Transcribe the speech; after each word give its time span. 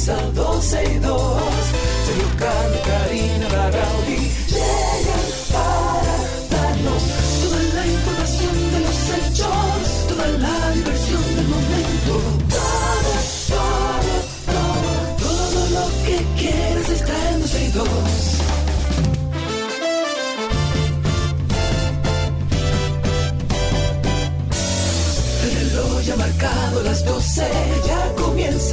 comienza 0.00 0.16
12 0.34 0.84
y 0.84 0.98
2. 0.98 1.42
Sergio 2.06 2.28
Carlos, 2.38 2.80
Karina, 2.86 3.09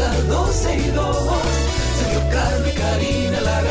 comienza 0.08 0.28
12 0.28 0.78
y 0.78 0.92
2. 0.92 1.18
Sergio 2.00 2.22
Carlos 2.32 2.68
y 2.68 2.78
Karina 2.78 3.42
Larrauri 3.42 3.67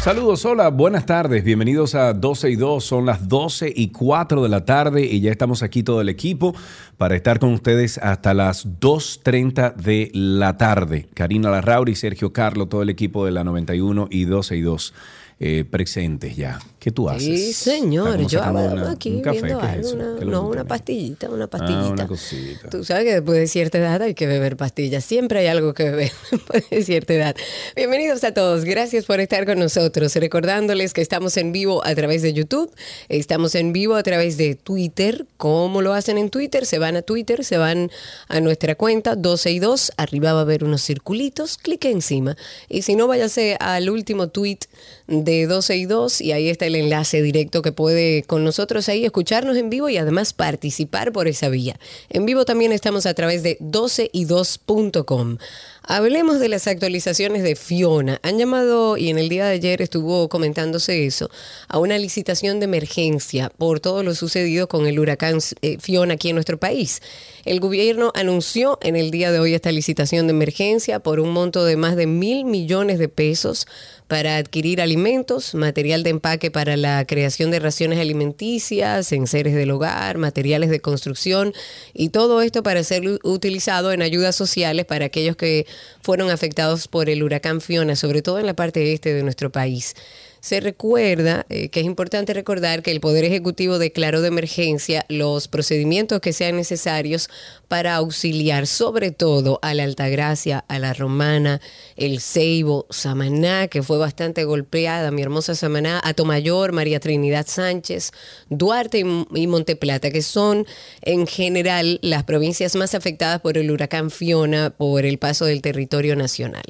Saludos, 0.00 0.46
hola, 0.46 0.70
buenas 0.70 1.04
tardes, 1.04 1.44
bienvenidos 1.44 1.94
a 1.94 2.14
12 2.14 2.50
y 2.52 2.56
2, 2.56 2.82
son 2.82 3.04
las 3.04 3.28
12 3.28 3.70
y 3.76 3.88
4 3.88 4.42
de 4.42 4.48
la 4.48 4.64
tarde 4.64 5.04
y 5.04 5.20
ya 5.20 5.30
estamos 5.30 5.62
aquí 5.62 5.82
todo 5.82 6.00
el 6.00 6.08
equipo 6.08 6.54
para 6.96 7.16
estar 7.16 7.38
con 7.38 7.52
ustedes 7.52 7.98
hasta 7.98 8.32
las 8.32 8.66
2.30 8.66 9.74
de 9.74 10.10
la 10.14 10.56
tarde. 10.56 11.06
Karina 11.12 11.50
Larrauri, 11.50 11.94
Sergio 11.96 12.32
Carlo, 12.32 12.66
todo 12.66 12.80
el 12.80 12.88
equipo 12.88 13.26
de 13.26 13.32
la 13.32 13.44
91 13.44 14.08
y 14.10 14.24
12 14.24 14.56
y 14.56 14.60
2 14.62 14.94
eh, 15.38 15.64
presentes 15.70 16.34
ya. 16.34 16.60
¿Qué 16.80 16.90
tú 16.90 17.10
haces? 17.10 17.22
Sí, 17.24 17.52
señor. 17.52 18.26
Yo 18.26 18.42
hago 18.42 18.58
aquí 18.88 19.10
un 19.10 19.20
café, 19.20 19.42
viendo 19.42 19.60
¿qué 19.60 19.66
es 19.66 19.72
algo. 19.72 19.90
una- 19.92 20.14
¿Qué 20.14 20.20
es 20.20 20.24
lo 20.24 20.30
no, 20.32 20.48
una 20.48 20.64
pastillita, 20.64 21.28
una 21.28 21.44
Ah, 21.44 21.50
pastillita. 21.50 21.88
una 21.92 22.06
cosita. 22.08 22.70
Tú 22.70 22.84
sabes 22.84 23.04
que 23.04 23.12
después 23.12 23.38
de 23.38 23.46
cierta 23.48 23.76
edad 23.76 24.00
hay 24.00 24.14
que 24.14 24.26
beber 24.26 24.56
pastillas. 24.56 25.04
Siempre 25.04 25.40
hay 25.40 25.48
algo 25.48 25.74
que 25.74 25.84
beber 25.84 26.10
después 26.30 26.70
de 26.70 26.82
cierta 26.82 27.12
edad. 27.12 27.36
Bienvenidos 27.76 28.24
a 28.24 28.32
todos. 28.32 28.64
Gracias 28.64 29.04
por 29.04 29.20
estar 29.20 29.44
con 29.44 29.58
nosotros. 29.58 30.16
Recordándoles 30.16 30.94
que 30.94 31.02
estamos 31.02 31.36
en 31.36 31.52
vivo 31.52 31.84
a 31.84 31.94
través 31.94 32.22
de 32.22 32.32
YouTube. 32.32 32.72
Estamos 33.10 33.54
en 33.56 33.74
vivo 33.74 33.94
a 33.96 34.02
través 34.02 34.38
de 34.38 34.54
Twitter. 34.54 35.26
¿Cómo 35.36 35.82
lo 35.82 35.92
hacen 35.92 36.16
en 36.16 36.30
Twitter? 36.30 36.64
Se 36.64 36.78
van 36.78 36.96
a 36.96 37.02
Twitter, 37.02 37.44
se 37.44 37.58
van 37.58 37.90
a 38.28 38.40
nuestra 38.40 38.74
cuenta 38.74 39.16
12 39.16 39.50
y 39.50 39.58
2. 39.58 39.92
Arriba 39.98 40.32
va 40.32 40.38
a 40.38 40.42
haber 40.44 40.64
unos 40.64 40.82
circulitos. 40.82 41.58
Clique 41.58 41.90
encima. 41.90 42.38
Y 42.70 42.80
si 42.82 42.96
no, 42.96 43.06
váyase 43.06 43.58
al 43.60 43.90
último 43.90 44.28
tweet 44.28 44.60
de 45.08 45.46
12 45.46 45.76
y 45.76 45.84
2 45.84 46.22
y 46.22 46.32
ahí 46.32 46.48
está 46.48 46.69
el 46.70 46.84
enlace 46.84 47.20
directo 47.22 47.62
que 47.62 47.72
puede 47.72 48.22
con 48.22 48.44
nosotros 48.44 48.88
ahí 48.88 49.04
escucharnos 49.04 49.56
en 49.56 49.70
vivo 49.70 49.88
y 49.88 49.96
además 49.96 50.32
participar 50.32 51.12
por 51.12 51.28
esa 51.28 51.48
vía. 51.48 51.78
En 52.08 52.26
vivo 52.26 52.44
también 52.44 52.72
estamos 52.72 53.06
a 53.06 53.14
través 53.14 53.42
de 53.42 53.58
12y2.com. 53.58 55.38
Hablemos 55.82 56.38
de 56.38 56.48
las 56.48 56.68
actualizaciones 56.68 57.42
de 57.42 57.56
Fiona. 57.56 58.20
Han 58.22 58.38
llamado, 58.38 58.96
y 58.96 59.08
en 59.08 59.18
el 59.18 59.28
día 59.28 59.46
de 59.46 59.54
ayer 59.54 59.82
estuvo 59.82 60.28
comentándose 60.28 61.06
eso, 61.06 61.30
a 61.68 61.78
una 61.78 61.98
licitación 61.98 62.60
de 62.60 62.66
emergencia 62.66 63.50
por 63.58 63.80
todo 63.80 64.02
lo 64.02 64.14
sucedido 64.14 64.68
con 64.68 64.86
el 64.86 65.00
huracán 65.00 65.38
eh, 65.62 65.78
Fiona 65.80 66.14
aquí 66.14 66.28
en 66.28 66.36
nuestro 66.36 66.60
país. 66.60 67.02
El 67.44 67.58
gobierno 67.58 68.12
anunció 68.14 68.78
en 68.82 68.96
el 68.96 69.10
día 69.10 69.32
de 69.32 69.40
hoy 69.40 69.54
esta 69.54 69.72
licitación 69.72 70.26
de 70.26 70.32
emergencia 70.32 71.00
por 71.00 71.20
un 71.20 71.30
monto 71.30 71.64
de 71.64 71.76
más 71.76 71.96
de 71.96 72.06
mil 72.06 72.44
millones 72.44 72.98
de 72.98 73.08
pesos 73.08 73.66
para 74.08 74.36
adquirir 74.36 74.82
alimentos, 74.82 75.54
material 75.54 76.02
de 76.02 76.10
empaque 76.10 76.50
para 76.50 76.76
la 76.76 77.06
creación 77.06 77.50
de 77.50 77.60
raciones 77.60 77.98
alimenticias, 77.98 79.10
enseres 79.12 79.54
del 79.54 79.70
hogar, 79.70 80.18
materiales 80.18 80.68
de 80.68 80.80
construcción 80.80 81.54
y 81.94 82.10
todo 82.10 82.42
esto 82.42 82.62
para 82.62 82.84
ser 82.84 83.02
utilizado 83.22 83.92
en 83.92 84.02
ayudas 84.02 84.36
sociales 84.36 84.84
para 84.84 85.06
aquellos 85.06 85.36
que 85.36 85.66
fueron 86.02 86.30
afectados 86.30 86.88
por 86.88 87.08
el 87.08 87.22
huracán 87.22 87.62
Fiona, 87.62 87.96
sobre 87.96 88.20
todo 88.20 88.38
en 88.38 88.46
la 88.46 88.54
parte 88.54 88.92
este 88.92 89.14
de 89.14 89.22
nuestro 89.22 89.50
país. 89.50 89.94
Se 90.40 90.60
recuerda 90.60 91.44
eh, 91.50 91.68
que 91.68 91.80
es 91.80 91.86
importante 91.86 92.32
recordar 92.32 92.82
que 92.82 92.90
el 92.90 93.00
Poder 93.00 93.24
Ejecutivo 93.24 93.78
declaró 93.78 94.22
de 94.22 94.28
emergencia 94.28 95.04
los 95.08 95.48
procedimientos 95.48 96.20
que 96.20 96.32
sean 96.32 96.56
necesarios 96.56 97.28
para 97.68 97.96
auxiliar 97.96 98.66
sobre 98.66 99.10
todo 99.10 99.58
a 99.60 99.74
la 99.74 99.84
Altagracia, 99.84 100.64
a 100.66 100.78
la 100.78 100.94
Romana, 100.94 101.60
el 101.96 102.20
Ceibo, 102.20 102.86
Samaná, 102.88 103.68
que 103.68 103.82
fue 103.82 103.98
bastante 103.98 104.44
golpeada, 104.44 105.10
mi 105.10 105.20
hermosa 105.20 105.54
Samaná, 105.54 106.00
Atomayor, 106.02 106.72
María 106.72 107.00
Trinidad 107.00 107.46
Sánchez, 107.46 108.12
Duarte 108.48 109.00
y, 109.00 109.26
y 109.34 109.46
Monteplata, 109.46 110.10
que 110.10 110.22
son 110.22 110.66
en 111.02 111.26
general 111.26 111.98
las 112.02 112.24
provincias 112.24 112.76
más 112.76 112.94
afectadas 112.94 113.40
por 113.40 113.58
el 113.58 113.70
huracán 113.70 114.10
Fiona 114.10 114.70
por 114.70 115.04
el 115.04 115.18
paso 115.18 115.44
del 115.44 115.60
territorio 115.60 116.16
nacional. 116.16 116.64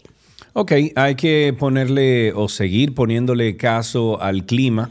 Ok, 0.52 0.72
hay 0.96 1.14
que 1.14 1.54
ponerle 1.56 2.32
o 2.32 2.48
seguir 2.48 2.92
poniéndole 2.92 3.56
caso 3.56 4.20
al 4.20 4.46
clima 4.46 4.90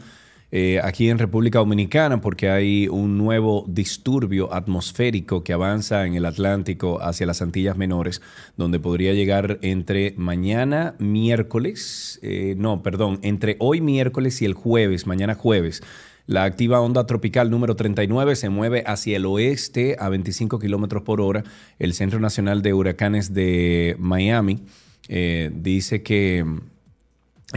eh, 0.51 0.79
aquí 0.81 1.09
en 1.09 1.19
República 1.19 1.59
Dominicana 1.59 2.21
porque 2.21 2.49
hay 2.49 2.87
un 2.87 3.17
nuevo 3.17 3.65
disturbio 3.67 4.53
atmosférico 4.53 5.43
que 5.43 5.51
avanza 5.51 6.05
en 6.05 6.15
el 6.15 6.25
Atlántico 6.25 7.01
hacia 7.01 7.25
las 7.25 7.41
Antillas 7.41 7.75
Menores, 7.75 8.21
donde 8.55 8.79
podría 8.79 9.13
llegar 9.13 9.59
entre 9.61 10.13
mañana 10.15 10.95
miércoles, 10.97 12.19
eh, 12.23 12.55
no, 12.57 12.81
perdón, 12.81 13.19
entre 13.21 13.57
hoy 13.59 13.81
miércoles 13.81 14.41
y 14.41 14.45
el 14.45 14.53
jueves, 14.53 15.07
mañana 15.07 15.35
jueves. 15.35 15.83
La 16.25 16.45
activa 16.45 16.79
onda 16.79 17.05
tropical 17.05 17.51
número 17.51 17.75
39 17.75 18.37
se 18.37 18.47
mueve 18.47 18.85
hacia 18.87 19.17
el 19.17 19.25
oeste 19.25 19.97
a 19.99 20.07
25 20.07 20.57
kilómetros 20.57 21.03
por 21.03 21.19
hora. 21.19 21.43
El 21.79 21.93
Centro 21.93 22.21
Nacional 22.21 22.61
de 22.61 22.73
Huracanes 22.73 23.33
de 23.33 23.97
Miami 23.99 24.61
eh, 25.09 25.49
dice 25.51 26.03
que 26.03 26.43
mm, 26.45 26.59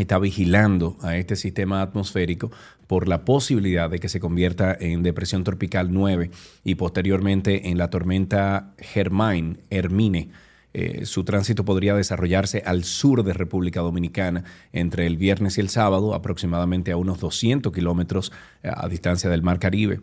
está 0.01 0.19
vigilando 0.19 0.97
a 1.03 1.19
este 1.19 1.37
sistema 1.37 1.83
atmosférico 1.83 2.51
por 2.87 3.09
la 3.09 3.27
posibilidad 3.27 3.91
de 3.91 3.99
que 3.99 4.09
se 4.09 4.21
convierta 4.21 4.75
en 4.79 5.03
depresión 5.03 5.45
tropical 5.45 5.93
9 5.93 6.31
y 6.65 6.75
posteriormente 6.77 7.69
en 7.69 7.77
la 7.77 7.91
tormenta 7.91 8.73
Germain, 8.79 9.59
Hermine. 9.71 10.31
Eh, 10.75 11.05
su 11.05 11.25
tránsito 11.25 11.67
podría 11.67 11.95
desarrollarse 11.95 12.63
al 12.65 12.85
sur 12.85 13.23
de 13.23 13.35
República 13.35 13.83
Dominicana 13.83 14.45
entre 14.73 15.07
el 15.07 15.19
viernes 15.19 15.59
y 15.59 15.61
el 15.61 15.69
sábado, 15.69 16.15
aproximadamente 16.15 16.93
a 16.93 16.97
unos 16.97 17.21
200 17.21 17.71
kilómetros 17.71 18.33
eh, 18.63 18.71
a 18.75 18.89
distancia 18.89 19.29
del 19.29 19.43
Mar 19.43 19.59
Caribe. 19.59 20.01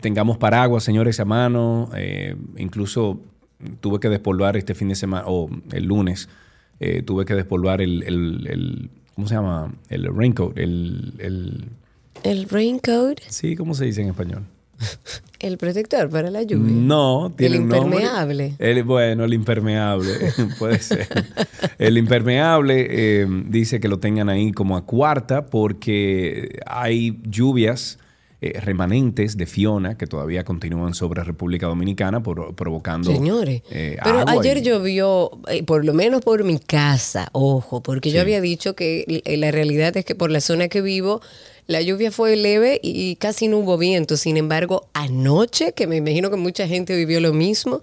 Tengamos 0.00 0.38
paraguas, 0.38 0.84
señores, 0.84 1.20
a 1.20 1.26
mano. 1.26 1.90
incluso 2.56 3.20
tuve 3.80 4.00
que 4.00 4.08
despolvar 4.08 4.56
este 4.56 4.74
fin 4.74 4.88
de 4.88 4.94
semana, 4.94 5.24
o 5.26 5.50
el 5.72 5.84
lunes, 5.84 6.30
eh, 6.80 7.02
tuve 7.02 7.24
que 7.24 7.34
despolvar 7.34 7.80
el, 7.80 8.02
el- 8.04 8.46
el- 8.48 8.90
¿cómo 9.14 9.26
se 9.28 9.34
llama? 9.34 9.72
El 9.88 10.14
raincoat, 10.14 10.56
el, 10.58 11.14
el- 11.18 11.64
El 12.22 12.48
raincoat, 12.48 13.20
sí, 13.28 13.56
¿cómo 13.56 13.74
se 13.74 13.84
dice 13.86 14.02
en 14.02 14.08
español? 14.08 14.42
el 15.38 15.56
protector 15.56 16.10
para 16.10 16.30
la 16.30 16.42
lluvia. 16.42 16.70
No, 16.70 17.32
tiene 17.34 17.56
El 17.56 17.62
un 17.62 17.68
nombre. 17.68 17.98
impermeable. 18.00 18.54
El- 18.58 18.82
bueno, 18.84 19.24
el 19.24 19.32
impermeable, 19.32 20.12
puede 20.58 20.78
ser. 20.80 21.08
El 21.78 21.96
impermeable 21.96 22.86
eh, 22.90 23.26
dice 23.48 23.80
que 23.80 23.88
lo 23.88 23.98
tengan 24.00 24.28
ahí 24.28 24.52
como 24.52 24.76
a 24.76 24.84
cuarta 24.84 25.46
porque 25.46 26.58
hay 26.66 27.18
lluvias 27.24 27.98
eh, 28.40 28.60
remanentes 28.60 29.36
de 29.36 29.46
Fiona 29.46 29.96
que 29.96 30.06
todavía 30.06 30.44
continúan 30.44 30.92
sobre 30.94 31.24
República 31.24 31.66
Dominicana 31.66 32.22
por- 32.22 32.54
provocando 32.54 33.10
Señores, 33.10 33.62
eh, 33.70 33.96
pero 34.04 34.18
agua 34.20 34.32
ayer 34.40 34.58
y- 34.58 34.62
llovió, 34.62 35.30
eh, 35.48 35.62
por 35.62 35.84
lo 35.84 35.94
menos 35.94 36.20
por 36.22 36.44
mi 36.44 36.58
casa, 36.58 37.28
ojo, 37.32 37.82
porque 37.82 38.10
Sí. 38.10 38.16
yo 38.16 38.20
había 38.20 38.40
dicho 38.42 38.74
que 38.76 39.22
la 39.24 39.50
realidad 39.50 39.96
es 39.96 40.04
que 40.04 40.14
por 40.14 40.30
la 40.30 40.40
zona 40.40 40.68
que 40.68 40.82
vivo, 40.82 41.20
la 41.66 41.80
lluvia 41.80 42.10
fue 42.12 42.36
leve 42.36 42.78
y 42.82 43.16
casi 43.16 43.48
no 43.48 43.58
hubo 43.58 43.76
viento. 43.78 44.16
Sin 44.16 44.36
embargo, 44.36 44.86
anoche, 44.92 45.72
que 45.72 45.86
me 45.86 45.96
imagino 45.96 46.30
que 46.30 46.36
mucha 46.36 46.68
gente 46.68 46.94
vivió 46.94 47.20
lo 47.20 47.32
mismo, 47.32 47.80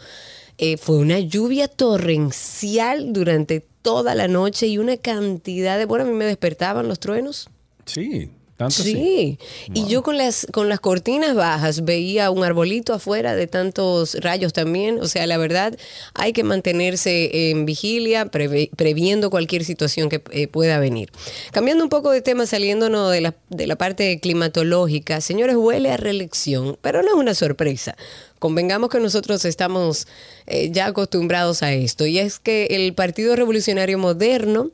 fue 0.80 0.98
una 0.98 1.20
lluvia 1.20 1.68
torrencial 1.68 3.12
durante 3.12 3.66
toda 3.82 4.16
la 4.16 4.28
noche 4.28 4.68
y 4.68 4.78
una 4.78 4.96
cantidad 4.98 5.78
de... 5.78 5.86
Bueno, 5.86 6.06
a 6.06 6.08
mí 6.08 6.14
me 6.14 6.26
despertaban 6.26 6.88
los 6.88 7.00
truenos. 7.00 7.50
Sí, 7.86 8.30
sí, 8.70 9.38
y 9.74 9.88
yo 9.88 10.04
con 10.04 10.18
las, 10.18 10.48
con 10.52 10.70
las 10.70 10.80
cortinas 10.80 11.36
bajas 11.36 11.86
veía 11.86 12.30
un 12.32 12.44
arbolito 12.44 12.94
afuera 12.94 13.36
de 13.36 13.48
tantos 13.48 14.16
rayos 14.16 14.54
también. 14.54 15.00
O 15.00 15.08
sea, 15.08 15.28
la 15.28 15.38
verdad, 15.38 15.78
hay 16.14 16.34
que 16.34 16.44
mantenerse 16.44 17.52
en 17.52 17.66
vigilia, 17.66 18.26
previendo 18.26 19.30
cualquier 19.30 19.64
situación 19.64 20.10
que 20.10 20.22
eh, 20.32 20.48
pueda 20.48 20.80
venir. 20.80 21.12
Cambiando 21.52 21.84
un 21.84 21.90
poco 21.90 22.12
de 22.12 22.22
tema, 22.22 22.46
saliéndonos 22.46 23.12
de 23.12 23.22
la, 23.22 23.36
de 23.50 23.68
la 23.68 23.76
parte 23.76 24.20
climatológica, 24.20 25.22
señores, 25.22 25.56
huele 25.56 25.92
a 25.92 25.98
reelección, 25.98 26.78
pero 26.82 27.02
no 27.02 27.10
es 27.10 27.16
una 27.16 27.34
sorpresa 27.34 27.96
convengamos 28.44 28.90
que 28.90 29.00
nosotros 29.00 29.46
estamos 29.46 30.06
eh, 30.48 30.70
ya 30.70 30.88
acostumbrados 30.88 31.64
a 31.64 31.72
esto, 31.72 32.06
y 32.06 32.20
es 32.20 32.40
que 32.40 32.66
el 32.72 32.94
Partido 32.94 33.38
Revolucionario 33.38 33.98
Moderno 33.98 34.72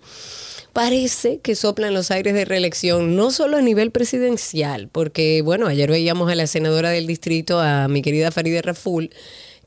parece 0.74 1.40
que 1.40 1.56
soplan 1.56 1.94
los 1.94 2.12
aires 2.12 2.34
de 2.34 2.46
reelección, 2.46 3.16
no 3.16 3.32
solo 3.32 3.58
a 3.58 3.62
nivel 3.62 3.92
presidencial, 3.92 4.88
porque, 4.90 5.42
bueno, 5.42 5.68
ayer 5.68 5.90
veíamos 5.90 6.32
a 6.32 6.36
la 6.36 6.48
senadora 6.48 6.90
del 6.90 7.08
distrito, 7.08 7.60
a 7.60 7.88
mi 7.88 8.02
querida 8.02 8.32
Faride 8.32 8.62
Raful, 8.62 9.10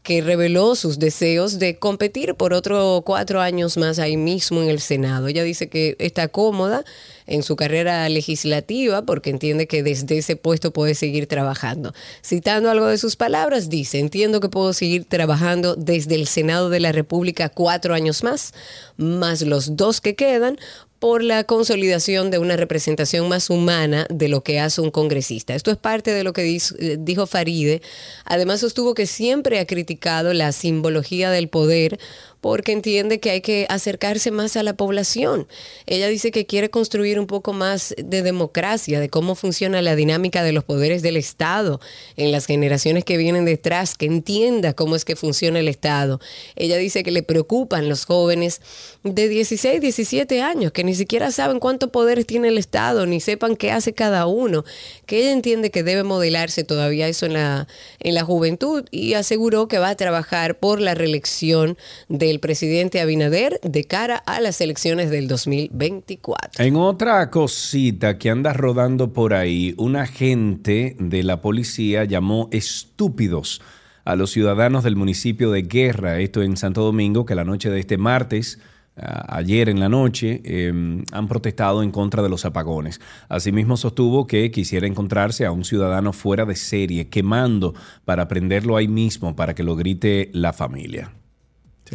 que 0.03 0.21
reveló 0.21 0.75
sus 0.75 0.99
deseos 0.99 1.59
de 1.61 1.79
competir 1.79 2.35
por 2.35 2.53
otros 2.53 3.03
cuatro 3.05 3.41
años 3.41 3.77
más 3.77 3.99
ahí 4.01 4.17
mismo 4.17 4.61
en 4.61 4.69
el 4.69 4.81
Senado. 4.81 5.29
Ella 5.29 5.45
dice 5.45 5.69
que 5.69 5.95
está 6.01 6.27
cómoda 6.27 6.85
en 7.27 7.45
su 7.45 7.55
carrera 7.55 8.09
legislativa 8.09 9.03
porque 9.03 9.31
entiende 9.31 9.69
que 9.69 9.85
desde 9.85 10.19
ese 10.19 10.35
puesto 10.35 10.73
puede 10.73 10.97
seguir 10.97 11.29
trabajando. 11.29 11.95
Citando 12.25 12.69
algo 12.69 12.87
de 12.87 12.99
sus 12.99 13.15
palabras, 13.15 13.69
dice, 13.69 14.01
entiendo 14.01 14.41
que 14.41 14.49
puedo 14.49 14.73
seguir 14.73 15.05
trabajando 15.05 15.77
desde 15.77 16.17
el 16.17 16.27
Senado 16.27 16.69
de 16.69 16.81
la 16.81 16.91
República 16.91 17.49
cuatro 17.49 17.95
años 17.95 18.25
más, 18.25 18.55
más 18.97 19.43
los 19.43 19.77
dos 19.77 20.01
que 20.01 20.17
quedan, 20.17 20.59
por 21.03 21.25
la 21.25 21.43
consolidación 21.43 22.31
de 22.31 22.39
una 22.39 22.57
representación 22.57 23.29
más 23.29 23.51
humana 23.51 24.07
de 24.09 24.29
lo 24.29 24.45
que 24.45 24.61
hace 24.61 24.81
un 24.81 24.93
congresista. 24.93 25.53
Esto 25.53 25.73
es 25.73 25.77
parte 25.77 26.13
de 26.13 26.23
lo 26.23 26.33
que 26.33 26.57
eh, 26.57 26.97
dijo 26.97 27.27
Faride. 27.27 27.83
Además 28.25 28.61
sostuvo 28.61 28.95
que 28.95 29.09
siempre 29.09 29.59
ha 29.59 29.67
criticado 29.67 30.33
la 30.33 30.53
simbología 30.53 31.33
del 31.33 31.49
poder 31.49 31.99
porque 32.43 32.73
entiende 32.73 33.21
que 33.21 33.31
hay 33.31 33.41
que 33.41 33.67
acercarse 33.69 34.33
más 34.33 34.56
a 34.56 34.65
la 34.65 34.75
población. 34.75 35.47
Ella 35.87 36.09
dice 36.09 36.33
que 36.33 36.44
quiere 36.44 36.71
construir 36.71 37.21
un 37.21 37.29
poco 37.29 37.53
más 37.53 37.94
de 37.97 38.23
democracia, 38.23 38.99
de 38.99 39.09
cómo 39.09 39.37
funciona 39.37 39.81
la 39.81 39.94
dinámica 39.94 40.43
de 40.43 40.50
los 40.50 40.65
poderes 40.65 41.03
del 41.03 41.17
Estado 41.17 41.81
en 42.17 42.33
las 42.33 42.47
generaciones 42.47 43.05
que 43.05 43.17
vienen 43.17 43.44
detrás, 43.44 43.94
que 43.94 44.06
entienda 44.06 44.73
cómo 44.75 44.97
es 44.97 45.05
que 45.05 45.15
funciona 45.15 45.61
el 45.61 45.69
Estado. 45.69 46.19
Ella 46.56 46.77
dice 46.79 47.05
que 47.05 47.12
le 47.12 47.23
preocupan 47.23 47.89
los 47.89 48.06
jóvenes 48.06 48.61
de 49.05 49.29
16, 49.29 49.81
17 49.81 50.43
años, 50.43 50.73
que 50.73 50.83
ni 50.83 50.97
siquiera 50.97 51.31
saben 51.31 51.61
cuántos 51.61 51.91
poderes 51.91 52.27
tiene 52.27 52.49
el 52.49 52.59
Estado, 52.59 53.06
ni 53.06 53.21
sepan 53.21 53.55
qué 53.55 53.71
hace 53.71 53.93
cada 53.93 54.27
uno, 54.27 54.65
que 55.06 55.21
ella 55.21 55.31
entiende 55.31 55.71
que 55.71 55.85
debe 55.85 56.03
modelarse 56.03 56.65
todavía 56.65 57.06
eso 57.06 57.25
en 57.25 57.35
la, 57.35 57.69
en 58.00 58.17
la 58.17 58.25
juventud 58.25 58.85
y 58.91 59.15
aseguró 59.15 59.69
que 59.69 59.79
va 59.79 59.91
a 59.91 59.97
trabajar 59.97 60.59
por 60.59 60.81
la 60.81 60.97
reelección 60.97 61.79
de 62.09 62.31
el 62.32 62.40
presidente 62.40 63.00
Abinader 63.00 63.61
de 63.62 63.84
cara 63.84 64.17
a 64.17 64.40
las 64.40 64.61
elecciones 64.62 65.11
del 65.11 65.29
2024. 65.29 66.64
En 66.64 66.76
otra 66.76 67.29
cosita 67.31 68.17
que 68.17 68.31
anda 68.31 68.55
rodando 68.55 69.12
por 69.12 69.34
ahí, 69.34 69.75
un 69.76 69.96
agente 69.96 70.96
de 70.99 71.23
la 71.23 71.43
policía 71.43 72.05
llamó 72.05 72.49
estúpidos 72.50 73.61
a 74.06 74.17
los 74.17 74.31
ciudadanos 74.31 74.82
del 74.82 74.96
municipio 74.96 75.50
de 75.50 75.62
Guerra, 75.62 76.20
esto 76.20 76.43
en 76.43 76.56
Santo 76.56 76.82
Domingo, 76.82 77.26
que 77.26 77.34
la 77.34 77.44
noche 77.44 77.69
de 77.69 77.79
este 77.79 77.99
martes 77.99 78.58
ayer 78.96 79.69
en 79.69 79.81
la 79.81 79.88
noche 79.88 80.40
em, 80.44 81.05
han 81.12 81.29
protestado 81.29 81.82
en 81.82 81.90
contra 81.90 82.23
de 82.23 82.29
los 82.29 82.44
apagones. 82.44 83.00
Asimismo 83.29 83.76
sostuvo 83.76 84.26
que 84.26 84.50
quisiera 84.50 84.87
encontrarse 84.87 85.46
a 85.46 85.52
un 85.52 85.64
ciudadano 85.64 86.12
fuera 86.12 86.44
de 86.44 86.56
serie 86.56 87.08
quemando 87.08 87.75
para 88.05 88.29
prenderlo 88.29 88.76
ahí 88.76 88.88
mismo 88.88 89.37
para 89.37 89.55
que 89.55 89.62
lo 89.62 89.76
grite 89.76 90.31
la 90.32 90.52
familia 90.52 91.12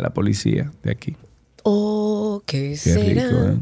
la 0.02 0.12
policía 0.12 0.72
de 0.84 0.92
aquí. 0.92 1.16
Oh, 1.64 2.44
¿qué, 2.46 2.78
será? 2.78 3.24
¿eh? 3.24 3.56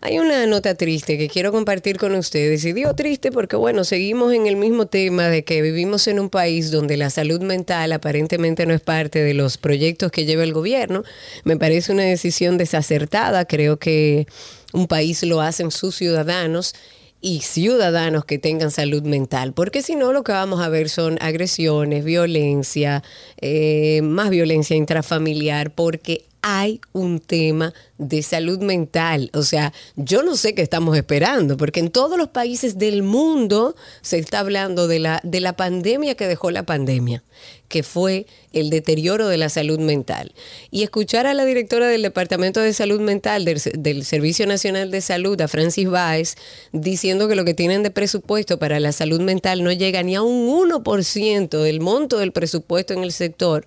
Hay 0.00 0.20
una 0.20 0.46
nota 0.46 0.76
triste 0.76 1.18
que 1.18 1.28
quiero 1.28 1.50
compartir 1.50 1.96
con 1.96 2.14
ustedes. 2.14 2.64
Y 2.64 2.72
digo 2.72 2.94
triste 2.94 3.32
porque, 3.32 3.56
bueno, 3.56 3.82
seguimos 3.82 4.32
en 4.32 4.46
el 4.46 4.56
mismo 4.56 4.86
tema 4.86 5.28
de 5.28 5.42
que 5.42 5.60
vivimos 5.60 6.06
en 6.06 6.20
un 6.20 6.30
país 6.30 6.70
donde 6.70 6.96
la 6.96 7.10
salud 7.10 7.40
mental 7.40 7.90
aparentemente 7.92 8.64
no 8.64 8.74
es 8.74 8.80
parte 8.80 9.24
de 9.24 9.34
los 9.34 9.56
proyectos 9.56 10.12
que 10.12 10.24
lleva 10.24 10.44
el 10.44 10.52
gobierno. 10.52 11.02
Me 11.42 11.56
parece 11.56 11.90
una 11.90 12.04
decisión 12.04 12.58
desacertada. 12.58 13.44
Creo 13.44 13.78
que 13.78 14.26
un 14.72 14.86
país 14.86 15.22
lo 15.24 15.40
hacen 15.40 15.72
sus 15.72 15.96
ciudadanos 15.96 16.74
y 17.20 17.40
ciudadanos 17.40 18.24
que 18.24 18.38
tengan 18.38 18.70
salud 18.70 19.02
mental, 19.02 19.52
porque 19.52 19.82
si 19.82 19.96
no 19.96 20.12
lo 20.12 20.22
que 20.22 20.32
vamos 20.32 20.60
a 20.60 20.68
ver 20.68 20.88
son 20.88 21.18
agresiones, 21.20 22.04
violencia, 22.04 23.02
eh, 23.40 24.00
más 24.02 24.30
violencia 24.30 24.76
intrafamiliar, 24.76 25.72
porque 25.72 26.27
hay 26.42 26.80
un 26.92 27.20
tema 27.20 27.74
de 27.98 28.22
salud 28.22 28.60
mental. 28.60 29.30
O 29.34 29.42
sea, 29.42 29.72
yo 29.96 30.22
no 30.22 30.36
sé 30.36 30.54
qué 30.54 30.62
estamos 30.62 30.96
esperando, 30.96 31.56
porque 31.56 31.80
en 31.80 31.90
todos 31.90 32.16
los 32.16 32.28
países 32.28 32.78
del 32.78 33.02
mundo 33.02 33.74
se 34.02 34.18
está 34.18 34.40
hablando 34.40 34.88
de 34.88 34.98
la, 34.98 35.20
de 35.24 35.40
la 35.40 35.54
pandemia 35.54 36.14
que 36.14 36.28
dejó 36.28 36.50
la 36.50 36.64
pandemia, 36.64 37.22
que 37.68 37.82
fue 37.82 38.26
el 38.52 38.70
deterioro 38.70 39.28
de 39.28 39.36
la 39.36 39.48
salud 39.48 39.78
mental. 39.78 40.32
Y 40.70 40.82
escuchar 40.84 41.26
a 41.26 41.34
la 41.34 41.44
directora 41.44 41.88
del 41.88 42.02
Departamento 42.02 42.60
de 42.60 42.72
Salud 42.72 43.00
Mental 43.00 43.44
del, 43.44 44.04
Servicio 44.04 44.46
Nacional 44.46 44.90
de 44.90 45.00
Salud, 45.00 45.40
a 45.40 45.48
Francis 45.48 45.88
Baez, 45.88 46.36
diciendo 46.72 47.28
que 47.28 47.36
lo 47.36 47.44
que 47.44 47.54
tienen 47.54 47.82
de 47.82 47.90
presupuesto 47.90 48.58
para 48.58 48.80
la 48.80 48.92
salud 48.92 49.20
mental 49.20 49.64
no 49.64 49.72
llega 49.72 50.02
ni 50.02 50.14
a 50.14 50.22
un 50.22 50.48
1% 50.48 51.62
del 51.62 51.80
monto 51.80 52.18
del 52.18 52.32
presupuesto 52.32 52.94
en 52.94 53.02
el 53.02 53.12
sector 53.12 53.66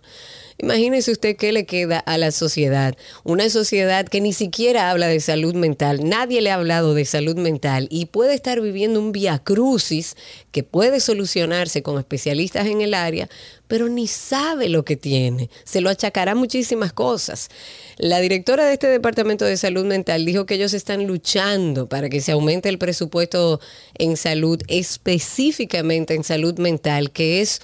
Imagínese 0.61 1.11
usted 1.11 1.35
qué 1.35 1.51
le 1.51 1.65
queda 1.65 1.97
a 1.97 2.19
la 2.19 2.29
sociedad. 2.29 2.95
Una 3.23 3.49
sociedad 3.49 4.07
que 4.07 4.21
ni 4.21 4.31
siquiera 4.31 4.91
habla 4.91 5.07
de 5.07 5.19
salud 5.19 5.55
mental. 5.55 6.07
Nadie 6.07 6.39
le 6.39 6.51
ha 6.51 6.55
hablado 6.55 6.93
de 6.93 7.05
salud 7.05 7.35
mental 7.35 7.87
y 7.89 8.05
puede 8.05 8.35
estar 8.35 8.61
viviendo 8.61 8.99
un 8.99 9.11
via 9.11 9.39
crucis 9.39 10.15
que 10.51 10.61
puede 10.61 10.99
solucionarse 10.99 11.81
con 11.81 11.97
especialistas 11.97 12.67
en 12.67 12.81
el 12.81 12.93
área, 12.93 13.27
pero 13.67 13.89
ni 13.89 14.05
sabe 14.05 14.69
lo 14.69 14.85
que 14.85 14.97
tiene. 14.97 15.49
Se 15.63 15.81
lo 15.81 15.89
achacará 15.89 16.35
muchísimas 16.35 16.93
cosas. 16.93 17.49
La 17.97 18.19
directora 18.19 18.65
de 18.65 18.73
este 18.73 18.87
Departamento 18.87 19.45
de 19.45 19.57
Salud 19.57 19.85
Mental 19.85 20.25
dijo 20.25 20.45
que 20.45 20.55
ellos 20.55 20.75
están 20.75 21.07
luchando 21.07 21.87
para 21.87 22.07
que 22.07 22.21
se 22.21 22.33
aumente 22.33 22.69
el 22.69 22.77
presupuesto 22.77 23.59
en 23.97 24.15
salud, 24.15 24.61
específicamente 24.67 26.13
en 26.13 26.23
salud 26.23 26.59
mental, 26.59 27.09
que 27.09 27.41
es 27.41 27.61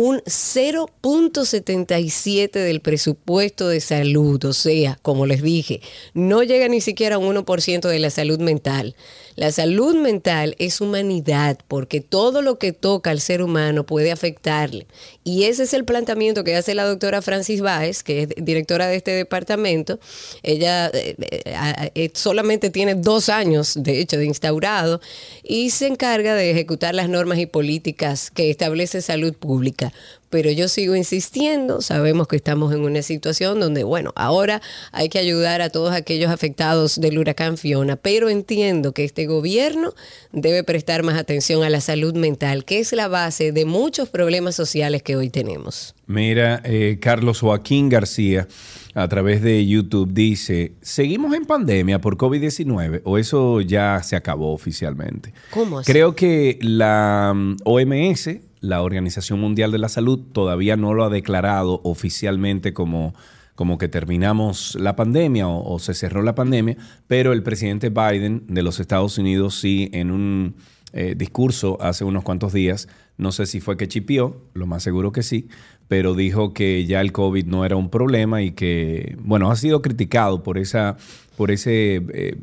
un 0.00 0.20
0.77 0.20 2.52
del 2.52 2.80
presupuesto 2.80 3.68
de 3.68 3.80
salud. 3.80 4.42
O 4.46 4.54
sea, 4.54 4.98
como 5.02 5.26
les 5.26 5.42
dije, 5.42 5.82
no 6.14 6.42
llega 6.42 6.68
ni 6.68 6.80
siquiera 6.80 7.16
a 7.16 7.18
un 7.18 7.36
1% 7.36 7.86
de 7.86 7.98
la 7.98 8.08
salud 8.08 8.38
mental. 8.38 8.96
La 9.40 9.52
salud 9.52 9.96
mental 9.96 10.54
es 10.58 10.82
humanidad 10.82 11.60
porque 11.66 12.02
todo 12.02 12.42
lo 12.42 12.58
que 12.58 12.74
toca 12.74 13.10
al 13.10 13.22
ser 13.22 13.40
humano 13.40 13.86
puede 13.86 14.12
afectarle. 14.12 14.86
Y 15.24 15.44
ese 15.44 15.62
es 15.62 15.72
el 15.72 15.86
planteamiento 15.86 16.44
que 16.44 16.56
hace 16.56 16.74
la 16.74 16.84
doctora 16.84 17.22
Francis 17.22 17.62
Báez, 17.62 18.02
que 18.02 18.24
es 18.24 18.28
directora 18.36 18.86
de 18.88 18.96
este 18.96 19.12
departamento. 19.12 19.98
Ella 20.42 20.88
eh, 20.88 21.16
eh, 21.18 21.90
eh, 21.94 22.10
solamente 22.12 22.68
tiene 22.68 22.96
dos 22.96 23.30
años, 23.30 23.82
de 23.82 24.00
hecho, 24.00 24.18
de 24.18 24.26
instaurado 24.26 25.00
y 25.42 25.70
se 25.70 25.86
encarga 25.86 26.34
de 26.34 26.50
ejecutar 26.50 26.94
las 26.94 27.08
normas 27.08 27.38
y 27.38 27.46
políticas 27.46 28.30
que 28.30 28.50
establece 28.50 29.00
salud 29.00 29.32
pública 29.32 29.90
pero 30.30 30.50
yo 30.50 30.68
sigo 30.68 30.94
insistiendo, 30.94 31.82
sabemos 31.82 32.28
que 32.28 32.36
estamos 32.36 32.72
en 32.72 32.82
una 32.82 33.02
situación 33.02 33.60
donde, 33.60 33.84
bueno, 33.84 34.12
ahora 34.14 34.62
hay 34.92 35.08
que 35.08 35.18
ayudar 35.18 35.60
a 35.60 35.70
todos 35.70 35.92
aquellos 35.92 36.30
afectados 36.30 37.00
del 37.00 37.18
huracán 37.18 37.58
Fiona, 37.58 37.96
pero 37.96 38.30
entiendo 38.30 38.92
que 38.92 39.04
este 39.04 39.26
gobierno 39.26 39.92
debe 40.32 40.64
prestar 40.64 41.02
más 41.02 41.18
atención 41.18 41.64
a 41.64 41.70
la 41.70 41.80
salud 41.80 42.14
mental, 42.14 42.64
que 42.64 42.78
es 42.78 42.92
la 42.92 43.08
base 43.08 43.52
de 43.52 43.64
muchos 43.64 44.08
problemas 44.08 44.54
sociales 44.54 45.02
que 45.02 45.16
hoy 45.16 45.30
tenemos. 45.30 45.94
Mira, 46.06 46.62
eh, 46.64 46.98
Carlos 47.00 47.40
Joaquín 47.40 47.88
García 47.88 48.46
a 48.94 49.08
través 49.08 49.42
de 49.42 49.66
YouTube 49.66 50.12
dice, 50.12 50.72
¿seguimos 50.82 51.34
en 51.34 51.44
pandemia 51.44 52.00
por 52.00 52.16
COVID-19 52.16 53.02
o 53.04 53.18
eso 53.18 53.60
ya 53.60 54.02
se 54.02 54.16
acabó 54.16 54.52
oficialmente? 54.52 55.32
¿Cómo 55.50 55.82
Creo 55.82 56.14
que 56.14 56.58
la 56.60 57.32
mm, 57.34 57.56
OMS 57.64 58.28
la 58.60 58.82
Organización 58.82 59.40
Mundial 59.40 59.72
de 59.72 59.78
la 59.78 59.88
Salud 59.88 60.18
todavía 60.32 60.76
no 60.76 60.94
lo 60.94 61.04
ha 61.04 61.10
declarado 61.10 61.80
oficialmente 61.84 62.72
como, 62.72 63.14
como 63.54 63.78
que 63.78 63.88
terminamos 63.88 64.76
la 64.78 64.96
pandemia 64.96 65.48
o, 65.48 65.78
se 65.78 65.94
cerró 65.94 66.22
la 66.22 66.34
pandemia, 66.34 66.76
pero 67.06 67.32
el 67.32 67.42
presidente 67.42 67.88
Biden 67.88 68.44
de 68.48 68.62
los 68.62 68.80
Estados 68.80 69.18
Unidos 69.18 69.58
sí 69.58 69.88
en 69.92 70.10
un 70.10 70.54
eh, 70.92 71.14
discurso 71.16 71.78
hace 71.80 72.02
unos 72.02 72.24
cuantos 72.24 72.52
días 72.52 72.88
No 73.16 73.30
sé 73.30 73.46
si 73.46 73.60
fue 73.60 73.76
que 73.76 73.86
chipió, 73.86 74.42
lo 74.54 74.66
más 74.66 74.82
seguro 74.82 75.12
que 75.12 75.22
sí, 75.22 75.48
pero 75.86 76.14
dijo 76.14 76.52
que 76.52 76.84
ya 76.84 77.00
el 77.00 77.12
COVID 77.12 77.46
no 77.46 77.64
era 77.64 77.76
un 77.76 77.90
problema 77.90 78.42
y 78.42 78.52
que, 78.52 79.16
bueno, 79.20 79.50
ha 79.50 79.56
sido 79.56 79.82
criticado 79.82 80.42
por 80.42 80.58
esa 80.58 80.96
por 81.36 81.50
ese, 81.50 82.02
eh, 82.12 82.36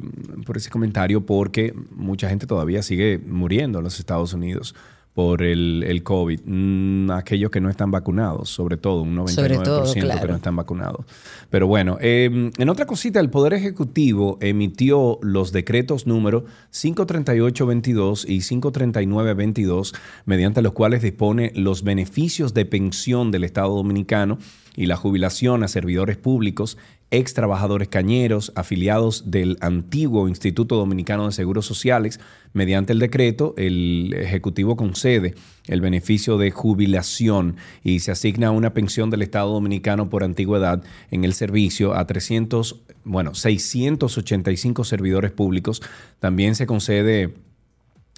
por 0.44 0.58
ese 0.58 0.72
comentario 0.72 1.24
porque 1.24 1.74
mucha 1.92 2.30
gente 2.30 2.48
todavía 2.48 2.82
sigue 2.82 3.20
muriendo 3.20 3.78
en 3.78 3.84
los 3.84 4.00
Estados 4.00 4.34
Unidos 4.34 4.74
por 5.18 5.42
el, 5.42 5.84
el 5.88 6.04
COVID. 6.04 6.42
Mm, 6.46 7.10
aquellos 7.10 7.50
que 7.50 7.60
no 7.60 7.72
están 7.72 7.90
vacunados, 7.90 8.52
sobre 8.52 8.78
todo, 8.78 9.02
un 9.02 9.16
99% 9.16 10.22
que 10.22 10.28
no 10.28 10.36
están 10.36 10.56
vacunados. 10.56 11.08
Pero 11.50 11.66
bueno, 11.66 11.98
em, 12.02 12.52
en 12.56 12.70
otra 12.70 12.86
cosita, 12.86 13.20
el 13.20 13.32
Poder 13.32 13.54
Ejecutivo 13.54 14.38
emitió 14.42 15.18
los 15.24 15.52
decretos 15.52 16.06
número 16.06 16.46
538-22 16.72 18.26
y 18.28 18.42
539-22, 18.42 19.96
mediante 20.26 20.62
los 20.62 20.74
cuales 20.74 21.02
dispone 21.02 21.52
los 21.56 21.84
beneficios 21.84 22.54
de 22.54 22.66
pensión 22.66 23.32
del 23.32 23.44
Estado 23.44 23.76
Dominicano 23.76 24.38
y 24.76 24.86
la 24.86 24.98
jubilación 24.98 25.64
a 25.64 25.68
servidores 25.68 26.18
públicos 26.18 26.78
ex 27.10 27.34
trabajadores 27.34 27.88
cañeros, 27.88 28.52
afiliados 28.56 29.32
del 29.32 29.58
antiguo 29.62 30.28
Instituto 30.28 30.76
Dominicano 30.76 31.26
de 31.26 31.32
Seguros 31.32 31.66
Sociales. 31.66 32.20
Mediante 32.54 32.94
el 32.94 33.00
decreto, 33.00 33.54
el 33.58 34.14
Ejecutivo 34.14 34.76
concede 34.76 35.36
el 35.68 35.82
beneficio 35.82 36.38
de 36.38 36.52
jubilación 36.52 37.56
y 37.84 38.00
se 38.00 38.12
asigna 38.12 38.52
una 38.52 38.74
pensión 38.74 39.10
del 39.10 39.22
Estado 39.22 39.54
Dominicano 39.54 40.10
por 40.10 40.24
antigüedad 40.24 40.84
en 41.12 41.24
el 41.24 41.34
servicio 41.34 41.94
a 41.94 42.06
300, 42.08 42.82
bueno, 43.04 43.36
685 43.36 44.84
servidores 44.84 45.32
públicos. 45.32 45.82
También 46.20 46.56
se 46.56 46.66
concede 46.66 47.36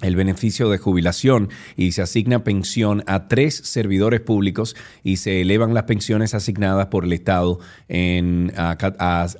el 0.02 0.16
beneficio 0.16 0.70
de 0.70 0.78
jubilación 0.78 1.50
y 1.76 1.92
se 1.92 2.02
asigna 2.02 2.44
pensión 2.44 3.04
a 3.08 3.28
tres 3.28 3.56
servidores 3.56 4.22
públicos 4.22 4.76
y 5.04 5.18
se 5.18 5.42
elevan 5.42 5.74
las 5.74 5.84
pensiones 5.84 6.34
asignadas 6.34 6.88
por 6.88 7.06
el 7.06 7.14
Estado 7.14 7.60
en, 7.88 8.54
a, 8.58 8.78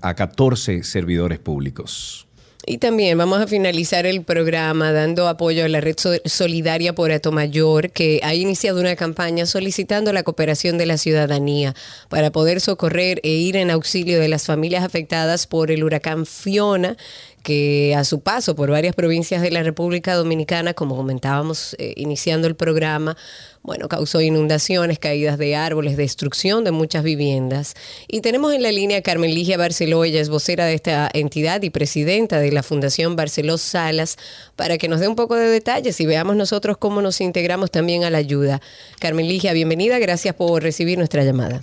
a, 0.02 0.16
14 0.16 0.84
servidores 0.84 1.40
públicos. 1.40 2.29
Y 2.66 2.78
también 2.78 3.18
vamos 3.18 3.40
a 3.42 3.48
finalizar 3.48 4.06
el 4.06 4.24
programa 4.24 4.92
dando 4.92 5.28
apoyo 5.28 5.64
a 5.64 5.70
la 5.70 5.82
Red 5.82 5.96
Solidaria 6.26 6.94
por 6.94 7.12
Atomayor, 7.12 7.90
que 7.92 8.20
ha 8.22 8.36
iniciado 8.36 8.80
una 8.82 8.96
campaña 8.96 9.46
solicitando 9.46 10.12
la 10.12 10.24
cooperación 10.24 10.78
de 10.78 10.86
la 10.86 10.98
ciudadanía 10.98 11.74
para 12.10 12.32
poder 12.32 12.60
socorrer 12.60 13.22
e 13.24 13.30
ir 13.30 13.56
en 13.56 13.72
auxilio 13.72 14.20
de 14.20 14.28
las 14.28 14.46
familias 14.46 14.84
afectadas 14.84 15.48
por 15.48 15.72
el 15.72 15.84
huracán 15.84 16.26
Fiona 16.26 16.98
que 17.44 17.96
a 17.96 18.04
su 18.04 18.20
paso 18.20 18.56
por 18.56 18.70
varias 18.70 18.96
provincias 18.96 19.42
de 19.42 19.52
la 19.52 19.64
República 19.64 20.16
Dominicana, 20.16 20.74
como 20.74 20.96
comentábamos 20.96 21.76
eh, 21.80 21.94
iniciando 21.96 22.48
el 22.48 22.56
programa, 22.56 23.16
bueno, 23.62 23.90
causó 23.90 24.22
inundaciones, 24.22 25.00
caídas 25.00 25.38
de 25.38 25.56
árboles, 25.56 25.98
destrucción 25.98 26.64
de 26.64 26.72
muchas 26.72 27.04
viviendas. 27.04 27.76
Y 28.08 28.22
tenemos 28.22 28.54
en 28.54 28.64
la 28.64 28.72
línea 28.72 29.00
a 29.00 29.02
Carmen 29.02 29.34
Ligia 29.34 29.58
Barceló, 29.58 30.04
ella 30.04 30.22
es 30.22 30.30
vocera 30.30 30.66
de 30.66 30.74
esta 30.74 31.10
entidad 31.14 31.62
y 31.62 31.70
presidenta 31.70 32.40
de 32.40 32.52
la 32.52 32.64
Fundación 32.64 33.16
Barceló 33.16 33.58
Salas, 33.58 34.18
para 34.56 34.78
que 34.78 34.88
nos 34.88 35.00
dé 35.00 35.08
un 35.08 35.16
poco 35.16 35.36
de 35.36 35.48
detalles 35.48 36.00
y 36.00 36.06
veamos 36.06 36.36
nosotros 36.36 36.78
cómo 36.78 37.02
nos 37.02 37.22
integramos 37.22 37.70
también 37.70 38.04
a 38.04 38.10
la 38.10 38.18
ayuda. 38.18 38.62
Carmen 39.00 39.28
Ligia, 39.28 39.54
bienvenida, 39.54 40.00
gracias 40.00 40.36
por 40.36 40.64
recibir 40.64 40.98
nuestra 40.98 41.24
llamada. 41.24 41.62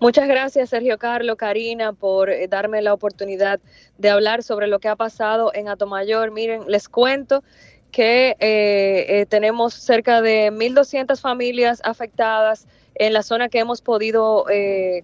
Muchas 0.00 0.28
gracias, 0.28 0.68
Sergio 0.68 0.98
Carlos, 0.98 1.36
Karina, 1.36 1.94
por 1.94 2.28
eh, 2.28 2.46
darme 2.46 2.82
la 2.82 2.92
oportunidad 2.92 3.60
de 3.96 4.10
hablar 4.10 4.42
sobre 4.42 4.66
lo 4.66 4.78
que 4.78 4.88
ha 4.88 4.96
pasado 4.96 5.52
en 5.54 5.68
Atomayor. 5.68 6.30
Miren, 6.30 6.64
les 6.66 6.90
cuento 6.90 7.42
que 7.94 8.30
eh, 8.40 9.20
eh, 9.20 9.26
tenemos 9.28 9.72
cerca 9.72 10.20
de 10.20 10.50
1.200 10.50 11.20
familias 11.20 11.80
afectadas 11.84 12.66
en 12.96 13.12
la 13.12 13.22
zona 13.22 13.48
que 13.48 13.60
hemos 13.60 13.82
podido 13.82 14.46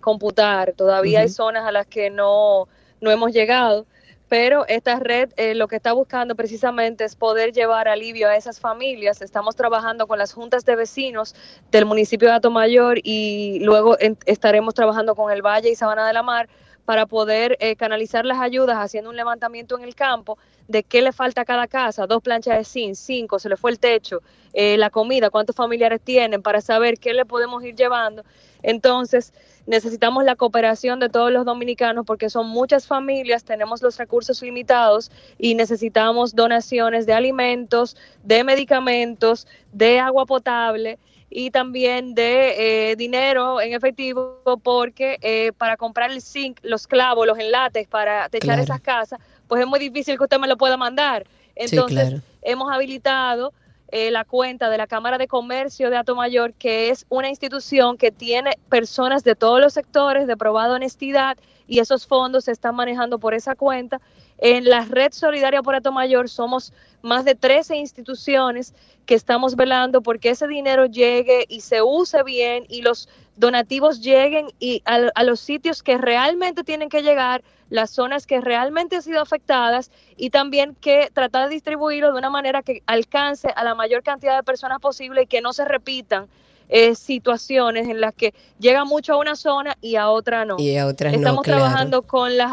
computar. 0.01 0.73
Todavía 0.73 1.21
hay 1.21 1.29
zonas 1.29 1.65
a 1.65 1.71
las 1.71 1.87
que 1.87 2.11
no, 2.11 2.67
no 3.01 3.11
hemos 3.13 3.33
llegado 3.33 3.87
pero 4.31 4.65
esta 4.69 5.01
red 5.01 5.31
eh, 5.37 5.57
lo 5.57 5.67
que 5.67 5.75
está 5.75 5.93
buscando 5.93 6.37
precisamente 6.37 7.05
es 7.05 7.17
poder 7.17 7.53
llevar 7.53 7.89
alivio 7.89 8.29
a 8.29 8.37
esas 8.37 8.61
familias. 8.61 9.23
Estamos 9.23 9.57
trabajando 9.57 10.07
con 10.07 10.19
las 10.19 10.33
juntas 10.33 10.65
de 10.65 10.77
vecinos 10.77 11.35
del 11.73 11.85
municipio 11.85 12.29
de 12.29 12.35
Atomayor 12.35 13.01
y 13.03 13.59
luego 13.61 13.99
estaremos 14.27 14.75
trabajando 14.75 15.17
con 15.17 15.33
el 15.33 15.43
Valle 15.43 15.71
y 15.71 15.75
Sabana 15.75 16.07
de 16.07 16.13
la 16.13 16.23
Mar 16.23 16.49
para 16.91 17.07
poder 17.07 17.57
eh, 17.61 17.77
canalizar 17.77 18.27
las 18.27 18.41
ayudas 18.41 18.77
haciendo 18.77 19.11
un 19.11 19.17
levantamiento 19.17 19.79
en 19.79 19.85
el 19.85 19.95
campo 19.95 20.39
de 20.67 20.83
qué 20.83 21.03
le 21.03 21.13
falta 21.13 21.43
a 21.43 21.45
cada 21.45 21.69
casa, 21.69 22.09
dos 22.09 22.21
planchas 22.21 22.59
de 22.59 22.65
zinc, 22.65 22.97
cinco, 22.97 23.39
se 23.39 23.49
le 23.49 23.57
fue 23.57 23.71
el 23.71 23.79
techo, 23.79 24.23
eh, 24.53 24.77
la 24.77 24.91
comida, 24.91 25.31
cuántos 25.31 25.55
familiares 25.55 26.01
tienen, 26.03 26.43
para 26.43 26.61
saber 26.61 26.99
qué 26.99 27.15
le 27.15 27.25
podemos 27.25 27.63
ir 27.63 27.77
llevando. 27.77 28.25
Entonces, 28.65 29.33
necesitamos 29.69 30.25
la 30.25 30.35
cooperación 30.35 30.99
de 30.99 31.09
todos 31.09 31.31
los 31.31 31.45
dominicanos 31.45 32.05
porque 32.05 32.29
son 32.29 32.49
muchas 32.49 32.89
familias, 32.89 33.45
tenemos 33.45 33.83
los 33.83 33.97
recursos 33.97 34.43
limitados 34.43 35.13
y 35.39 35.55
necesitamos 35.55 36.35
donaciones 36.35 37.07
de 37.07 37.13
alimentos, 37.13 37.97
de 38.25 38.43
medicamentos, 38.43 39.47
de 39.73 40.01
agua 40.01 40.27
potable 40.27 40.99
y 41.31 41.53
también 41.53 42.15
de 42.15 42.91
eh, 42.91 42.97
dinero 42.97 43.61
en 43.61 43.73
efectivo 43.73 44.41
porque 44.63 45.19
eh, 45.23 45.53
para 45.57 45.77
comprar 45.77 46.11
el 46.11 46.21
zinc, 46.21 46.59
los 46.63 46.89
clavos, 46.89 47.27
los 47.27 47.39
enlates 47.39 47.87
para 47.87 48.29
techar 48.29 48.59
esas 48.59 48.81
casas, 48.81 49.21
pues 49.47 49.63
es 49.63 49.69
muy 49.69 49.79
difícil 49.79 50.19
que 50.19 50.25
usted 50.25 50.41
me 50.41 50.49
lo 50.49 50.57
pueda 50.57 50.77
mandar. 50.77 51.25
Entonces, 51.55 52.21
hemos 52.43 52.73
habilitado 52.73 53.53
eh, 53.93 54.11
la 54.11 54.25
cuenta 54.25 54.71
de 54.71 54.79
la 54.79 54.87
Cámara 54.87 55.19
de 55.19 55.29
Comercio 55.29 55.91
de 55.91 55.97
Atomayor, 55.97 56.53
que 56.55 56.91
es 56.91 57.07
una 57.09 57.29
institución 57.29 57.97
que 57.97 58.11
tiene 58.11 58.53
personas 58.69 59.23
de 59.23 59.35
todos 59.35 59.61
los 59.61 59.73
sectores 59.73 60.27
de 60.27 60.37
probada 60.37 60.75
honestidad 60.75 61.37
y 61.67 61.79
esos 61.79 62.07
fondos 62.07 62.45
se 62.45 62.53
están 62.53 62.75
manejando 62.75 63.19
por 63.19 63.35
esa 63.35 63.55
cuenta. 63.55 64.01
En 64.41 64.65
la 64.65 64.87
red 64.87 65.13
solidaria 65.13 65.63
por 65.63 65.75
Atomayor 65.75 66.29
somos 66.31 66.73
más 67.03 67.27
de 67.27 67.35
13 67.35 67.77
instituciones 67.77 68.75
que 69.05 69.15
estamos 69.15 69.55
velando 69.55 70.03
porque 70.03 70.31
ese 70.31 70.47
dinero 70.47 70.87
llegue 70.87 71.45
y 71.49 71.61
se 71.61 71.83
use 71.83 72.23
bien 72.23 72.65
y 72.69 72.81
los 72.81 73.09
donativos 73.37 74.01
lleguen 74.01 74.49
y 74.59 74.83
a, 74.87 75.25
los 75.25 75.41
sitios 75.41 75.83
que 75.83 75.99
realmente 75.99 76.65
tienen 76.65 76.89
que 76.89 77.03
llegar, 77.03 77.43
las 77.69 77.91
zonas 77.91 78.27
que 78.27 78.41
realmente 78.41 78.97
han 78.97 79.03
sido 79.03 79.21
afectadas 79.21 79.91
y 80.17 80.31
también 80.31 80.75
que 80.75 81.11
tratar 81.13 81.49
de 81.49 81.55
distribuirlo 81.55 82.13
de 82.13 82.19
una 82.19 82.31
manera 82.31 82.63
que 82.63 82.83
alcance 82.87 83.49
a 83.55 83.63
la 83.63 83.75
mayor 83.75 84.03
cantidad 84.03 84.37
de 84.37 84.43
personas 84.43 84.81
posible 84.81 85.23
y 85.23 85.27
que 85.27 85.43
no 85.43 85.53
se 85.53 85.67
repitan 85.67 86.29
eh, 86.73 86.95
situaciones 86.95 87.89
en 87.89 88.01
las 88.01 88.15
que 88.15 88.33
llega 88.59 88.85
mucho 88.85 89.15
a 89.15 89.17
una 89.17 89.35
zona 89.35 89.77
y 89.81 89.97
a 89.97 90.09
otra 90.09 90.45
no. 90.45 90.57
Y 90.59 90.77
a 90.77 90.87
otras 90.87 91.13
Estamos 91.13 91.43
trabajando 91.43 92.03
con 92.03 92.37
las, 92.37 92.53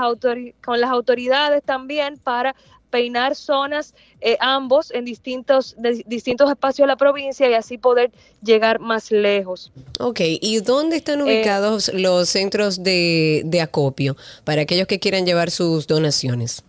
con 0.64 0.82
las 0.82 0.90
autoridades 0.90 1.64
también 1.64 2.18
para 2.18 2.56
peinar 2.90 3.36
zonas 3.36 3.94
eh, 4.22 4.38
ambos 4.40 4.92
en 4.92 5.06
distintos, 5.06 5.76
distintos 6.06 6.50
espacios 6.50 6.86
de 6.86 6.88
la 6.88 6.96
provincia 6.96 7.48
y 7.48 7.54
así 7.54 7.78
poder 7.78 8.12
llegar 8.42 8.80
más 8.80 9.12
lejos. 9.12 9.72
Ok, 10.00 10.22
¿y 10.22 10.60
dónde 10.62 10.98
están 10.98 11.20
eh, 11.20 11.24
ubicados 11.24 11.92
los 11.94 12.30
centros 12.30 12.82
de, 12.82 13.44
de 13.46 13.62
acopio 13.62 14.18
para 14.44 14.64
aquellos 14.64 14.88
que 14.88 15.00
quieran 15.00 15.26
llevar 15.26 15.52
sus 15.52 15.86
donaciones? 15.86 16.64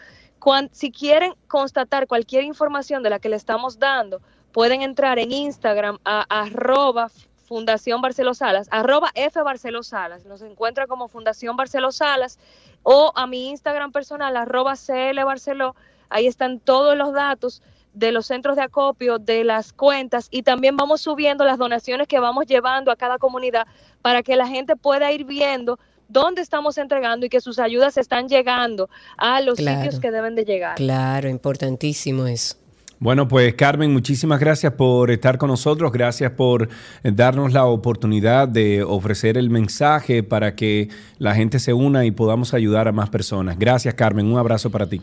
Si 0.71 0.91
quieren 0.91 1.35
constatar 1.47 2.07
cualquier 2.07 2.43
información 2.43 3.03
de 3.03 3.11
la 3.11 3.19
que 3.19 3.29
le 3.29 3.35
estamos 3.35 3.77
dando, 3.79 4.21
pueden 4.51 4.81
entrar 4.81 5.19
en 5.19 5.31
Instagram 5.31 5.99
a 6.03 6.25
arroba 6.29 7.11
Fundación 7.45 8.01
Barceló 8.01 8.33
Salas, 8.33 8.67
arroba 8.71 9.11
F 9.13 9.39
Barceló 9.41 9.83
Salas, 9.83 10.25
nos 10.25 10.41
encuentra 10.41 10.87
como 10.87 11.09
Fundación 11.09 11.55
Barceló 11.57 11.91
Salas, 11.91 12.39
o 12.83 13.11
a 13.15 13.27
mi 13.27 13.49
Instagram 13.49 13.91
personal, 13.91 14.35
arroba 14.37 14.75
CL 14.75 15.23
Barceló, 15.25 15.75
ahí 16.09 16.25
están 16.27 16.59
todos 16.59 16.97
los 16.97 17.13
datos 17.13 17.61
de 17.93 18.11
los 18.11 18.25
centros 18.25 18.55
de 18.55 18.63
acopio, 18.63 19.19
de 19.19 19.43
las 19.43 19.73
cuentas 19.73 20.27
y 20.31 20.43
también 20.43 20.77
vamos 20.77 21.01
subiendo 21.01 21.45
las 21.45 21.57
donaciones 21.57 22.07
que 22.07 22.19
vamos 22.19 22.45
llevando 22.45 22.91
a 22.91 22.95
cada 22.95 23.17
comunidad 23.17 23.67
para 24.01 24.23
que 24.23 24.35
la 24.35 24.47
gente 24.47 24.75
pueda 24.75 25.11
ir 25.11 25.25
viendo 25.25 25.79
dónde 26.07 26.41
estamos 26.41 26.77
entregando 26.77 27.25
y 27.25 27.29
que 27.29 27.41
sus 27.41 27.59
ayudas 27.59 27.97
están 27.97 28.27
llegando 28.27 28.89
a 29.17 29.41
los 29.41 29.57
sitios 29.57 29.99
que 29.99 30.11
deben 30.11 30.35
de 30.35 30.45
llegar. 30.45 30.75
Claro, 30.75 31.29
importantísimo 31.29 32.25
eso. 32.27 32.55
Bueno, 32.99 33.27
pues 33.27 33.55
Carmen, 33.55 33.91
muchísimas 33.91 34.39
gracias 34.39 34.73
por 34.73 35.09
estar 35.09 35.39
con 35.39 35.49
nosotros, 35.49 35.91
gracias 35.91 36.33
por 36.33 36.69
darnos 37.01 37.51
la 37.51 37.65
oportunidad 37.65 38.47
de 38.47 38.83
ofrecer 38.83 39.39
el 39.39 39.49
mensaje 39.49 40.21
para 40.21 40.55
que 40.55 40.89
la 41.17 41.33
gente 41.33 41.57
se 41.57 41.73
una 41.73 42.05
y 42.05 42.11
podamos 42.11 42.53
ayudar 42.53 42.87
a 42.87 42.91
más 42.91 43.09
personas. 43.09 43.57
Gracias 43.57 43.95
Carmen, 43.95 44.31
un 44.31 44.37
abrazo 44.37 44.69
para 44.69 44.85
ti. 44.85 45.01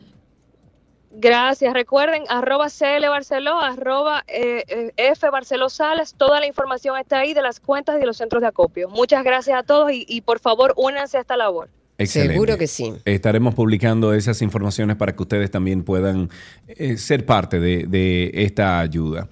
Gracias. 1.21 1.75
Recuerden, 1.75 2.23
arroba 2.29 2.69
CL 2.69 3.09
Barceló, 3.09 3.59
arroba 3.59 4.25
eh, 4.29 4.63
eh, 4.69 4.93
F 4.97 5.29
Barceló 5.31 5.69
Salas. 5.69 6.15
Toda 6.17 6.39
la 6.39 6.47
información 6.47 6.97
está 6.97 7.19
ahí 7.19 7.35
de 7.35 7.43
las 7.43 7.59
cuentas 7.59 7.97
y 7.97 7.99
de 8.01 8.07
los 8.07 8.17
centros 8.17 8.41
de 8.41 8.47
acopio. 8.47 8.89
Muchas 8.89 9.25
gracias 9.25 9.59
a 9.59 9.65
todos 9.65 9.91
y, 9.93 10.21
por 10.21 10.39
favor 10.39 10.75
únanse 10.77 11.19
a 11.19 11.23
esta 11.23 11.37
labor. 11.37 11.71
Seguro 11.99 12.57
que 12.57 12.69
sí. 12.69 12.95
Estaremos 13.05 13.57
publicando 13.57 14.15
esas 14.15 14.41
informaciones 14.43 14.95
para 14.95 15.17
que 15.17 15.23
ustedes 15.23 15.51
también 15.51 15.83
puedan 15.83 16.31
eh, 16.69 16.97
ser 16.97 17.27
parte 17.27 17.59
de 17.59 18.31
esta 18.35 18.79
ayuda. 18.79 19.29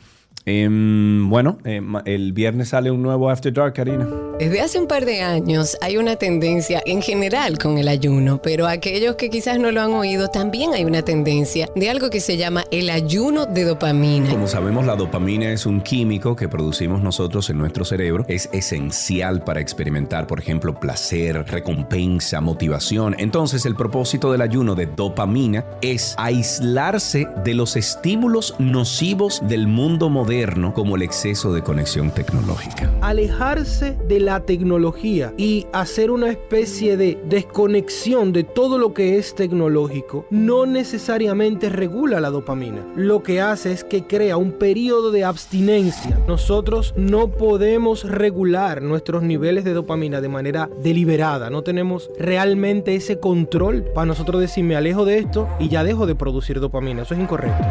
Em, 0.48 1.28
bueno, 1.28 1.58
em, 1.64 1.94
el 2.04 2.32
viernes 2.32 2.68
sale 2.68 2.92
un 2.92 3.02
nuevo 3.02 3.28
After 3.28 3.52
Dark, 3.52 3.74
Karina. 3.74 4.08
Desde 4.38 4.60
hace 4.60 4.78
un 4.78 4.86
par 4.86 5.04
de 5.04 5.20
años 5.20 5.76
hay 5.80 5.96
una 5.96 6.14
tendencia 6.14 6.80
en 6.86 7.02
general 7.02 7.58
con 7.58 7.78
el 7.78 7.88
ayuno, 7.88 8.40
pero 8.40 8.68
aquellos 8.68 9.16
que 9.16 9.28
quizás 9.28 9.58
no 9.58 9.72
lo 9.72 9.80
han 9.80 9.92
oído, 9.94 10.28
también 10.28 10.72
hay 10.72 10.84
una 10.84 11.02
tendencia 11.02 11.68
de 11.74 11.90
algo 11.90 12.10
que 12.10 12.20
se 12.20 12.36
llama 12.36 12.62
el 12.70 12.90
ayuno 12.90 13.46
de 13.46 13.64
dopamina. 13.64 14.30
Como 14.30 14.46
sabemos, 14.46 14.86
la 14.86 14.94
dopamina 14.94 15.50
es 15.50 15.66
un 15.66 15.80
químico 15.80 16.36
que 16.36 16.48
producimos 16.48 17.02
nosotros 17.02 17.50
en 17.50 17.58
nuestro 17.58 17.84
cerebro. 17.84 18.24
Es 18.28 18.48
esencial 18.52 19.42
para 19.42 19.60
experimentar, 19.60 20.28
por 20.28 20.38
ejemplo, 20.38 20.78
placer, 20.78 21.44
recompensa, 21.48 22.40
motivación. 22.40 23.16
Entonces, 23.18 23.66
el 23.66 23.74
propósito 23.74 24.30
del 24.30 24.42
ayuno 24.42 24.76
de 24.76 24.86
dopamina 24.86 25.64
es 25.82 26.14
aislarse 26.18 27.26
de 27.42 27.54
los 27.54 27.74
estímulos 27.74 28.54
nocivos 28.60 29.42
del 29.48 29.66
mundo 29.66 30.08
moderno 30.08 30.35
como 30.74 30.96
el 30.96 31.02
exceso 31.02 31.54
de 31.54 31.62
conexión 31.62 32.10
tecnológica. 32.10 32.92
Alejarse 33.00 33.96
de 34.06 34.20
la 34.20 34.40
tecnología 34.40 35.32
y 35.38 35.66
hacer 35.72 36.10
una 36.10 36.28
especie 36.28 36.98
de 36.98 37.18
desconexión 37.26 38.32
de 38.32 38.44
todo 38.44 38.76
lo 38.76 38.92
que 38.92 39.16
es 39.16 39.34
tecnológico 39.34 40.26
no 40.30 40.66
necesariamente 40.66 41.70
regula 41.70 42.20
la 42.20 42.30
dopamina. 42.30 42.84
Lo 42.94 43.22
que 43.22 43.40
hace 43.40 43.72
es 43.72 43.82
que 43.82 44.06
crea 44.06 44.36
un 44.36 44.52
periodo 44.52 45.10
de 45.10 45.24
abstinencia. 45.24 46.18
Nosotros 46.28 46.92
no 46.96 47.28
podemos 47.28 48.04
regular 48.04 48.82
nuestros 48.82 49.22
niveles 49.22 49.64
de 49.64 49.72
dopamina 49.72 50.20
de 50.20 50.28
manera 50.28 50.68
deliberada. 50.82 51.48
No 51.48 51.62
tenemos 51.62 52.10
realmente 52.18 52.94
ese 52.94 53.18
control 53.20 53.84
para 53.94 54.06
nosotros 54.06 54.40
decir 54.40 54.64
me 54.64 54.76
alejo 54.76 55.06
de 55.06 55.18
esto 55.18 55.48
y 55.58 55.70
ya 55.70 55.82
dejo 55.82 56.06
de 56.06 56.14
producir 56.14 56.60
dopamina. 56.60 57.02
Eso 57.02 57.14
es 57.14 57.20
incorrecto. 57.20 57.64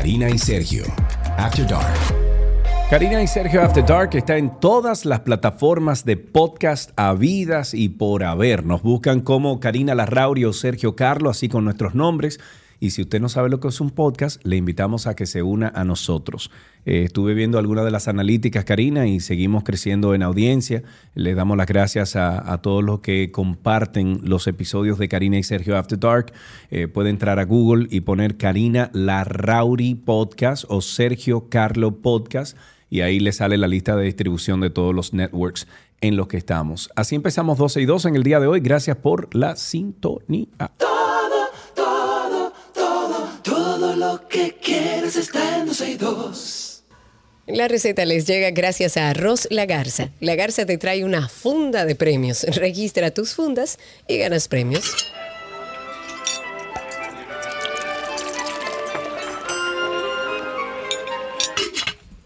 Karina 0.00 0.30
y 0.30 0.38
Sergio, 0.38 0.84
After 1.36 1.68
Dark. 1.68 1.94
Karina 2.88 3.22
y 3.22 3.26
Sergio 3.26 3.60
After 3.60 3.84
Dark 3.84 4.14
está 4.14 4.38
en 4.38 4.58
todas 4.58 5.04
las 5.04 5.20
plataformas 5.20 6.06
de 6.06 6.16
podcast 6.16 6.92
habidas 6.96 7.74
y 7.74 7.90
por 7.90 8.24
haber. 8.24 8.64
Nos 8.64 8.82
buscan 8.82 9.20
como 9.20 9.60
Karina 9.60 9.94
Larrauri 9.94 10.46
o 10.46 10.54
Sergio 10.54 10.96
Carlo, 10.96 11.28
así 11.28 11.50
con 11.50 11.64
nuestros 11.64 11.94
nombres. 11.94 12.40
Y 12.80 12.90
si 12.90 13.02
usted 13.02 13.20
no 13.20 13.28
sabe 13.28 13.50
lo 13.50 13.60
que 13.60 13.68
es 13.68 13.80
un 13.80 13.90
podcast, 13.90 14.42
le 14.44 14.56
invitamos 14.56 15.06
a 15.06 15.14
que 15.14 15.26
se 15.26 15.42
una 15.42 15.68
a 15.68 15.84
nosotros. 15.84 16.50
Eh, 16.86 17.02
estuve 17.04 17.34
viendo 17.34 17.58
algunas 17.58 17.84
de 17.84 17.90
las 17.90 18.08
analíticas, 18.08 18.64
Karina, 18.64 19.06
y 19.06 19.20
seguimos 19.20 19.64
creciendo 19.64 20.14
en 20.14 20.22
audiencia. 20.22 20.82
Le 21.14 21.34
damos 21.34 21.58
las 21.58 21.66
gracias 21.66 22.16
a, 22.16 22.58
todos 22.62 22.82
los 22.82 23.00
que 23.00 23.30
comparten 23.30 24.20
los 24.24 24.46
episodios 24.46 24.98
de 24.98 25.08
Karina 25.08 25.38
y 25.38 25.42
Sergio 25.42 25.76
After 25.76 26.00
Dark. 26.00 26.32
Eh, 26.70 26.88
puede 26.88 27.10
entrar 27.10 27.38
a 27.38 27.44
Google 27.44 27.86
y 27.90 28.00
poner 28.00 28.38
Karina 28.38 28.90
Larrauri 28.94 29.94
Podcast 29.94 30.64
o 30.68 30.80
Sergio 30.80 31.50
Carlo 31.50 31.96
Podcast 32.00 32.56
y 32.88 33.02
ahí 33.02 33.20
le 33.20 33.32
sale 33.32 33.56
la 33.56 33.68
lista 33.68 33.94
de 33.94 34.04
distribución 34.04 34.60
de 34.60 34.70
todos 34.70 34.94
los 34.94 35.12
networks 35.14 35.68
en 36.00 36.16
los 36.16 36.28
que 36.28 36.38
estamos. 36.38 36.90
Así 36.96 37.14
empezamos 37.14 37.58
12 37.58 37.82
y 37.82 37.84
2 37.84 38.06
en 38.06 38.16
el 38.16 38.22
día 38.22 38.40
de 38.40 38.46
hoy. 38.46 38.60
Gracias 38.60 38.96
por 38.96 39.34
la 39.34 39.54
sintonía. 39.56 40.48
Que 44.30 44.54
quieres 44.54 45.16
está 45.16 45.58
en 45.58 45.66
12 45.66 45.90
y 45.90 45.96
2. 45.96 46.84
La 47.48 47.66
receta 47.66 48.04
les 48.04 48.26
llega 48.26 48.50
gracias 48.52 48.96
a 48.96 49.10
Arroz 49.10 49.48
La 49.50 49.66
Garza. 49.66 50.10
La 50.20 50.36
Garza 50.36 50.64
te 50.64 50.78
trae 50.78 51.04
una 51.04 51.28
funda 51.28 51.84
de 51.84 51.96
premios. 51.96 52.44
Registra 52.54 53.10
tus 53.10 53.34
fundas 53.34 53.78
y 54.06 54.18
ganas 54.18 54.46
premios. 54.46 54.84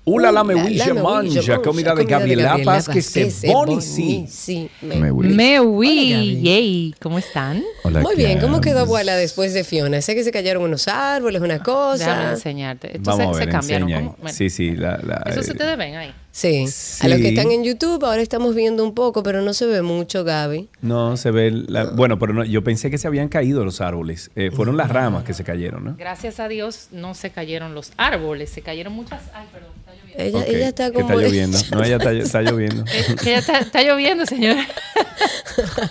Ula 0.06 0.30
la 0.30 0.44
me 0.44 0.54
manja, 0.54 1.62
comida 1.62 1.94
de 1.94 2.04
Gabriela 2.04 2.82
que 2.92 3.00
se 3.00 3.30
sí. 3.30 4.70
Me 4.82 5.60
oui. 5.60 6.40
Yay, 6.42 6.94
¿cómo 7.00 7.18
están? 7.18 7.62
Muy 8.02 8.14
bien, 8.14 8.38
¿cómo 8.40 8.60
quedó 8.60 8.80
abuela 8.80 9.16
después 9.16 9.54
de 9.54 9.64
Fiona? 9.64 10.02
Sé 10.02 10.14
que 10.14 10.24
se 10.24 10.32
cayeron 10.32 10.62
unos 10.62 10.88
árboles, 10.88 11.40
una 11.40 11.62
cosa. 11.62 12.06
Déjame 12.06 12.30
enseñarte. 12.32 12.96
Vamos 13.00 13.38
se, 13.38 13.48
cambiaron. 13.48 14.16
sí, 14.26 14.50
sí. 14.50 14.72
La, 14.76 15.22
Eso 15.26 15.42
se 15.42 15.54
te 15.54 15.76
ven 15.76 15.96
ahí. 15.96 16.12
Sí. 16.34 16.66
A 17.00 17.06
los 17.06 17.20
que 17.20 17.28
están 17.28 17.52
en 17.52 17.62
YouTube 17.62 18.04
ahora 18.04 18.20
estamos 18.20 18.56
viendo 18.56 18.82
un 18.82 18.92
poco, 18.92 19.22
pero 19.22 19.40
no 19.40 19.54
se 19.54 19.66
ve 19.66 19.82
mucho, 19.82 20.24
Gaby. 20.24 20.68
No, 20.82 21.16
se 21.16 21.30
ve... 21.30 21.64
bueno, 21.94 22.18
pero 22.18 22.34
no, 22.34 22.44
yo 22.44 22.64
pensé 22.64 22.90
que 22.90 22.98
se 22.98 23.06
habían 23.06 23.28
caído 23.28 23.64
los 23.64 23.80
árboles. 23.80 24.32
Eh, 24.34 24.50
fueron 24.50 24.76
las 24.76 24.90
ramas 24.90 25.22
que 25.22 25.32
se 25.32 25.44
cayeron, 25.44 25.84
¿no? 25.84 25.94
Gracias 25.96 26.40
a 26.40 26.48
Dios 26.48 26.88
no 26.90 27.14
se 27.14 27.30
cayeron 27.30 27.76
los 27.76 27.92
árboles, 27.96 28.50
se 28.50 28.62
cayeron 28.62 28.94
muchas... 28.94 29.22
Ay, 29.32 29.46
perdón, 29.52 29.70
está 29.78 29.92
lloviendo. 29.94 30.40
Ella, 30.40 30.44
ella 30.48 30.68
está 30.68 30.92
como... 30.92 31.08
está 31.08 31.22
lloviendo. 31.22 31.58
No, 31.70 31.84
ella 31.84 31.96
está, 31.96 32.42
lloviendo. 32.42 32.84
ella 33.24 33.38
está, 33.38 33.82
lloviendo, 33.84 34.26
señora. 34.26 34.66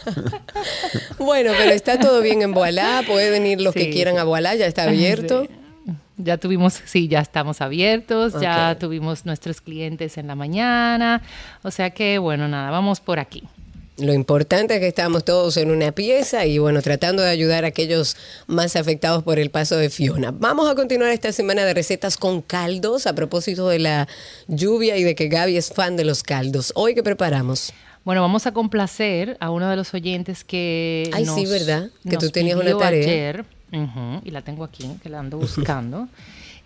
bueno, 1.20 1.54
pero 1.58 1.72
está 1.72 1.98
todo 1.98 2.20
bien 2.22 2.42
en 2.42 2.52
Boalá. 2.52 3.02
Pueden 3.08 3.32
venir 3.32 3.62
los 3.62 3.74
que 3.74 3.90
quieran 3.92 4.18
a 4.18 4.26
Boalá, 4.26 4.56
ya 4.56 4.66
está 4.66 4.84
abierto. 4.90 5.48
Ya 6.18 6.38
tuvimos, 6.38 6.80
sí, 6.86 7.08
ya 7.08 7.22
estamos 7.22 7.62
abiertos, 7.62 8.40
ya 8.40 8.78
tuvimos 8.80 9.26
nuestros 9.26 9.62
clientes 9.62 10.18
en 10.18 10.28
la 10.28 10.36
mañana, 10.36 11.24
o 11.64 11.72
sea 11.72 11.90
que 11.90 12.20
bueno, 12.20 12.48
nada, 12.48 12.70
vamos 12.70 13.00
por 13.00 13.20
aquí. 13.20 13.44
Lo 13.98 14.14
importante 14.14 14.74
es 14.74 14.80
que 14.80 14.88
estamos 14.88 15.24
todos 15.24 15.56
en 15.58 15.70
una 15.70 15.92
pieza 15.92 16.46
y 16.48 16.58
bueno, 16.58 16.82
tratando 16.82 17.22
de 17.22 17.30
ayudar 17.30 17.64
a 17.64 17.68
aquellos 17.68 18.18
más 18.48 18.76
afectados 18.76 19.22
por 19.22 19.38
el 19.38 19.52
paso 19.52 19.76
de 19.78 19.92
Fiona. 19.92 20.32
Vamos 20.32 20.68
a 20.68 20.74
continuar 20.74 21.12
esta 21.12 21.32
semana 21.32 21.64
de 21.64 21.76
recetas 21.76 22.18
con 22.18 22.42
caldos 22.42 23.06
a 23.06 23.14
propósito 23.14 23.68
de 23.70 23.78
la 23.78 24.08
lluvia 24.48 24.98
y 24.98 25.04
de 25.04 25.14
que 25.14 25.28
Gaby 25.28 25.58
es 25.58 25.70
fan 25.72 25.96
de 25.96 26.06
los 26.06 26.24
caldos. 26.24 26.72
Hoy, 26.76 26.96
¿qué 26.96 27.04
preparamos? 27.04 27.72
Bueno, 28.04 28.22
vamos 28.22 28.48
a 28.48 28.52
complacer 28.52 29.38
a 29.40 29.52
uno 29.52 29.70
de 29.70 29.76
los 29.76 29.94
oyentes 29.94 30.44
que... 30.44 31.10
Ay, 31.14 31.26
sí, 31.28 31.46
¿verdad? 31.46 31.90
Que 32.10 32.18
tú 32.18 32.30
tenías 32.32 32.60
una 32.60 32.76
tarea. 32.78 33.04
Ayer 33.04 33.46
y 34.24 34.32
la 34.32 34.42
tengo 34.42 34.64
aquí, 34.64 34.90
que 35.02 35.10
la 35.10 35.20
ando 35.20 35.38
buscando. 35.40 36.08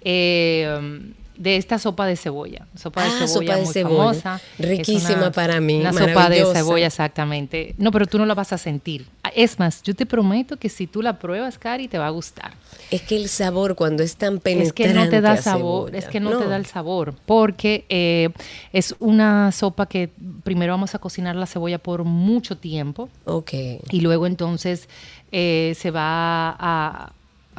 eh, 0.01 1.13
de 1.37 1.55
esta 1.55 1.77
sopa 1.77 2.05
de 2.05 2.15
cebolla. 2.15 2.65
Sopa 2.75 3.03
de 3.03 3.09
ah, 3.09 3.27
cebolla 3.27 3.57
muy 3.57 3.73
famosa. 3.73 4.41
Riquísima 4.57 5.31
para 5.31 5.61
mí. 5.61 5.79
Una 5.81 5.93
sopa 5.93 6.29
de 6.29 6.45
cebolla, 6.45 6.87
exactamente. 6.87 7.75
No, 7.77 7.91
pero 7.91 8.07
tú 8.07 8.17
no 8.17 8.25
la 8.25 8.33
vas 8.33 8.53
a 8.53 8.57
sentir. 8.57 9.05
Es 9.35 9.59
más, 9.59 9.83
yo 9.83 9.93
te 9.93 10.05
prometo 10.05 10.57
que 10.57 10.69
si 10.69 10.87
tú 10.87 11.01
la 11.01 11.19
pruebas, 11.19 11.59
Cari, 11.59 11.87
te 11.87 11.99
va 11.99 12.07
a 12.07 12.09
gustar. 12.09 12.53
Es 12.89 13.03
que 13.03 13.15
el 13.17 13.29
sabor 13.29 13.75
cuando 13.75 14.01
es 14.01 14.15
tan 14.15 14.39
penetrante. 14.39 14.83
Es 14.83 14.89
que 14.89 14.93
no 14.93 15.09
te 15.09 15.21
da 15.21 15.37
sabor, 15.37 15.95
es 15.95 16.07
que 16.07 16.19
no, 16.19 16.37
te 16.39 16.47
da 16.47 16.55
el 16.55 16.65
sabor, 16.65 17.13
porque 17.25 17.85
eh, 17.89 18.29
es 18.73 18.95
una 18.99 19.51
sopa 19.51 19.85
que 19.85 20.09
primero 20.43 20.73
vamos 20.73 20.95
a 20.95 20.99
cocinar 20.99 21.35
la 21.35 21.45
cebolla 21.45 21.77
por 21.77 22.03
mucho 22.03 22.57
tiempo. 22.57 23.09
Ok. 23.25 23.53
Y 23.91 24.01
luego 24.01 24.25
entonces 24.25 24.89
eh, 25.31 25.73
se 25.77 25.91
va 25.91 26.55
a, 26.57 27.13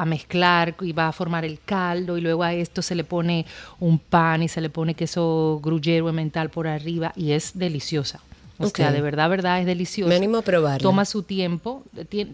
mezclar 0.06 0.76
y 0.80 0.92
va 0.92 1.08
a 1.08 1.12
formar 1.12 1.44
el 1.44 1.58
caldo 1.64 2.16
y 2.16 2.20
luego 2.20 2.44
a 2.44 2.54
esto 2.54 2.82
se 2.82 2.94
le 2.94 3.02
pone 3.02 3.44
un 3.80 3.98
pan 3.98 4.44
y 4.44 4.48
se 4.48 4.60
le 4.60 4.70
pone 4.70 4.94
queso 4.94 5.58
gruyero 5.60 6.12
mental 6.12 6.50
por 6.50 6.68
arriba 6.68 7.12
y 7.16 7.32
es 7.32 7.58
deliciosa. 7.58 8.20
O 8.60 8.68
sea, 8.68 8.92
de 8.92 9.00
verdad, 9.00 9.28
verdad, 9.28 9.60
es 9.60 9.66
deliciosa. 9.66 10.08
Me 10.08 10.16
animo 10.16 10.38
a 10.38 10.42
probar. 10.42 10.80
Toma 10.80 11.04
su 11.04 11.22
tiempo, 11.22 11.84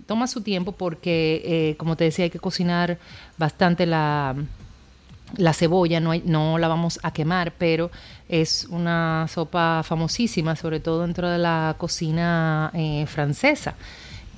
toma 0.06 0.26
su 0.26 0.42
tiempo 0.42 0.72
porque, 0.72 1.42
eh, 1.44 1.76
como 1.76 1.96
te 1.96 2.04
decía, 2.04 2.24
hay 2.24 2.30
que 2.30 2.38
cocinar 2.38 2.98
bastante 3.38 3.86
la, 3.86 4.34
la 5.36 5.52
cebolla, 5.52 6.00
no, 6.00 6.12
no 6.24 6.58
la 6.58 6.68
vamos 6.68 6.98
a 7.02 7.12
quemar, 7.12 7.52
pero 7.58 7.90
es 8.28 8.66
una 8.70 9.26
sopa 9.28 9.82
famosísima, 9.84 10.56
sobre 10.56 10.80
todo 10.80 11.02
dentro 11.02 11.28
de 11.28 11.38
la 11.38 11.74
cocina 11.78 12.70
eh, 12.74 13.06
francesa. 13.06 13.74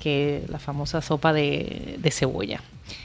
Que 0.07 0.43
la 0.47 0.57
famosa 0.59 1.01
sopa 1.01 1.33
de, 1.33 1.95
de 1.97 2.11
cebolla. 2.11 2.61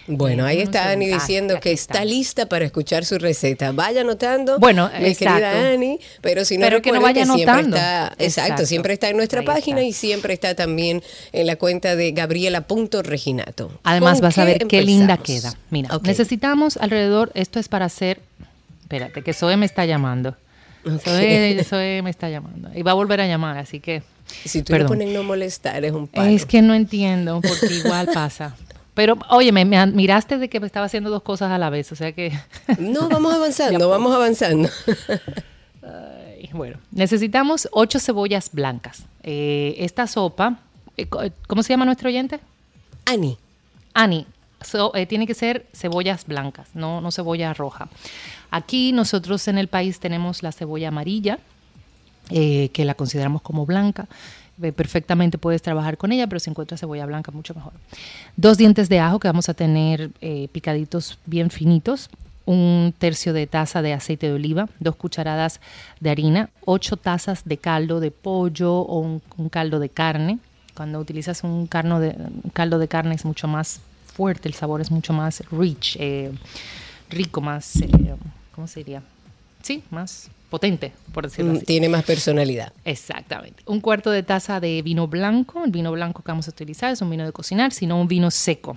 Bueno, 0.06 0.44
ahí 0.44 0.60
está 0.60 0.90
Ani 0.90 1.08
diciendo 1.08 1.58
que 1.60 1.72
está 1.72 2.04
lista 2.04 2.46
para 2.46 2.64
escuchar 2.64 3.04
su 3.04 3.18
receta. 3.18 3.72
Vaya 3.72 4.02
anotando, 4.02 4.60
Bueno, 4.60 4.88
mi 5.00 5.08
exacto. 5.08 5.34
querida 5.40 5.70
Ani, 5.72 5.98
pero 6.20 6.44
si 6.44 6.56
no 6.58 6.66
Pero 6.66 6.80
que 6.82 6.92
no 6.92 7.00
vaya 7.00 7.24
siempre 7.24 7.42
anotando. 7.50 7.76
está, 7.76 8.04
exacto, 8.06 8.22
Exacto. 8.24 8.66
siempre 8.66 8.92
está 8.92 9.08
en 9.08 9.16
nuestra 9.16 9.40
Ahí 9.40 9.46
página 9.46 9.78
está. 9.80 9.88
y 9.88 9.92
siempre 9.92 10.34
está 10.34 10.54
también 10.54 11.02
en 11.32 11.46
la 11.48 11.56
cuenta 11.56 11.96
de 11.96 12.12
Gabriela.reginato. 12.12 13.72
Además 13.82 14.20
¿Con 14.20 14.28
vas 14.28 14.38
a 14.38 14.44
ver 14.44 14.66
qué 14.68 14.82
linda 14.82 15.16
queda. 15.16 15.54
Mira, 15.70 15.88
necesitamos 16.04 16.76
alrededor, 16.76 17.32
esto 17.34 17.58
es 17.58 17.68
para 17.68 17.86
hacer, 17.86 18.20
espérate, 18.82 19.22
que 19.22 19.32
Zoe 19.32 19.56
me 19.56 19.66
está 19.66 19.84
llamando. 19.84 20.36
Zoe, 21.04 21.64
Zoe 21.64 22.02
me 22.02 22.10
está 22.10 22.28
llamando. 22.28 22.70
Y 22.74 22.82
va 22.82 22.92
a 22.92 22.94
volver 22.94 23.20
a 23.20 23.26
llamar, 23.26 23.58
así 23.58 23.80
que... 23.80 24.02
Si 24.44 24.62
tú 24.62 24.72
le 24.74 24.84
pones 24.84 25.08
no 25.08 25.22
molestar, 25.22 25.84
es 25.84 25.92
un 25.92 26.06
palo. 26.06 26.28
Es 26.30 26.46
que 26.46 26.62
no 26.62 26.74
entiendo, 26.74 27.40
porque 27.40 27.74
igual 27.74 28.08
pasa. 28.12 28.54
Pero, 28.94 29.16
oye, 29.30 29.52
me, 29.52 29.64
me 29.64 29.86
miraste 29.86 30.36
de 30.38 30.48
que 30.50 30.60
me 30.60 30.66
estaba 30.66 30.86
haciendo 30.86 31.08
dos 31.10 31.22
cosas 31.22 31.50
a 31.50 31.56
la 31.58 31.70
vez, 31.70 31.90
o 31.92 31.96
sea 31.96 32.12
que... 32.12 32.32
No, 32.78 33.08
vamos 33.08 33.32
avanzando, 33.34 33.88
vamos 33.88 34.14
avanzando. 34.14 34.68
Ay, 35.82 36.50
bueno, 36.52 36.78
necesitamos 36.90 37.68
ocho 37.72 37.98
cebollas 37.98 38.50
blancas. 38.52 39.04
Eh, 39.22 39.74
esta 39.78 40.06
sopa, 40.06 40.58
eh, 40.96 41.06
eh, 41.22 41.30
¿cómo 41.46 41.62
se 41.62 41.72
llama 41.72 41.84
nuestro 41.84 42.08
oyente? 42.08 42.40
Ani, 43.06 43.38
Ani, 43.94 44.26
so- 44.60 44.94
eh, 44.94 45.06
tiene 45.06 45.26
que 45.26 45.34
ser 45.34 45.66
cebollas 45.72 46.26
blancas, 46.26 46.68
no, 46.74 47.00
no 47.00 47.10
cebolla 47.10 47.52
roja. 47.54 47.88
Aquí 48.50 48.92
nosotros 48.92 49.48
en 49.48 49.58
el 49.58 49.68
país 49.68 49.98
tenemos 50.00 50.42
la 50.42 50.52
cebolla 50.52 50.88
amarilla, 50.88 51.38
eh, 52.32 52.70
que 52.72 52.84
la 52.84 52.94
consideramos 52.94 53.42
como 53.42 53.66
blanca. 53.66 54.06
Perfectamente 54.76 55.38
puedes 55.38 55.60
trabajar 55.60 55.96
con 55.96 56.12
ella, 56.12 56.26
pero 56.28 56.38
si 56.38 56.50
encuentras 56.50 56.80
cebolla 56.80 57.06
blanca, 57.06 57.32
mucho 57.32 57.54
mejor. 57.54 57.72
Dos 58.36 58.58
dientes 58.58 58.88
de 58.88 59.00
ajo 59.00 59.18
que 59.18 59.28
vamos 59.28 59.48
a 59.48 59.54
tener 59.54 60.10
eh, 60.20 60.48
picaditos 60.52 61.18
bien 61.26 61.50
finitos. 61.50 62.10
Un 62.44 62.94
tercio 62.98 63.32
de 63.32 63.46
taza 63.46 63.82
de 63.82 63.92
aceite 63.92 64.26
de 64.26 64.32
oliva, 64.32 64.68
dos 64.80 64.96
cucharadas 64.96 65.60
de 66.00 66.10
harina, 66.10 66.50
ocho 66.64 66.96
tazas 66.96 67.44
de 67.44 67.56
caldo 67.56 68.00
de 68.00 68.10
pollo 68.10 68.74
o 68.74 68.98
un, 69.00 69.48
caldo 69.48 69.78
de 69.78 69.88
carne. 69.88 70.38
Cuando 70.74 70.98
utilizas 70.98 71.44
un, 71.44 71.68
un 71.70 72.50
caldo 72.52 72.78
de 72.78 72.88
carne 72.88 73.14
es 73.14 73.24
mucho 73.24 73.46
más 73.46 73.80
fuerte, 74.14 74.48
el 74.48 74.54
sabor 74.54 74.80
es 74.80 74.90
mucho 74.90 75.12
más 75.12 75.42
rich, 75.50 75.96
eh, 76.00 76.32
rico, 77.10 77.40
más, 77.40 77.74
¿cómo 78.54 78.66
se 78.66 78.80
diría? 78.80 79.02
Sí, 79.62 79.82
más 79.90 80.30
potente, 80.52 80.92
por 81.12 81.24
decirlo 81.24 81.52
mm, 81.54 81.56
así. 81.56 81.64
tiene 81.66 81.88
más 81.88 82.04
personalidad. 82.04 82.72
Exactamente. 82.84 83.62
Un 83.66 83.80
cuarto 83.80 84.10
de 84.12 84.22
taza 84.22 84.60
de 84.60 84.80
vino 84.82 85.08
blanco. 85.08 85.64
El 85.64 85.72
vino 85.72 85.90
blanco 85.90 86.22
que 86.22 86.30
vamos 86.30 86.46
a 86.46 86.50
utilizar 86.52 86.92
es 86.92 87.00
un 87.02 87.10
vino 87.10 87.24
de 87.24 87.32
cocinar, 87.32 87.72
sino 87.72 88.00
un 88.00 88.06
vino 88.06 88.30
seco. 88.30 88.76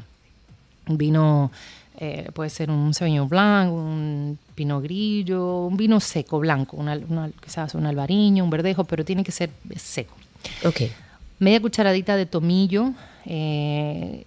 Un 0.88 0.98
vino, 0.98 1.52
eh, 2.00 2.30
puede 2.34 2.50
ser 2.50 2.72
un 2.72 2.94
Sauvignon 2.94 3.28
Blanc, 3.30 3.72
un 3.72 4.40
Pinot 4.56 4.82
Grillo, 4.82 5.66
un 5.68 5.78
vino 5.78 6.00
seco, 6.00 6.40
blanco, 6.40 6.78
una, 6.78 6.98
una- 7.10 7.30
quizás 7.44 7.76
un 7.76 7.86
albariño, 7.86 8.44
un 8.44 8.50
verdejo, 8.50 8.86
pero 8.86 9.04
tiene 9.06 9.24
que 9.24 9.32
ser 9.32 9.50
seco. 9.76 10.16
Ok. 10.64 10.82
Media 11.40 11.60
cucharadita 11.62 12.16
de 12.16 12.26
tomillo. 12.26 12.92
eh, 13.26 14.26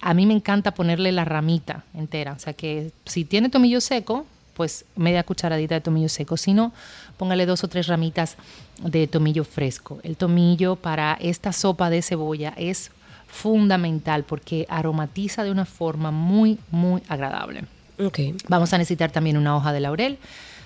a 0.00 0.12
mí 0.12 0.26
me 0.26 0.34
encanta 0.34 0.74
ponerle 0.74 1.12
la 1.12 1.24
ramita 1.24 1.84
entera. 1.94 2.32
O 2.34 2.38
sea 2.38 2.52
que 2.52 2.90
si 3.06 3.24
tiene 3.24 3.48
tomillo 3.48 3.80
seco, 3.80 4.26
pues 4.54 4.84
media 4.96 5.24
cucharadita 5.24 5.74
de 5.74 5.80
tomillo 5.80 6.08
seco. 6.08 6.36
Si 6.36 6.54
no, 6.54 6.72
póngale 7.16 7.46
dos 7.46 7.64
o 7.64 7.68
tres 7.68 7.86
ramitas 7.86 8.36
de 8.82 9.06
tomillo 9.06 9.44
fresco. 9.44 9.98
El 10.02 10.16
tomillo 10.16 10.76
para 10.76 11.14
esta 11.20 11.52
sopa 11.52 11.90
de 11.90 12.02
cebolla 12.02 12.54
es 12.56 12.90
fundamental 13.26 14.24
porque 14.24 14.66
aromatiza 14.68 15.42
de 15.44 15.50
una 15.50 15.64
forma 15.64 16.10
muy, 16.10 16.58
muy 16.70 17.02
agradable. 17.08 17.64
Ok. 17.98 18.20
Vamos 18.48 18.72
a 18.72 18.78
necesitar 18.78 19.10
también 19.10 19.36
una 19.36 19.56
hoja 19.56 19.72
de 19.72 19.80
laurel, 19.80 20.18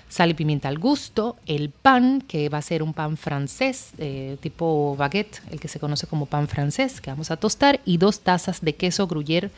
sal 0.07 0.31
y 0.31 0.33
pimienta 0.33 0.67
al 0.67 0.79
gusto, 0.79 1.35
el 1.45 1.69
pan, 1.69 2.21
que 2.21 2.49
va 2.49 2.59
a 2.59 2.61
ser 2.61 2.81
un 2.83 2.93
pan 2.93 3.17
francés, 3.17 3.91
eh, 3.97 4.37
tipo 4.41 4.95
baguette, 4.97 5.41
el 5.51 5.59
que 5.59 5.67
se 5.67 5.79
conoce 5.79 6.07
como 6.07 6.25
pan 6.25 6.47
francés, 6.47 7.01
que 7.01 7.09
vamos 7.09 7.31
a 7.31 7.37
tostar, 7.37 7.79
y 7.85 7.97
dos 7.97 8.21
tazas 8.21 8.61
de 8.61 8.73
queso 8.75 9.07
gruyère 9.07 9.51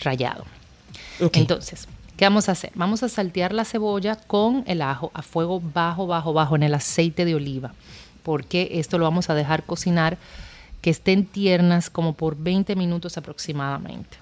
rallado. 0.00 0.44
Ok. 1.20 1.36
Entonces, 1.36 1.88
¿qué 2.16 2.24
vamos 2.24 2.48
a 2.48 2.52
hacer? 2.52 2.72
Vamos 2.74 3.02
a 3.02 3.08
saltear 3.08 3.52
la 3.52 3.64
cebolla 3.64 4.16
con 4.16 4.64
el 4.66 4.82
ajo 4.82 5.10
a 5.14 5.22
fuego 5.22 5.60
bajo, 5.60 6.06
bajo, 6.06 6.32
bajo 6.32 6.56
en 6.56 6.62
el 6.62 6.74
aceite 6.74 7.24
de 7.24 7.34
oliva, 7.34 7.74
porque 8.22 8.68
esto 8.72 8.98
lo 8.98 9.04
vamos 9.04 9.30
a 9.30 9.34
dejar 9.34 9.64
cocinar 9.64 10.18
que 10.80 10.90
estén 10.90 11.24
tiernas 11.24 11.90
como 11.90 12.12
por 12.12 12.36
20 12.36 12.76
minutos 12.76 13.16
aproximadamente. 13.16 14.18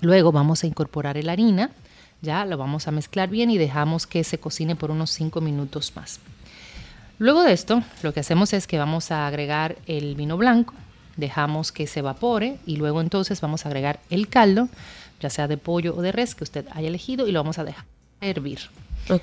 Luego 0.00 0.30
vamos 0.30 0.62
a 0.62 0.66
incorporar 0.66 1.22
la 1.24 1.32
harina, 1.32 1.70
ya 2.22 2.44
lo 2.44 2.56
vamos 2.56 2.86
a 2.86 2.92
mezclar 2.92 3.28
bien 3.28 3.50
y 3.50 3.58
dejamos 3.58 4.06
que 4.06 4.22
se 4.24 4.38
cocine 4.38 4.76
por 4.76 4.90
unos 4.90 5.10
5 5.10 5.40
minutos 5.40 5.92
más. 5.96 6.20
Luego 7.18 7.42
de 7.42 7.52
esto, 7.52 7.82
lo 8.02 8.12
que 8.12 8.20
hacemos 8.20 8.52
es 8.52 8.66
que 8.66 8.78
vamos 8.78 9.10
a 9.10 9.26
agregar 9.26 9.76
el 9.86 10.14
vino 10.16 10.36
blanco, 10.36 10.74
dejamos 11.16 11.72
que 11.72 11.86
se 11.86 12.00
evapore 12.00 12.58
y 12.66 12.76
luego 12.76 13.00
entonces 13.00 13.40
vamos 13.40 13.64
a 13.64 13.68
agregar 13.68 14.00
el 14.10 14.28
caldo, 14.28 14.68
ya 15.20 15.30
sea 15.30 15.48
de 15.48 15.56
pollo 15.56 15.94
o 15.96 16.02
de 16.02 16.12
res 16.12 16.34
que 16.34 16.44
usted 16.44 16.66
haya 16.72 16.88
elegido 16.88 17.26
y 17.28 17.32
lo 17.32 17.40
vamos 17.40 17.58
a 17.58 17.64
dejar 17.64 17.84
hervir. 18.20 18.60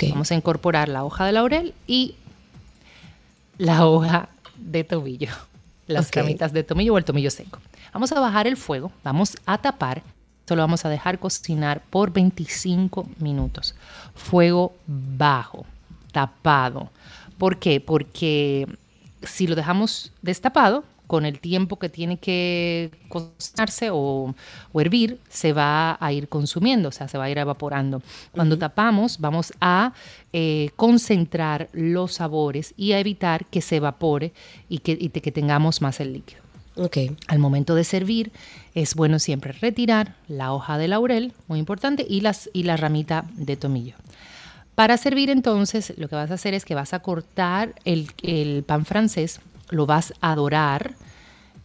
Vamos 0.10 0.32
a 0.32 0.36
incorporar 0.36 0.88
la 0.90 1.04
hoja 1.04 1.26
de 1.26 1.32
laurel 1.34 1.74
y 1.88 2.16
la 3.58 3.86
hoja 3.88 4.30
de 4.58 4.84
tomillo, 4.84 5.30
las 5.88 6.08
Ok. 6.08 6.16
ramitas 6.18 6.54
de 6.54 6.64
tomillo 6.64 6.94
o 6.94 6.98
el 6.98 7.06
tomillo 7.06 7.30
seco. 7.32 7.60
Vamos 7.94 8.12
a 8.12 8.20
bajar 8.20 8.48
el 8.48 8.58
fuego, 8.58 8.92
vamos 9.04 9.36
a 9.46 9.58
tapar, 9.58 10.02
esto 10.40 10.56
lo 10.56 10.62
vamos 10.64 10.86
a 10.86 10.90
dejar 10.90 11.20
cocinar 11.20 11.82
por 11.90 12.12
25 12.12 13.08
minutos. 13.20 13.76
Fuego 14.16 14.74
bajo, 14.88 15.66
tapado. 16.12 16.90
¿Por 17.38 17.58
qué? 17.60 17.80
Porque 17.80 18.68
si 19.22 19.48
lo 19.48 19.56
dejamos 19.56 20.12
destapado, 20.22 20.84
con 21.14 21.26
el 21.26 21.38
tiempo 21.38 21.78
que 21.78 21.90
tiene 21.90 22.18
que 22.18 22.90
cocinarse 23.08 23.92
o, 23.92 24.34
o 24.72 24.82
hervir, 24.82 25.20
se 25.30 25.54
va 25.54 25.96
a 26.00 26.12
ir 26.12 26.28
consumiendo, 26.28 26.90
o 26.90 26.92
sea, 26.92 27.08
se 27.08 27.20
va 27.20 27.26
a 27.26 27.30
ir 27.30 27.38
evaporando. 27.38 28.02
Cuando 28.32 28.58
tapamos, 28.58 29.20
vamos 29.20 29.54
a 29.62 29.94
eh, 30.32 30.72
concentrar 30.76 31.70
los 31.72 32.14
sabores 32.14 32.74
y 32.78 32.94
a 32.94 33.00
evitar 33.00 33.46
que 33.46 33.62
se 33.62 33.76
evapore 33.76 34.34
y 34.70 34.80
que, 34.80 34.98
y 35.00 35.10
te- 35.10 35.22
que 35.22 35.32
tengamos 35.32 35.84
más 35.84 36.00
el 36.00 36.14
líquido. 36.14 36.42
Ok. 36.78 36.98
Al 37.28 37.38
momento 37.38 37.76
de 37.76 37.84
servir, 37.84 38.32
es 38.74 38.96
bueno 38.96 39.20
siempre 39.20 39.52
retirar 39.52 40.16
la 40.28 40.52
hoja 40.52 40.80
de 40.80 40.88
laurel, 40.88 41.34
muy 41.48 41.60
importante, 41.60 42.04
y, 42.10 42.22
las, 42.22 42.50
y 42.54 42.64
la 42.64 42.76
ramita 42.76 43.26
de 43.36 43.56
tomillo. 43.56 43.94
Para 44.74 44.98
servir 44.98 45.30
entonces, 45.30 45.94
lo 45.96 46.08
que 46.08 46.16
vas 46.16 46.32
a 46.32 46.34
hacer 46.34 46.56
es 46.56 46.66
que 46.66 46.74
vas 46.74 46.96
a 46.96 47.02
cortar 47.02 47.76
el, 47.86 48.08
el 48.24 48.64
pan 48.64 48.86
francés, 48.86 49.40
lo 49.74 49.86
vas 49.86 50.14
a 50.22 50.36
dorar 50.36 50.96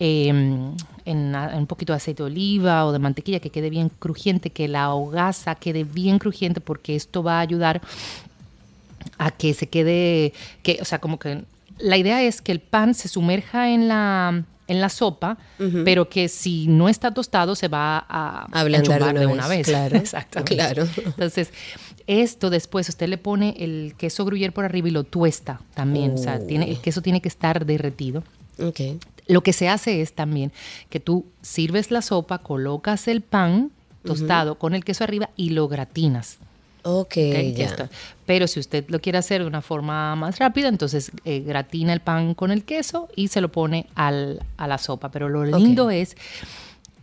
eh, 0.00 0.28
en, 0.28 1.34
un 1.34 1.66
poquito 1.66 1.92
de 1.92 1.96
aceite 1.96 2.22
de 2.22 2.26
oliva 2.28 2.86
o 2.86 2.92
de 2.92 2.98
mantequilla 2.98 3.40
que 3.40 3.50
quede 3.50 3.70
bien 3.70 3.88
crujiente, 3.88 4.50
que 4.50 4.68
la 4.68 4.94
hogaza 4.94 5.54
quede 5.54 5.84
bien 5.84 6.18
crujiente 6.18 6.60
porque 6.60 6.94
esto 6.94 7.22
va 7.22 7.38
a 7.38 7.40
ayudar 7.40 7.80
a 9.18 9.30
que 9.30 9.54
se 9.54 9.68
quede, 9.68 10.32
que, 10.62 10.78
o 10.80 10.84
sea, 10.84 10.98
como 11.00 11.18
que 11.18 11.44
la 11.78 11.96
idea 11.96 12.22
es 12.22 12.40
que 12.40 12.52
el 12.52 12.60
pan 12.60 12.94
se 12.94 13.08
sumerja 13.08 13.70
en 13.70 13.88
la, 13.88 14.44
en 14.68 14.80
la 14.80 14.88
sopa, 14.88 15.38
pero 15.84 16.08
que 16.08 16.28
si 16.28 16.66
no 16.66 16.88
está 16.88 17.12
tostado 17.12 17.54
se 17.56 17.68
va 17.68 18.04
a 18.08 18.46
Ablandar 18.52 19.18
de 19.18 19.26
una 19.26 19.48
vez, 19.48 19.66
claro, 19.66 19.96
Exactamente. 20.04 20.54
claro. 20.54 20.86
Entonces, 21.04 21.50
esto 22.08 22.50
después 22.50 22.88
usted 22.88 23.08
le 23.08 23.18
pone 23.18 23.54
el 23.58 23.94
queso 23.96 24.24
gruyere 24.24 24.50
por 24.50 24.64
arriba 24.64 24.88
y 24.88 24.90
lo 24.90 25.04
tuesta 25.04 25.60
también. 25.74 26.14
O 26.14 26.18
sea, 26.18 26.40
tiene, 26.44 26.68
el 26.70 26.80
queso 26.80 27.02
tiene 27.02 27.20
que 27.20 27.28
estar 27.28 27.64
derretido. 27.66 28.24
Ok. 28.60 28.80
Lo 29.28 29.42
que 29.42 29.52
se 29.52 29.68
hace 29.68 30.00
es 30.00 30.14
también 30.14 30.50
que 30.88 31.00
tú 31.00 31.26
sirves 31.42 31.90
la 31.90 32.00
sopa, 32.02 32.38
colocas 32.38 33.06
el 33.08 33.20
pan 33.20 33.70
tostado 34.04 34.54
con 34.58 34.74
el 34.74 34.84
queso 34.84 35.04
arriba 35.04 35.28
y 35.36 35.50
lo 35.50 35.68
gratinas. 35.68 36.38
Ok, 36.82 37.14
ya. 37.16 37.66
esto- 37.66 37.88
Pero 38.24 38.46
si 38.46 38.58
usted 38.60 38.84
lo 38.88 39.00
quiere 39.00 39.18
hacer 39.18 39.42
de 39.42 39.46
una 39.46 39.60
forma 39.60 40.16
más 40.16 40.38
rápida, 40.38 40.68
entonces 40.68 41.10
eh, 41.26 41.40
gratina 41.40 41.92
el 41.92 42.00
pan 42.00 42.32
con 42.34 42.50
el 42.50 42.64
queso 42.64 43.08
y 43.16 43.28
se 43.28 43.42
lo 43.42 43.50
pone 43.52 43.86
al- 43.94 44.42
a 44.56 44.66
la 44.66 44.78
sopa. 44.78 45.10
Pero 45.10 45.28
lo 45.28 45.44
lindo 45.44 45.90
es 45.90 46.16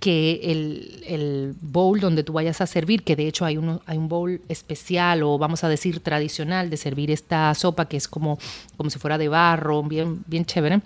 que 0.06 0.40
el, 0.44 1.04
el 1.08 1.56
bowl 1.62 2.00
donde 2.00 2.22
tú 2.22 2.34
vayas 2.34 2.62
a 2.62 2.68
servir, 2.68 3.02
que 3.02 3.16
de 3.16 3.28
hecho 3.28 3.44
hay, 3.44 3.58
uno, 3.58 3.82
hay 3.88 3.98
un 3.98 4.08
bowl 4.08 4.40
especial 4.50 5.24
o 5.24 5.40
vamos 5.40 5.64
a 5.64 5.68
decir 5.68 6.00
tradicional 6.00 6.70
de 6.70 6.78
servir 6.78 7.10
esta 7.10 7.52
sopa 7.56 7.88
que 7.88 7.98
es 7.98 8.08
como, 8.08 8.38
como 8.78 8.92
si 8.92 9.00
fuera 9.00 9.18
de 9.18 9.30
barro, 9.30 9.82
bien, 9.82 10.24
bien 10.28 10.46
chévere. 10.46 10.82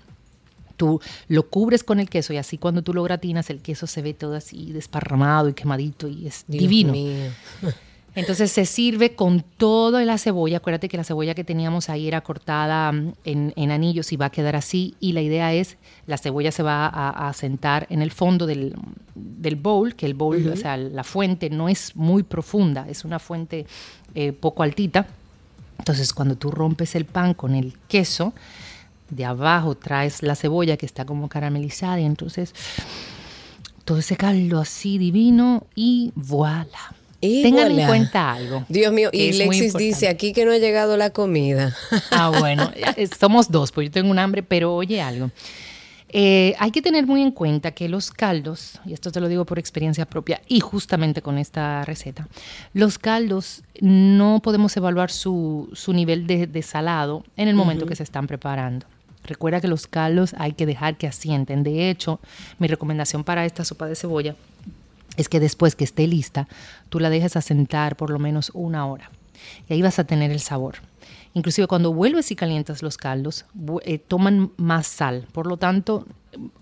Tú 0.77 1.01
lo 1.27 1.49
cubres 1.49 1.83
con 1.83 1.99
el 1.99 2.09
queso 2.09 2.31
y 2.31 2.37
así 2.37 2.57
cuando 2.57 2.81
tú 2.81 2.93
lo 2.93 3.03
gratinas 3.03 3.49
el 3.49 3.59
queso 3.59 3.87
se 3.87 4.01
ve 4.01 4.13
todo 4.13 4.35
así 4.35 4.71
desparramado 4.71 5.49
y 5.49 5.53
quemadito 5.53 6.07
y 6.07 6.25
es 6.25 6.45
Dios 6.47 6.61
divino. 6.61 6.93
mío. 6.93 7.29
Entonces 8.15 8.51
se 8.51 8.65
sirve 8.65 9.15
con 9.15 9.41
toda 9.41 10.03
la 10.03 10.17
cebolla. 10.17 10.57
Acuérdate 10.57 10.89
que 10.89 10.97
la 10.97 11.03
cebolla 11.03 11.35
que 11.35 11.43
teníamos 11.43 11.89
ahí 11.89 12.07
era 12.07 12.21
cortada 12.21 12.91
mm, 12.91 13.13
en, 13.23 13.71
anillos 13.71 14.11
y 14.11 14.17
va 14.17 14.27
a 14.27 14.29
quedar 14.31 14.55
así. 14.55 14.95
Y 14.99 15.13
la 15.13 15.21
idea 15.21 15.53
es, 15.53 15.77
la 16.07 16.17
cebolla 16.17 16.51
se 16.51 16.63
va 16.63 16.87
a, 16.87 17.31
sentar 17.33 17.85
en 17.89 18.01
el 18.01 18.11
fondo 18.11 18.45
del, 18.45 18.75
bowl, 19.61 19.95
que 19.95 20.05
el 20.05 20.15
bowl, 20.15 20.47
o 20.47 20.55
sea, 20.55 20.75
la 20.77 21.03
fuente 21.03 21.49
no 21.49 21.69
es 21.69 21.95
muy 21.95 22.23
profunda, 22.23 22.87
es 22.89 23.05
una 23.05 23.19
fuente 23.19 23.65
eh, 24.15 24.33
poco 24.33 24.63
altita. 24.63 25.07
Entonces 25.77 26.11
cuando 26.13 26.35
tú 26.35 26.51
rompes 26.51 26.95
el 26.95 27.05
pan 27.05 27.33
con 27.33 27.55
el 27.55 27.77
queso, 27.87 28.33
de 29.09 29.25
abajo 29.25 29.75
traes 29.75 30.23
la 30.23 30.35
cebolla 30.35 30.77
que 30.77 30.85
está 30.85 31.05
como 31.05 31.29
caramelizada 31.29 31.99
y 31.99 32.05
entonces 32.05 32.53
todo 33.85 33.97
ese 33.97 34.17
caldo 34.17 34.59
así 34.59 34.99
divino 34.99 35.65
y 35.73 36.11
voilà 36.15 36.98
Tengan 37.21 37.77
en 37.77 37.87
cuenta 37.87 38.31
algo. 38.31 38.65
Dios 38.69 38.93
mío, 38.93 39.09
y 39.11 39.33
Lexis 39.33 39.73
dice 39.73 40.07
aquí 40.07 40.31
que 40.31 40.45
no 40.45 40.51
ha 40.51 40.57
llegado 40.57 40.97
la 40.97 41.09
comida. 41.09 41.75
Ah, 42.11 42.31
bueno, 42.37 42.71
somos 43.17 43.49
dos, 43.51 43.71
pues 43.71 43.87
yo 43.87 43.91
tengo 43.91 44.09
un 44.09 44.19
hambre, 44.19 44.43
pero 44.43 44.75
oye 44.75 45.01
algo. 45.01 45.31
Eh, 46.11 46.55
hay 46.57 46.71
que 46.71 46.81
tener 46.81 47.05
muy 47.05 47.21
en 47.21 47.31
cuenta 47.31 47.71
que 47.71 47.87
los 47.87 48.09
caldos, 48.09 48.79
y 48.85 48.93
esto 48.93 49.11
te 49.11 49.21
lo 49.21 49.27
digo 49.27 49.45
por 49.45 49.59
experiencia 49.59 50.05
propia 50.05 50.41
y 50.47 50.59
justamente 50.59 51.21
con 51.21 51.37
esta 51.37 51.85
receta, 51.85 52.27
los 52.73 52.97
caldos 52.97 53.61
no 53.79 54.39
podemos 54.41 54.75
evaluar 54.75 55.11
su, 55.11 55.69
nivel 55.87 56.25
de, 56.25 56.61
salado 56.63 57.23
en 57.37 57.47
el 57.47 57.55
momento 57.55 57.85
que 57.85 57.95
se 57.95 58.03
están 58.03 58.25
preparando. 58.25 58.87
Recuerda 59.23 59.61
que 59.61 59.67
los 59.67 59.85
caldos 59.85 60.33
hay 60.37 60.53
que 60.53 60.65
dejar 60.65 60.97
que 60.97 61.05
asienten. 61.05 61.61
De 61.61 61.91
hecho, 61.91 62.19
mi 62.57 62.67
recomendación 62.67 63.23
para 63.23 63.45
esta 63.45 63.63
sopa 63.63 63.85
de 63.85 63.95
cebolla 63.95 64.35
es 65.19 65.29
que 65.29 65.39
después 65.39 65.75
que 65.75 65.83
esté 65.83 66.07
lista, 66.07 66.47
tú 66.87 66.99
la 66.99 67.09
dejes 67.09 67.35
asentar 67.35 67.97
por 67.97 68.09
lo 68.09 68.19
menos 68.19 68.51
una 68.53 68.85
hora. 68.85 69.11
Y 69.67 69.73
ahí 69.73 69.81
vas 69.81 69.99
a 69.99 70.05
tener 70.05 70.31
el 70.31 70.39
sabor. 70.39 70.75
Inclusive 71.33 71.67
cuando 71.67 71.93
vuelves 71.93 72.31
y 72.31 72.35
calientas 72.35 72.81
los 72.81 72.97
caldos, 72.97 73.45
eh, 73.83 73.99
toman 73.99 74.51
más 74.57 74.87
sal. 74.87 75.27
Por 75.31 75.45
lo 75.45 75.57
tanto, 75.57 76.07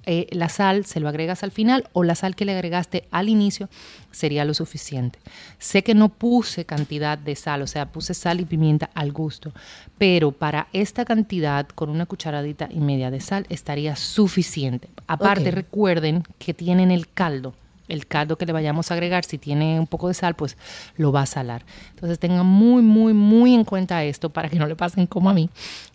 eh, 0.06 0.28
la 0.32 0.50
sal 0.50 0.86
se 0.86 1.00
lo 1.00 1.08
agregas 1.08 1.43
al 1.43 1.52
final 1.52 1.88
o 1.93 2.04
la 2.04 2.15
sal 2.15 2.36
que 2.36 2.46
le 2.46 2.54
agregaste 2.54 3.08
al 3.12 3.30
inicio 3.30 3.70
sería 4.12 4.43
lo 4.43 4.54
suficiente. 4.54 5.20
Sé 5.60 5.84
que 5.84 5.93
no 5.93 6.10
puse 6.10 6.65
cantidad 6.65 7.17
de 7.17 7.36
sal, 7.36 7.62
o 7.62 7.67
sea, 7.67 7.91
puse 7.91 8.13
sal 8.13 8.39
y 8.39 8.46
pimienta 8.46 8.89
al 8.93 9.12
gusto, 9.12 9.54
pero 9.98 10.32
para 10.32 10.67
esta 10.74 11.06
cantidad, 11.06 11.67
con 11.67 11.89
una 11.89 12.06
cucharadita 12.06 12.67
y 12.72 12.80
media 12.80 13.12
de 13.12 13.22
sal, 13.22 13.46
estaría 13.50 13.96
suficiente. 13.96 14.89
Aparte, 15.06 15.52
recuerden 15.52 16.24
que 16.39 16.54
tienen 16.54 16.91
el 16.91 17.08
caldo 17.08 17.54
el 17.88 18.08
caldo 18.08 18.38
que 18.38 18.45
le 18.45 18.54
vayamos 18.54 18.91
a 18.91 18.93
agregar, 18.93 19.26
si 19.26 19.38
tiene 19.38 19.80
un 19.80 19.88
poco 19.88 20.08
de 20.08 20.13
sal, 20.13 20.36
pues 20.36 20.58
lo 20.95 21.12
va 21.12 21.21
a 21.21 21.26
salar. 21.26 21.65
Entonces 21.91 22.19
tengan 22.19 22.45
muy, 22.45 22.82
muy, 22.82 23.13
muy 23.13 23.54
en 23.54 23.63
cuenta 23.63 24.04
esto 24.04 24.30
para 24.30 24.50
que 24.50 24.58
no 24.58 24.67
le 24.67 24.76
pasen 24.76 25.08
como 25.08 25.30
a 25.30 25.34
mí, 25.34 25.50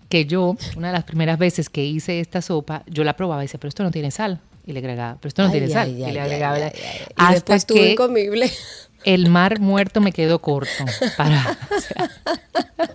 que 0.09 0.26
yo, 0.26 0.57
una 0.76 0.88
de 0.88 0.92
las 0.92 1.05
primeras 1.05 1.38
veces 1.38 1.68
que 1.68 1.85
hice 1.85 2.20
esta 2.20 2.42
sopa, 2.42 2.83
yo 2.87 3.05
la 3.05 3.16
probaba 3.16 3.42
y 3.42 3.46
decía, 3.46 3.59
pero 3.59 3.68
esto 3.70 3.83
no 3.83 3.90
tiene 3.90 4.11
sal. 4.11 4.40
Y 4.64 4.72
le 4.72 4.78
agregaba, 4.78 5.16
pero 5.20 5.28
esto 5.28 5.42
no 5.42 5.50
tiene 5.50 5.68
sal. 5.68 5.90
y 5.90 6.12
le 6.12 6.20
agregaba. 6.20 6.59
y 6.59 7.33
después 7.33 7.66
incomible. 7.74 8.50
El 9.05 9.28
mar 9.28 9.59
muerto 9.59 10.00
me 10.00 10.12
quedó 10.12 10.40
corto. 10.40 10.85
Para, 11.16 11.59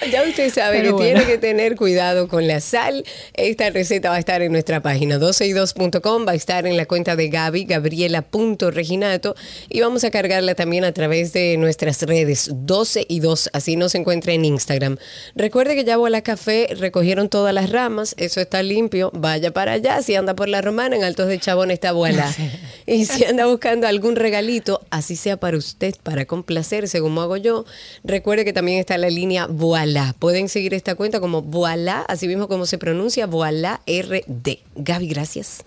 Ya 0.12 0.22
usted 0.22 0.52
sabe 0.52 0.82
que 0.82 0.92
tiene 0.92 1.24
que 1.26 1.38
tener 1.38 1.76
cuidado 1.76 2.28
con 2.28 2.46
la 2.46 2.60
sal. 2.60 3.04
Esta 3.34 3.70
receta 3.70 4.10
va 4.10 4.16
a 4.16 4.18
estar 4.18 4.42
en 4.42 4.52
nuestra 4.52 4.80
página 4.80 5.18
12y2.com, 5.18 6.26
va 6.26 6.32
a 6.32 6.34
estar 6.34 6.66
en 6.66 6.76
la 6.76 6.86
cuenta 6.86 7.16
de 7.16 7.28
Gaby, 7.28 7.64
gabriela.reginato, 7.64 9.34
y 9.68 9.80
vamos 9.80 10.04
a 10.04 10.10
cargarla 10.10 10.54
también 10.54 10.84
a 10.84 10.92
través 10.92 11.32
de 11.32 11.56
nuestras 11.58 12.02
redes 12.02 12.50
12 12.52 13.06
y 13.08 13.20
2, 13.20 13.50
así 13.52 13.76
nos 13.76 13.94
encuentra 13.94 14.32
en 14.32 14.44
Instagram. 14.44 14.98
Recuerde 15.34 15.74
que 15.74 15.84
ya 15.84 15.98
la 15.98 16.22
Café 16.22 16.68
recogieron 16.78 17.28
todas 17.28 17.52
las 17.52 17.70
ramas, 17.70 18.14
eso 18.18 18.40
está 18.40 18.62
limpio, 18.62 19.10
vaya 19.14 19.50
para 19.50 19.72
allá, 19.72 20.00
si 20.00 20.14
anda 20.14 20.34
por 20.34 20.48
la 20.48 20.62
Romana, 20.62 20.96
en 20.96 21.02
Altos 21.02 21.26
de 21.26 21.38
Chabón 21.38 21.70
está 21.70 21.92
Voilà. 21.92 22.32
Y 22.86 23.04
si 23.04 23.24
anda 23.24 23.44
buscando 23.44 23.86
algún 23.86 24.16
regalito, 24.16 24.80
así 24.88 25.14
sea 25.14 25.36
para 25.36 25.58
usted, 25.58 25.94
para 26.02 26.24
complacerse 26.24 27.00
como 27.00 27.20
hago 27.20 27.36
yo, 27.36 27.66
recuerde 28.02 28.46
que 28.46 28.54
también 28.54 28.78
está 28.78 28.96
la 28.96 29.10
línea 29.10 29.46
Voilà 29.88 30.14
Pueden 30.18 30.48
seguir 30.48 30.74
esta 30.74 30.94
cuenta 30.94 31.20
como 31.20 31.42
Voilà, 31.42 32.02
así 32.08 32.28
mismo 32.28 32.48
como 32.48 32.66
se 32.66 32.78
pronuncia, 32.78 33.26
Voilà 33.26 33.80
RD. 33.86 34.58
Gaby, 34.76 35.08
gracias. 35.08 35.64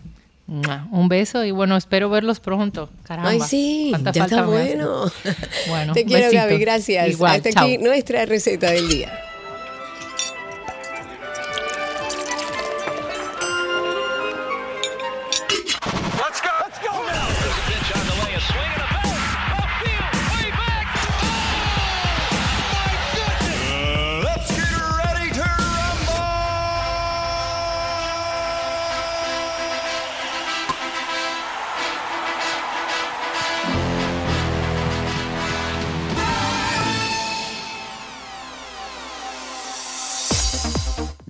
Un 0.92 1.08
beso 1.08 1.46
y 1.46 1.52
bueno, 1.52 1.78
espero 1.78 2.10
verlos 2.10 2.42
pronto. 2.42 2.90
Caramba. 3.04 3.30
Ay, 3.30 3.40
sí, 3.40 3.94
ya 4.14 4.26
está 4.26 4.46
bueno. 4.46 5.06
bueno. 5.70 5.94
Te 5.94 6.04
quiero, 6.04 6.30
Gaby, 6.30 6.58
gracias. 6.58 7.08
Igual, 7.10 7.38
Hasta 7.38 7.62
aquí 7.62 7.78
nuestra 7.78 8.26
receta 8.26 8.70
del 8.72 8.90
día. 8.90 9.31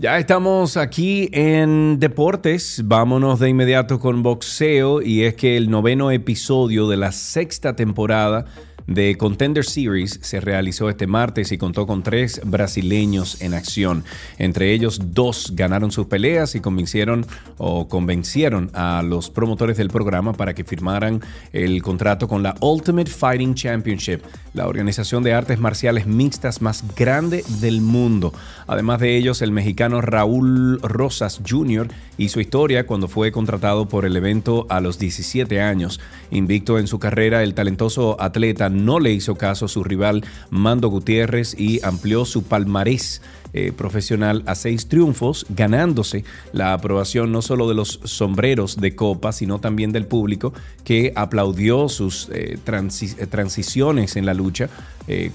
Ya 0.01 0.17
estamos 0.17 0.77
aquí 0.77 1.29
en 1.31 1.99
deportes. 1.99 2.81
Vámonos 2.85 3.39
de 3.39 3.49
inmediato 3.49 3.99
con 3.99 4.23
boxeo 4.23 4.99
y 4.99 5.25
es 5.25 5.35
que 5.35 5.57
el 5.57 5.69
noveno 5.69 6.09
episodio 6.09 6.87
de 6.87 6.97
la 6.97 7.11
sexta 7.11 7.75
temporada 7.75 8.45
de 8.87 9.17
Contender 9.17 9.65
Series 9.65 10.19
se 10.21 10.39
realizó 10.39 10.89
este 10.89 11.07
martes 11.07 11.51
y 11.51 11.57
contó 11.57 11.87
con 11.87 12.03
tres 12.03 12.41
brasileños 12.43 13.41
en 13.41 13.53
acción. 13.53 14.03
Entre 14.37 14.73
ellos, 14.73 14.99
dos 15.13 15.53
ganaron 15.55 15.91
sus 15.91 16.07
peleas 16.07 16.55
y 16.55 16.59
convencieron 16.59 17.25
o 17.57 17.87
convencieron 17.87 18.71
a 18.73 19.01
los 19.03 19.29
promotores 19.29 19.77
del 19.77 19.89
programa 19.89 20.33
para 20.33 20.53
que 20.53 20.63
firmaran 20.63 21.21
el 21.53 21.81
contrato 21.81 22.27
con 22.27 22.43
la 22.43 22.55
Ultimate 22.59 23.09
Fighting 23.09 23.55
Championship, 23.55 24.21
la 24.53 24.67
organización 24.67 25.23
de 25.23 25.33
artes 25.33 25.59
marciales 25.59 26.07
mixtas 26.07 26.61
más 26.61 26.83
grande 26.95 27.43
del 27.59 27.81
mundo. 27.81 28.33
Además 28.67 28.99
de 28.99 29.17
ellos, 29.17 29.41
el 29.41 29.51
mexicano 29.51 30.01
Raúl 30.01 30.79
Rosas 30.81 31.41
Jr. 31.47 31.87
hizo 32.17 32.39
historia 32.39 32.85
cuando 32.85 33.07
fue 33.07 33.31
contratado 33.31 33.87
por 33.87 34.05
el 34.05 34.15
evento 34.15 34.65
a 34.69 34.81
los 34.81 34.97
17 34.99 35.61
años. 35.61 35.99
Invicto 36.31 36.79
en 36.79 36.87
su 36.87 36.99
carrera, 36.99 37.43
el 37.43 37.53
talentoso 37.53 38.19
atleta 38.19 38.69
no 38.71 38.99
le 38.99 39.11
hizo 39.11 39.35
caso 39.35 39.65
a 39.65 39.69
su 39.69 39.83
rival 39.83 40.23
Mando 40.49 40.89
Gutiérrez 40.89 41.59
y 41.59 41.83
amplió 41.83 42.25
su 42.25 42.43
palmarés 42.43 43.21
eh, 43.53 43.73
profesional 43.73 44.43
a 44.45 44.55
seis 44.55 44.87
triunfos, 44.87 45.45
ganándose 45.49 46.23
la 46.53 46.71
aprobación 46.71 47.33
no 47.33 47.41
solo 47.41 47.67
de 47.67 47.75
los 47.75 47.99
sombreros 48.05 48.79
de 48.79 48.95
copa, 48.95 49.33
sino 49.33 49.59
también 49.59 49.91
del 49.91 50.05
público 50.05 50.53
que 50.85 51.11
aplaudió 51.17 51.89
sus 51.89 52.29
eh, 52.29 52.57
eh, 52.57 53.27
transiciones 53.27 54.15
en 54.15 54.25
la 54.25 54.33
lucha 54.33 54.69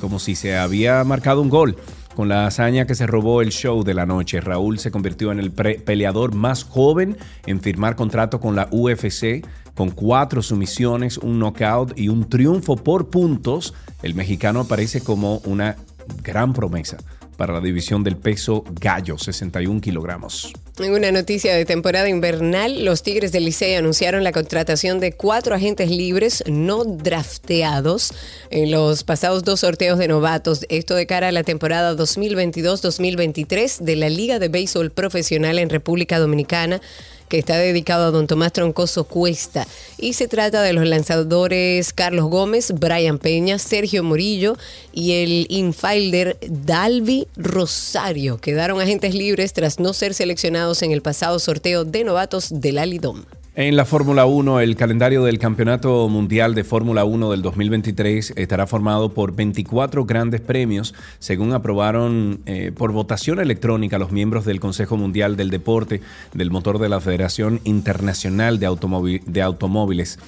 como 0.00 0.18
si 0.18 0.36
se 0.36 0.56
había 0.56 1.04
marcado 1.04 1.42
un 1.42 1.50
gol. 1.50 1.76
Con 2.14 2.30
la 2.30 2.46
hazaña 2.46 2.86
que 2.86 2.94
se 2.94 3.06
robó 3.06 3.42
el 3.42 3.50
show 3.50 3.84
de 3.84 3.92
la 3.92 4.06
noche, 4.06 4.40
Raúl 4.40 4.78
se 4.78 4.90
convirtió 4.90 5.32
en 5.32 5.38
el 5.38 5.52
peleador 5.52 6.34
más 6.34 6.64
joven 6.64 7.18
en 7.44 7.60
firmar 7.60 7.94
contrato 7.94 8.40
con 8.40 8.56
la 8.56 8.68
UFC 8.70 9.44
con 9.76 9.90
cuatro 9.90 10.42
sumisiones, 10.42 11.18
un 11.18 11.38
knockout 11.38 11.96
y 11.96 12.08
un 12.08 12.28
triunfo 12.28 12.76
por 12.76 13.10
puntos, 13.10 13.74
el 14.02 14.14
mexicano 14.14 14.60
aparece 14.60 15.02
como 15.02 15.36
una 15.44 15.76
gran 16.22 16.54
promesa 16.54 16.96
para 17.36 17.52
la 17.52 17.60
división 17.60 18.02
del 18.02 18.16
peso 18.16 18.64
gallo, 18.80 19.18
61 19.18 19.82
kilogramos. 19.82 20.52
En 20.78 20.92
una 20.92 21.12
noticia 21.12 21.54
de 21.54 21.66
temporada 21.66 22.08
invernal, 22.08 22.84
los 22.84 23.02
Tigres 23.02 23.32
del 23.32 23.44
Licey 23.44 23.74
anunciaron 23.74 24.24
la 24.24 24.32
contratación 24.32 25.00
de 25.00 25.12
cuatro 25.12 25.54
agentes 25.54 25.90
libres 25.90 26.42
no 26.46 26.84
drafteados 26.84 28.12
en 28.50 28.70
los 28.70 29.04
pasados 29.04 29.44
dos 29.44 29.60
sorteos 29.60 29.98
de 29.98 30.08
novatos. 30.08 30.64
Esto 30.70 30.94
de 30.94 31.06
cara 31.06 31.28
a 31.28 31.32
la 31.32 31.44
temporada 31.44 31.94
2022-2023 31.94 33.80
de 33.80 33.96
la 33.96 34.08
Liga 34.08 34.38
de 34.38 34.48
Béisbol 34.48 34.90
Profesional 34.90 35.58
en 35.58 35.68
República 35.68 36.18
Dominicana 36.18 36.80
que 37.28 37.38
está 37.38 37.56
dedicado 37.56 38.06
a 38.06 38.10
don 38.10 38.26
Tomás 38.26 38.52
Troncoso 38.52 39.04
Cuesta. 39.04 39.66
Y 39.98 40.12
se 40.14 40.28
trata 40.28 40.62
de 40.62 40.72
los 40.72 40.86
lanzadores 40.86 41.92
Carlos 41.92 42.26
Gómez, 42.26 42.72
Brian 42.72 43.18
Peña, 43.18 43.58
Sergio 43.58 44.02
Murillo 44.02 44.56
y 44.92 45.12
el 45.22 45.46
infielder 45.48 46.38
Dalvi 46.48 47.26
Rosario. 47.36 48.38
Quedaron 48.38 48.80
agentes 48.80 49.14
libres 49.14 49.52
tras 49.52 49.80
no 49.80 49.92
ser 49.92 50.14
seleccionados 50.14 50.82
en 50.82 50.92
el 50.92 51.02
pasado 51.02 51.38
sorteo 51.38 51.84
de 51.84 52.04
novatos 52.04 52.48
del 52.60 52.78
Alidom. 52.78 53.24
En 53.58 53.74
la 53.74 53.86
Fórmula 53.86 54.26
1, 54.26 54.60
el 54.60 54.76
calendario 54.76 55.24
del 55.24 55.38
Campeonato 55.38 56.10
Mundial 56.10 56.54
de 56.54 56.62
Fórmula 56.62 57.06
1 57.06 57.30
del 57.30 57.40
2023 57.40 58.34
estará 58.36 58.66
formado 58.66 59.14
por 59.14 59.34
24 59.34 60.04
grandes 60.04 60.42
premios, 60.42 60.94
según 61.20 61.54
aprobaron 61.54 62.40
eh, 62.44 62.70
por 62.76 62.92
votación 62.92 63.40
electrónica 63.40 63.98
los 63.98 64.12
miembros 64.12 64.44
del 64.44 64.60
Consejo 64.60 64.98
Mundial 64.98 65.38
del 65.38 65.48
Deporte 65.48 66.02
del 66.34 66.50
Motor 66.50 66.78
de 66.78 66.90
la 66.90 67.00
Federación 67.00 67.62
Internacional 67.64 68.58
de, 68.58 68.66
Automóviles. 68.66 70.18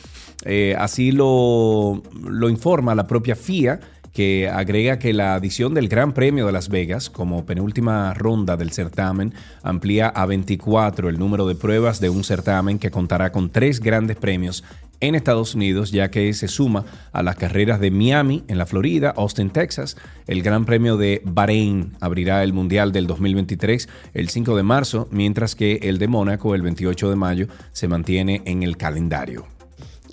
Eh, 0.46 0.74
así 0.78 1.12
lo, 1.12 2.02
lo 2.26 2.48
informa 2.48 2.94
la 2.94 3.06
propia 3.06 3.36
FIA 3.36 3.78
que 4.18 4.48
agrega 4.48 4.98
que 4.98 5.12
la 5.12 5.36
adición 5.36 5.74
del 5.74 5.86
Gran 5.86 6.12
Premio 6.12 6.46
de 6.46 6.50
Las 6.50 6.70
Vegas 6.70 7.08
como 7.08 7.46
penúltima 7.46 8.12
ronda 8.14 8.56
del 8.56 8.72
certamen 8.72 9.32
amplía 9.62 10.08
a 10.08 10.26
24 10.26 11.08
el 11.08 11.20
número 11.20 11.46
de 11.46 11.54
pruebas 11.54 12.00
de 12.00 12.10
un 12.10 12.24
certamen 12.24 12.80
que 12.80 12.90
contará 12.90 13.30
con 13.30 13.48
tres 13.48 13.78
grandes 13.78 14.16
premios 14.16 14.64
en 14.98 15.14
Estados 15.14 15.54
Unidos, 15.54 15.92
ya 15.92 16.10
que 16.10 16.34
se 16.34 16.48
suma 16.48 16.84
a 17.12 17.22
las 17.22 17.36
carreras 17.36 17.78
de 17.78 17.92
Miami 17.92 18.42
en 18.48 18.58
la 18.58 18.66
Florida, 18.66 19.14
Austin, 19.16 19.50
Texas. 19.50 19.96
El 20.26 20.42
Gran 20.42 20.64
Premio 20.64 20.96
de 20.96 21.22
Bahrein 21.24 21.92
abrirá 22.00 22.42
el 22.42 22.52
Mundial 22.52 22.90
del 22.90 23.06
2023 23.06 23.88
el 24.14 24.30
5 24.30 24.56
de 24.56 24.62
marzo, 24.64 25.06
mientras 25.12 25.54
que 25.54 25.78
el 25.82 25.98
de 25.98 26.08
Mónaco 26.08 26.56
el 26.56 26.62
28 26.62 27.08
de 27.08 27.14
mayo 27.14 27.46
se 27.70 27.86
mantiene 27.86 28.42
en 28.46 28.64
el 28.64 28.76
calendario. 28.76 29.46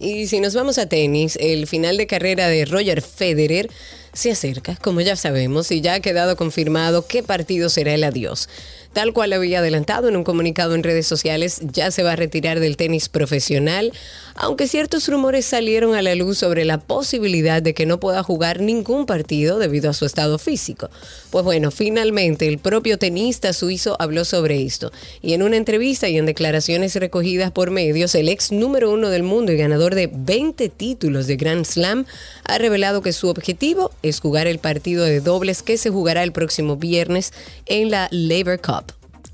Y 0.06 0.28
si 0.28 0.40
nos 0.40 0.54
vamos 0.54 0.78
a 0.78 0.86
tenis, 0.86 1.36
el 1.42 1.66
final 1.66 1.98
de 1.98 2.06
carrera 2.06 2.48
de 2.48 2.66
Roger 2.66 3.02
Federer 3.02 3.72
se 4.14 4.30
acerca, 4.30 4.76
como 4.76 5.02
ya 5.02 5.16
sabemos, 5.16 5.72
y 5.72 5.82
ya 5.82 5.96
ha 5.96 6.00
quedado 6.00 6.36
confirmado 6.38 7.08
qué 7.08 7.24
partido 7.24 7.70
será 7.70 7.96
el 7.96 8.04
adiós. 8.04 8.48
Tal 8.96 9.12
cual 9.12 9.34
había 9.34 9.60
adelantado 9.60 10.08
en 10.08 10.16
un 10.16 10.24
comunicado 10.24 10.74
en 10.74 10.82
redes 10.82 11.06
sociales, 11.06 11.60
ya 11.62 11.92
se 11.92 12.02
va 12.02 12.14
a 12.14 12.16
retirar 12.16 12.62
del 12.62 12.78
tenis 12.78 13.10
profesional, 13.10 13.92
aunque 14.36 14.70
ciertos 14.70 15.10
rumores 15.10 15.46
salieron 15.46 15.96
a 15.96 16.02
la 16.02 16.16
luz 16.16 16.38
sobre 16.38 16.64
la 16.64 16.78
posibilidad 16.78 17.62
de 17.62 17.74
que 17.74 17.86
no 17.86 18.00
pueda 18.00 18.24
jugar 18.24 18.62
ningún 18.62 19.06
partido 19.06 19.60
debido 19.60 19.90
a 19.90 19.94
su 19.94 20.06
estado 20.06 20.40
físico. 20.40 20.90
Pues 21.30 21.44
bueno, 21.44 21.72
finalmente 21.72 22.48
el 22.48 22.58
propio 22.58 22.98
tenista 22.98 23.52
suizo 23.52 23.98
habló 24.00 24.24
sobre 24.24 24.64
esto, 24.64 24.94
y 25.22 25.34
en 25.34 25.44
una 25.44 25.58
entrevista 25.58 26.08
y 26.08 26.18
en 26.18 26.26
declaraciones 26.26 26.96
recogidas 26.96 27.52
por 27.52 27.72
medios, 27.72 28.16
el 28.16 28.30
ex 28.30 28.54
número 28.54 28.94
uno 28.94 29.10
del 29.10 29.24
mundo 29.24 29.52
y 29.52 29.58
ganador 29.58 29.94
de 29.94 30.10
20 30.10 30.70
títulos 30.70 31.28
de 31.28 31.36
Grand 31.36 31.66
Slam 31.66 32.06
ha 32.46 32.58
revelado 32.60 33.02
que 33.02 33.12
su 33.12 33.28
objetivo 33.28 33.92
es 34.04 34.22
jugar 34.22 34.48
el 34.48 34.60
partido 34.60 35.04
de 35.04 35.20
dobles 35.20 35.64
que 35.64 35.78
se 35.78 35.90
jugará 35.90 36.24
el 36.24 36.32
próximo 36.32 36.78
viernes 36.78 37.34
en 37.66 37.92
la 37.92 38.08
Labor 38.12 38.62
Cup. 38.62 38.85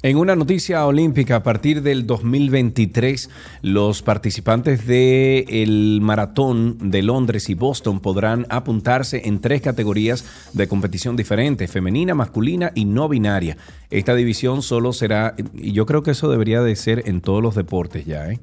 En 0.04 0.18
una 0.18 0.36
noticia 0.36 0.84
olímpica, 0.88 1.36
a 1.36 1.44
partir 1.44 1.84
del 1.84 2.08
2023, 2.08 3.30
los 3.62 4.02
participantes 4.02 4.88
del 4.88 6.00
maratón 6.02 6.90
de 6.90 7.04
Londres 7.04 7.52
y 7.52 7.54
Boston 7.54 8.00
podrán 8.00 8.48
apuntarse 8.50 9.22
en 9.26 9.42
tres 9.42 9.62
categorías 9.62 10.26
de 10.54 10.68
competición 10.68 11.16
diferentes, 11.16 11.70
femenina, 11.70 12.16
masculina 12.16 12.72
y 12.74 12.86
no 12.86 13.08
binaria. 13.10 13.58
Esta 13.92 14.16
división 14.16 14.64
solo 14.64 14.92
será, 14.92 15.36
y 15.54 15.72
yo 15.74 15.86
creo 15.86 16.02
que 16.02 16.12
eso 16.12 16.32
debería 16.32 16.64
de 16.64 16.76
ser 16.76 17.04
en 17.08 17.22
todos 17.22 17.44
los 17.44 17.54
deportes 17.54 18.04
ya, 18.08 18.28
¿eh? 18.28 18.40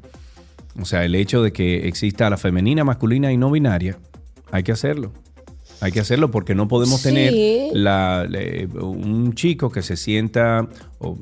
O 0.80 0.84
sea, 0.84 1.04
el 1.04 1.16
hecho 1.16 1.42
de 1.42 1.52
que 1.52 1.88
exista 1.88 2.30
la 2.30 2.36
femenina, 2.36 2.84
masculina 2.84 3.32
y 3.32 3.36
no 3.36 3.50
binaria, 3.50 3.98
hay 4.52 4.62
que 4.62 4.70
hacerlo. 4.70 5.12
Hay 5.80 5.92
que 5.92 6.00
hacerlo 6.00 6.30
porque 6.30 6.54
no 6.54 6.66
podemos 6.66 7.02
tener 7.02 7.32
un 8.80 9.34
chico 9.34 9.70
que 9.70 9.82
se 9.82 9.96
sienta, 9.96 10.68
o, 10.98 11.16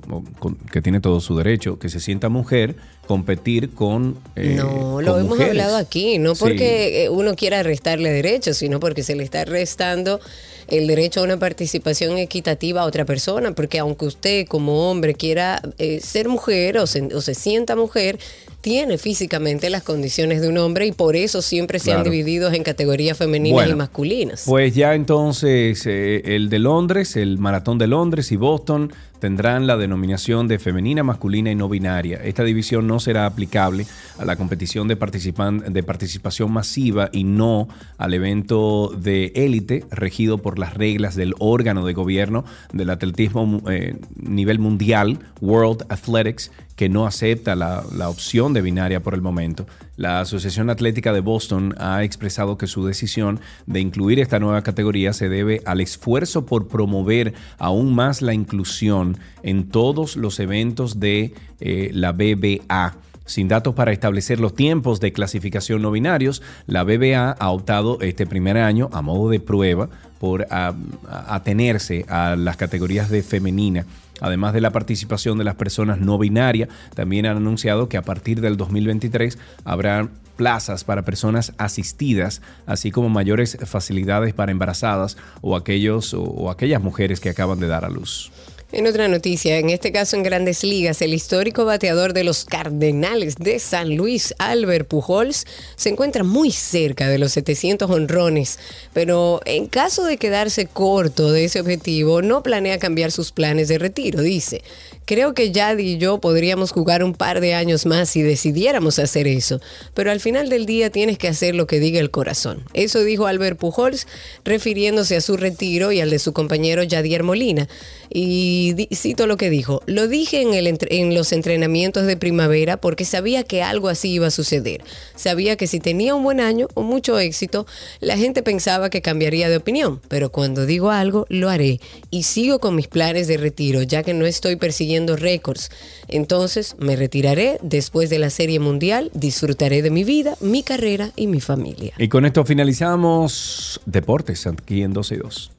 que 0.72 0.80
tiene 0.80 1.00
todo 1.00 1.20
su 1.20 1.36
derecho, 1.36 1.78
que 1.78 1.88
se 1.90 2.00
sienta 2.00 2.28
mujer, 2.28 2.76
competir 3.06 3.70
con. 3.70 4.16
Eh, 4.34 4.54
no, 4.56 5.00
lo 5.02 5.18
hemos 5.18 5.38
hablado 5.40 5.76
aquí, 5.76 6.18
no 6.18 6.34
porque 6.34 7.04
eh, 7.04 7.10
uno 7.10 7.34
quiera 7.34 7.62
restarle 7.62 8.10
derechos, 8.10 8.56
sino 8.56 8.80
porque 8.80 9.02
se 9.02 9.14
le 9.14 9.24
está 9.24 9.44
restando 9.44 10.20
el 10.68 10.86
derecho 10.86 11.20
a 11.20 11.24
una 11.24 11.38
participación 11.38 12.18
equitativa 12.18 12.82
a 12.82 12.86
otra 12.86 13.04
persona, 13.04 13.52
porque 13.52 13.78
aunque 13.78 14.06
usted 14.06 14.46
como 14.46 14.90
hombre 14.90 15.14
quiera 15.14 15.60
eh, 15.78 16.00
ser 16.00 16.28
mujer 16.28 16.78
o 16.78 16.86
se, 16.86 17.14
o 17.14 17.20
se 17.20 17.34
sienta 17.34 17.76
mujer, 17.76 18.18
tiene 18.66 18.98
físicamente 18.98 19.70
las 19.70 19.84
condiciones 19.84 20.40
de 20.40 20.48
un 20.48 20.58
hombre 20.58 20.88
y 20.88 20.90
por 20.90 21.14
eso 21.14 21.40
siempre 21.40 21.78
se 21.78 21.92
han 21.92 22.02
dividido 22.02 22.50
en 22.50 22.64
categorías 22.64 23.16
femeninas 23.16 23.68
y 23.68 23.74
masculinas. 23.76 24.42
Pues 24.44 24.74
ya 24.74 24.96
entonces 24.96 25.86
eh, 25.86 26.34
el 26.34 26.48
de 26.48 26.58
Londres, 26.58 27.14
el 27.14 27.38
maratón 27.38 27.78
de 27.78 27.86
Londres 27.86 28.32
y 28.32 28.36
Boston 28.36 28.92
tendrán 29.20 29.66
la 29.66 29.76
denominación 29.76 30.48
de 30.48 30.58
femenina, 30.58 31.02
masculina 31.02 31.50
y 31.50 31.54
no 31.54 31.68
binaria. 31.68 32.18
Esta 32.22 32.42
división 32.42 32.86
no 32.86 33.00
será 33.00 33.26
aplicable 33.26 33.86
a 34.18 34.24
la 34.24 34.36
competición 34.36 34.88
de, 34.88 34.96
de 34.96 35.82
participación 35.82 36.52
masiva 36.52 37.08
y 37.12 37.24
no 37.24 37.68
al 37.98 38.14
evento 38.14 38.92
de 38.96 39.32
élite 39.34 39.84
regido 39.90 40.38
por 40.38 40.58
las 40.58 40.74
reglas 40.74 41.14
del 41.14 41.34
órgano 41.38 41.86
de 41.86 41.92
gobierno 41.92 42.44
del 42.72 42.90
atletismo 42.90 43.62
eh, 43.70 43.96
nivel 44.16 44.58
mundial, 44.58 45.20
World 45.40 45.86
Athletics, 45.88 46.50
que 46.76 46.90
no 46.90 47.06
acepta 47.06 47.56
la, 47.56 47.82
opción 48.08 48.52
de 48.52 48.60
binaria 48.60 49.02
por 49.02 49.14
el 49.14 49.22
momento. 49.22 49.66
La 49.96 50.20
Asociación 50.20 50.68
Atlética 50.68 51.12
de 51.12 51.20
Boston 51.20 51.74
ha 51.78 52.04
expresado 52.04 52.58
que 52.58 52.66
su 52.66 52.84
decisión 52.84 53.40
de 53.66 53.80
incluir 53.80 54.20
esta 54.20 54.38
nueva 54.38 54.62
categoría 54.62 55.14
se 55.14 55.30
debe 55.30 55.62
al 55.64 55.80
esfuerzo 55.80 56.44
por 56.44 56.68
promover 56.68 57.34
aún 57.58 57.94
más 57.94 58.20
la 58.20 58.34
inclusión 58.34 59.16
en 59.42 59.68
todos 59.68 60.16
los 60.16 60.38
eventos 60.38 61.00
de 61.00 61.32
eh, 61.60 61.90
la 61.92 62.12
BBA. 62.12 62.94
Sin 63.24 63.48
datos 63.48 63.74
para 63.74 63.90
establecer 63.90 64.38
los 64.38 64.54
tiempos 64.54 65.00
de 65.00 65.12
clasificación 65.12 65.82
no 65.82 65.90
binarios, 65.90 66.42
la 66.66 66.84
BBA 66.84 67.32
ha 67.32 67.50
optado 67.50 67.98
este 68.00 68.24
primer 68.24 68.56
año 68.56 68.88
a 68.92 69.02
modo 69.02 69.30
de 69.30 69.40
prueba 69.40 69.88
por 70.20 70.46
atenerse 70.48 72.04
a 72.08 72.36
las 72.36 72.56
categorías 72.56 73.10
de 73.10 73.22
femenina 73.22 73.84
Además 74.20 74.52
de 74.52 74.60
la 74.60 74.70
participación 74.70 75.38
de 75.38 75.44
las 75.44 75.54
personas 75.56 75.98
no 75.98 76.18
binarias, 76.18 76.68
también 76.94 77.26
han 77.26 77.36
anunciado 77.36 77.88
que 77.88 77.96
a 77.96 78.02
partir 78.02 78.40
del 78.40 78.56
2023 78.56 79.38
habrá 79.64 80.08
plazas 80.36 80.84
para 80.84 81.02
personas 81.02 81.52
asistidas, 81.58 82.42
así 82.66 82.90
como 82.90 83.08
mayores 83.08 83.56
facilidades 83.64 84.34
para 84.34 84.52
embarazadas 84.52 85.16
o, 85.40 85.56
aquellos, 85.56 86.14
o 86.14 86.50
aquellas 86.50 86.82
mujeres 86.82 87.20
que 87.20 87.30
acaban 87.30 87.58
de 87.58 87.66
dar 87.66 87.84
a 87.84 87.90
luz. 87.90 88.30
En 88.72 88.88
otra 88.88 89.06
noticia, 89.06 89.58
en 89.58 89.70
este 89.70 89.92
caso 89.92 90.16
en 90.16 90.24
grandes 90.24 90.64
ligas, 90.64 91.00
el 91.00 91.14
histórico 91.14 91.64
bateador 91.64 92.12
de 92.12 92.24
los 92.24 92.44
Cardenales 92.44 93.36
de 93.36 93.60
San 93.60 93.94
Luis, 93.94 94.34
Albert 94.38 94.88
Pujols, 94.88 95.46
se 95.76 95.90
encuentra 95.90 96.24
muy 96.24 96.50
cerca 96.50 97.08
de 97.08 97.18
los 97.18 97.30
700 97.30 97.88
honrones, 97.88 98.58
pero 98.92 99.40
en 99.44 99.68
caso 99.68 100.04
de 100.04 100.16
quedarse 100.16 100.66
corto 100.66 101.30
de 101.30 101.44
ese 101.44 101.60
objetivo, 101.60 102.22
no 102.22 102.42
planea 102.42 102.80
cambiar 102.80 103.12
sus 103.12 103.30
planes 103.30 103.68
de 103.68 103.78
retiro, 103.78 104.20
dice. 104.20 104.62
Creo 105.06 105.34
que 105.34 105.52
Yadi 105.52 105.92
y 105.92 105.98
yo 105.98 106.18
podríamos 106.18 106.72
jugar 106.72 107.04
un 107.04 107.14
par 107.14 107.40
de 107.40 107.54
años 107.54 107.86
más 107.86 108.10
si 108.10 108.22
decidiéramos 108.22 108.98
hacer 108.98 109.28
eso, 109.28 109.60
pero 109.94 110.10
al 110.10 110.18
final 110.18 110.48
del 110.48 110.66
día 110.66 110.90
tienes 110.90 111.16
que 111.16 111.28
hacer 111.28 111.54
lo 111.54 111.68
que 111.68 111.78
diga 111.78 112.00
el 112.00 112.10
corazón. 112.10 112.64
Eso 112.74 113.04
dijo 113.04 113.28
Albert 113.28 113.56
Pujols, 113.56 114.08
refiriéndose 114.44 115.14
a 115.14 115.20
su 115.20 115.36
retiro 115.36 115.92
y 115.92 116.00
al 116.00 116.10
de 116.10 116.18
su 116.18 116.32
compañero 116.32 116.82
Yadier 116.82 117.22
Molina. 117.22 117.68
Y 118.10 118.88
cito 118.92 119.28
lo 119.28 119.36
que 119.36 119.48
dijo, 119.48 119.80
lo 119.86 120.08
dije 120.08 120.42
en, 120.42 121.14
los 121.14 121.32
entrenamientos 121.32 122.06
de 122.06 122.16
primavera 122.16 122.76
porque 122.76 123.04
sabía 123.04 123.44
que 123.44 123.62
algo 123.62 123.88
así 123.88 124.10
iba 124.10 124.26
a 124.26 124.30
suceder. 124.32 124.82
Sabía 125.14 125.56
que 125.56 125.68
si 125.68 125.78
tenía 125.78 126.16
un 126.16 126.24
buen 126.24 126.40
año 126.40 126.66
o 126.74 126.82
mucho 126.82 127.18
éxito, 127.18 127.66
la 128.00 128.16
gente 128.16 128.42
pensaba 128.42 128.90
que 128.90 129.02
cambiaría 129.02 129.48
de 129.48 129.56
opinión, 129.56 130.00
pero 130.08 130.32
cuando 130.32 130.66
digo 130.66 130.90
algo, 130.90 131.26
lo 131.28 131.48
haré 131.48 131.80
y 132.10 132.24
sigo 132.24 132.58
con 132.58 132.74
mis 132.74 132.88
planes 132.88 133.28
de 133.28 133.36
retiro, 133.36 133.82
ya 133.82 134.02
que 134.02 134.14
no 134.14 134.26
estoy 134.26 134.56
persiguiendo 134.56 134.95
récords. 135.04 135.70
Entonces 136.08 136.76
me 136.78 136.96
retiraré 136.96 137.58
después 137.62 138.08
de 138.08 138.18
la 138.18 138.30
Serie 138.30 138.60
Mundial, 138.60 139.10
disfrutaré 139.12 139.82
de 139.82 139.90
mi 139.90 140.04
vida, 140.04 140.36
mi 140.40 140.62
carrera 140.62 141.10
y 141.16 141.26
mi 141.26 141.40
familia. 141.40 141.92
Y 141.98 142.08
con 142.08 142.24
esto 142.24 142.44
finalizamos 142.44 143.80
Deportes 143.84 144.46
aquí 144.46 144.82
en 144.82 144.92
12 144.92 145.14
y 145.14 145.18
2. 145.18 145.50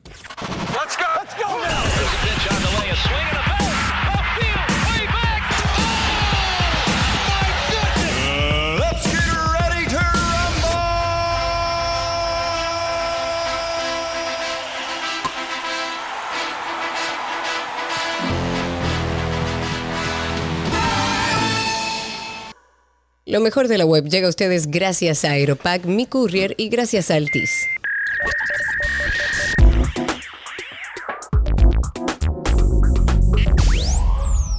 Lo 23.29 23.41
mejor 23.41 23.67
de 23.67 23.77
la 23.77 23.85
web 23.85 24.05
llega 24.05 24.27
a 24.27 24.29
ustedes 24.29 24.67
gracias 24.71 25.25
a 25.25 25.31
Aeropack, 25.31 25.83
Mi 25.83 26.05
Courier 26.05 26.53
y 26.55 26.69
gracias 26.69 27.11
a 27.11 27.15
Altis. 27.15 27.51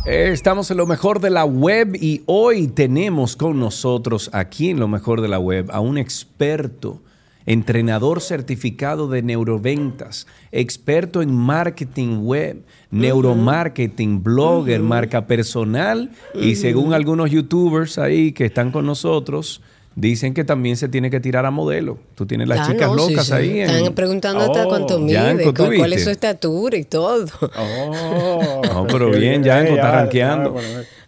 Estamos 0.05 0.71
en 0.71 0.77
lo 0.77 0.87
mejor 0.87 1.21
de 1.21 1.31
la 1.31 1.47
web 1.47 1.97
y 1.99 2.23
hoy 2.27 2.69
tenemos 2.69 3.37
con 3.37 3.59
nosotros 3.59 4.29
aquí 4.35 4.69
en 4.69 4.81
lo 4.81 4.87
mejor 4.87 5.23
de 5.23 5.29
la 5.29 5.39
web 5.39 5.71
a 5.73 5.81
un 5.81 5.97
experto, 5.97 7.01
entrenador 7.49 8.21
certificado 8.21 9.09
de 9.09 9.23
neuroventas, 9.23 10.27
experto 10.53 11.23
en 11.23 11.35
marketing 11.35 12.19
web, 12.21 12.63
neuromarketing, 12.91 14.23
blogger, 14.23 14.83
marca 14.83 15.27
personal 15.27 16.11
y 16.35 16.57
según 16.57 16.93
algunos 16.93 17.31
youtubers 17.31 17.97
ahí 17.97 18.33
que 18.33 18.45
están 18.45 18.71
con 18.71 18.85
nosotros, 18.85 19.63
dicen 20.01 20.33
que 20.33 20.45
también 20.45 20.77
se 20.77 20.89
tiene 20.89 21.11
que 21.11 21.19
tirar 21.21 21.45
a 21.45 21.51
modelo. 21.51 21.99
Tú 22.15 22.25
tienes 22.27 22.47
las 22.49 22.61
Ah, 22.61 22.71
chicas 22.73 22.89
no, 22.89 22.95
locas 22.97 23.27
sí. 23.27 23.33
ahí. 23.33 23.61
en- 23.61 23.71
Están 23.71 23.95
preguntando 23.95 24.41
hasta 24.45 24.67
Oh, 24.67 24.69
cuánto 24.69 24.99
mide, 25.01 25.15
Yanko, 25.15 25.53
¿tú 25.53 25.65
cuál, 25.65 25.77
cuál 25.77 25.93
es 25.93 26.05
su 26.05 26.11
estatura 26.11 26.77
y 26.77 26.85
todo. 26.85 27.27
Oh, 27.57 28.63
No, 28.65 28.87
pero 28.87 29.11
bien, 29.11 29.43
Yanko 29.43 29.75
está 29.75 29.83
ya, 29.83 29.93
rankeando. 29.93 30.57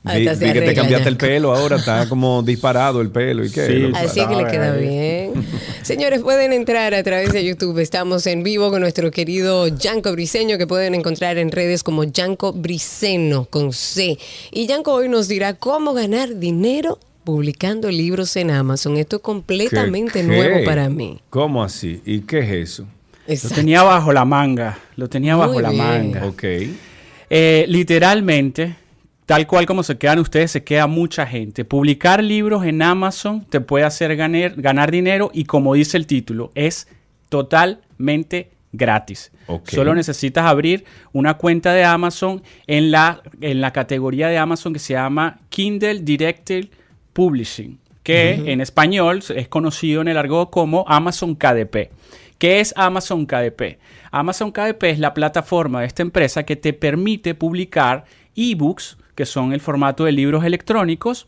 Ahí 0.02 0.26
Vi, 0.26 0.34
vi 0.46 0.52
que 0.54 0.60
te 0.62 0.74
cambiaste 0.74 1.08
el 1.10 1.16
pelo 1.18 1.54
ahora, 1.54 1.76
está 1.76 2.08
como 2.08 2.42
disparado 2.42 3.00
el 3.02 3.10
pelo. 3.10 3.44
¿Y 3.44 3.50
qué? 3.50 3.66
Sí, 3.66 3.92
Así 3.94 4.26
que 4.26 4.34
le 4.34 4.46
queda 4.50 4.72
ahí. 4.72 4.80
bien. 4.80 5.46
Señores, 5.82 6.22
pueden 6.22 6.52
entrar 6.54 6.94
a 6.94 7.02
través 7.02 7.32
de 7.34 7.44
YouTube. 7.44 7.78
Estamos 7.80 8.26
en 8.26 8.42
vivo 8.42 8.70
con 8.70 8.80
nuestro 8.80 9.10
querido 9.10 9.68
Yanko 9.68 10.12
Briseño, 10.12 10.56
que 10.56 10.66
pueden 10.66 10.94
encontrar 10.94 11.36
en 11.36 11.52
redes 11.52 11.82
como 11.82 12.04
Yanko 12.04 12.52
Briceno 12.54 13.44
con 13.50 13.72
C. 13.74 14.18
Y 14.50 14.66
Yanko 14.66 14.94
hoy 14.94 15.08
nos 15.10 15.28
dirá 15.28 15.54
cómo 15.54 15.92
ganar 15.92 16.38
dinero 16.38 16.98
publicando 17.30 17.90
libros 17.90 18.34
en 18.36 18.50
Amazon. 18.50 18.96
Esto 18.96 19.16
es 19.16 19.22
completamente 19.22 20.20
¿Qué- 20.20 20.26
nuevo 20.26 20.64
para 20.64 20.88
mí. 20.88 21.20
¿Cómo 21.30 21.62
así? 21.62 22.02
¿Y 22.04 22.20
qué 22.20 22.40
es 22.40 22.50
eso? 22.70 22.86
Lo 23.28 23.50
tenía 23.54 23.82
bajo 23.84 24.12
la 24.12 24.24
manga, 24.24 24.78
lo 24.96 25.08
tenía 25.08 25.36
Muy 25.36 25.46
bajo 25.46 25.60
la 25.60 25.70
manga. 25.70 26.26
Ok. 26.26 26.42
Eh, 27.32 27.64
literalmente, 27.68 28.74
tal 29.24 29.46
cual 29.46 29.66
como 29.66 29.84
se 29.84 29.96
quedan 29.96 30.18
ustedes, 30.18 30.50
se 30.50 30.64
queda 30.64 30.88
mucha 30.88 31.24
gente. 31.26 31.64
Publicar 31.64 32.24
libros 32.24 32.64
en 32.64 32.82
Amazon 32.82 33.44
te 33.44 33.60
puede 33.60 33.84
hacer 33.84 34.16
ganar, 34.16 34.54
ganar 34.56 34.90
dinero 34.90 35.30
y 35.32 35.44
como 35.44 35.74
dice 35.74 35.96
el 35.96 36.06
título, 36.08 36.50
es 36.56 36.88
totalmente 37.28 38.50
gratis. 38.72 39.30
Solo 39.64 39.94
necesitas 39.94 40.44
abrir 40.46 40.84
una 41.12 41.34
cuenta 41.34 41.72
de 41.72 41.84
Amazon 41.84 42.42
en 42.68 42.90
la, 42.92 43.20
en 43.40 43.60
la 43.60 43.72
categoría 43.72 44.28
de 44.28 44.38
Amazon 44.38 44.72
que 44.72 44.78
se 44.78 44.92
llama 44.94 45.40
Kindle 45.48 46.00
Directed 46.00 46.66
Publishing, 47.12 47.78
que 48.02 48.52
en 48.52 48.60
español 48.60 49.22
es 49.34 49.48
conocido 49.48 50.00
en 50.00 50.08
el 50.08 50.16
argot 50.16 50.50
como 50.50 50.84
Amazon 50.88 51.34
KDP. 51.34 51.90
¿Qué 52.38 52.60
es 52.60 52.72
Amazon 52.76 53.26
KDP? 53.26 53.78
Amazon 54.10 54.50
KDP 54.50 54.84
es 54.84 54.98
la 54.98 55.12
plataforma 55.12 55.80
de 55.80 55.86
esta 55.86 56.02
empresa 56.02 56.44
que 56.44 56.56
te 56.56 56.72
permite 56.72 57.34
publicar 57.34 58.04
ebooks, 58.34 58.96
que 59.14 59.26
son 59.26 59.52
el 59.52 59.60
formato 59.60 60.04
de 60.04 60.12
libros 60.12 60.44
electrónicos, 60.44 61.26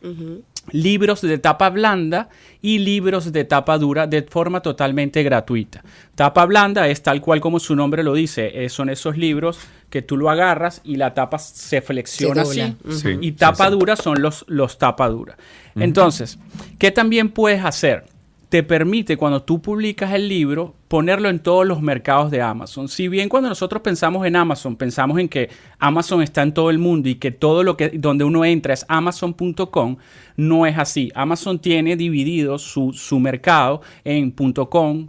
libros 0.71 1.21
de 1.21 1.37
tapa 1.37 1.69
blanda 1.69 2.29
y 2.61 2.79
libros 2.79 3.31
de 3.31 3.43
tapa 3.43 3.77
dura 3.77 4.07
de 4.07 4.23
forma 4.23 4.61
totalmente 4.61 5.23
gratuita. 5.23 5.83
Tapa 6.15 6.45
blanda 6.45 6.87
es 6.87 7.01
tal 7.01 7.21
cual 7.21 7.41
como 7.41 7.59
su 7.59 7.75
nombre 7.75 8.03
lo 8.03 8.13
dice, 8.13 8.63
eh, 8.63 8.69
son 8.69 8.89
esos 8.89 9.17
libros 9.17 9.59
que 9.89 10.01
tú 10.01 10.17
lo 10.17 10.29
agarras 10.29 10.81
y 10.83 10.95
la 10.95 11.13
tapa 11.13 11.37
se 11.39 11.81
flexiona 11.81 12.43
así. 12.43 12.75
Sí, 12.89 13.17
y 13.21 13.33
tapa 13.33 13.65
sí. 13.65 13.71
dura 13.71 13.95
son 13.95 14.21
los, 14.21 14.45
los 14.47 14.77
tapa 14.77 15.09
dura. 15.09 15.37
Entonces, 15.75 16.39
¿qué 16.79 16.91
también 16.91 17.29
puedes 17.29 17.63
hacer? 17.65 18.05
Te 18.53 18.61
permite 18.61 19.17
cuando 19.17 19.41
tú 19.41 19.63
publicas 19.63 20.13
el 20.13 20.29
libro 20.29 20.75
ponerlo 20.87 21.27
en 21.29 21.39
todos 21.39 21.65
los 21.65 21.81
mercados 21.81 22.29
de 22.29 22.39
Amazon. 22.43 22.87
Si 22.87 23.07
bien 23.07 23.27
cuando 23.27 23.49
nosotros 23.49 23.81
pensamos 23.81 24.27
en 24.27 24.35
Amazon, 24.35 24.75
pensamos 24.75 25.17
en 25.17 25.27
que 25.27 25.49
Amazon 25.79 26.21
está 26.21 26.43
en 26.43 26.53
todo 26.53 26.69
el 26.69 26.77
mundo 26.77 27.09
y 27.09 27.15
que 27.15 27.31
todo 27.31 27.63
lo 27.63 27.75
que 27.75 27.89
donde 27.89 28.23
uno 28.23 28.45
entra 28.45 28.75
es 28.75 28.85
amazon.com, 28.87 29.97
no 30.37 30.67
es 30.67 30.77
así. 30.77 31.11
Amazon 31.15 31.57
tiene 31.57 31.95
dividido 31.95 32.59
su, 32.59 32.93
su 32.93 33.19
mercado 33.19 33.81
en 34.03 34.29
.com, 34.29 35.07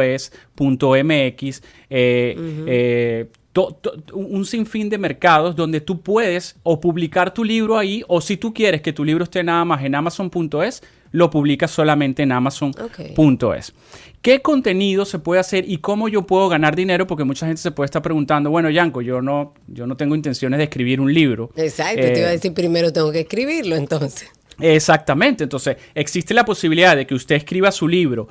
.es, 0.00 0.32
.mx, 0.56 1.62
eh, 1.90 2.36
eh, 2.68 3.26
to- 3.52 3.76
to- 3.80 3.94
un 4.14 4.46
sinfín 4.46 4.88
de 4.88 4.98
mercados 4.98 5.56
donde 5.56 5.80
tú 5.80 6.00
puedes 6.00 6.60
o 6.62 6.80
publicar 6.80 7.34
tu 7.34 7.42
libro 7.42 7.76
ahí 7.76 8.04
o 8.06 8.20
si 8.20 8.36
tú 8.36 8.54
quieres 8.54 8.82
que 8.82 8.92
tu 8.92 9.04
libro 9.04 9.24
esté 9.24 9.42
nada 9.42 9.64
más 9.64 9.82
en 9.82 9.96
amazon.es, 9.96 10.80
lo 11.14 11.30
publicas 11.30 11.70
solamente 11.70 12.24
en 12.24 12.32
amazon.es. 12.32 13.72
¿Qué 14.20 14.42
contenido 14.42 15.04
se 15.04 15.20
puede 15.20 15.40
hacer 15.40 15.64
y 15.68 15.78
cómo 15.78 16.08
yo 16.08 16.22
puedo 16.22 16.48
ganar 16.48 16.74
dinero? 16.74 17.06
Porque 17.06 17.22
mucha 17.22 17.46
gente 17.46 17.62
se 17.62 17.70
puede 17.70 17.86
estar 17.86 18.02
preguntando, 18.02 18.50
bueno, 18.50 18.68
Yanko, 18.68 19.00
yo 19.00 19.22
no, 19.22 19.54
yo 19.68 19.86
no 19.86 19.96
tengo 19.96 20.16
intenciones 20.16 20.58
de 20.58 20.64
escribir 20.64 21.00
un 21.00 21.14
libro. 21.14 21.52
Exacto, 21.54 22.00
Eh, 22.00 22.10
te 22.10 22.18
iba 22.18 22.28
a 22.28 22.32
decir 22.32 22.52
primero 22.52 22.92
tengo 22.92 23.12
que 23.12 23.20
escribirlo 23.20 23.76
entonces. 23.76 24.28
Exactamente, 24.58 25.44
entonces 25.44 25.76
existe 25.94 26.34
la 26.34 26.44
posibilidad 26.44 26.96
de 26.96 27.06
que 27.06 27.14
usted 27.14 27.36
escriba 27.36 27.70
su 27.70 27.86
libro, 27.86 28.26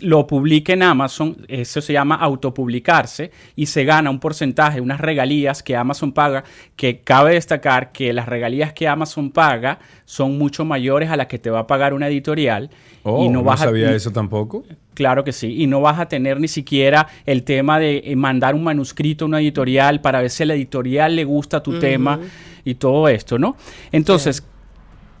lo 0.00 0.26
publique 0.26 0.72
en 0.72 0.82
Amazon, 0.82 1.36
eso 1.48 1.80
se 1.82 1.92
llama 1.92 2.14
autopublicarse 2.14 3.30
y 3.56 3.66
se 3.66 3.84
gana 3.84 4.08
un 4.10 4.18
porcentaje, 4.18 4.80
unas 4.80 5.00
regalías 5.00 5.62
que 5.62 5.76
Amazon 5.76 6.12
paga, 6.12 6.44
que 6.76 7.00
cabe 7.00 7.34
destacar 7.34 7.92
que 7.92 8.12
las 8.14 8.26
regalías 8.26 8.72
que 8.72 8.88
Amazon 8.88 9.30
paga 9.30 9.78
son 10.06 10.38
mucho 10.38 10.64
mayores 10.64 11.10
a 11.10 11.16
las 11.16 11.26
que 11.26 11.38
te 11.38 11.50
va 11.50 11.60
a 11.60 11.66
pagar 11.66 11.92
una 11.94 12.08
editorial 12.08 12.70
Oh, 13.06 13.22
y 13.22 13.28
no, 13.28 13.40
no 13.40 13.44
vas 13.44 13.60
a- 13.60 13.64
sabía 13.64 13.94
eso 13.94 14.10
tampoco. 14.12 14.64
Claro 14.94 15.24
que 15.24 15.32
sí, 15.32 15.60
y 15.62 15.66
no 15.66 15.82
vas 15.82 15.98
a 15.98 16.06
tener 16.08 16.40
ni 16.40 16.48
siquiera 16.48 17.06
el 17.26 17.42
tema 17.42 17.78
de 17.78 18.00
eh, 18.04 18.16
mandar 18.16 18.54
un 18.54 18.64
manuscrito 18.64 19.26
a 19.26 19.28
una 19.28 19.40
editorial 19.40 20.00
para 20.00 20.22
ver 20.22 20.30
si 20.30 20.42
a 20.44 20.46
la 20.46 20.54
editorial 20.54 21.16
le 21.16 21.24
gusta 21.24 21.62
tu 21.62 21.78
tema 21.78 22.18
y 22.64 22.76
todo 22.76 23.08
esto, 23.08 23.38
¿no? 23.38 23.56
Entonces, 23.92 24.42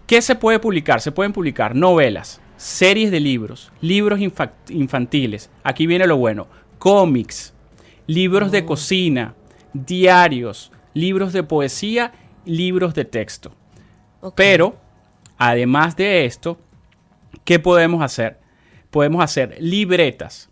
¿qué 0.06 0.22
se 0.22 0.34
puede 0.34 0.58
publicar? 0.60 1.02
Se 1.02 1.12
pueden 1.12 1.32
publicar 1.34 1.74
novelas, 1.74 2.40
series 2.56 3.10
de 3.10 3.20
libros, 3.20 3.72
libros 3.80 4.20
infa- 4.20 4.52
infantiles, 4.68 5.50
aquí 5.62 5.86
viene 5.86 6.06
lo 6.06 6.16
bueno, 6.16 6.46
cómics, 6.78 7.52
libros 8.06 8.50
de 8.50 8.64
cocina, 8.64 9.34
diarios, 9.72 10.70
libros 10.92 11.32
de 11.32 11.42
poesía, 11.42 12.12
libros 12.44 12.94
de 12.94 13.04
texto. 13.04 13.54
Pero, 14.34 14.76
además 15.36 15.96
de 15.96 16.24
esto, 16.24 16.58
¿qué 17.44 17.58
podemos 17.58 18.02
hacer? 18.02 18.38
Podemos 18.90 19.22
hacer 19.22 19.56
libretas, 19.60 20.48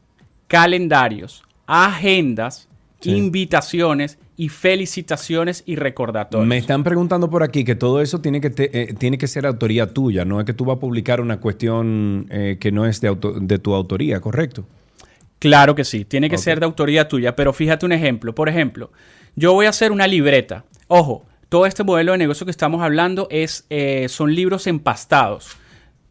calendarios, 0.48 1.42
agendas, 1.66 2.68
invitaciones 3.02 4.18
y 4.36 4.48
felicitaciones 4.48 5.62
y 5.66 5.76
recordatorios. 5.76 6.46
Me 6.48 6.56
están 6.58 6.84
preguntando 6.84 7.28
por 7.30 7.42
aquí 7.42 7.64
que 7.64 7.74
todo 7.74 8.00
eso 8.00 8.20
tiene 8.20 8.40
que, 8.40 8.50
te- 8.50 8.70
eh, 8.90 8.94
tiene 8.94 9.18
que 9.18 9.26
ser 9.26 9.46
autoría 9.46 9.92
tuya, 9.92 10.24
no 10.24 10.40
es 10.40 10.46
que 10.46 10.52
tú 10.54 10.64
vas 10.64 10.76
a 10.76 10.80
publicar 10.80 11.20
una 11.20 11.38
cuestión 11.40 12.26
eh, 12.30 12.56
que 12.60 12.72
no 12.72 12.86
es 12.86 13.00
de, 13.00 13.08
auto- 13.08 13.32
de 13.38 13.58
tu 13.58 13.74
autoría, 13.74 14.20
¿correcto? 14.20 14.64
Claro 15.38 15.74
que 15.74 15.84
sí, 15.84 16.04
tiene 16.04 16.30
que 16.30 16.38
ser 16.38 16.60
de 16.60 16.66
autoría 16.66 17.08
tuya, 17.08 17.34
pero 17.34 17.52
fíjate 17.52 17.84
un 17.84 17.92
ejemplo. 17.92 18.34
Por 18.34 18.48
ejemplo, 18.48 18.92
yo 19.34 19.52
voy 19.52 19.66
a 19.66 19.70
hacer 19.70 19.90
una 19.90 20.06
libreta. 20.06 20.64
Ojo, 20.88 21.26
todo 21.48 21.66
este 21.66 21.82
modelo 21.84 22.12
de 22.12 22.18
negocio 22.18 22.44
que 22.46 22.50
estamos 22.52 22.80
hablando 22.82 23.26
es, 23.30 23.66
eh, 23.68 24.06
son 24.08 24.34
libros 24.34 24.66
empastados 24.68 25.56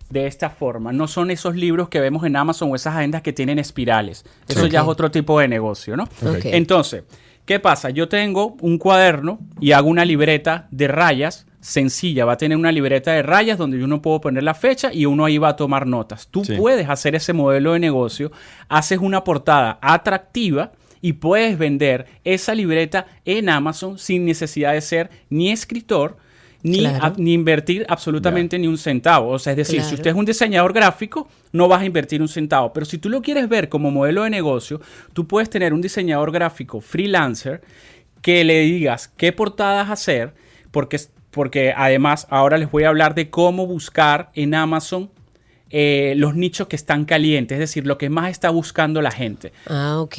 de 0.09 0.27
esta 0.27 0.49
forma. 0.49 0.91
No 0.91 1.07
son 1.07 1.31
esos 1.31 1.55
libros 1.55 1.87
que 1.87 2.01
vemos 2.01 2.25
en 2.25 2.35
Amazon 2.35 2.69
o 2.71 2.75
esas 2.75 2.95
agendas 2.95 3.21
que 3.21 3.31
tienen 3.31 3.57
espirales. 3.57 4.25
Eso 4.49 4.67
ya 4.67 4.81
es 4.81 4.87
otro 4.87 5.09
tipo 5.09 5.39
de 5.39 5.47
negocio, 5.47 5.95
¿no? 5.95 6.09
Entonces, 6.53 7.03
¿qué 7.51 7.59
pasa? 7.59 7.89
Yo 7.89 8.07
tengo 8.07 8.55
un 8.61 8.77
cuaderno 8.77 9.37
y 9.59 9.73
hago 9.73 9.89
una 9.89 10.05
libreta 10.05 10.69
de 10.71 10.87
rayas 10.87 11.45
sencilla. 11.59 12.23
Va 12.23 12.31
a 12.33 12.37
tener 12.37 12.57
una 12.57 12.71
libreta 12.71 13.11
de 13.11 13.23
rayas 13.23 13.57
donde 13.57 13.77
yo 13.77 13.87
no 13.87 14.01
puedo 14.01 14.21
poner 14.21 14.41
la 14.43 14.53
fecha 14.53 14.93
y 14.93 15.05
uno 15.05 15.25
ahí 15.25 15.37
va 15.37 15.49
a 15.49 15.55
tomar 15.57 15.85
notas. 15.85 16.29
Tú 16.29 16.45
Sí. 16.45 16.55
puedes 16.55 16.87
hacer 16.89 17.13
ese 17.13 17.33
modelo 17.33 17.73
de 17.73 17.79
negocio, 17.79 18.31
haces 18.69 18.99
una 18.99 19.25
portada 19.25 19.79
atractiva 19.81 20.71
y 21.01 21.11
puedes 21.13 21.57
vender 21.57 22.05
esa 22.23 22.55
libreta 22.55 23.05
en 23.25 23.49
Amazon 23.49 23.97
sin 23.97 24.23
necesidad 24.25 24.71
de 24.71 24.79
ser 24.79 25.09
ni 25.29 25.51
escritor 25.51 26.15
ni, 26.63 26.79
Claro. 26.79 27.05
a- 27.05 27.13
ni 27.17 27.33
invertir 27.33 27.85
absolutamente 27.89 28.57
ni 28.59 28.67
un 28.67 28.77
centavo. 28.77 29.29
O 29.29 29.39
sea, 29.39 29.51
es 29.53 29.57
decir, 29.57 29.81
si 29.83 29.95
usted 29.95 30.11
es 30.11 30.15
un 30.15 30.25
diseñador 30.25 30.73
gráfico, 30.73 31.27
no 31.51 31.67
vas 31.67 31.81
a 31.81 31.85
invertir 31.85 32.21
un 32.21 32.27
centavo. 32.27 32.71
Pero 32.73 32.85
si 32.85 32.97
tú 32.97 33.09
lo 33.09 33.21
quieres 33.21 33.49
ver 33.49 33.67
como 33.69 33.91
modelo 33.91 34.23
de 34.23 34.29
negocio, 34.29 34.79
tú 35.13 35.27
puedes 35.27 35.49
tener 35.49 35.73
un 35.73 35.81
diseñador 35.81 36.31
gráfico 36.31 36.81
freelancer 36.81 37.61
que 38.21 38.43
le 38.43 38.59
digas 38.61 39.11
qué 39.17 39.31
portadas 39.31 39.89
hacer, 39.89 40.33
porque, 40.71 40.99
porque 41.31 41.73
además 41.75 42.27
ahora 42.29 42.57
les 42.57 42.69
voy 42.69 42.83
a 42.83 42.89
hablar 42.89 43.15
de 43.15 43.29
cómo 43.29 43.65
buscar 43.65 44.29
en 44.35 44.53
Amazon 44.53 45.09
eh, 45.71 46.13
los 46.17 46.35
nichos 46.35 46.67
que 46.67 46.75
están 46.75 47.05
calientes, 47.05 47.55
es 47.55 47.59
decir, 47.59 47.87
lo 47.87 47.97
que 47.97 48.09
más 48.09 48.29
está 48.29 48.49
buscando 48.49 49.01
la 49.01 49.09
gente. 49.11 49.53
Ah, 49.67 49.99
ok. 50.01 50.15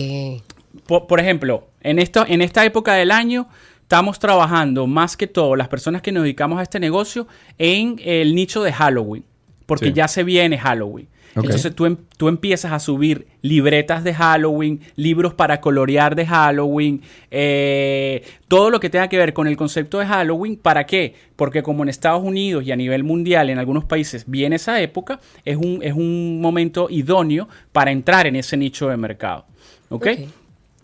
Por, 0.86 1.06
por 1.06 1.20
ejemplo, 1.20 1.68
en, 1.82 1.98
esto, 1.98 2.24
en 2.26 2.40
esta 2.40 2.64
época 2.64 2.94
del 2.94 3.10
año 3.10 3.46
estamos 3.92 4.18
trabajando 4.18 4.86
más 4.86 5.18
que 5.18 5.26
todo 5.26 5.54
las 5.54 5.68
personas 5.68 6.00
que 6.00 6.12
nos 6.12 6.22
dedicamos 6.22 6.58
a 6.58 6.62
este 6.62 6.80
negocio 6.80 7.26
en 7.58 8.00
el 8.02 8.34
nicho 8.34 8.62
de 8.62 8.72
Halloween, 8.72 9.22
porque 9.66 9.88
Sí. 9.88 9.92
ya 9.92 10.08
se 10.08 10.24
viene 10.24 10.56
Halloween. 10.56 11.08
Entonces 11.36 11.74
tú, 11.74 11.84
em- 11.84 11.98
tú 12.16 12.28
empiezas 12.28 12.72
a 12.72 12.78
subir 12.78 13.26
libretas 13.42 14.02
de 14.02 14.14
Halloween, 14.14 14.80
libros 14.96 15.34
para 15.34 15.60
colorear 15.60 16.14
de 16.16 16.24
Halloween, 16.26 17.02
eh, 17.30 18.22
todo 18.48 18.70
lo 18.70 18.80
que 18.80 18.88
tenga 18.88 19.08
que 19.08 19.18
ver 19.18 19.34
con 19.34 19.46
el 19.46 19.58
concepto 19.58 19.98
de 19.98 20.06
Halloween. 20.06 20.56
¿Para 20.56 20.84
qué? 20.86 21.14
Porque 21.36 21.62
como 21.62 21.82
en 21.82 21.90
Estados 21.90 22.22
Unidos 22.24 22.64
y 22.64 22.72
a 22.72 22.76
nivel 22.76 23.04
mundial, 23.04 23.50
en 23.50 23.58
algunos 23.58 23.84
países, 23.84 24.24
viene 24.26 24.56
esa 24.56 24.80
época, 24.80 25.20
es 25.44 25.58
un, 25.58 25.80
es 25.82 25.92
un 25.92 26.40
momento 26.40 26.88
idóneo 26.88 27.46
para 27.72 27.90
entrar 27.90 28.26
en 28.26 28.36
ese 28.36 28.56
nicho 28.56 28.88
de 28.88 28.96
mercado. 28.96 29.44
¿Ok? 29.90 30.06
Ok. 30.06 30.20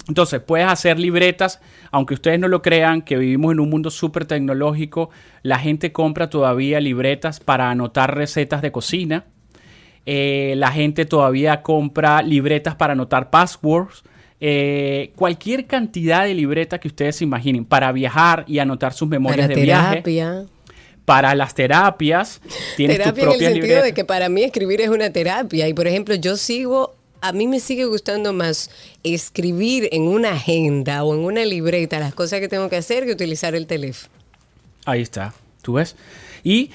Entonces, 0.09 0.41
puedes 0.41 0.67
hacer 0.67 0.99
libretas, 0.99 1.61
aunque 1.91 2.15
ustedes 2.15 2.41
no 2.41 2.49
lo 2.49 2.61
crean, 2.63 3.03
que 3.03 3.17
vivimos 3.17 3.53
en 3.53 3.61
un 3.61 3.69
mundo 3.69 3.91
súper 3.91 4.25
tecnológico, 4.25 5.11
la 5.43 5.59
gente 5.59 5.93
compra 5.93 6.29
todavía 6.31 6.81
libretas 6.81 7.41
para 7.41 7.71
anotar 7.71 8.17
recetas 8.17 8.63
de 8.63 8.73
cocina, 8.73 9.25
Eh, 10.11 10.55
la 10.57 10.71
gente 10.71 11.05
todavía 11.05 11.61
compra 11.61 12.23
libretas 12.23 12.75
para 12.75 12.95
anotar 12.95 13.29
passwords, 13.29 14.03
Eh, 14.41 15.11
cualquier 15.17 15.67
cantidad 15.67 16.25
de 16.25 16.33
libretas 16.33 16.79
que 16.79 16.89
ustedes 16.89 17.17
se 17.17 17.25
imaginen, 17.25 17.65
para 17.65 17.91
viajar 17.93 18.45
y 18.47 18.61
anotar 18.61 18.93
sus 18.93 19.09
memorias 19.09 19.49
Para 19.49 19.55
de 19.55 19.63
viaje, 19.63 20.47
para 21.05 21.35
las 21.35 21.55
terapias, 21.55 22.41
tienes 22.77 22.99
terapia 22.99 23.25
tus 23.25 23.35
en 23.35 23.43
el 23.43 23.53
sentido 23.55 23.83
de 23.83 23.93
que 23.93 24.05
para 24.05 24.29
mí 24.29 24.45
escribir 24.45 24.81
es 24.81 24.91
una 24.91 25.11
terapia. 25.11 25.67
Y 25.67 25.75
por 25.75 25.87
ejemplo 25.87 26.15
yo 26.15 26.37
sigo 26.37 26.98
a 27.21 27.33
mí 27.33 27.47
me 27.47 27.61
sigue 27.61 27.85
gustando 27.85 28.33
más 28.33 28.71
escribir 29.03 29.89
en 29.93 30.03
una 30.03 30.33
agenda 30.33 31.05
o 31.05 31.15
en 31.15 31.21
una 31.21 31.45
libreta 31.45 31.99
las 31.99 32.15
cosas 32.15 32.41
que 32.41 32.49
tengo 32.49 32.69
que 32.69 32.77
hacer 32.77 33.05
que 33.05 33.13
utilizar 33.13 33.55
el 33.55 33.67
teléfono. 33.67 34.13
Ahí 34.85 35.03
está, 35.03 35.35
¿tú 35.63 35.75
ves? 35.75 35.97
Y 36.43 36.71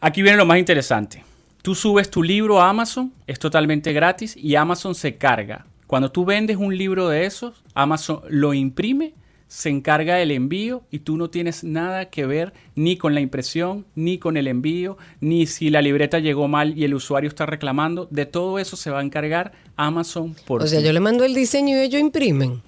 aquí 0.00 0.22
viene 0.22 0.38
lo 0.38 0.46
más 0.46 0.58
interesante. 0.58 1.24
Tú 1.62 1.74
subes 1.74 2.10
tu 2.10 2.22
libro 2.22 2.60
a 2.60 2.68
Amazon, 2.68 3.12
es 3.26 3.38
totalmente 3.38 3.92
gratis 3.92 4.36
y 4.36 4.54
Amazon 4.56 4.94
se 4.94 5.16
carga. 5.16 5.66
Cuando 5.86 6.10
tú 6.10 6.24
vendes 6.24 6.56
un 6.56 6.76
libro 6.76 7.08
de 7.08 7.26
esos, 7.26 7.62
Amazon 7.74 8.20
lo 8.28 8.54
imprime, 8.54 9.14
se 9.48 9.70
encarga 9.70 10.16
del 10.16 10.30
envío 10.30 10.82
y 10.90 11.00
tú 11.00 11.16
no 11.16 11.30
tienes 11.30 11.64
nada 11.64 12.10
que 12.10 12.26
ver 12.26 12.52
ni 12.74 12.96
con 12.98 13.14
la 13.14 13.20
impresión, 13.20 13.86
ni 13.94 14.18
con 14.18 14.36
el 14.36 14.46
envío, 14.46 14.98
ni 15.20 15.46
si 15.46 15.70
la 15.70 15.80
libreta 15.82 16.18
llegó 16.18 16.46
mal 16.48 16.76
y 16.78 16.84
el 16.84 16.94
usuario 16.94 17.28
está 17.28 17.46
reclamando. 17.46 18.06
De 18.10 18.26
todo 18.26 18.58
eso 18.58 18.76
se 18.76 18.90
va 18.90 19.00
a 19.00 19.02
encargar 19.02 19.52
Amazon 19.76 20.36
por 20.46 20.62
O 20.62 20.66
sea, 20.66 20.78
ti. 20.80 20.84
yo 20.86 20.92
le 20.92 21.00
mando 21.00 21.24
el 21.24 21.34
diseño 21.34 21.76
y 21.76 21.80
ellos 21.80 22.00
imprimen. 22.00 22.60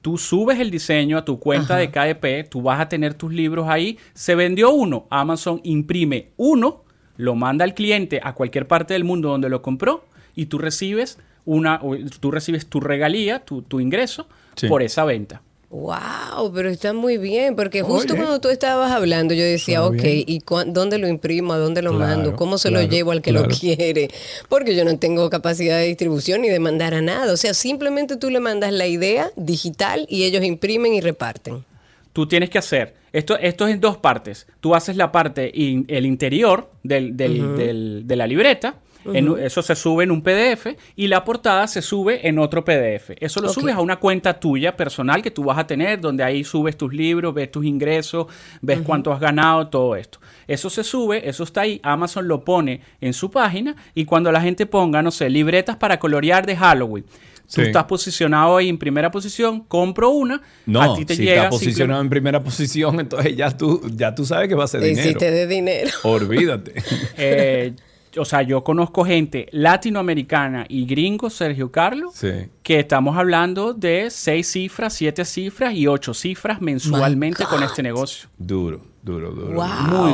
tú 0.00 0.16
subes 0.16 0.60
el 0.60 0.70
diseño 0.70 1.18
a 1.18 1.24
tu 1.24 1.38
cuenta 1.40 1.76
de 1.76 1.90
KDP, 1.90 2.48
tú 2.48 2.62
vas 2.62 2.80
a 2.80 2.88
tener 2.88 3.14
tus 3.14 3.32
libros 3.32 3.68
ahí, 3.68 3.98
se 4.14 4.36
vendió 4.36 4.70
uno, 4.70 5.06
Amazon 5.10 5.60
imprime 5.64 6.28
uno, 6.36 6.84
lo 7.16 7.34
manda 7.34 7.64
al 7.64 7.74
cliente 7.74 8.20
a 8.22 8.32
cualquier 8.34 8.68
parte 8.68 8.94
del 8.94 9.02
mundo 9.02 9.28
donde 9.30 9.48
lo 9.48 9.60
compró 9.60 10.04
y 10.36 10.46
tú 10.46 10.58
recibes 10.58 11.18
una, 11.44 11.80
o 11.82 11.96
tú 12.20 12.30
recibes 12.30 12.66
tu 12.66 12.78
regalía, 12.78 13.44
tu, 13.44 13.62
tu 13.62 13.80
ingreso 13.80 14.28
Sí. 14.54 14.68
por 14.68 14.82
esa 14.82 15.04
venta. 15.04 15.42
Wow, 15.70 16.50
pero 16.54 16.70
está 16.70 16.94
muy 16.94 17.18
bien, 17.18 17.54
porque 17.54 17.82
justo 17.82 18.14
Oye. 18.14 18.22
cuando 18.22 18.40
tú 18.40 18.48
estabas 18.48 18.90
hablando, 18.90 19.34
yo 19.34 19.42
decía, 19.44 19.84
ok, 19.84 19.92
bien. 20.00 20.24
¿y 20.26 20.40
dónde 20.68 20.96
lo 20.96 21.06
imprimo? 21.08 21.52
¿A 21.52 21.58
dónde 21.58 21.82
lo 21.82 21.90
Claro, 21.94 22.06
mando? 22.16 22.36
¿Cómo 22.36 22.56
se 22.56 22.70
lo 22.70 22.80
llevo 22.82 23.10
al 23.10 23.20
que 23.20 23.32
claro. 23.32 23.48
lo 23.48 23.54
quiere? 23.54 24.08
Porque 24.48 24.74
yo 24.74 24.86
no 24.86 24.98
tengo 24.98 25.28
capacidad 25.28 25.76
de 25.78 25.84
distribución 25.86 26.40
ni 26.40 26.48
de 26.48 26.58
mandar 26.58 26.94
a 26.94 27.02
nada. 27.02 27.30
O 27.32 27.36
sea, 27.36 27.52
simplemente 27.52 28.16
tú 28.16 28.30
le 28.30 28.40
mandas 28.40 28.72
la 28.72 28.86
idea 28.86 29.30
digital 29.36 30.06
y 30.08 30.24
ellos 30.24 30.42
imprimen 30.42 30.94
y 30.94 31.02
reparten. 31.02 31.64
Tú 32.14 32.26
tienes 32.26 32.48
que 32.48 32.56
hacer, 32.58 32.94
esto, 33.12 33.36
esto 33.38 33.68
es 33.68 33.74
en 33.74 33.80
dos 33.80 33.98
partes, 33.98 34.46
tú 34.60 34.74
haces 34.74 34.96
la 34.96 35.12
parte, 35.12 35.50
in- 35.54 35.84
el 35.88 36.06
interior 36.06 36.70
del, 36.82 37.14
del- 37.16 37.56
del- 37.56 38.02
de 38.06 38.16
la 38.16 38.26
libreta, 38.26 38.74
en 39.14 39.38
eso 39.38 39.62
se 39.62 39.74
sube 39.74 40.04
en 40.04 40.10
un 40.10 40.22
PDF 40.22 40.66
y 40.96 41.06
la 41.08 41.24
portada 41.24 41.66
se 41.66 41.82
sube 41.82 42.26
en 42.28 42.38
otro 42.38 42.64
PDF. 42.64 43.10
Eso 43.20 43.40
lo 43.40 43.48
subes 43.48 43.74
a 43.74 43.80
una 43.80 43.96
cuenta 43.96 44.38
tuya 44.40 44.76
personal 44.76 45.22
que 45.22 45.30
tú 45.30 45.44
vas 45.44 45.58
a 45.58 45.66
tener, 45.66 46.00
donde 46.00 46.22
ahí 46.24 46.44
subes 46.44 46.76
tus 46.76 46.92
libros, 46.92 47.34
ves 47.34 47.50
tus 47.50 47.64
ingresos, 47.64 48.26
ves 48.60 48.80
cuánto 48.84 49.12
has 49.12 49.20
ganado, 49.20 49.68
todo 49.68 49.96
esto. 49.96 50.18
Eso 50.46 50.70
se 50.70 50.82
sube, 50.84 51.28
eso 51.28 51.44
está 51.44 51.62
ahí, 51.62 51.80
Amazon 51.82 52.26
lo 52.28 52.44
pone 52.44 52.80
en 53.00 53.12
su 53.12 53.30
página 53.30 53.76
y 53.94 54.04
cuando 54.04 54.32
la 54.32 54.40
gente 54.40 54.66
ponga, 54.66 55.02
no 55.02 55.10
sé, 55.10 55.28
libretas 55.30 55.76
para 55.76 55.98
colorear 55.98 56.46
de 56.46 56.56
Halloween. 56.56 57.04
Tú 57.04 57.54
Sí. 57.54 57.62
estás 57.62 57.84
posicionado 57.84 58.58
ahí 58.58 58.68
en 58.68 58.76
primera 58.76 59.10
posición, 59.10 59.60
compro 59.60 60.10
una, 60.10 60.42
No, 60.66 60.82
a 60.82 60.94
ti 60.94 61.06
te 61.06 61.16
si 61.16 61.22
llega 61.22 61.44
está 61.44 61.48
posicionado 61.50 62.02
en 62.02 62.10
primera 62.10 62.42
posición, 62.44 63.00
entonces 63.00 63.34
ya 63.36 63.56
tú, 63.56 63.80
ya 63.94 64.14
tú 64.14 64.26
sabes 64.26 64.50
que 64.50 64.54
va 64.54 64.64
a 64.64 64.68
ser 64.68 64.82
Y 64.82 64.90
dinero. 64.90 65.18
dé 65.18 65.46
dinero. 65.46 65.90
Olvídate. 66.02 66.74
Eh, 67.16 67.72
o 68.16 68.24
sea, 68.24 68.42
yo 68.42 68.64
conozco 68.64 69.04
gente 69.04 69.48
latinoamericana 69.52 70.64
y 70.68 70.86
gringo, 70.86 71.30
Sergio 71.30 71.70
Carlos, 71.70 72.12
Sí. 72.14 72.30
que 72.62 72.80
estamos 72.80 73.16
hablando 73.16 73.74
de 73.74 74.10
seis 74.10 74.46
cifras, 74.50 74.94
siete 74.94 75.24
cifras 75.24 75.74
y 75.74 75.86
ocho 75.86 76.14
cifras 76.14 76.60
mensualmente 76.60 77.44
con 77.44 77.62
este 77.62 77.82
negocio. 77.82 78.28
Duro, 78.38 78.80
duro, 79.02 79.30
duro. 79.32 79.54
Wow, 79.54 79.66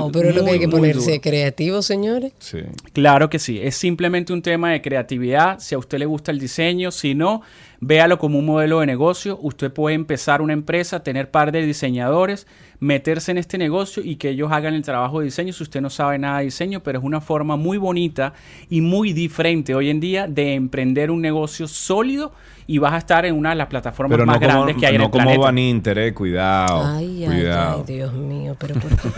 Muy, 0.03 0.13
pero 0.13 0.29
es 0.31 0.37
lo 0.37 0.45
que 0.45 0.51
hay 0.53 0.59
que 0.59 0.69
ponerse 0.69 1.21
creativo, 1.21 1.83
señores. 1.83 2.33
Sí. 2.39 2.59
Claro 2.93 3.29
que 3.31 3.39
sí, 3.39 3.61
es 3.63 3.77
simplemente 3.77 4.33
un 4.33 4.43
tema 4.43 4.71
de 4.71 4.81
creatividad. 4.83 5.59
Si 5.61 5.75
a 5.75 5.79
usted 5.79 5.99
le 5.99 6.07
gusta 6.07 6.31
el 6.31 6.39
diseño, 6.39 6.91
si 6.91 7.15
no, 7.15 7.43
véalo 7.81 8.19
como 8.19 8.39
un 8.39 8.47
modelo 8.47 8.81
de 8.81 8.87
negocio. 8.87 9.39
Usted 9.43 9.73
puede 9.73 9.95
empezar 9.95 10.43
una 10.43 10.53
empresa, 10.53 11.03
tener 11.03 11.31
par 11.31 11.53
de 11.53 11.63
diseñadores, 11.67 12.47
meterse 12.81 13.31
en 13.31 13.39
este 13.39 13.57
negocio 13.57 14.03
y 14.05 14.17
que 14.17 14.31
ellos 14.31 14.51
hagan 14.53 14.75
el 14.75 14.83
trabajo 14.83 15.21
de 15.21 15.27
diseño 15.27 15.53
si 15.53 15.63
usted 15.63 15.81
no 15.81 15.89
sabe 15.91 16.19
nada 16.19 16.39
de 16.39 16.45
diseño, 16.47 16.83
pero 16.83 16.99
es 16.99 17.05
una 17.05 17.21
forma 17.21 17.57
muy 17.57 17.79
bonita 17.79 18.35
y 18.69 18.81
muy 18.81 19.13
diferente 19.13 19.75
hoy 19.75 19.91
en 19.91 20.01
día 20.01 20.27
de 20.27 20.55
emprender 20.55 21.11
un 21.11 21.21
negocio 21.23 21.67
sólido 21.69 22.33
y 22.67 22.79
vas 22.79 22.93
a 22.95 22.99
estar 22.99 23.25
en 23.27 23.35
una 23.37 23.51
de 23.51 23.57
las 23.57 23.69
plataformas 23.69 24.17
Pero 24.17 24.27
más 24.27 24.41
no 24.41 24.47
como, 24.47 24.53
grandes 24.65 24.77
que 24.77 24.87
hay 24.87 24.95
en 24.95 24.99
no 25.01 25.05
el 25.07 25.11
como 25.11 25.25
planeta. 25.25 25.45
Baninter, 25.45 25.99
eh. 25.99 26.15
Cuidado. 26.15 26.83
Ay, 26.97 27.25
ay, 27.25 27.31
cuidado. 27.41 27.85
ay, 27.87 27.95
Dios 27.95 28.13
mío, 28.15 28.57
pero 28.59 28.75
¿por 28.75 28.91
qué? 28.91 29.09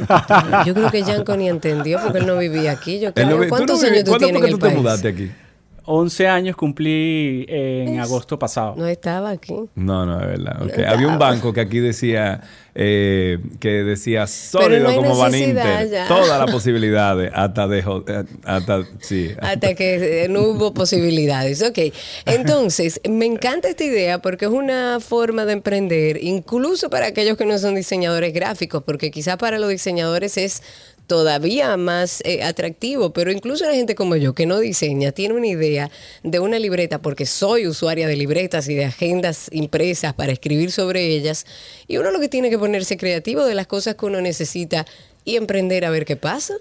Yo 0.67 0.75
creo 0.75 0.91
que 0.91 1.03
Yanko 1.03 1.37
ni 1.37 1.49
entendió 1.49 1.99
porque 2.03 2.19
él 2.19 2.27
no 2.27 2.37
vivía 2.39 2.73
aquí. 2.73 2.99
Yo 3.01 3.09
Él 3.09 3.15
creo, 3.15 3.29
no 3.31 3.37
vi- 3.39 3.43
tú 3.45 3.49
¿Cuántos 3.51 3.81
no 3.83 3.89
años 3.89 4.05
tú 4.05 4.11
¿Cuándo 4.11 4.27
tienes 4.27 4.43
en 4.43 4.47
el 4.47 4.53
tú 4.53 4.59
te 4.59 4.67
país? 4.67 4.79
mudaste 4.79 5.09
aquí? 5.09 5.31
11 5.87 6.27
años 6.29 6.57
cumplí 6.57 7.47
en 7.49 7.95
Es- 8.01 8.01
agosto 8.07 8.39
pasado. 8.39 8.75
No 8.77 8.87
estaba 8.87 9.31
aquí. 9.31 9.55
No, 9.75 10.05
no, 10.05 10.21
es 10.21 10.27
verdad. 10.27 10.63
ok. 10.63 10.79
Había 10.87 11.09
un 11.09 11.19
banco 11.19 11.53
que 11.53 11.61
aquí 11.61 11.79
decía 11.79 12.41
eh, 12.75 13.39
que 13.61 13.69
decía 13.85 14.27
sólido 14.27 14.91
no 14.91 14.97
como 14.97 15.17
Baninter. 15.17 15.89
ya. 15.91 16.07
Todas 16.09 16.39
las 16.39 16.51
posibilidades. 16.51 17.31
Hasta 17.35 17.67
dejo. 17.69 18.05
eh, 18.07 18.25
Hasta. 18.45 18.83
Sí. 19.01 19.31
Hasta 19.41 19.75
que 19.75 20.25
eh, 20.25 20.29
no 20.29 20.43
hubo 20.43 20.75
posibilidades. 20.75 21.63
Ok, 21.63 21.79
entonces 22.27 23.01
me 23.09 23.25
encanta 23.27 23.69
esta 23.69 23.85
idea 23.85 24.19
porque 24.21 24.45
es 24.47 24.51
una 24.51 24.99
forma 25.01 25.45
de 25.47 25.53
emprender, 25.55 26.23
incluso 26.23 26.91
para 26.91 27.07
aquellos 27.07 27.37
que 27.37 27.47
no 27.47 27.57
son 27.59 27.75
diseñadores 27.77 28.35
gráficos, 28.35 28.83
porque 28.85 29.11
quizás 29.11 29.37
para 29.37 29.59
los 29.59 29.71
diseñadores 29.71 30.37
es 30.37 30.63
todavía 31.07 31.77
más 31.77 32.21
eh, 32.25 32.43
atractivo, 32.43 33.13
pero 33.13 33.31
incluso 33.31 33.65
la 33.65 33.75
gente 33.75 33.95
como 33.95 34.17
yo 34.17 34.35
que 34.35 34.47
no 34.47 34.59
diseña, 34.59 35.13
tiene 35.13 35.35
una 35.35 35.47
idea 35.47 35.91
de 36.23 36.41
una 36.41 36.59
libreta, 36.59 37.01
porque 37.01 37.27
soy 37.27 37.67
usuaria 37.67 38.07
de 38.09 38.17
libretas 38.17 38.69
y 38.69 38.75
de 38.75 38.87
agendas 38.87 39.49
impresas 39.53 40.15
para 40.15 40.33
escribir 40.33 40.71
sobre 40.73 41.07
ellas, 41.07 41.47
y 41.87 41.97
uno 41.99 42.11
lo 42.11 42.21
que 42.21 42.29
tiene 42.29 42.51
que 42.51 42.59
ponerse 42.59 42.97
creativo 42.97 43.45
de 43.45 43.55
las 43.55 43.67
cosas 43.67 43.95
que 43.95 44.07
uno 44.07 44.21
necesita 44.21 44.85
y 45.25 45.37
emprender 45.37 45.85
a 45.85 45.91
ver 45.91 46.05
qué 46.05 46.17
pasa. 46.17 46.55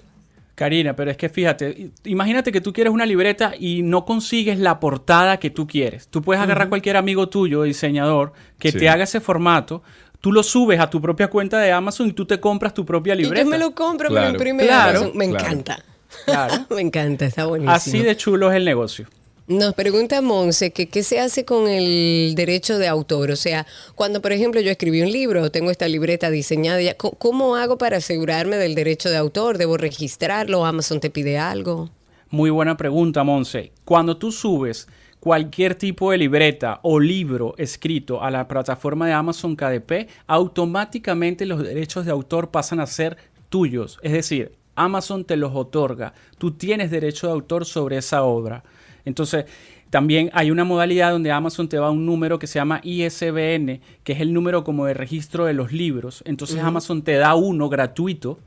Karina, 0.55 0.95
pero 0.95 1.11
es 1.11 1.17
que 1.17 1.27
fíjate, 1.27 1.89
imagínate 2.05 2.53
que 2.53 2.61
tú 2.61 2.71
quieres 2.71 2.93
una 2.93 3.05
libreta 3.05 3.53
y 3.59 3.81
no 3.83 4.05
consigues 4.05 4.57
la 4.57 4.79
portada 4.79 5.37
que 5.37 5.49
tú 5.49 5.67
quieres. 5.67 6.07
Tú 6.07 6.21
puedes 6.21 6.41
agarrar 6.41 6.69
cualquier 6.69 6.95
amigo 6.95 7.27
tuyo, 7.27 7.63
diseñador, 7.63 8.31
que 8.57 8.71
Sí. 8.71 8.77
te 8.77 8.87
haga 8.87 9.03
ese 9.03 9.19
formato, 9.19 9.83
tú 10.25 10.31
lo 10.31 10.41
subes 10.41 10.79
a 10.79 10.89
tu 10.89 10.99
propia 10.99 11.27
cuenta 11.27 11.59
de 11.59 11.71
Amazon 11.71 12.07
y 12.07 12.13
tú 12.13 12.25
te 12.25 12.39
compras 12.39 12.73
tu 12.73 12.83
propia 12.83 13.13
Y 13.13 13.17
libreta. 13.19 13.43
yo 13.43 13.47
me 13.51 13.59
lo 13.59 13.75
compro, 13.75 14.09
Claro. 14.09 14.25
me 14.25 14.31
lo 14.31 14.35
imprime 14.37 14.63
Claro, 14.65 14.97
Amazon. 15.01 15.17
Me 15.19 15.29
claro. 15.29 15.45
encanta. 15.45 15.83
Claro. 16.25 16.65
me 16.71 16.81
encanta, 16.81 17.25
está 17.27 17.45
buenísimo. 17.45 17.71
Así 17.75 17.99
de 17.99 18.17
chulo 18.17 18.49
es 18.49 18.57
el 18.57 18.65
negocio. 18.65 19.05
Nos 19.47 19.75
pregunta 19.75 20.19
Monse 20.23 20.71
que 20.71 20.87
qué 20.89 21.03
se 21.03 21.19
hace 21.19 21.45
con 21.45 21.67
el 21.67 22.33
derecho 22.35 22.79
de 22.79 22.87
autor. 22.87 23.29
O 23.29 23.35
sea, 23.35 23.67
cuando 23.93 24.19
por 24.19 24.31
ejemplo 24.31 24.59
yo 24.61 24.71
escribí 24.71 25.03
un 25.03 25.11
libro, 25.11 25.51
tengo 25.51 25.69
esta 25.69 25.87
libreta 25.87 26.31
diseñada, 26.31 26.81
ya, 26.81 26.95
¿cómo- 26.95 27.13
¿cómo 27.19 27.55
hago 27.55 27.77
para 27.77 27.97
asegurarme 27.97 28.55
del 28.55 28.73
derecho 28.73 29.11
de 29.11 29.17
autor? 29.17 29.59
¿Debo 29.59 29.77
registrarlo? 29.77 30.65
¿Amazon 30.65 30.99
te 30.99 31.11
pide 31.11 31.37
algo? 31.37 31.91
Muy 32.31 32.49
buena 32.49 32.75
pregunta, 32.77 33.23
Monse. 33.23 33.71
Cuando 33.83 34.17
tú 34.17 34.31
subes 34.31 34.87
cualquier 35.25 35.73
tipo 35.73 36.11
de 36.11 36.19
libreta 36.19 36.79
o 36.83 36.99
libro 36.99 37.55
escrito 37.57 38.21
a 38.21 38.29
la 38.29 38.47
plataforma 38.47 39.07
de 39.07 39.13
Amazon 39.13 39.55
KDP, 39.55 40.07
automáticamente 40.27 41.47
los 41.47 41.63
derechos 41.63 42.05
de 42.05 42.11
autor 42.11 42.51
pasan 42.51 42.79
a 42.79 42.85
ser 42.85 43.17
tuyos. 43.49 43.97
Es 44.03 44.11
decir, 44.11 44.51
Amazon 44.75 45.25
te 45.25 45.35
los 45.35 45.55
otorga. 45.55 46.13
Tú 46.37 46.51
tienes 46.51 46.91
derecho 46.91 47.25
de 47.25 47.33
autor 47.33 47.65
sobre 47.65 47.97
esa 47.97 48.21
obra. 48.21 48.63
Entonces, 49.03 49.45
también 49.89 50.29
hay 50.31 50.51
una 50.51 50.63
modalidad 50.63 51.11
donde 51.11 51.31
Amazon 51.31 51.69
te 51.69 51.77
da 51.77 51.89
un 51.89 52.05
número 52.05 52.37
que 52.37 52.45
se 52.45 52.59
llama 52.59 52.81
ISBN, 52.83 53.81
que 54.03 54.13
es 54.13 54.19
el 54.19 54.31
número 54.31 54.63
como 54.63 54.85
de 54.85 54.93
registro 54.93 55.45
de 55.45 55.53
los 55.55 55.71
libros. 55.71 56.21
Entonces 56.27 56.59
Amazon 56.59 57.01
te 57.01 57.13
da 57.13 57.33
uno 57.33 57.67
gratuito 57.67 58.37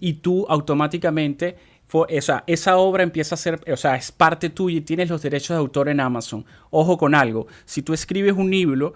y 0.00 0.14
tú 0.14 0.44
automáticamente 0.50 1.56
fo- 1.90 2.06
o 2.10 2.20
sea, 2.22 2.44
esa 2.46 2.76
obra 2.76 3.02
empieza 3.02 3.34
a 3.34 3.38
ser, 3.38 3.60
o 3.72 3.76
sea, 3.76 3.96
es 3.96 4.10
parte 4.12 4.50
tuya 4.50 4.78
y 4.78 4.80
tienes 4.82 5.08
los 5.08 5.22
derechos 5.22 5.50
de 5.50 5.56
autor 5.58 5.88
en 5.88 6.00
Amazon. 6.00 6.44
Ojo 6.70 6.96
con 6.98 7.14
algo, 7.14 7.46
si 7.64 7.82
tú 7.82 7.92
escribes 7.94 8.34
un 8.34 8.50
libro, 8.50 8.94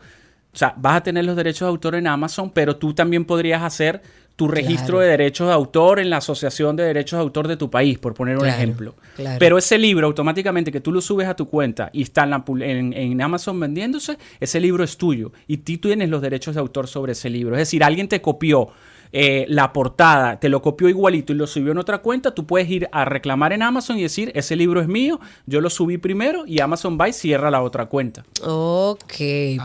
o 0.52 0.56
sea, 0.56 0.74
vas 0.76 0.96
a 0.96 1.02
tener 1.02 1.24
los 1.24 1.36
derechos 1.36 1.60
de 1.66 1.70
autor 1.70 1.94
en 1.94 2.06
Amazon, 2.06 2.50
pero 2.50 2.76
tú 2.76 2.92
también 2.92 3.24
podrías 3.24 3.62
hacer 3.62 4.02
tu 4.34 4.48
registro 4.48 4.96
Claro. 4.96 5.00
de 5.00 5.08
derechos 5.10 5.46
de 5.48 5.52
autor 5.52 6.00
en 6.00 6.08
la 6.08 6.16
Asociación 6.16 6.74
de 6.74 6.82
Derechos 6.84 7.18
de 7.18 7.22
Autor 7.22 7.46
de 7.46 7.58
tu 7.58 7.68
país, 7.70 7.98
por 7.98 8.14
poner 8.14 8.36
un 8.36 8.44
Claro, 8.44 8.56
ejemplo. 8.56 8.94
claro. 9.14 9.36
Pero 9.38 9.58
ese 9.58 9.76
libro, 9.76 10.06
automáticamente 10.06 10.72
que 10.72 10.80
tú 10.80 10.92
lo 10.92 11.02
subes 11.02 11.28
a 11.28 11.36
tu 11.36 11.46
cuenta 11.46 11.90
y 11.92 12.00
está 12.02 12.24
en, 12.24 12.30
la 12.30 12.42
en- 12.60 12.94
en 12.94 13.20
Amazon 13.20 13.60
vendiéndose, 13.60 14.16
ese 14.40 14.58
libro 14.58 14.82
es 14.82 14.96
tuyo 14.96 15.30
y 15.46 15.58
tú 15.58 15.76
tienes 15.78 16.08
los 16.08 16.22
derechos 16.22 16.54
de 16.54 16.60
autor 16.62 16.88
sobre 16.88 17.12
ese 17.12 17.28
libro. 17.28 17.54
Es 17.54 17.60
decir, 17.60 17.84
alguien 17.84 18.08
te 18.08 18.22
copió 18.22 18.68
eh, 19.12 19.44
la 19.48 19.72
portada, 19.72 20.38
te 20.38 20.48
lo 20.48 20.62
copió 20.62 20.88
igualito 20.88 21.32
y 21.32 21.36
lo 21.36 21.46
subió 21.46 21.72
en 21.72 21.78
otra 21.78 21.98
cuenta, 21.98 22.32
tú 22.34 22.46
puedes 22.46 22.68
ir 22.70 22.88
a 22.92 23.04
reclamar 23.04 23.52
en 23.52 23.62
Amazon 23.62 23.98
y 23.98 24.02
decir, 24.02 24.30
ese 24.34 24.56
libro 24.56 24.80
es 24.80 24.88
mío, 24.88 25.20
yo 25.46 25.60
lo 25.60 25.70
subí 25.70 25.98
primero 25.98 26.44
y 26.46 26.60
Amazon 26.60 26.98
va 27.00 27.08
y 27.08 27.12
cierra 27.12 27.50
la 27.50 27.62
otra 27.62 27.86
cuenta. 27.86 28.24
Ok, 28.44 29.12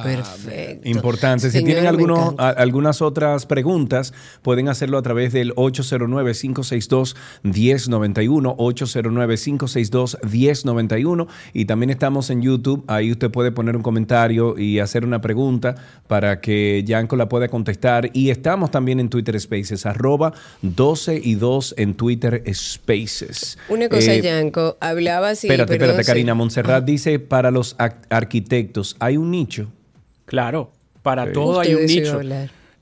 perfecto. 0.03 0.89
Importante. 0.89 1.47
Si 1.47 1.51
Señor, 1.51 1.65
tienen 1.67 1.87
algunos, 1.87 2.35
a- 2.37 2.49
algunas 2.49 3.01
otras 3.01 3.45
preguntas, 3.45 4.13
pueden 4.41 4.67
hacerlo 4.69 4.97
a 4.97 5.01
través 5.01 5.33
del 5.33 5.53
809-562-1091, 5.55 8.55
809-562-1091. 8.57 11.27
Y 11.53 11.65
también 11.65 11.89
estamos 11.89 12.29
en 12.29 12.41
YouTube. 12.41 12.83
Ahí 12.87 13.11
usted 13.11 13.31
puede 13.31 13.51
poner 13.51 13.75
un 13.75 13.83
comentario 13.83 14.57
y 14.57 14.79
hacer 14.79 15.05
una 15.05 15.21
pregunta 15.21 15.75
para 16.07 16.41
que 16.41 16.83
Yanko 16.85 17.15
la 17.15 17.29
pueda 17.29 17.47
contestar. 17.47 18.09
Y 18.13 18.29
estamos 18.29 18.71
también 18.71 18.99
en 18.99 19.09
Twitter 19.09 19.34
Spaces, 19.39 19.85
arroba 19.85 20.33
12 20.61 21.19
y 21.23 21.35
2 21.35 21.75
en 21.77 21.93
Twitter 21.95 22.43
Spaces. 22.53 23.57
Una 23.69 23.89
cosa, 23.89 24.13
Eh, 24.13 24.21
Yanko, 24.21 24.77
hablaba 24.79 25.35
sí, 25.35 25.47
Espérate, 25.47 25.73
perdón, 25.73 25.83
espérate, 25.89 26.03
sí. 26.03 26.07
Karina. 26.11 26.33
Montserrat 26.35 26.83
dice, 26.85 27.19
para 27.19 27.51
los 27.51 27.75
arquitectos, 28.09 28.95
¿hay 28.99 29.17
un 29.17 29.31
nicho? 29.31 29.67
Claro, 30.25 30.71
para 31.03 31.25
Sí. 31.27 31.33
todo 31.33 31.59
hay 31.59 31.75
un 31.75 31.85
nicho. 31.85 32.19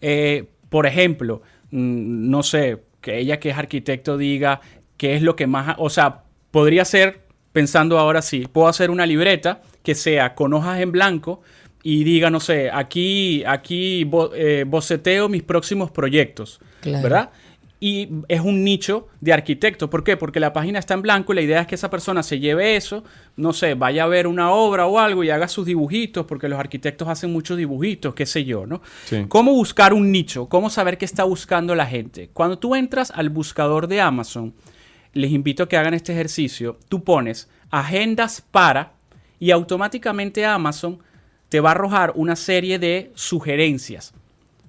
Eh, 0.01 0.45
por 0.69 0.85
ejemplo, 0.87 1.41
mm, 1.71 2.29
no 2.29 2.43
sé, 2.43 2.79
que 3.01 3.19
ella 3.19 3.39
que 3.39 3.49
es 3.49 3.57
arquitecto 3.57 4.17
diga 4.17 4.61
qué 4.97 5.15
es 5.15 5.21
lo 5.21 5.35
que 5.35 5.45
más, 5.47 5.75
o 5.77 5.89
sea, 5.89 6.23
podría 6.51 6.85
ser, 6.85 7.21
pensando 7.51 7.99
ahora 7.99 8.21
sí, 8.21 8.47
puedo 8.51 8.67
hacer 8.67 8.89
una 8.89 9.05
libreta 9.05 9.61
que 9.83 9.93
sea 9.95 10.33
con 10.35 10.53
hojas 10.53 10.79
en 10.79 10.91
blanco 10.91 11.41
y 11.83 12.03
diga, 12.05 12.29
no 12.29 12.39
sé, 12.39 12.71
aquí, 12.71 13.43
aquí 13.45 14.05
bo- 14.05 14.33
eh, 14.33 14.63
boceteo 14.65 15.27
mis 15.29 15.43
próximos 15.43 15.91
proyectos, 15.91 16.59
Claro. 16.81 17.03
¿verdad? 17.03 17.29
Y 17.81 18.07
es 18.29 18.39
un 18.39 18.63
nicho 18.63 19.09
de 19.19 19.33
arquitecto. 19.33 19.89
¿Por 19.89 20.05
qué? 20.05 20.15
Porque 20.15 20.39
la 20.39 20.53
página 20.53 20.79
está 20.79 20.93
en 20.93 21.01
blanco 21.01 21.33
y 21.33 21.35
la 21.35 21.41
idea 21.41 21.59
es 21.59 21.67
que 21.67 21.75
esa 21.75 21.89
persona 21.89 22.23
se 22.23 22.39
lleve 22.39 22.77
eso, 22.77 23.03
no 23.35 23.51
sé, 23.51 23.73
vaya 23.73 24.05
a 24.05 24.07
ver 24.07 24.25
una 24.25 24.51
obra 24.51 24.87
o 24.87 24.97
algo 24.99 25.21
y 25.25 25.29
haga 25.29 25.49
sus 25.49 25.65
dibujitos, 25.65 26.25
porque 26.25 26.47
los 26.47 26.57
arquitectos 26.57 27.09
hacen 27.09 27.33
muchos 27.33 27.57
dibujitos, 27.57 28.15
qué 28.15 28.25
sé 28.25 28.45
yo, 28.45 28.65
¿no? 28.65 28.81
Sí. 29.03 29.25
¿Cómo 29.27 29.51
buscar 29.51 29.93
un 29.93 30.13
nicho? 30.13 30.47
¿Cómo 30.47 30.69
saber 30.69 30.97
qué 30.97 31.03
está 31.03 31.25
buscando 31.25 31.75
la 31.75 31.85
gente? 31.85 32.29
Cuando 32.31 32.57
tú 32.57 32.73
entras 32.75 33.11
al 33.13 33.29
buscador 33.29 33.87
de 33.89 33.99
Amazon, 33.99 34.53
les 35.11 35.31
invito 35.31 35.63
a 35.63 35.67
que 35.67 35.75
hagan 35.75 35.93
este 35.93 36.13
ejercicio. 36.13 36.77
Tú 36.87 37.03
pones 37.03 37.49
agendas 37.69 38.41
para 38.49 38.93
y 39.41 39.51
automáticamente 39.51 40.45
Amazon 40.45 40.99
te 41.53 41.59
va 41.59 41.69
a 41.69 41.73
arrojar 41.73 42.13
una 42.15 42.35
serie 42.35 42.79
de 42.79 43.11
sugerencias. 43.13 44.11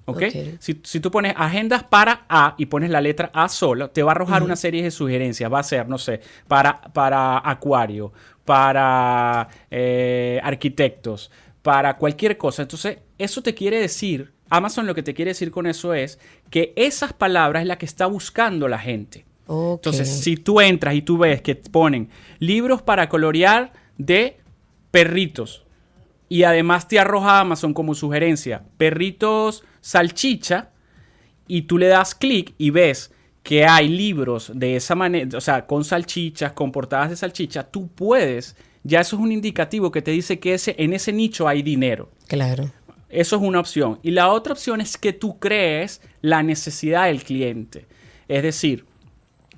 ¿Ok? 0.05 0.21
Si, 0.59 0.79
si 0.83 0.99
tú 0.99 1.09
pones 1.09 1.33
agendas 1.35 1.83
para 1.83 2.27
A 2.29 2.53
y 2.59 2.67
pones 2.67 2.91
la 2.91 3.01
letra 3.01 3.31
A 3.33 3.49
solo, 3.49 3.89
te 3.89 4.03
va 4.03 4.11
a 4.11 4.13
arrojar 4.13 4.43
una 4.43 4.55
serie 4.55 4.83
de 4.83 4.91
sugerencias. 4.91 5.51
Va 5.51 5.57
a 5.57 5.63
ser, 5.63 5.89
no 5.89 5.97
sé, 5.97 6.21
para, 6.47 6.79
para 6.79 7.41
acuario, 7.43 8.13
para 8.45 9.49
eh, 9.71 10.39
arquitectos, 10.43 11.31
para 11.63 11.97
cualquier 11.97 12.37
cosa. 12.37 12.61
Entonces, 12.61 12.99
eso 13.17 13.41
te 13.41 13.55
quiere 13.55 13.79
decir, 13.81 14.31
Amazon 14.51 14.85
lo 14.85 14.93
que 14.93 15.01
te 15.01 15.15
quiere 15.15 15.31
decir 15.31 15.49
con 15.49 15.65
eso 15.65 15.95
es 15.95 16.19
que 16.51 16.71
esas 16.75 17.13
palabras 17.13 17.63
es 17.63 17.67
la 17.67 17.79
que 17.79 17.87
está 17.87 18.05
buscando 18.05 18.67
la 18.67 18.77
gente. 18.77 19.25
Entonces, 19.49 20.07
si 20.07 20.37
tú 20.37 20.61
entras 20.61 20.93
y 20.93 21.01
tú 21.01 21.17
ves 21.17 21.41
que 21.41 21.55
ponen 21.55 22.09
libros 22.37 22.83
para 22.83 23.09
colorear 23.09 23.73
de 23.97 24.37
perritos 24.91 25.64
y 26.29 26.43
además 26.43 26.87
te 26.87 26.99
arroja 26.99 27.39
Amazon 27.39 27.73
como 27.73 27.95
sugerencia 27.95 28.63
perritos 28.77 29.63
salchicha 29.81 30.71
y 31.47 31.63
tú 31.63 31.77
le 31.77 31.87
das 31.87 32.15
clic 32.15 32.53
y 32.57 32.71
ves 32.71 33.11
que 33.43 33.65
hay 33.65 33.87
libros 33.87 34.51
de 34.55 34.75
esa 34.75 34.95
manera, 34.95 35.37
o 35.37 35.41
sea, 35.41 35.67
con 35.67 35.83
salchichas, 35.83 36.53
con 36.53 36.71
portadas 36.71 37.11
de 37.11 37.15
salchicha, 37.15 37.63
tú 37.63 37.87
puedes, 37.89 38.55
ya 38.83 39.01
eso 39.01 39.17
es 39.17 39.21
un 39.21 39.31
indicativo 39.31 39.91
que 39.91 40.01
te 40.01 40.09
dice 40.09 40.39
que 40.39 40.55
ese, 40.55 40.75
en 40.79 40.93
ese 40.93 41.13
nicho 41.13 41.47
hay 41.47 41.61
dinero. 41.61 42.09
Claro. 42.27 42.71
Eso 43.07 43.35
es 43.35 43.41
una 43.43 43.59
opción. 43.59 43.99
Y 44.01 44.11
la 44.11 44.31
otra 44.31 44.53
opción 44.53 44.81
es 44.81 44.97
que 44.97 45.13
tú 45.13 45.37
crees 45.37 46.01
la 46.21 46.41
necesidad 46.41 47.05
del 47.05 47.23
cliente. 47.23 47.85
Es 48.27 48.41
decir, 48.41 48.85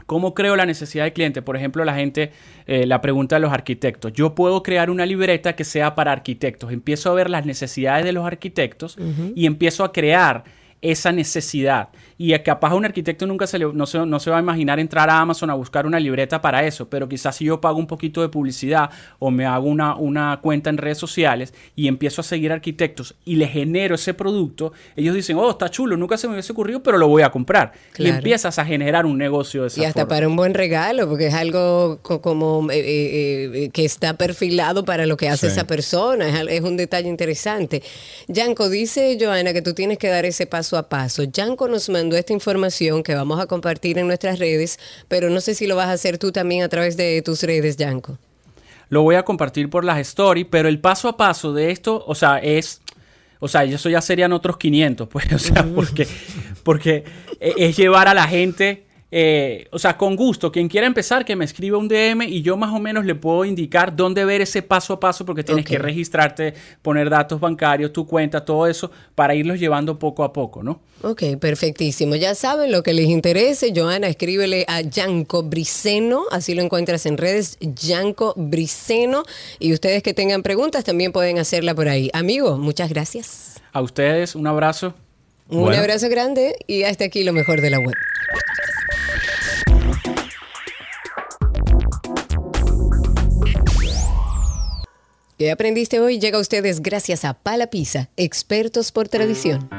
¿cómo 0.08 0.34
creo 0.34 0.55
la 0.55 0.66
necesidad 0.66 1.03
del 1.03 1.14
cliente? 1.14 1.43
Por 1.43 1.55
ejemplo, 1.55 1.86
la 1.86 1.93
gente, 1.93 2.32
eh, 2.66 2.88
la 2.88 2.99
pregunta 3.01 3.36
de 3.36 3.41
los 3.41 3.53
arquitectos. 3.53 4.12
Yo 4.14 4.34
puedo 4.34 4.64
crear 4.64 4.89
una 4.89 5.05
libreta 5.05 5.55
que 5.55 5.64
sea 5.64 5.93
para 5.93 6.12
arquitectos. 6.12 6.72
Empiezo 6.72 7.12
a 7.12 7.14
ver 7.14 7.30
las 7.30 7.45
necesidades 7.45 8.03
de 8.03 8.14
los 8.14 8.26
arquitectos 8.26 8.97
y 9.36 9.45
empiezo 9.45 9.84
a 9.84 9.91
crear 9.91 10.45
esa 10.82 11.12
necesidad. 11.12 11.89
Y 12.20 12.34
a 12.34 12.41
capaz 12.43 12.72
a 12.72 12.76
un 12.76 12.84
arquitecto 12.86 13.28
nunca 13.28 13.45
se 13.45 13.59
le, 13.59 13.72
no, 13.74 13.86
se, 13.86 13.99
no 14.05 14.20
se 14.20 14.30
va 14.32 14.38
a 14.38 14.39
imaginar 14.39 14.80
entrar 14.80 15.09
a 15.09 15.20
Amazon 15.20 15.49
a 15.51 15.53
buscar 15.53 15.86
una 15.86 15.99
libreta 15.99 16.41
para 16.41 16.65
eso, 16.65 16.89
pero 16.89 17.07
quizás 17.07 17.36
si 17.36 17.45
yo 17.45 17.61
pago 17.61 17.78
un 17.78 17.86
poquito 17.86 18.22
de 18.22 18.30
publicidad 18.30 18.89
o 19.20 19.30
me 19.30 19.45
hago 19.45 19.68
una, 19.68 19.95
una 19.95 20.39
cuenta 20.41 20.70
en 20.72 20.78
redes 20.78 20.97
sociales 20.97 21.53
y 21.76 21.88
empiezo 21.88 22.22
a 22.22 22.24
seguir 22.24 22.51
arquitectos 22.51 23.13
y 23.24 23.36
le 23.36 23.47
genero 23.47 23.95
ese 23.95 24.13
producto, 24.15 24.74
ellos 24.95 25.13
dicen, 25.13 25.38
oh, 25.38 25.51
está 25.51 25.70
chulo, 25.70 25.95
nunca 25.95 26.18
se 26.18 26.28
me 26.28 26.34
hubiese 26.34 26.51
ocurrido, 26.53 26.82
pero 26.82 26.97
lo 26.97 27.07
voy 27.07 27.22
a 27.22 27.30
comprar. 27.30 27.74
Y 27.97 28.07
empiezas 28.07 28.57
a 28.57 28.65
generar 28.65 29.05
un 29.05 29.18
negocio 29.18 29.61
de 29.61 29.68
esa 29.68 29.82
Y 29.82 29.86
hasta 29.86 30.01
forma. 30.01 30.09
para 30.15 30.28
un 30.28 30.36
buen 30.36 30.53
regalo, 30.55 31.07
porque 31.07 31.28
es 31.28 31.34
algo 31.36 31.99
co- 32.01 32.22
como 32.22 32.68
eh, 32.72 32.80
eh, 32.80 33.51
eh, 33.65 33.70
que 33.70 33.86
está 33.86 34.15
perfilado 34.15 34.86
para 34.86 35.05
lo 35.05 35.18
que 35.18 35.30
hace 35.30 35.47
Sí. 35.47 35.53
esa 35.53 35.68
persona. 35.68 36.41
Es 36.49 36.61
un 36.61 36.78
detalle 36.78 37.09
interesante. 37.09 37.84
Yanko, 38.28 38.70
dice 38.70 39.18
Joana 39.20 39.53
que 39.53 39.61
tú 39.61 39.74
tienes 39.74 39.97
que 39.97 40.07
dar 40.07 40.26
ese 40.26 40.47
paso 40.47 40.78
a 40.78 40.89
paso. 40.89 41.24
Yanko 41.24 41.68
nos 41.68 41.89
mandó 41.89 42.07
esta 42.16 42.34
información 42.34 43.03
que 43.03 43.14
vamos 43.16 43.39
a 43.39 43.47
compartir 43.47 43.97
en 43.97 44.08
nuestras 44.08 44.39
redes, 44.39 44.80
pero 45.08 45.30
no 45.30 45.41
sé 45.41 45.53
si 45.55 45.68
lo 45.68 45.76
vas 45.76 45.88
a 45.88 45.93
hacer 45.93 46.18
tú 46.18 46.32
también 46.32 46.64
a 46.64 46.70
través 46.70 46.95
de 46.95 47.22
tus 47.22 47.43
redes, 47.43 47.76
Yanko. 47.78 48.18
lo 48.89 49.01
voy 49.01 49.16
a 49.16 49.24
compartir 49.24 49.70
por 49.70 49.84
las 49.84 49.99
stories, 49.99 50.47
pero 50.49 50.70
el 50.70 50.80
paso 50.80 51.10
a 51.10 51.18
paso 51.18 51.51
de 51.53 51.72
esto, 51.72 52.03
o 52.08 52.16
sea, 52.16 52.38
es, 52.38 52.82
o 53.39 53.47
sea, 53.49 53.64
eso 53.66 53.89
ya 53.89 54.01
serían 54.01 54.32
otros 54.32 54.58
500, 54.58 55.08
pues, 55.10 55.32
o 55.34 55.39
sea, 55.39 55.66
porque, 55.76 56.08
porque 56.64 57.03
e- 57.39 57.53
es 57.58 57.76
llevar 57.76 58.08
a 58.08 58.14
la 58.14 58.28
gente, 58.28 58.87
eh, 59.10 59.68
o 59.72 59.80
sea, 59.80 59.97
con 59.97 60.18
gusto, 60.18 60.51
quien 60.51 60.68
quiera 60.68 60.86
empezar, 60.86 61.24
que 61.24 61.36
me 61.36 61.45
escriba 61.45 61.78
un 61.78 61.88
DM 61.88 62.24
y 62.24 62.41
yo 62.41 62.58
más 62.58 62.74
o 62.74 62.80
menos 62.80 63.05
le 63.05 63.16
puedo 63.16 63.45
indicar 63.45 63.95
dónde 63.95 64.26
ver 64.26 64.41
ese 64.41 64.62
paso 64.62 64.93
a 64.93 64.99
paso, 64.99 65.26
porque 65.26 65.43
tienes 65.43 65.66
que 65.66 65.78
registrarte, 65.78 66.53
poner 66.82 67.10
datos 67.10 67.39
bancarios, 67.39 67.93
tu 67.93 68.05
cuenta, 68.05 68.43
todo 68.43 68.68
eso, 68.68 68.91
para 69.16 69.34
irlos 69.34 69.60
llevando 69.60 69.97
poco 69.97 70.24
a 70.26 70.34
poco, 70.34 70.62
¿no? 70.62 70.82
Ok, 71.03 71.38
perfectísimo. 71.39 72.16
Ya 72.16 72.36
saben 72.36 72.72
lo 72.72 72.84
que 72.84 72.93
les 72.93 73.08
interese. 73.08 73.72
Joana, 73.74 74.08
escríbele 74.08 74.66
a 74.68 74.82
Yanko 74.82 75.43
Briceno, 75.43 76.24
así 76.32 76.53
lo 76.53 76.62
encuentras 76.62 77.05
en 77.05 77.18
redes, 77.18 77.58
Yanko 77.62 78.34
Briceno. 78.36 79.24
Y 79.60 79.74
ustedes 79.74 80.03
que 80.03 80.14
tengan 80.14 80.43
preguntas 80.43 80.84
también 80.84 81.14
pueden 81.14 81.39
hacerla 81.39 81.76
por 81.76 81.88
ahí. 81.88 82.10
Amigo, 82.14 82.58
muchas 82.58 82.89
gracias. 82.89 83.62
A 83.72 83.82
ustedes, 83.82 84.36
un 84.36 84.47
abrazo. 84.47 84.95
Un 85.50 85.62
Bueno. 85.62 85.80
abrazo 85.80 86.10
grande 86.10 86.56
y 86.68 86.84
hasta 86.84 87.06
aquí 87.06 87.24
lo 87.24 87.34
mejor 87.34 87.62
de 87.62 87.70
la 87.70 87.80
web. 87.80 87.95
¿Qué 95.38 95.52
aprendiste 95.52 96.00
hoy? 96.00 96.20
Llega 96.20 96.38
a 96.38 96.41
ustedes 96.41 96.82
gracias 96.82 97.24
a 97.24 97.34
Pala 97.36 97.68
Pizza, 97.68 98.10
expertos 98.18 98.91
por 98.91 99.08
tradición. 99.08 99.70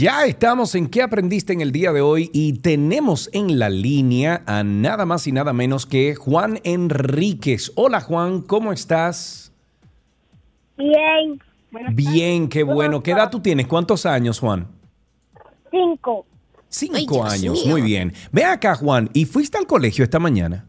Ya 0.00 0.24
estamos 0.24 0.74
en 0.76 0.88
qué 0.88 1.02
aprendiste 1.02 1.52
en 1.52 1.60
el 1.60 1.72
día 1.72 1.92
de 1.92 2.00
hoy 2.00 2.30
y 2.32 2.54
tenemos 2.54 3.28
en 3.34 3.58
la 3.58 3.68
línea 3.68 4.42
a 4.46 4.64
nada 4.64 5.04
más 5.04 5.26
y 5.26 5.32
nada 5.32 5.52
menos 5.52 5.84
que 5.84 6.14
Juan 6.14 6.58
Enríquez. 6.64 7.70
Hola 7.74 8.00
Juan, 8.00 8.40
¿cómo 8.40 8.72
estás? 8.72 9.52
Bien. 10.78 11.38
Buenas 11.70 11.94
Bien, 11.94 12.48
qué 12.48 12.62
bueno. 12.62 13.02
¿Qué 13.02 13.10
edad 13.10 13.30
tú 13.30 13.40
tienes? 13.40 13.66
¿Cuántos 13.66 14.06
años, 14.06 14.40
Juan? 14.40 14.68
Cinco. 15.70 16.24
Cinco 16.70 17.22
Ay, 17.26 17.40
años, 17.40 17.62
mío. 17.62 17.66
muy 17.70 17.82
bien. 17.82 18.14
Ve 18.32 18.46
acá, 18.46 18.76
Juan, 18.76 19.10
¿y 19.12 19.26
fuiste 19.26 19.58
al 19.58 19.66
colegio 19.66 20.02
esta 20.02 20.18
mañana? 20.18 20.64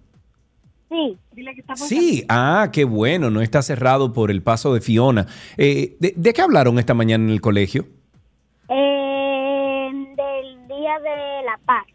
Sí. 0.89 1.17
Dile 1.31 1.55
que 1.55 1.61
está 1.61 1.77
Sí, 1.77 2.25
ah, 2.27 2.67
qué 2.73 2.83
bueno, 2.83 3.29
no 3.29 3.39
está 3.39 3.61
cerrado 3.61 4.11
por 4.11 4.29
el 4.29 4.43
paso 4.43 4.73
de 4.73 4.81
Fiona. 4.81 5.27
Eh, 5.55 5.95
¿de, 6.01 6.15
de 6.17 6.33
qué 6.33 6.41
hablaron 6.41 6.79
esta 6.79 6.93
mañana 6.93 7.23
en 7.23 7.29
el 7.29 7.39
colegio? 7.39 7.87
De 11.01 11.43
la 11.45 11.59
Paz. 11.65 11.85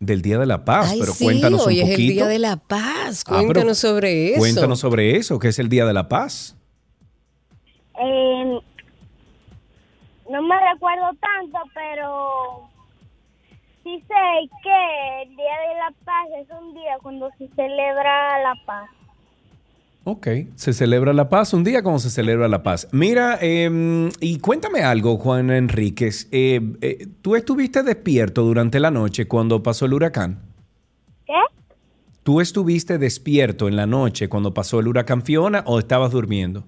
Del 0.00 0.22
Día 0.22 0.38
de 0.38 0.46
la 0.46 0.64
Paz, 0.64 0.92
Ay, 0.92 1.00
pero 1.00 1.12
sí, 1.12 1.24
cuéntanos 1.24 1.66
hoy 1.66 1.80
un 1.80 1.86
es 1.88 1.90
poquito. 1.92 2.02
el 2.10 2.14
Día 2.14 2.26
de 2.26 2.38
la 2.38 2.56
Paz. 2.56 3.24
Ah, 3.26 3.30
Cuéntanos 3.40 3.78
sobre 3.78 4.30
eso. 4.30 4.38
Cuéntanos 4.38 4.78
sobre 4.80 5.16
eso, 5.16 5.38
que 5.38 5.48
es 5.48 5.58
el 5.58 5.68
Día 5.68 5.84
de 5.86 5.92
la 5.92 6.08
Paz. 6.08 6.56
Eh, 8.00 8.60
no 10.30 10.42
me 10.42 10.72
recuerdo 10.72 11.10
tanto, 11.20 11.58
pero 11.74 12.68
sí 13.82 13.98
sé 14.06 14.48
que 14.62 15.22
el 15.22 15.30
Día 15.36 15.56
de 15.68 15.74
la 15.80 15.92
Paz 16.04 16.28
es 16.42 16.48
un 16.60 16.74
día 16.74 16.96
cuando 17.02 17.28
se 17.38 17.48
celebra 17.56 18.38
la 18.42 18.54
paz. 18.66 18.88
Ok, 20.04 20.26
se 20.54 20.72
celebra 20.72 21.12
la 21.12 21.28
paz, 21.28 21.52
un 21.52 21.64
día 21.64 21.82
como 21.82 21.98
se 21.98 22.08
celebra 22.08 22.48
la 22.48 22.62
paz. 22.62 22.88
Mira, 22.92 23.38
eh, 23.42 24.10
y 24.20 24.38
cuéntame 24.38 24.80
algo, 24.80 25.18
Juan 25.18 25.50
Enríquez. 25.50 26.28
Eh, 26.32 26.60
eh, 26.80 27.06
¿Tú 27.20 27.36
estuviste 27.36 27.82
despierto 27.82 28.42
durante 28.42 28.80
la 28.80 28.90
noche 28.90 29.28
cuando 29.28 29.62
pasó 29.62 29.84
el 29.84 29.92
huracán? 29.92 30.38
¿Qué? 31.26 31.34
¿Tú 32.22 32.40
estuviste 32.40 32.96
despierto 32.96 33.68
en 33.68 33.76
la 33.76 33.86
noche 33.86 34.28
cuando 34.28 34.54
pasó 34.54 34.80
el 34.80 34.88
huracán 34.88 35.22
Fiona 35.22 35.62
o 35.66 35.78
estabas 35.78 36.10
durmiendo? 36.10 36.64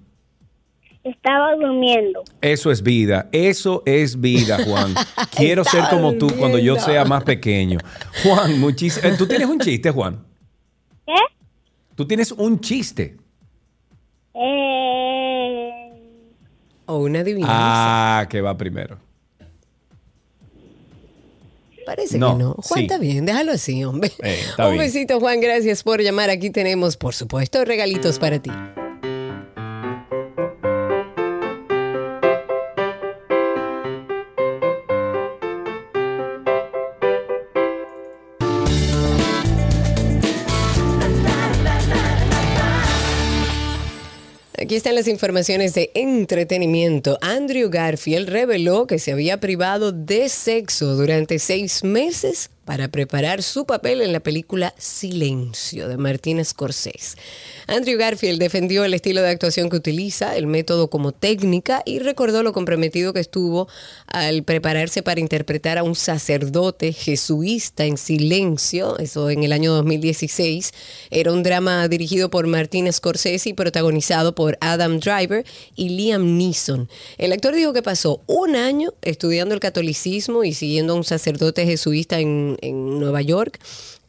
Estaba 1.03 1.55
durmiendo. 1.55 2.23
Eso 2.41 2.69
es 2.69 2.83
vida, 2.83 3.27
eso 3.31 3.81
es 3.87 4.21
vida, 4.21 4.63
Juan. 4.63 4.93
Quiero 5.35 5.63
ser 5.63 5.85
como 5.89 6.13
tú 6.13 6.27
cuando 6.37 6.59
yo 6.59 6.75
sea 6.77 7.05
más 7.05 7.23
pequeño. 7.23 7.79
Juan, 8.23 8.59
muchísimo. 8.59 9.15
¿Tú 9.17 9.25
tienes 9.25 9.47
un 9.47 9.57
chiste, 9.59 9.89
Juan? 9.89 10.23
¿Qué? 11.07 11.15
Tú 11.95 12.05
tienes 12.05 12.31
un 12.31 12.59
chiste. 12.59 13.17
Eh, 14.33 15.69
O 16.85 16.97
una 16.97 17.19
adivinanza. 17.19 18.19
Ah, 18.19 18.27
que 18.29 18.41
va 18.41 18.57
primero. 18.57 18.97
Parece 21.85 22.17
no, 22.17 22.37
que 22.37 22.43
no. 22.43 22.53
Juan, 22.53 22.77
sí. 22.79 22.81
está 22.85 22.97
bien, 22.97 23.25
déjalo 23.25 23.51
así, 23.53 23.83
hombre. 23.83 24.11
Eh, 24.23 24.39
Un 24.59 24.65
bien. 24.65 24.77
besito, 24.77 25.19
Juan, 25.19 25.41
gracias 25.41 25.83
por 25.83 26.01
llamar. 26.01 26.29
Aquí 26.29 26.49
tenemos, 26.51 26.95
por 26.95 27.13
supuesto, 27.13 27.65
regalitos 27.65 28.19
para 28.19 28.39
ti. 28.39 28.51
Aquí 44.71 44.77
están 44.77 44.95
las 44.95 45.09
informaciones 45.09 45.73
de 45.73 45.91
entretenimiento. 45.95 47.17
Andrew 47.19 47.69
Garfield 47.69 48.29
reveló 48.29 48.87
que 48.87 48.99
se 48.99 49.11
había 49.11 49.41
privado 49.41 49.91
de 49.91 50.29
sexo 50.29 50.95
durante 50.95 51.39
seis 51.39 51.83
meses 51.83 52.51
para 52.71 52.87
preparar 52.87 53.43
su 53.43 53.65
papel 53.65 54.01
en 54.01 54.13
la 54.13 54.21
película 54.21 54.73
Silencio 54.77 55.89
de 55.89 55.97
Martin 55.97 56.45
Scorsese. 56.45 57.17
Andrew 57.67 57.97
Garfield 57.99 58.39
defendió 58.39 58.85
el 58.85 58.93
estilo 58.93 59.21
de 59.21 59.27
actuación 59.27 59.69
que 59.69 59.75
utiliza, 59.75 60.37
el 60.37 60.47
método 60.47 60.89
como 60.89 61.11
técnica 61.11 61.83
y 61.85 61.99
recordó 61.99 62.43
lo 62.43 62.53
comprometido 62.53 63.11
que 63.11 63.19
estuvo 63.19 63.67
al 64.07 64.43
prepararse 64.43 65.03
para 65.03 65.19
interpretar 65.19 65.77
a 65.79 65.83
un 65.83 65.95
sacerdote 65.95 66.93
jesuita 66.93 67.83
en 67.83 67.97
Silencio, 67.97 68.97
eso 68.99 69.29
en 69.29 69.43
el 69.43 69.51
año 69.51 69.73
2016. 69.73 70.71
Era 71.09 71.33
un 71.33 71.43
drama 71.43 71.89
dirigido 71.89 72.29
por 72.29 72.47
Martin 72.47 72.89
Scorsese 72.93 73.49
y 73.49 73.53
protagonizado 73.53 74.33
por 74.33 74.57
Adam 74.61 75.01
Driver 75.01 75.45
y 75.75 75.89
Liam 75.89 76.37
Neeson. 76.37 76.87
El 77.17 77.33
actor 77.33 77.53
dijo 77.53 77.73
que 77.73 77.83
pasó 77.83 78.21
un 78.27 78.55
año 78.55 78.93
estudiando 79.01 79.53
el 79.53 79.59
catolicismo 79.59 80.45
y 80.45 80.53
siguiendo 80.53 80.93
a 80.93 80.95
un 80.95 81.03
sacerdote 81.03 81.65
jesuita 81.65 82.21
en, 82.21 82.57
en 82.61 82.99
Nueva 82.99 83.21
York 83.21 83.59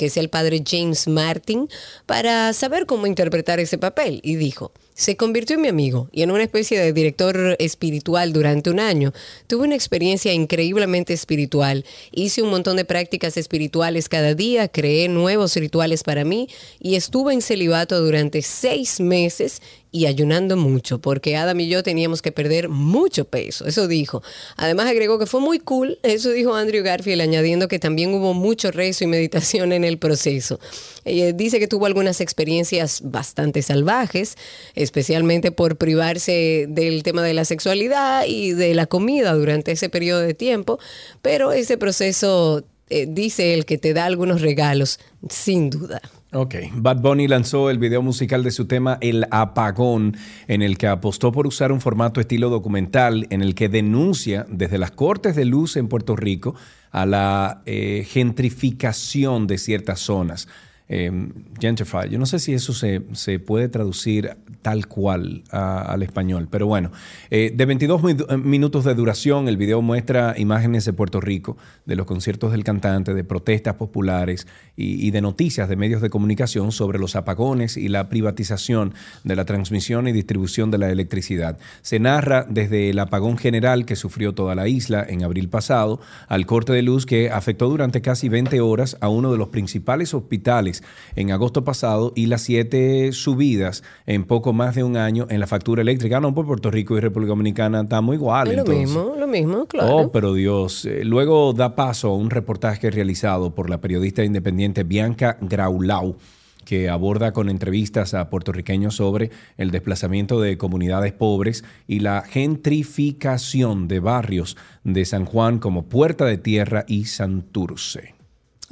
que 0.03 0.07
es 0.07 0.17
el 0.17 0.29
padre 0.29 0.65
James 0.67 1.07
Martin, 1.07 1.69
para 2.07 2.53
saber 2.55 2.87
cómo 2.87 3.07
interpretar 3.07 3.61
ese 3.61 3.79
papel. 3.79 4.19
Y 4.25 4.35
dijo, 4.35 4.73
se 4.95 5.17
convirtió 5.17 5.55
en 5.55 5.63
mi 5.63 5.69
amigo 5.69 6.09
y 6.13 6.23
en 6.23 6.33
una 6.33 6.43
especie 6.43 6.79
de 6.81 6.93
director 6.93 7.57
espiritual 7.61 8.33
durante 8.33 8.71
un 8.71 8.81
año. 8.81 9.13
Tuve 9.47 9.65
una 9.65 9.77
experiencia 9.77 10.33
increíblemente 10.33 11.13
espiritual. 11.13 11.85
Hice 12.11 12.43
un 12.43 12.51
montón 12.51 12.77
de 12.77 12.85
prácticas 12.85 13.37
espirituales 13.37 14.09
cada 14.09 14.35
día, 14.35 14.67
creé 14.67 15.09
nuevos 15.09 15.55
rituales 15.55 16.03
para 16.03 16.25
mí 16.25 16.49
y 16.81 16.97
estuve 16.97 17.33
en 17.33 17.41
celibato 17.43 18.01
durante 18.01 18.43
seis 18.43 18.99
meses 18.99 19.63
y 19.93 20.07
ayunando 20.07 20.57
mucho, 20.57 21.01
porque 21.01 21.37
Adam 21.37 21.61
y 21.61 21.69
yo 21.69 21.83
teníamos 21.83 22.23
que 22.23 22.33
perder 22.33 22.71
mucho 22.71 23.27
peso, 23.27 23.67
eso 23.67 23.87
dijo. 23.87 24.23
Además 24.57 24.87
agregó 24.87 25.19
que 25.19 25.27
fue 25.27 25.41
muy 25.41 25.59
cool, 25.59 25.99
eso 26.03 26.31
dijo 26.31 26.55
Andrew 26.55 26.83
Garfield, 26.83 27.21
añadiendo 27.21 27.69
que 27.69 27.79
también 27.79 28.15
hubo 28.15 28.33
mucho 28.33 28.71
rezo 28.71 29.05
y 29.05 29.07
meditación 29.07 29.71
en 29.71 29.85
el 29.85 29.99
proceso. 29.99 30.59
Eh, 31.05 31.35
dice 31.35 31.59
que 31.59 31.69
tuvo 31.69 31.85
algunas 31.85 32.23
experiencias 32.23 33.03
bastante 33.05 33.61
salvajes, 33.61 34.39
especialmente 34.75 35.53
por 35.53 35.77
privarse 35.77 36.67
del 36.71 37.03
tema 37.03 37.23
de 37.23 37.35
la 37.35 37.45
sexualidad 37.45 38.25
y 38.27 38.53
de 38.53 38.75
la 38.75 38.87
comida 38.87 39.35
durante 39.35 39.73
ese 39.73 39.91
periodo 39.91 40.21
de 40.21 40.33
tiempo, 40.33 40.79
pero 41.21 41.53
ese 41.53 41.77
proceso, 41.77 42.65
eh, 42.89 43.07
dice 43.07 43.53
él, 43.53 43.67
que 43.67 43.77
te 43.77 43.93
da 43.93 44.07
algunos 44.07 44.41
regalos, 44.41 44.99
sin 45.29 45.69
duda. 45.69 46.01
Ok, 46.35 46.55
Bad 46.73 47.03
Bunny 47.03 47.29
lanzó 47.29 47.69
el 47.69 47.77
video 47.77 48.01
musical 48.01 48.43
de 48.43 48.53
su 48.53 48.65
tema 48.67 48.97
El 49.03 49.27
Apagón, 49.31 50.17
en 50.49 50.63
el 50.63 50.79
que 50.79 50.87
apostó 50.87 51.31
por 51.31 51.47
usar 51.47 51.73
un 51.73 51.81
formato 51.83 52.23
estilo 52.23 52.49
documental, 52.49 53.27
en 53.29 53.43
el 53.43 53.55
que 53.55 53.69
denuncia 53.69 54.47
desde 54.49 54.79
las 54.79 54.93
cortes 54.93 55.37
de 55.37 55.45
luz 55.45 55.77
en 55.77 55.89
Puerto 55.89 56.17
Rico 56.17 56.55
a 56.91 57.05
la 57.05 57.61
eh, 57.67 58.07
gentrificación 58.09 59.47
de 59.47 59.59
ciertas 59.59 60.01
zonas. 60.01 60.49
Eh, 60.95 61.11
gentrify, 61.59 62.07
yo 62.11 62.19
no 62.19 62.27
sé 62.27 62.39
si 62.39 62.53
eso 62.53 62.75
se, 62.75 63.01
se 63.13 63.39
puede 63.39 63.71
traducir 63.71 64.37
tal 64.61 64.87
cual 64.89 65.43
a- 65.51 65.81
al 65.91 66.03
español, 66.03 66.49
pero 66.51 66.67
bueno, 66.67 66.91
eh, 67.31 67.51
de 67.55 67.65
22 67.65 68.03
mi- 68.03 68.15
minutos 68.45 68.85
de 68.85 68.95
duración, 68.95 69.49
el 69.49 69.57
video 69.57 69.81
muestra 69.81 70.35
imágenes 70.37 70.85
de 70.85 70.93
Puerto 70.93 71.19
Rico, 71.21 71.57
de 71.87 71.97
los 71.97 72.05
conciertos 72.05 72.53
del 72.53 72.63
cantante, 72.63 73.15
de 73.15 73.25
protestas 73.25 73.77
populares 73.77 74.47
y, 74.77 75.07
y 75.07 75.11
de 75.13 75.23
noticias 75.23 75.67
de 75.67 75.77
medios 75.77 76.03
de 76.03 76.11
comunicación 76.11 76.73
sobre 76.73 76.99
los 76.99 77.17
apagones 77.17 77.79
y 77.79 77.89
la 77.89 78.11
privatización 78.11 78.93
de 79.25 79.35
la 79.37 79.47
transmisión 79.47 80.09
y 80.09 80.13
distribución 80.13 80.71
de 80.71 80.77
la 80.79 80.91
electricidad. 80.91 81.59
Se 81.81 82.01
narra 82.01 82.45
desde 82.49 82.91
el 82.91 82.99
apagón 82.99 83.39
general 83.39 83.87
que 83.87 83.97
sufrió 83.97 84.35
toda 84.35 84.55
la 84.55 84.69
isla 84.69 85.07
en 85.09 85.25
abril 85.25 85.49
pasado, 85.49 86.01
al 86.29 86.45
corte 86.45 86.75
de 86.75 86.83
luz 86.83 87.07
que 87.07 87.31
afectó 87.31 87.71
durante 87.71 88.03
casi 88.03 88.29
20 88.29 88.61
horas 88.61 88.99
a 89.01 89.09
uno 89.09 89.33
de 89.33 89.39
los 89.39 89.49
principales 89.49 90.13
hospitales 90.13 90.82
en 91.17 91.31
agosto 91.31 91.65
pasado 91.65 92.13
y 92.15 92.27
las 92.27 92.43
siete 92.43 93.13
subidas 93.13 93.83
en 94.07 94.25
poco 94.25 94.53
más 94.53 94.75
de 94.75 94.85
un 94.85 94.97
año 94.97 95.27
en 95.31 95.41
la 95.41 95.47
factura 95.47 95.83
eléctrica. 95.83 96.19
Ah, 96.19 96.21
No, 96.21 96.35
por 96.35 96.47
Puerto 96.47 96.71
Rico 96.71 96.97
y 96.97 97.01
República 97.01 97.31
Dominicana 97.31 97.83
estamos 97.83 98.15
igual. 98.15 98.49
Es 98.49 98.55
lo 98.55 98.61
entonces. 98.61 98.87
mismo, 98.87 99.15
lo 99.19 99.27
mismo, 99.27 99.67
claro. 99.67 99.97
Oh, 99.97 100.13
pero 100.13 100.35
Dios. 100.35 100.85
Eh, 100.85 101.05
luego 101.05 101.53
da 101.53 101.75
paso 101.75 102.09
a 102.09 102.17
un 102.17 102.31
reportaje 102.31 102.91
realizado 102.91 103.55
por 103.55 103.71
la 103.71 103.81
periodista 103.81 104.25
independiente 104.25 104.85
Bianca 104.85 105.39
Graulau, 105.41 106.17
que 106.65 106.89
aborda 106.89 107.33
con 107.33 107.49
entrevistas 107.49 108.15
a 108.15 108.31
puertorriqueños 108.31 108.97
sobre 108.97 109.31
el 109.57 109.71
desplazamiento 109.71 110.41
de 110.41 110.57
comunidades 110.57 111.13
pobres 111.13 111.65
y 111.89 112.01
la 112.01 112.23
gentrificación 112.23 113.89
de 113.89 114.01
barrios 114.01 114.57
de 114.85 115.05
San 115.05 115.25
Juan 115.25 115.59
como 115.59 115.87
Puerta 115.87 116.25
de 116.25 116.39
Tierra 116.39 116.85
y 116.87 117.07
Santurce. 117.07 118.15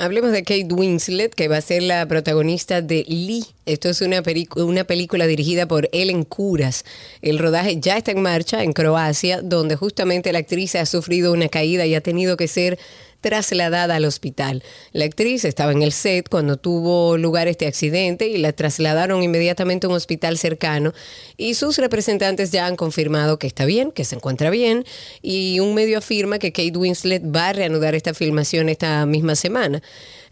Hablemos 0.00 0.32
de 0.32 0.44
Kate 0.44 0.72
Winslet, 0.72 1.34
que 1.34 1.48
va 1.48 1.58
a 1.58 1.60
ser 1.60 1.82
la 1.82 2.06
protagonista 2.06 2.80
de 2.80 3.04
Lee. 3.06 3.44
Esto 3.66 3.90
es 3.90 4.00
una, 4.00 4.22
una 4.56 4.84
película 4.84 5.26
dirigida 5.26 5.68
por 5.68 5.90
Ellen 5.92 6.24
Kuras. 6.24 6.86
El 7.20 7.38
rodaje 7.38 7.78
ya 7.78 7.98
está 7.98 8.12
en 8.12 8.22
marcha 8.22 8.62
en 8.62 8.72
Croacia, 8.72 9.42
donde 9.42 9.76
justamente 9.76 10.32
la 10.32 10.38
actriz 10.38 10.74
ha 10.76 10.86
sufrido 10.86 11.34
una 11.34 11.50
caída 11.50 11.84
y 11.84 11.94
ha 11.94 12.00
tenido 12.00 12.38
que 12.38 12.48
ser 12.48 12.78
trasladada 13.20 13.96
al 13.96 14.04
hospital. 14.04 14.62
La 14.92 15.04
actriz 15.04 15.44
estaba 15.44 15.72
en 15.72 15.82
el 15.82 15.92
set 15.92 16.28
cuando 16.28 16.56
tuvo 16.56 17.16
lugar 17.16 17.48
este 17.48 17.66
accidente 17.66 18.28
y 18.28 18.38
la 18.38 18.52
trasladaron 18.52 19.22
inmediatamente 19.22 19.86
a 19.86 19.90
un 19.90 19.96
hospital 19.96 20.38
cercano 20.38 20.92
y 21.36 21.54
sus 21.54 21.78
representantes 21.78 22.50
ya 22.50 22.66
han 22.66 22.76
confirmado 22.76 23.38
que 23.38 23.46
está 23.46 23.64
bien, 23.64 23.92
que 23.92 24.04
se 24.04 24.16
encuentra 24.16 24.50
bien 24.50 24.84
y 25.22 25.60
un 25.60 25.74
medio 25.74 25.98
afirma 25.98 26.38
que 26.38 26.52
Kate 26.52 26.76
Winslet 26.76 27.22
va 27.24 27.48
a 27.48 27.52
reanudar 27.52 27.94
esta 27.94 28.14
filmación 28.14 28.68
esta 28.68 29.06
misma 29.06 29.36
semana. 29.36 29.82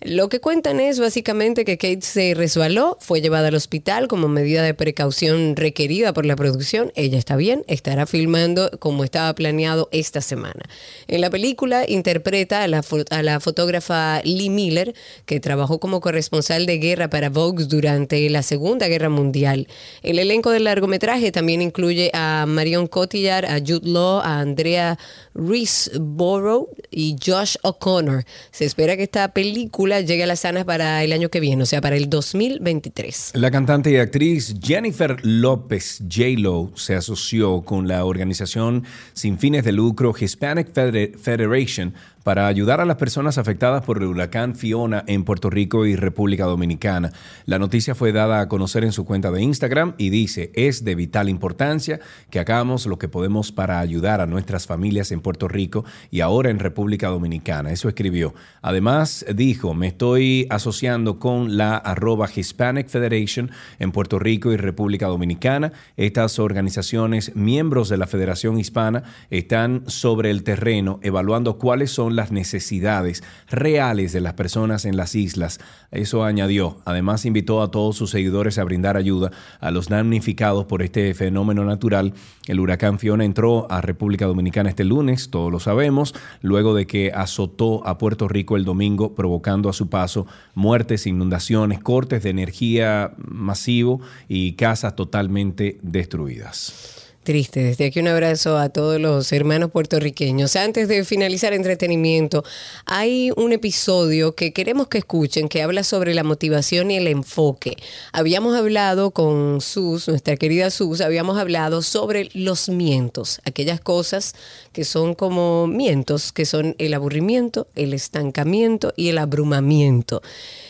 Lo 0.00 0.28
que 0.28 0.38
cuentan 0.38 0.78
es 0.78 1.00
básicamente 1.00 1.64
que 1.64 1.76
Kate 1.76 2.02
se 2.02 2.32
resbaló, 2.34 2.98
fue 3.00 3.20
llevada 3.20 3.48
al 3.48 3.56
hospital 3.56 4.06
como 4.06 4.28
medida 4.28 4.62
de 4.62 4.72
precaución 4.72 5.56
requerida 5.56 6.12
por 6.12 6.24
la 6.24 6.36
producción. 6.36 6.92
Ella 6.94 7.18
está 7.18 7.34
bien, 7.34 7.64
estará 7.66 8.06
filmando 8.06 8.70
como 8.78 9.02
estaba 9.02 9.34
planeado 9.34 9.88
esta 9.90 10.20
semana. 10.20 10.62
En 11.08 11.20
la 11.20 11.30
película 11.30 11.84
interpreta 11.88 12.62
a 12.62 12.68
la 12.68 13.40
fotógrafa 13.40 14.20
Lee 14.22 14.50
Miller, 14.50 14.94
que 15.26 15.40
trabajó 15.40 15.80
como 15.80 16.00
corresponsal 16.00 16.64
de 16.64 16.78
guerra 16.78 17.10
para 17.10 17.28
Vogue 17.28 17.64
durante 17.64 18.30
la 18.30 18.44
Segunda 18.44 18.86
Guerra 18.86 19.08
Mundial. 19.08 19.66
El 20.04 20.20
elenco 20.20 20.52
del 20.52 20.64
largometraje 20.64 21.32
también 21.32 21.60
incluye 21.60 22.12
a 22.14 22.46
Marion 22.46 22.86
Cotillard, 22.86 23.46
a 23.46 23.58
Jude 23.58 23.88
Law, 23.88 24.20
a 24.20 24.38
Andrea 24.38 24.96
Riseborough 25.34 26.68
y 26.88 27.16
Josh 27.20 27.56
O'Connor. 27.62 28.24
Se 28.52 28.64
espera 28.64 28.96
que 28.96 29.02
esta 29.02 29.32
película 29.32 29.87
llegue 30.00 30.22
a 30.24 30.26
las 30.26 30.40
salas 30.40 30.64
para 30.64 31.02
el 31.04 31.12
año 31.12 31.28
que 31.28 31.40
viene, 31.40 31.62
o 31.62 31.66
sea, 31.66 31.80
para 31.80 31.96
el 31.96 32.08
2023. 32.10 33.32
La 33.34 33.50
cantante 33.50 33.90
y 33.90 33.96
actriz 33.96 34.54
Jennifer 34.62 35.16
López 35.24 36.00
J-Lo 36.10 36.70
se 36.74 36.94
asoció 36.94 37.62
con 37.62 37.88
la 37.88 38.04
organización 38.04 38.84
sin 39.12 39.38
fines 39.38 39.64
de 39.64 39.72
lucro 39.72 40.14
Hispanic 40.18 40.72
Feder- 40.72 41.16
Federation 41.18 41.94
para 42.22 42.46
ayudar 42.46 42.80
a 42.80 42.84
las 42.84 42.96
personas 42.96 43.38
afectadas 43.38 43.84
por 43.84 43.98
el 43.98 44.08
huracán 44.08 44.54
Fiona 44.54 45.04
en 45.06 45.24
Puerto 45.24 45.50
Rico 45.50 45.86
y 45.86 45.96
República 45.96 46.44
Dominicana. 46.44 47.12
La 47.46 47.58
noticia 47.58 47.94
fue 47.94 48.12
dada 48.12 48.40
a 48.40 48.48
conocer 48.48 48.84
en 48.84 48.92
su 48.92 49.04
cuenta 49.04 49.30
de 49.30 49.42
Instagram 49.42 49.94
y 49.98 50.10
dice, 50.10 50.50
es 50.54 50.84
de 50.84 50.94
vital 50.94 51.28
importancia 51.28 52.00
que 52.30 52.40
hagamos 52.40 52.86
lo 52.86 52.98
que 52.98 53.08
podemos 53.08 53.52
para 53.52 53.80
ayudar 53.80 54.20
a 54.20 54.26
nuestras 54.26 54.66
familias 54.66 55.12
en 55.12 55.20
Puerto 55.20 55.48
Rico 55.48 55.84
y 56.10 56.20
ahora 56.20 56.50
en 56.50 56.58
República 56.58 57.08
Dominicana. 57.08 57.70
Eso 57.72 57.88
escribió. 57.88 58.34
Además 58.62 59.24
dijo, 59.34 59.74
me 59.74 59.88
estoy 59.88 60.46
asociando 60.50 61.18
con 61.18 61.56
la 61.56 61.76
arroba 61.76 62.28
Hispanic 62.34 62.88
Federation 62.88 63.50
en 63.78 63.92
Puerto 63.92 64.18
Rico 64.18 64.52
y 64.52 64.56
República 64.56 65.06
Dominicana. 65.06 65.72
Estas 65.96 66.38
organizaciones, 66.38 67.34
miembros 67.34 67.88
de 67.88 67.96
la 67.96 68.06
Federación 68.06 68.58
Hispana, 68.58 69.04
están 69.30 69.84
sobre 69.86 70.30
el 70.30 70.42
terreno 70.42 71.00
evaluando 71.02 71.58
cuáles 71.58 71.90
son 71.90 72.16
las 72.18 72.32
necesidades 72.32 73.22
reales 73.48 74.12
de 74.12 74.20
las 74.20 74.34
personas 74.34 74.84
en 74.84 74.96
las 74.96 75.14
islas. 75.14 75.60
Eso 75.90 76.24
añadió. 76.24 76.82
Además 76.84 77.24
invitó 77.24 77.62
a 77.62 77.70
todos 77.70 77.96
sus 77.96 78.10
seguidores 78.10 78.58
a 78.58 78.64
brindar 78.64 78.96
ayuda 78.96 79.30
a 79.60 79.70
los 79.70 79.88
damnificados 79.88 80.66
por 80.66 80.82
este 80.82 81.14
fenómeno 81.14 81.64
natural. 81.64 82.12
El 82.46 82.60
huracán 82.60 82.98
Fiona 82.98 83.24
entró 83.24 83.70
a 83.70 83.80
República 83.80 84.26
Dominicana 84.26 84.68
este 84.68 84.84
lunes, 84.84 85.30
todos 85.30 85.50
lo 85.50 85.60
sabemos, 85.60 86.14
luego 86.42 86.74
de 86.74 86.86
que 86.86 87.12
azotó 87.14 87.86
a 87.86 87.96
Puerto 87.96 88.28
Rico 88.28 88.56
el 88.56 88.64
domingo, 88.64 89.14
provocando 89.14 89.68
a 89.68 89.72
su 89.72 89.88
paso 89.88 90.26
muertes, 90.54 91.06
inundaciones, 91.06 91.80
cortes 91.80 92.22
de 92.24 92.30
energía 92.30 93.12
masivo 93.16 94.00
y 94.28 94.52
casas 94.52 94.96
totalmente 94.96 95.78
destruidas. 95.82 96.97
Triste. 97.28 97.60
Desde 97.62 97.84
aquí 97.84 98.00
un 98.00 98.08
abrazo 98.08 98.56
a 98.56 98.70
todos 98.70 98.98
los 98.98 99.30
hermanos 99.32 99.70
puertorriqueños. 99.70 100.56
Antes 100.56 100.88
de 100.88 101.04
finalizar 101.04 101.52
entretenimiento, 101.52 102.42
hay 102.86 103.32
un 103.36 103.52
episodio 103.52 104.34
que 104.34 104.54
queremos 104.54 104.88
que 104.88 104.96
escuchen 104.96 105.50
que 105.50 105.60
habla 105.60 105.84
sobre 105.84 106.14
la 106.14 106.24
motivación 106.24 106.90
y 106.90 106.96
el 106.96 107.06
enfoque. 107.06 107.76
Habíamos 108.12 108.56
hablado 108.56 109.10
con 109.10 109.60
Sus, 109.60 110.08
nuestra 110.08 110.38
querida 110.38 110.70
Sus, 110.70 111.02
habíamos 111.02 111.36
hablado 111.36 111.82
sobre 111.82 112.30
los 112.32 112.70
mientos, 112.70 113.42
aquellas 113.44 113.82
cosas 113.82 114.34
que 114.78 114.84
son 114.84 115.16
como 115.16 115.66
mientos, 115.66 116.30
que 116.30 116.46
son 116.46 116.76
el 116.78 116.94
aburrimiento, 116.94 117.66
el 117.74 117.92
estancamiento 117.92 118.92
y 118.94 119.08
el 119.08 119.18
abrumamiento. 119.18 120.22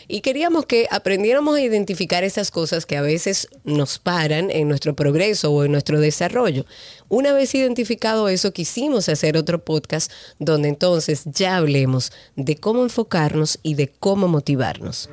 Y 0.07 0.21
queríamos 0.21 0.65
que 0.65 0.87
aprendiéramos 0.89 1.55
a 1.55 1.61
identificar 1.61 2.23
esas 2.23 2.49
cosas 2.49 2.87
que 2.87 2.97
a 2.97 3.03
veces 3.03 3.49
nos 3.65 3.99
paran 3.99 4.49
en 4.49 4.67
nuestro 4.67 4.95
progreso 4.95 5.51
o 5.51 5.63
en 5.63 5.73
nuestro 5.73 5.99
desarrollo. 5.99 6.65
Una 7.07 7.33
vez 7.33 7.53
identificado 7.53 8.29
eso, 8.29 8.51
quisimos 8.51 9.09
hacer 9.09 9.37
otro 9.37 9.63
podcast 9.63 10.11
donde 10.39 10.69
entonces 10.69 11.25
ya 11.25 11.57
hablemos 11.57 12.11
de 12.35 12.55
cómo 12.55 12.81
enfocarnos 12.81 13.59
y 13.61 13.75
de 13.75 13.89
cómo 13.89 14.27
motivarnos. 14.27 15.07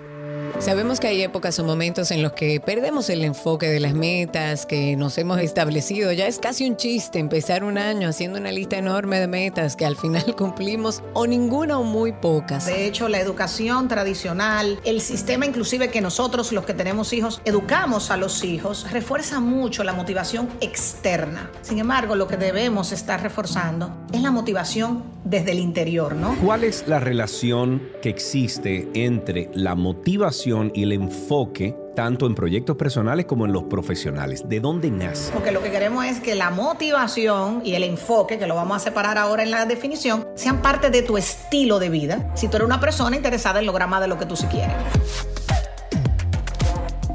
Sabemos 0.58 1.00
que 1.00 1.06
hay 1.06 1.22
épocas 1.22 1.58
o 1.58 1.64
momentos 1.64 2.10
en 2.10 2.22
los 2.22 2.32
que 2.32 2.60
perdemos 2.60 3.10
el 3.10 3.22
enfoque 3.22 3.68
de 3.68 3.78
las 3.78 3.92
metas 3.92 4.64
que 4.64 4.96
nos 4.96 5.16
hemos 5.18 5.38
establecido. 5.38 6.12
Ya 6.12 6.26
es 6.26 6.38
casi 6.38 6.68
un 6.68 6.76
chiste 6.76 7.18
empezar 7.18 7.62
un 7.62 7.76
año 7.76 8.08
haciendo 8.08 8.38
una 8.38 8.50
lista 8.50 8.78
enorme 8.78 9.20
de 9.20 9.28
metas 9.28 9.76
que 9.76 9.84
al 9.84 9.96
final 9.96 10.34
cumplimos 10.36 11.02
o 11.12 11.26
ninguna 11.26 11.78
o 11.78 11.84
muy 11.84 12.12
pocas. 12.12 12.66
De 12.66 12.86
hecho, 12.86 13.08
la 13.08 13.20
educación 13.20 13.86
tradicional, 13.86 14.80
el 14.84 15.02
sistema 15.02 15.44
inclusive 15.44 15.90
que 15.90 16.00
nosotros 16.00 16.50
los 16.52 16.64
que 16.64 16.74
tenemos 16.74 17.12
hijos 17.12 17.42
educamos 17.44 18.10
a 18.10 18.16
los 18.16 18.42
hijos, 18.42 18.90
refuerza 18.90 19.40
mucho 19.40 19.84
la 19.84 19.92
motivación 19.92 20.48
externa. 20.62 21.50
Sin 21.60 21.78
embargo, 21.78 22.16
lo 22.16 22.26
que 22.26 22.38
debemos 22.38 22.92
estar 22.92 23.22
reforzando 23.22 23.94
es 24.10 24.22
la 24.22 24.30
motivación 24.30 25.04
desde 25.24 25.52
el 25.52 25.58
interior, 25.58 26.14
¿no? 26.14 26.36
¿Cuál 26.42 26.64
es 26.64 26.86
la 26.86 26.98
relación 26.98 27.82
que 28.00 28.08
existe 28.08 28.88
entre 28.94 29.50
la 29.54 29.74
motivación 29.74 30.45
y 30.46 30.82
el 30.84 30.92
enfoque 30.92 31.76
tanto 31.96 32.26
en 32.26 32.36
proyectos 32.36 32.76
personales 32.76 33.26
como 33.26 33.46
en 33.46 33.52
los 33.52 33.64
profesionales? 33.64 34.48
¿De 34.48 34.60
dónde 34.60 34.92
nace? 34.92 35.32
Porque 35.32 35.50
lo 35.50 35.60
que 35.60 35.72
queremos 35.72 36.04
es 36.04 36.20
que 36.20 36.36
la 36.36 36.50
motivación 36.50 37.62
y 37.64 37.74
el 37.74 37.82
enfoque, 37.82 38.38
que 38.38 38.46
lo 38.46 38.54
vamos 38.54 38.76
a 38.76 38.80
separar 38.80 39.18
ahora 39.18 39.42
en 39.42 39.50
la 39.50 39.66
definición, 39.66 40.28
sean 40.36 40.62
parte 40.62 40.90
de 40.90 41.02
tu 41.02 41.16
estilo 41.16 41.80
de 41.80 41.88
vida. 41.88 42.32
Si 42.36 42.46
tú 42.46 42.58
eres 42.58 42.66
una 42.66 42.78
persona 42.78 43.16
interesada 43.16 43.58
en 43.58 43.66
lograr 43.66 43.88
más 43.88 44.00
de 44.00 44.06
lo 44.06 44.18
que 44.18 44.26
tú 44.26 44.36
sí 44.36 44.46
quieres. 44.46 44.76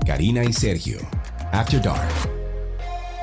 Karina 0.05 0.43
y 0.43 0.51
Sergio. 0.51 0.97
After 1.53 1.81
Dark. 1.81 2.30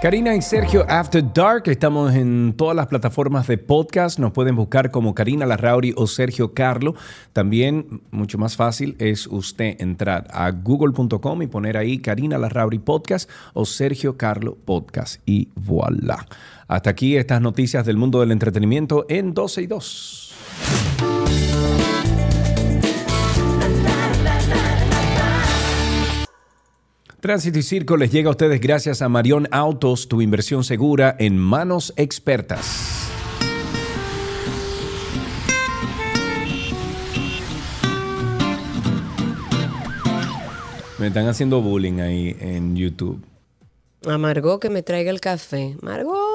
Karina 0.00 0.36
y 0.36 0.42
Sergio 0.42 0.86
After 0.88 1.24
Dark, 1.34 1.64
estamos 1.66 2.14
en 2.14 2.54
todas 2.56 2.76
las 2.76 2.86
plataformas 2.86 3.48
de 3.48 3.58
podcast, 3.58 4.20
nos 4.20 4.30
pueden 4.30 4.54
buscar 4.54 4.92
como 4.92 5.12
Karina 5.12 5.44
Larrauri 5.44 5.92
o 5.96 6.06
Sergio 6.06 6.54
Carlo. 6.54 6.94
También, 7.32 8.02
mucho 8.12 8.38
más 8.38 8.54
fácil, 8.54 8.94
es 9.00 9.26
usted 9.26 9.74
entrar 9.80 10.28
a 10.30 10.52
google.com 10.52 11.42
y 11.42 11.48
poner 11.48 11.76
ahí 11.76 11.98
Karina 11.98 12.38
Larrauri 12.38 12.78
Podcast 12.78 13.28
o 13.54 13.66
Sergio 13.66 14.16
Carlo 14.16 14.56
Podcast 14.64 15.20
y 15.26 15.48
voilà. 15.56 16.28
Hasta 16.68 16.90
aquí 16.90 17.16
estas 17.16 17.40
noticias 17.40 17.84
del 17.84 17.96
mundo 17.96 18.20
del 18.20 18.30
entretenimiento 18.30 19.04
en 19.08 19.34
12 19.34 19.62
y 19.62 19.66
2. 19.66 20.34
Tránsito 27.28 27.58
y 27.58 27.62
Circo 27.62 27.98
les 27.98 28.10
llega 28.10 28.28
a 28.28 28.30
ustedes 28.30 28.58
gracias 28.58 29.02
a 29.02 29.08
Marión 29.10 29.48
Autos, 29.50 30.08
tu 30.08 30.22
inversión 30.22 30.64
segura 30.64 31.14
en 31.18 31.36
manos 31.36 31.92
expertas. 31.98 33.10
Me 40.98 41.08
están 41.08 41.26
haciendo 41.26 41.60
bullying 41.60 42.00
ahí 42.00 42.34
en 42.40 42.74
YouTube. 42.74 43.22
A 44.06 44.58
que 44.58 44.70
me 44.70 44.82
traiga 44.82 45.10
el 45.10 45.20
café. 45.20 45.76
Margot. 45.82 46.27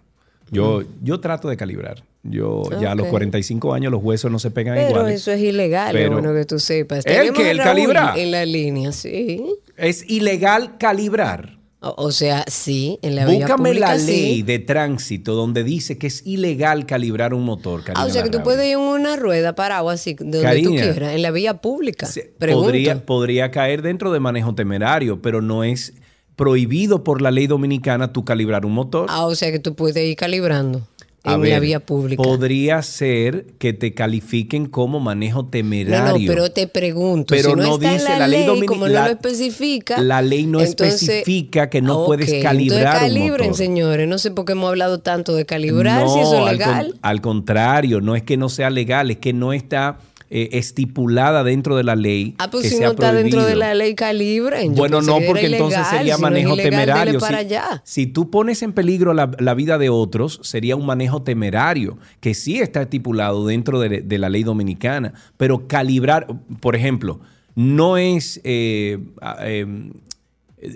Yo, 0.49 0.83
yo 1.03 1.19
trato 1.19 1.49
de 1.49 1.57
calibrar. 1.57 2.03
Yo 2.23 2.63
ya 2.81 2.91
a 2.93 2.95
los 2.95 3.05
Ok. 3.05 3.11
45 3.11 3.73
años 3.73 3.91
los 3.91 4.01
huesos 4.03 4.31
no 4.31 4.39
se 4.39 4.49
pegan 4.51 4.75
Pero 4.75 4.89
iguales. 4.91 5.21
eso 5.21 5.31
es 5.31 5.41
ilegal, 5.41 5.95
es 5.95 6.01
Pero- 6.03 6.13
bueno 6.13 6.33
que 6.33 6.45
tú 6.45 6.59
sepas. 6.59 7.05
¿El 7.05 7.35
a 7.35 7.51
¿El 7.51 7.57
calibrar? 7.57 8.17
En 8.17 8.31
la 8.31 8.45
línea, 8.45 8.91
sí. 8.91 9.45
Es 9.75 10.09
ilegal 10.09 10.77
calibrar. 10.77 11.57
O, 11.79 11.93
o 12.05 12.11
sea, 12.11 12.43
sí, 12.47 12.97
en 13.03 13.15
la 13.15 13.25
vía 13.25 13.39
Búscame 13.39 13.69
pública 13.69 13.93
la 13.93 13.99
sí. 13.99 14.07
ley 14.11 14.41
de 14.41 14.59
tránsito 14.59 15.35
donde 15.35 15.63
dice 15.63 15.97
que 15.97 16.07
es 16.07 16.25
ilegal 16.25 16.85
calibrar 16.85 17.33
un 17.33 17.43
motor. 17.43 17.81
Ah, 17.81 17.91
o 17.91 17.93
Karina 17.93 18.13
sea 18.13 18.23
que 18.23 18.29
tú 18.29 18.41
puedes 18.41 18.65
ir 18.65 18.73
en 18.73 18.79
una 18.79 19.15
rueda 19.15 19.53
parado 19.53 19.89
así, 19.89 20.13
donde 20.15 20.39
tú 20.39 20.43
Karina, 20.43 20.81
quieras, 20.81 21.13
en 21.13 21.21
la 21.21 21.31
vía 21.31 21.61
pública. 21.61 22.05
Se- 22.07 22.33
podría, 22.39 23.05
podría 23.05 23.51
caer 23.51 23.81
dentro 23.83 24.11
de 24.11 24.19
manejo 24.19 24.55
temerario, 24.55 25.21
pero 25.21 25.41
no 25.41 25.63
es 25.63 25.93
prohibido 26.37 27.03
por 27.03 27.21
la 27.21 27.31
ley 27.31 27.47
dominicana 27.47 28.13
tú 28.13 28.23
calibrar 28.23 28.65
un 28.65 28.71
motor. 28.71 29.07
Ah, 29.09 29.25
o 29.25 29.35
sea 29.35 29.51
que 29.51 29.59
tú 29.59 29.75
puedes 29.75 29.97
ir 30.07 30.15
calibrando 30.15 30.83
A 31.23 31.33
en 31.33 31.41
ver, 31.41 31.51
la 31.53 31.59
vía 31.59 31.79
pública. 31.81 32.21
Podría 32.23 32.81
ser 32.83 33.47
que 33.57 33.73
te 33.73 33.93
califiquen 33.95 34.67
como 34.67 34.99
manejo 35.01 35.39
No, 35.39 35.43
no, 35.45 35.49
temerario. 35.49 36.27
pero 36.31 36.51
te 36.51 36.67
pregunto, 36.67 37.33
Pero 37.35 37.49
si 37.49 37.55
no, 37.57 37.63
no 37.63 37.73
está 37.75 37.91
dice 37.91 38.13
en 38.13 38.19
la, 38.19 38.27
ley 38.27 38.45
ley, 38.45 38.65
como 38.67 38.87
la- 38.87 38.99
no 39.01 39.05
lo 39.07 39.11
especifica. 39.13 39.99
la 39.99 40.21
ley 40.21 40.45
no 40.45 40.61
entonces- 40.61 41.01
especifica 41.01 41.69
que 41.71 41.81
no 41.81 42.05
puedes 42.05 42.29
calibrar 42.43 42.81
Entonces 42.81 43.01
un 43.01 43.17
calibren, 43.17 43.47
motor. 43.47 43.57
señores. 43.57 44.07
No 44.07 44.17
sé 44.19 44.29
por 44.31 44.45
qué 44.45 44.51
hemos 44.53 44.69
hablado 44.69 44.99
tanto 44.99 45.35
de 45.35 45.45
calibrar, 45.45 46.07
si 46.07 46.19
eso 46.19 46.33
es 46.35 46.39
al 46.39 46.39
con- 46.43 46.51
legal. 46.59 46.95
Al, 47.01 47.19
contrario, 47.21 47.99
no 47.99 48.15
es 48.15 48.21
que 48.23 48.37
no 48.37 48.47
sea 48.47 48.69
legal, 48.69 49.09
es 49.11 49.17
que 49.17 49.33
no 49.33 49.53
está 49.53 49.97
eh, 50.29 50.49
estipulada 50.53 51.43
dentro 51.43 51.75
de 51.75 51.83
la 51.83 51.95
ley. 51.95 52.35
Ah, 52.37 52.49
pues 52.49 52.63
que 52.63 52.69
si 52.69 52.75
sea 52.77 52.87
no 52.87 52.93
está 52.93 53.13
dentro 53.13 53.39
de 53.41 53.45
prohibido. 53.53 53.67
la 53.67 53.75
ley, 53.75 53.95
calibren. 53.95 54.71
Yo 54.71 54.75
Bueno, 54.75 55.01
no, 55.01 55.19
porque 55.25 55.45
entonces 55.47 55.85
sería 55.87 56.15
Si 56.15 56.21
no 56.21 56.27
es 56.27 56.31
manejo 56.33 56.53
ilegal, 56.53 56.69
temerario. 56.71 57.19
para 57.19 57.39
Si, 57.39 57.45
allá. 57.45 57.81
si 57.85 58.07
tú 58.07 58.29
pones 58.29 58.61
en 58.63 58.73
peligro 58.73 59.13
la, 59.13 59.31
la 59.39 59.53
vida 59.53 59.77
de 59.77 59.89
otros, 59.89 60.39
sería 60.43 60.75
un 60.75 60.85
manejo 60.85 61.21
temerario, 61.23 61.97
que 62.19 62.33
sí 62.33 62.59
está 62.59 62.81
estipulado 62.83 63.45
dentro 63.47 63.79
de, 63.79 64.01
de 64.01 64.17
la 64.17 64.29
ley 64.29 64.43
dominicana. 64.43 65.13
Pero 65.37 65.67
calibrar, 65.67 66.27
por 66.59 66.75
ejemplo, 66.75 67.19
no 67.55 67.97
es, 67.97 68.41
eh, 68.43 68.99
eh, 69.41 69.65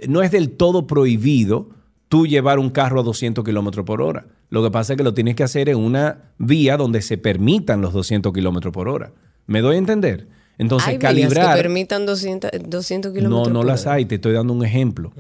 no 0.08 0.22
es 0.22 0.32
del 0.32 0.50
todo 0.52 0.88
prohibido 0.88 1.70
tú 2.08 2.28
llevar 2.28 2.60
un 2.60 2.70
carro 2.70 3.00
a 3.00 3.04
200 3.04 3.44
kilómetros 3.44 3.86
por 3.86 4.02
hora. 4.02 4.26
Lo 4.50 4.62
que 4.64 4.70
pasa 4.72 4.94
es 4.94 4.98
que 4.98 5.04
lo 5.04 5.14
tienes 5.14 5.36
que 5.36 5.44
hacer 5.44 5.70
en 5.70 5.78
una 5.78 6.24
vía 6.38 6.76
donde 6.76 7.02
se 7.02 7.18
permitan 7.18 7.82
los 7.82 7.94
200 7.94 8.34
kilómetros 8.34 8.74
por 8.74 8.90
hora. 8.90 9.14
¿Me 9.52 9.62
doy 9.62 9.76
a 9.76 9.80
entender? 9.80 10.28
Entonces, 10.58 10.90
Hay 10.90 10.98
vías 10.98 11.12
calibrar... 11.12 11.56
que 11.58 11.62
permitan 11.64 12.06
200, 12.06 12.52
200 12.68 13.12
No, 13.12 13.16
kilómetros 13.18 13.48
no 13.54 13.60
por 13.62 13.66
las 13.68 13.82
hora. 13.86 13.94
hay, 13.96 14.06
te 14.06 14.16
estoy 14.16 14.34
dando 14.34 14.54
un 14.54 14.64
ejemplo. 14.64 15.12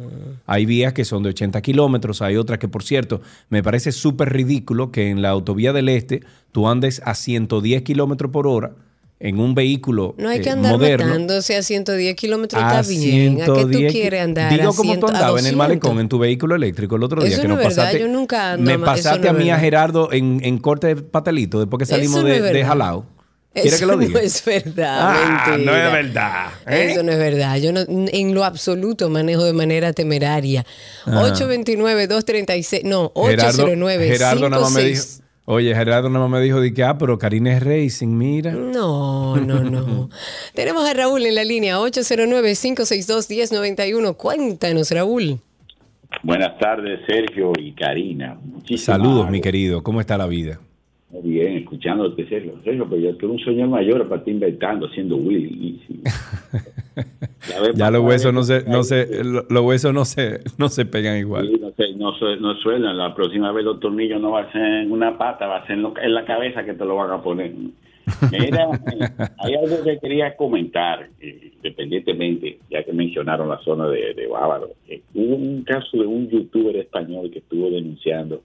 Hay 0.45 0.65
vías 0.65 0.93
que 0.93 1.03
son 1.03 1.23
de 1.23 1.29
80 1.29 1.61
kilómetros, 1.61 2.21
hay 2.21 2.37
otras 2.37 2.59
que, 2.59 2.67
por 2.67 2.83
cierto, 2.83 3.21
me 3.49 3.63
parece 3.63 3.91
súper 3.91 4.31
ridículo 4.31 4.91
que 4.91 5.09
en 5.09 5.21
la 5.21 5.29
autovía 5.29 5.73
del 5.73 5.89
Este 5.89 6.21
tú 6.51 6.67
andes 6.67 7.01
a 7.05 7.15
110 7.15 7.81
kilómetros 7.81 8.31
por 8.31 8.45
hora 8.47 8.71
en 9.19 9.39
un 9.39 9.53
vehículo 9.53 10.15
No 10.17 10.29
hay 10.29 10.41
que 10.41 10.49
eh, 10.49 10.53
andar 10.53 10.71
moderno. 10.73 11.05
matándose 11.07 11.55
a 11.55 11.61
110 11.63 12.15
kilómetros, 12.15 12.61
a 12.63 12.81
está 12.81 12.89
bien. 12.89 13.41
¿A 13.41 13.45
qué 13.45 13.51
tú 13.51 13.55
110 13.69 13.91
quieres 13.91 14.21
andar? 14.21 14.51
Digo 14.51 14.69
a 14.69 14.75
como 14.75 14.93
tú 14.99 15.07
100, 15.07 15.15
andabas 15.15 15.41
en 15.41 15.47
el 15.47 15.55
200? 15.55 15.57
malecón 15.57 15.99
en 15.99 16.09
tu 16.09 16.19
vehículo 16.19 16.55
eléctrico 16.55 16.95
el 16.97 17.03
otro 17.03 17.21
día 17.21 17.33
Eso 17.33 17.41
que 17.41 17.47
no 17.47 17.53
es 17.55 17.59
verdad, 17.59 17.75
pasaste. 17.77 17.99
yo 17.99 18.07
nunca 18.07 18.53
ando 18.53 18.65
me 18.71 18.77
pasaste 18.79 19.25
no 19.25 19.29
a 19.31 19.33
mí 19.33 19.49
a 19.49 19.53
verdad. 19.55 19.59
Gerardo 19.59 20.11
en, 20.11 20.39
en 20.43 20.57
corte 20.59 20.87
de 20.87 20.95
patelito 21.01 21.59
después 21.59 21.79
que 21.79 21.85
salimos 21.87 22.21
no 22.21 22.27
de, 22.27 22.33
de 22.33 22.41
verdad. 22.41 22.67
Jalao. 22.69 23.05
¿Quieres 23.53 23.73
Eso 23.73 23.81
que 23.81 23.85
lo 23.91 23.97
diga? 23.99 24.13
no 24.13 24.19
es 24.19 24.45
verdad. 24.45 24.97
Ah, 25.01 25.43
mentira. 25.47 25.57
no 25.71 25.75
es 25.77 25.91
verdad. 25.91 26.47
¿eh? 26.67 26.87
Eso 26.91 27.03
no 27.03 27.11
es 27.11 27.17
verdad. 27.17 27.57
Yo 27.57 27.73
no, 27.73 27.81
en 27.87 28.33
lo 28.33 28.43
absoluto 28.45 29.09
manejo 29.09 29.43
de 29.43 29.51
manera 29.53 29.91
temeraria. 29.93 30.65
Ajá. 31.05 31.21
829-236, 31.33 32.83
no, 32.83 33.11
Gerardo, 33.15 33.63
809 33.65 34.07
Gerardo 34.07 34.49
nada 34.49 34.61
más 34.63 34.71
me 34.73 34.83
dijo, 34.83 35.01
56. 35.01 35.23
oye, 35.45 35.75
Gerardo 35.75 36.09
nada 36.09 36.27
más 36.27 36.39
me 36.39 36.45
dijo 36.45 36.61
de 36.61 36.73
que, 36.73 36.83
ah, 36.83 36.97
pero 36.97 37.17
Karina 37.17 37.53
es 37.55 37.61
racing, 37.61 38.07
mira. 38.17 38.51
No, 38.53 39.35
no, 39.35 39.59
no. 39.63 40.09
Tenemos 40.53 40.87
a 40.89 40.93
Raúl 40.93 41.25
en 41.25 41.35
la 41.35 41.43
línea 41.43 41.77
809-562-1091. 41.79 44.15
Cuéntanos, 44.15 44.91
Raúl. 44.91 45.39
Buenas 46.23 46.57
tardes, 46.59 46.99
Sergio 47.07 47.51
y 47.59 47.73
Karina. 47.73 48.37
Muchísimas 48.43 48.97
Saludos, 48.97 49.29
mi 49.29 49.41
querido, 49.41 49.81
¿cómo 49.83 49.99
está 50.01 50.17
la 50.17 50.27
vida? 50.27 50.59
Muy 51.11 51.21
bien, 51.31 51.57
escuchándote, 51.57 52.27
Sergio. 52.29 52.53
Sergio, 52.63 52.87
pero 52.89 53.01
yo 53.01 53.15
tuve 53.17 53.31
un 53.33 53.39
señor 53.39 53.67
mayor 53.69 54.03
para 54.07 54.19
estar 54.19 54.33
inventando, 54.33 54.87
haciendo 54.87 55.15
Willy. 55.17 55.81
Sí. 55.87 56.01
Ya 57.49 57.71
Ya 57.73 57.91
los 57.91 58.01
huesos 58.03 58.33
no 58.33 58.43
se, 58.43 58.63
no 58.69 58.83
se, 58.83 59.23
lo- 59.23 59.45
los 59.49 59.63
huesos 59.63 59.93
no 59.93 60.05
se, 60.05 60.41
no 60.57 60.69
se 60.69 60.85
pegan 60.85 61.17
igual. 61.17 61.47
sí, 61.47 61.57
no, 61.59 61.71
se- 61.71 62.35
no, 62.35 62.37
no 62.39 62.55
suenan. 62.55 62.97
La 62.97 63.15
próxima 63.15 63.51
vez 63.51 63.63
los 63.65 63.79
tornillos 63.79 64.21
no 64.21 64.31
va 64.31 64.41
a 64.41 64.51
ser 64.51 64.61
en 64.61 64.91
una 64.91 65.17
pata, 65.17 65.47
va 65.47 65.57
a 65.57 65.65
ser 65.67 65.77
en, 65.77 65.81
lo- 65.83 65.93
en 66.01 66.13
la 66.13 66.25
cabeza 66.25 66.63
que 66.63 66.73
te 66.73 66.85
lo 66.85 66.95
van 66.97 67.09
a 67.11 67.21
poner. 67.23 67.51
Mira, 68.31 68.67
hay 69.39 69.53
algo 69.55 69.83
que 69.83 69.97
quería 69.99 70.35
comentar, 70.35 71.07
eh, 71.19 71.51
independientemente, 71.55 72.59
ya 72.69 72.83
que 72.83 72.93
mencionaron 72.93 73.49
la 73.49 73.57
zona 73.59 73.87
de, 73.87 74.13
de 74.13 74.27
Bávaro. 74.27 74.71
Eh, 74.87 75.01
hubo 75.15 75.35
un 75.35 75.63
caso 75.63 75.97
de 75.97 76.05
un 76.05 76.29
youtuber 76.29 76.75
español 76.75 77.31
que 77.31 77.39
estuvo 77.39 77.69
denunciando 77.69 78.41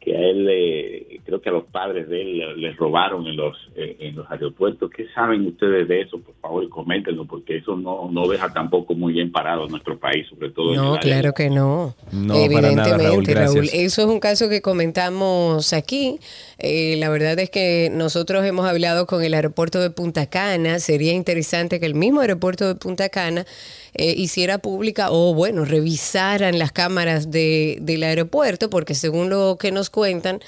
que 0.00 0.16
a 0.16 0.20
él, 0.20 0.46
eh, 0.50 1.20
creo 1.24 1.40
que 1.40 1.48
a 1.50 1.52
los 1.52 1.64
padres 1.66 2.08
de 2.08 2.20
él 2.20 2.38
le- 2.38 2.56
les 2.56 2.76
robaron 2.76 3.26
en 3.28 3.36
los 3.36 3.56
eh, 3.76 3.96
en 4.00 4.16
los 4.16 4.28
aeropuertos. 4.30 4.90
¿Qué 4.90 5.06
saben 5.14 5.46
ustedes 5.46 5.86
de 5.86 6.00
eso? 6.02 6.18
Por 6.18 6.34
favor, 6.42 6.68
coméntenlo, 6.68 7.24
porque 7.26 7.58
eso 7.58 7.76
no, 7.76 8.08
no 8.10 8.26
deja 8.26 8.52
tampoco 8.52 8.94
muy 8.94 9.12
bien 9.12 9.30
parado 9.30 9.64
a 9.64 9.68
nuestro 9.68 9.96
país, 9.98 10.26
sobre 10.28 10.50
todo 10.50 10.70
en 10.72 10.80
el 10.80 10.84
No, 10.84 10.94
área 10.94 11.00
claro 11.00 11.32
que 11.34 11.48
no. 11.48 11.94
No, 12.10 12.34
para 12.52 12.72
nada, 12.72 12.98
Raúl, 12.98 13.24
Evidentemente. 13.24 13.34
Raúl. 13.34 13.68
Eso 13.72 14.02
es 14.02 14.08
un 14.08 14.18
caso 14.20 14.48
que 14.48 14.60
comentamos 14.62 15.72
aquí. 15.72 16.18
Eh, 16.58 16.96
la 16.98 17.08
verdad 17.08 17.38
es 17.38 17.50
que 17.50 17.88
nosotros 17.92 18.44
hemos 18.44 18.66
hablado 18.66 19.06
con 19.06 19.22
el 19.22 19.32
aeropuerto 19.34 19.80
de 19.80 19.90
Punta 19.90 20.26
Cana. 20.26 20.80
Sería 20.80 21.12
interesante 21.12 21.78
que 21.78 21.86
el 21.86 21.94
mismo 21.94 22.20
aeropuerto 22.20 22.66
de 22.66 22.74
Punta 22.74 23.08
Cana 23.10 23.44
eh, 23.94 24.14
hiciera 24.16 24.58
pública 24.58 25.10
o, 25.10 25.34
bueno, 25.34 25.64
revisaran 25.64 26.58
las 26.58 26.72
cámaras 26.72 27.30
de, 27.30 27.78
del 27.80 28.02
aeropuerto, 28.02 28.70
porque 28.70 28.94
según 28.94 29.30
lo 29.30 29.56
que 29.58 29.72
nos 29.72 29.90
cuentan, 29.90 30.40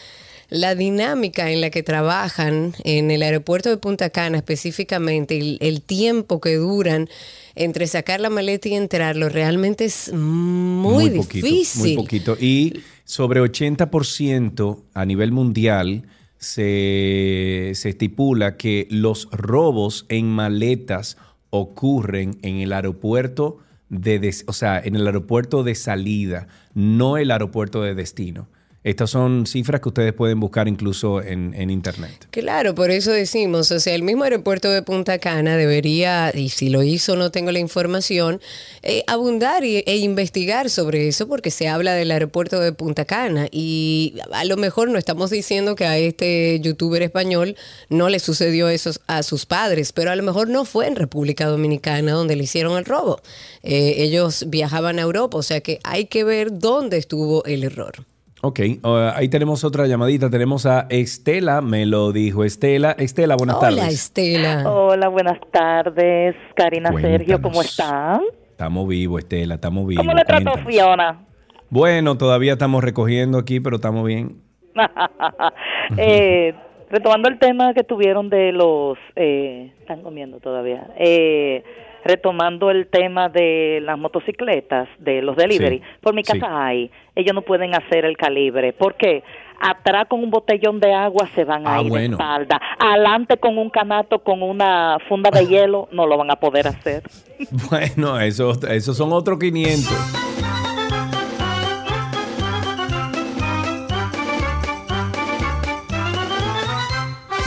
la 0.50 0.74
dinámica 0.74 1.50
en 1.50 1.60
la 1.60 1.70
que 1.70 1.82
trabajan 1.82 2.74
en 2.84 3.10
el 3.10 3.22
aeropuerto 3.22 3.70
de 3.70 3.76
Punta 3.76 4.10
Cana 4.10 4.38
específicamente, 4.38 5.38
el, 5.38 5.58
el 5.60 5.80
tiempo 5.80 6.40
que 6.40 6.56
duran 6.56 7.08
entre 7.54 7.86
sacar 7.86 8.20
la 8.20 8.30
maleta 8.30 8.68
y 8.68 8.74
entrarlo, 8.74 9.28
realmente 9.28 9.84
es 9.84 10.12
muy, 10.12 11.10
poquito, 11.10 11.46
difícil. 11.46 11.82
muy 11.82 11.96
poquito. 11.96 12.36
Y 12.40 12.80
sobre 13.04 13.40
80% 13.40 14.78
a 14.94 15.04
nivel 15.04 15.32
mundial 15.32 16.04
se, 16.38 17.72
se 17.74 17.90
estipula 17.90 18.56
que 18.56 18.86
los 18.90 19.28
robos 19.30 20.06
en 20.08 20.26
maletas 20.26 21.16
ocurren 21.50 22.38
en 22.42 22.56
el 22.56 22.72
aeropuerto 22.72 23.58
de, 23.88 24.34
o 24.46 24.52
sea, 24.52 24.80
en 24.80 24.96
el 24.96 25.06
aeropuerto 25.06 25.62
de 25.64 25.74
salida, 25.74 26.46
no 26.74 27.16
el 27.16 27.30
aeropuerto 27.30 27.82
de 27.82 27.94
destino. 27.94 28.48
Estas 28.82 29.10
son 29.10 29.46
cifras 29.46 29.82
que 29.82 29.90
ustedes 29.90 30.14
pueden 30.14 30.40
buscar 30.40 30.66
incluso 30.66 31.20
en, 31.20 31.52
en 31.54 31.68
internet. 31.68 32.28
Claro, 32.30 32.74
por 32.74 32.90
eso 32.90 33.10
decimos, 33.10 33.70
o 33.72 33.78
sea, 33.78 33.94
el 33.94 34.02
mismo 34.02 34.24
aeropuerto 34.24 34.70
de 34.70 34.82
Punta 34.82 35.18
Cana 35.18 35.58
debería, 35.58 36.32
y 36.34 36.48
si 36.48 36.70
lo 36.70 36.82
hizo 36.82 37.14
no 37.14 37.30
tengo 37.30 37.52
la 37.52 37.58
información, 37.58 38.40
eh, 38.82 39.04
abundar 39.06 39.64
e 39.64 39.96
investigar 39.98 40.70
sobre 40.70 41.08
eso 41.08 41.28
porque 41.28 41.50
se 41.50 41.68
habla 41.68 41.92
del 41.92 42.10
aeropuerto 42.10 42.58
de 42.58 42.72
Punta 42.72 43.04
Cana 43.04 43.48
y 43.50 44.14
a 44.32 44.46
lo 44.46 44.56
mejor 44.56 44.88
no 44.88 44.96
estamos 44.96 45.28
diciendo 45.28 45.74
que 45.74 45.84
a 45.84 45.98
este 45.98 46.58
youtuber 46.60 47.02
español 47.02 47.56
no 47.90 48.08
le 48.08 48.18
sucedió 48.18 48.70
eso 48.70 48.92
a 49.06 49.22
sus 49.22 49.44
padres, 49.44 49.92
pero 49.92 50.10
a 50.10 50.16
lo 50.16 50.22
mejor 50.22 50.48
no 50.48 50.64
fue 50.64 50.86
en 50.86 50.96
República 50.96 51.44
Dominicana 51.44 52.12
donde 52.12 52.34
le 52.34 52.44
hicieron 52.44 52.78
el 52.78 52.86
robo. 52.86 53.20
Eh, 53.62 53.96
ellos 53.98 54.46
viajaban 54.48 54.98
a 54.98 55.02
Europa, 55.02 55.36
o 55.36 55.42
sea 55.42 55.60
que 55.60 55.80
hay 55.84 56.06
que 56.06 56.24
ver 56.24 56.58
dónde 56.58 56.96
estuvo 56.96 57.44
el 57.44 57.64
error. 57.64 58.06
Ok, 58.42 58.60
uh, 58.82 58.88
ahí 59.14 59.28
tenemos 59.28 59.64
otra 59.64 59.86
llamadita. 59.86 60.30
Tenemos 60.30 60.64
a 60.64 60.86
Estela, 60.88 61.60
me 61.60 61.84
lo 61.84 62.10
dijo 62.10 62.42
Estela. 62.42 62.92
Estela, 62.92 63.36
buenas 63.36 63.56
Hola, 63.56 63.68
tardes. 63.68 63.94
Estela. 63.94 64.70
Hola, 64.70 65.08
buenas 65.08 65.38
tardes. 65.50 66.34
Karina 66.54 66.90
Sergio, 66.98 67.42
¿cómo 67.42 67.60
están? 67.60 68.22
Estamos 68.50 68.88
vivos, 68.88 69.20
Estela, 69.20 69.56
estamos 69.56 69.86
vivos. 69.86 70.06
¿Cómo 70.06 70.16
le 70.16 70.24
trató. 70.24 70.52
Fiona? 70.66 71.26
Bueno, 71.68 72.16
todavía 72.16 72.54
estamos 72.54 72.82
recogiendo 72.82 73.36
aquí, 73.36 73.60
pero 73.60 73.76
estamos 73.76 74.06
bien. 74.06 74.40
eh, 75.98 76.54
retomando 76.88 77.28
el 77.28 77.38
tema 77.38 77.74
que 77.74 77.84
tuvieron 77.84 78.30
de 78.30 78.52
los... 78.52 78.96
Eh, 79.16 79.74
están 79.80 80.00
comiendo 80.02 80.40
todavía. 80.40 80.88
Eh, 80.98 81.62
retomando 82.04 82.70
el 82.70 82.86
tema 82.88 83.28
de 83.28 83.80
las 83.82 83.98
motocicletas, 83.98 84.88
de 84.98 85.22
los 85.22 85.36
delivery, 85.36 85.78
Sí, 85.78 85.84
por 86.00 86.14
mi 86.14 86.24
sí. 86.24 86.32
casa 86.38 86.66
hay, 86.66 86.90
ellos 87.14 87.34
no 87.34 87.42
pueden 87.42 87.74
hacer 87.74 88.04
el 88.04 88.16
calibre. 88.16 88.72
¿Por 88.72 88.94
qué? 88.96 89.22
Atrás 89.62 90.06
con 90.08 90.24
un 90.24 90.30
botellón 90.30 90.80
de 90.80 90.92
agua 90.94 91.28
se 91.34 91.44
van 91.44 91.66
a 91.66 91.74
Ah, 91.74 91.78
ir 91.80 91.84
de 91.84 91.90
bueno. 91.90 92.16
espalda. 92.16 92.58
Adelante 92.78 93.36
con 93.36 93.58
un 93.58 93.68
canato, 93.68 94.20
con 94.20 94.42
una 94.42 94.96
funda 95.08 95.30
de 95.30 95.46
hielo, 95.46 95.88
no 95.92 96.06
lo 96.06 96.16
van 96.16 96.30
a 96.30 96.36
poder 96.36 96.66
hacer. 96.68 97.02
Bueno, 97.70 98.18
eso, 98.20 98.52
esos 98.68 98.96
son 98.96 99.12
otros 99.12 99.38
500. 99.38 99.90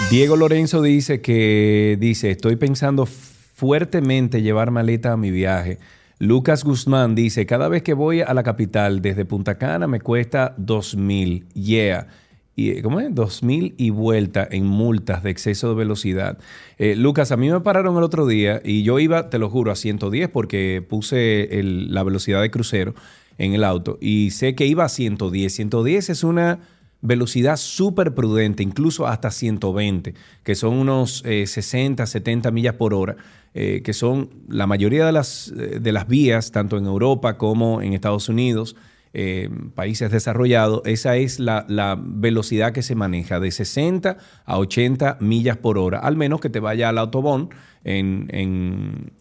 Diego 0.09 0.35
Lorenzo 0.35 0.81
dice 0.81 1.21
que 1.21 1.97
dice, 1.99 2.31
estoy 2.31 2.55
pensando 2.55 3.07
fuertemente 3.53 4.41
llevar 4.41 4.71
maleta 4.71 5.13
a 5.13 5.17
mi 5.17 5.31
viaje. 5.31 5.77
Lucas 6.19 6.63
Guzmán 6.63 7.15
dice, 7.15 7.45
cada 7.45 7.67
vez 7.67 7.83
que 7.83 7.93
voy 7.93 8.21
a 8.21 8.33
la 8.33 8.43
capital 8.43 9.01
desde 9.01 9.25
Punta 9.25 9.57
Cana 9.57 9.87
me 9.87 10.01
cuesta 10.01 10.53
dos 10.57 10.95
mil. 10.95 11.45
Yeah. 11.53 12.07
Y, 12.55 12.81
¿Cómo 12.81 12.99
es? 12.99 13.13
Dos 13.13 13.43
mil 13.43 13.73
y 13.77 13.89
vuelta 13.89 14.47
en 14.49 14.65
multas 14.65 15.23
de 15.23 15.31
exceso 15.31 15.69
de 15.69 15.75
velocidad. 15.75 16.37
Eh, 16.77 16.95
Lucas, 16.95 17.31
a 17.31 17.37
mí 17.37 17.49
me 17.49 17.61
pararon 17.61 17.97
el 17.97 18.03
otro 18.03 18.27
día 18.27 18.61
y 18.63 18.83
yo 18.83 18.99
iba, 18.99 19.29
te 19.29 19.39
lo 19.39 19.49
juro, 19.49 19.71
a 19.71 19.75
110 19.75 20.29
porque 20.29 20.85
puse 20.87 21.49
la 21.63 22.03
velocidad 22.03 22.41
de 22.41 22.51
crucero 22.51 22.93
en 23.37 23.53
el 23.53 23.63
auto 23.63 23.97
y 23.99 24.31
sé 24.31 24.55
que 24.55 24.65
iba 24.65 24.85
a 24.85 24.89
110. 24.89 25.53
110 25.53 26.09
es 26.09 26.23
una 26.23 26.59
velocidad 27.01 27.57
súper 27.57 28.15
prudente, 28.15 28.63
incluso 28.63 29.07
hasta 29.07 29.29
120, 29.29 30.13
que 30.43 30.55
son 30.55 30.75
unos 30.75 31.21
eh, 31.25 31.45
60, 31.45 32.05
70 32.05 32.49
millas 32.51 32.75
por 32.75 32.93
hora, 32.93 33.17
eh, 33.55 33.81
que 33.83 33.93
son 33.93 34.31
la 34.47 34.65
mayoría 34.65 35.05
de 35.05 35.11
las, 35.11 35.53
eh, 35.55 35.79
de 35.79 35.91
las 35.91 36.07
vías, 36.07 36.51
tanto 36.51 36.75
en 36.75 36.87
Europa 36.87 37.37
como 37.37 37.83
en 37.83 37.93
Estados 37.93 38.27
Unidos, 38.27 38.75
eh, 39.13 39.47
países 39.75 40.09
desarrollados, 40.09 40.81
esa 40.85 41.17
es 41.17 41.39
la, 41.39 41.63
la 41.69 41.95
velocidad 42.01 42.73
que 42.73 42.81
se 42.81 42.95
maneja, 42.95 43.39
de 43.39 43.51
60 43.51 44.17
a 44.43 44.57
80 44.57 45.17
millas 45.19 45.57
por 45.57 45.77
hora, 45.77 45.99
al 45.99 46.17
menos 46.17 46.41
que 46.41 46.49
te 46.49 46.59
vaya 46.59 46.89
al 46.89 46.97
Autobahn 46.97 47.49
en, 47.83 48.25
en, 48.29 49.11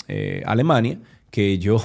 Alemania, 0.46 0.98
que 1.30 1.58
yo 1.58 1.76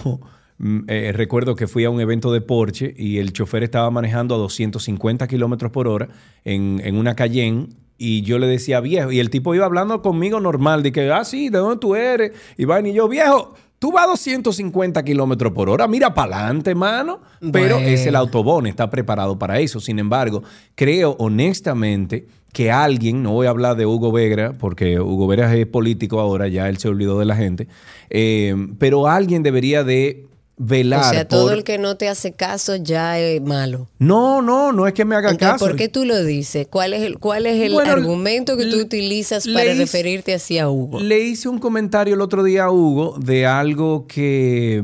mm, 0.57 0.87
recuerdo 1.11 1.57
que 1.57 1.67
fui 1.67 1.83
a 1.83 1.89
un 1.89 1.99
evento 1.99 2.31
de 2.31 2.39
Porsche 2.39 2.93
y 2.95 3.17
el 3.17 3.33
chofer 3.33 3.63
estaba 3.63 3.91
manejando 3.91 4.35
a 4.35 4.37
250 4.37 5.27
kilómetros 5.27 5.73
por 5.73 5.89
hora 5.89 6.07
en, 6.45 6.79
en 6.81 6.95
una 6.95 7.13
Cayenne 7.13 7.67
y 7.97 8.21
yo 8.21 8.39
le 8.39 8.47
decía 8.47 8.79
viejo 8.79 9.11
y 9.11 9.19
el 9.19 9.29
tipo 9.29 9.55
iba 9.55 9.65
hablando 9.65 10.01
conmigo 10.01 10.39
normal 10.39 10.83
de 10.83 10.91
que, 10.91 11.11
ah, 11.11 11.25
sí, 11.25 11.49
¿de 11.49 11.57
dónde 11.57 11.77
tú 11.77 11.95
eres? 11.95 12.31
Y 12.57 12.65
va 12.65 12.79
y 12.81 12.93
yo, 12.93 13.07
viejo, 13.07 13.55
tú 13.79 13.91
vas 13.91 14.05
a 14.05 14.07
250 14.07 15.03
kilómetros 15.03 15.53
por 15.53 15.69
hora, 15.69 15.87
mira 15.87 16.13
para 16.13 16.37
adelante, 16.37 16.75
mano. 16.75 17.19
Pero 17.51 17.75
Bueno. 17.75 17.89
es 17.89 18.05
el 18.05 18.15
autobón, 18.15 18.67
está 18.67 18.89
preparado 18.89 19.37
para 19.37 19.59
eso. 19.59 19.79
Sin 19.79 19.99
embargo, 19.99 20.43
creo 20.75 21.15
honestamente 21.19 22.27
que 22.53 22.71
alguien, 22.71 23.21
no 23.21 23.33
voy 23.33 23.47
a 23.47 23.51
hablar 23.51 23.75
de 23.75 23.85
Hugo 23.85 24.11
Vegra, 24.11 24.53
porque 24.57 24.99
Hugo 24.99 25.27
Vegra 25.27 25.53
es 25.55 25.67
político 25.67 26.19
ahora, 26.19 26.47
ya 26.47 26.69
él 26.69 26.77
se 26.77 26.87
olvidó 26.87 27.19
de 27.19 27.25
la 27.25 27.35
gente, 27.35 27.67
eh, 28.09 28.55
pero 28.79 29.07
alguien 29.07 29.43
debería 29.43 29.83
de 29.83 30.25
velar 30.57 31.01
O 31.05 31.09
sea, 31.11 31.27
todo 31.27 31.45
por- 31.49 31.53
el 31.53 31.63
que 31.63 31.77
no 31.77 31.97
te 31.97 32.09
hace 32.09 32.31
caso 32.33 32.75
ya 32.75 33.19
es 33.19 33.39
malo. 33.41 33.89
No, 33.99 34.41
no, 34.41 34.71
no 34.71 34.87
es 34.87 34.93
que 34.93 35.05
me 35.05 35.15
Entonces, 35.15 35.37
caso. 35.37 35.65
¿por 35.65 35.75
qué 35.75 35.87
tú 35.87 36.03
lo 36.03 36.23
dices? 36.23 36.67
¿Cuál 36.67 36.93
es 36.93 37.03
el, 37.03 37.19
cuál 37.19 37.45
es 37.45 37.61
el 37.61 37.73
Bueno, 37.73 37.91
argumento 37.91 38.57
que 38.57 38.65
tú 38.65 38.77
utilizas 38.79 39.45
para 39.47 39.65
hice- 39.65 39.75
referirte 39.81 40.33
hacia 40.33 40.67
Hugo? 40.69 40.99
Le 40.99 41.19
hice 41.19 41.47
un 41.47 41.59
comentario 41.59 42.15
el 42.15 42.21
otro 42.21 42.43
día 42.43 42.65
a 42.65 42.71
Hugo 42.71 43.17
de 43.19 43.45
algo 43.45 44.07
que, 44.07 44.83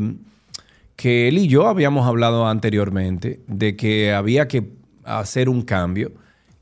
que 0.95 1.27
él 1.27 1.39
y 1.39 1.47
yo 1.47 1.67
habíamos 1.67 2.07
hablado 2.07 2.47
anteriormente, 2.47 3.39
de 3.47 3.75
que 3.75 4.13
había 4.13 4.47
que 4.47 4.69
hacer 5.03 5.49
un 5.49 5.63
cambio. 5.63 6.11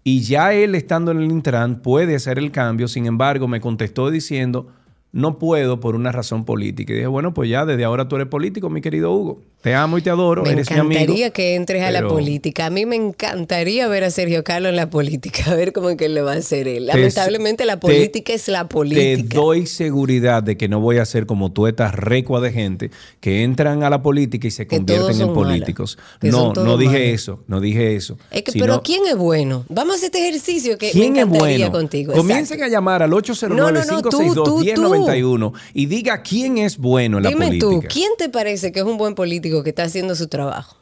Y 0.04 0.22
ya 0.22 0.54
él 0.54 0.74
estando 0.74 1.12
en 1.12 1.20
el 1.20 1.30
Intran 1.32 1.82
puede 1.82 2.16
hacer 2.16 2.40
el 2.40 2.52
cambio, 2.52 2.88
sin 2.88 3.06
embargo 3.06 3.48
me 3.48 3.60
contestó 3.62 4.10
diciendo, 4.10 4.68
no 5.14 5.38
puedo 5.40 5.80
por 5.80 5.96
una 5.96 6.12
razón 6.12 6.46
política. 6.46 6.94
Y 6.94 6.96
dije, 6.98 7.08
bueno, 7.08 7.34
pues 7.34 7.50
ya 7.50 7.66
desde 7.66 7.84
ahora 7.84 8.08
tú 8.08 8.16
eres 8.16 8.28
político, 8.28 8.70
mi 8.70 8.80
querido 8.82 9.12
Hugo. 9.12 9.42
Te 9.62 9.76
amo 9.76 10.00
y 10.00 10.02
te 10.02 10.10
adoro, 10.10 10.42
Me 10.42 10.52
eres 10.54 10.72
mi 10.72 10.78
amigo. 10.80 10.94
encantaría 11.02 11.30
que 11.30 11.54
entres 11.54 11.84
a 11.84 11.92
la 11.92 12.08
política. 12.08 12.66
A 12.66 12.70
mí 12.72 12.88
me 12.88 12.96
encantaría 12.96 13.88
ver 13.88 14.04
a 14.04 14.10
Sergio 14.10 14.44
Carlos 14.44 14.70
en 14.72 14.76
la 14.76 14.90
política, 14.90 15.44
a 15.52 15.56
ver 15.56 15.72
cómo 15.72 15.92
es 15.92 15.98
que 15.98 16.10
le 16.10 16.22
va 16.22 16.32
a 16.34 16.38
hacer 16.38 16.68
él. 16.68 16.88
Te- 16.88 16.98
Lamentablemente 16.98 17.66
la 17.66 17.76
te- 17.76 17.82
política 17.82 18.34
es 18.34 18.48
la 18.48 18.64
Te 18.64 18.74
política. 18.74 19.38
doy 19.38 19.68
seguridad 19.68 20.42
de 20.42 20.58
que 20.58 20.68
no 20.68 20.80
voy 20.80 20.98
a 20.98 21.06
ser 21.06 21.26
como 21.28 21.52
tú 21.52 21.68
estas 21.68 21.94
recua 21.94 22.42
de 22.42 22.52
gente 22.52 22.90
que 23.20 23.44
entran 23.44 23.84
a 23.84 23.90
la 23.92 24.02
política 24.02 24.48
y 24.48 24.52
se 24.52 24.66
convierten 24.66 25.22
en 25.22 25.34
políticos. 25.34 26.00
No, 26.22 26.54
no 26.54 26.78
dije 26.78 26.94
malos. 26.94 27.14
eso, 27.22 27.44
no 27.48 27.60
dije 27.62 27.96
eso. 27.96 28.18
Es 28.32 28.42
que, 28.44 28.54
pero 28.60 28.82
¿quién 28.82 29.06
es 29.08 29.16
bueno? 29.16 29.66
Vamos 29.70 29.94
a 29.94 29.98
hacer 29.98 30.08
este 30.08 30.28
ejercicio 30.28 30.78
que 30.80 30.88
me 30.88 30.92
¿quién 30.94 31.18
es 31.18 31.24
encantaría 31.26 31.58
bueno? 31.68 31.72
contigo. 31.72 32.14
Comiencen 32.14 32.56
Exacto. 32.56 32.66
a 32.66 32.68
llamar 32.70 33.04
al 33.04 33.12
No, 33.12 33.72
no, 33.72 33.72
no, 33.86 34.02
tú, 34.02 34.10
tú, 34.44 34.64
809-562-1091 35.08 35.54
y 35.74 35.86
diga 35.86 36.22
quién 36.22 36.58
es 36.58 36.78
bueno 36.78 37.18
en 37.18 37.24
la 37.24 37.30
Dime 37.30 37.48
política. 37.48 37.70
tú, 37.70 37.84
¿quién 37.90 38.12
te 38.18 38.30
parece 38.30 38.72
que 38.72 38.80
es 38.80 38.86
un 38.86 38.98
buen 38.98 39.16
político 39.16 39.64
que 39.64 39.70
está 39.70 39.84
haciendo 39.84 40.16
su 40.16 40.28
trabajo? 40.28 40.78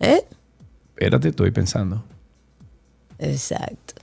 ¿Eh? 0.00 0.24
Espérate, 0.90 1.28
estoy 1.28 1.50
pensando. 1.50 2.04
Exacto. 3.18 3.93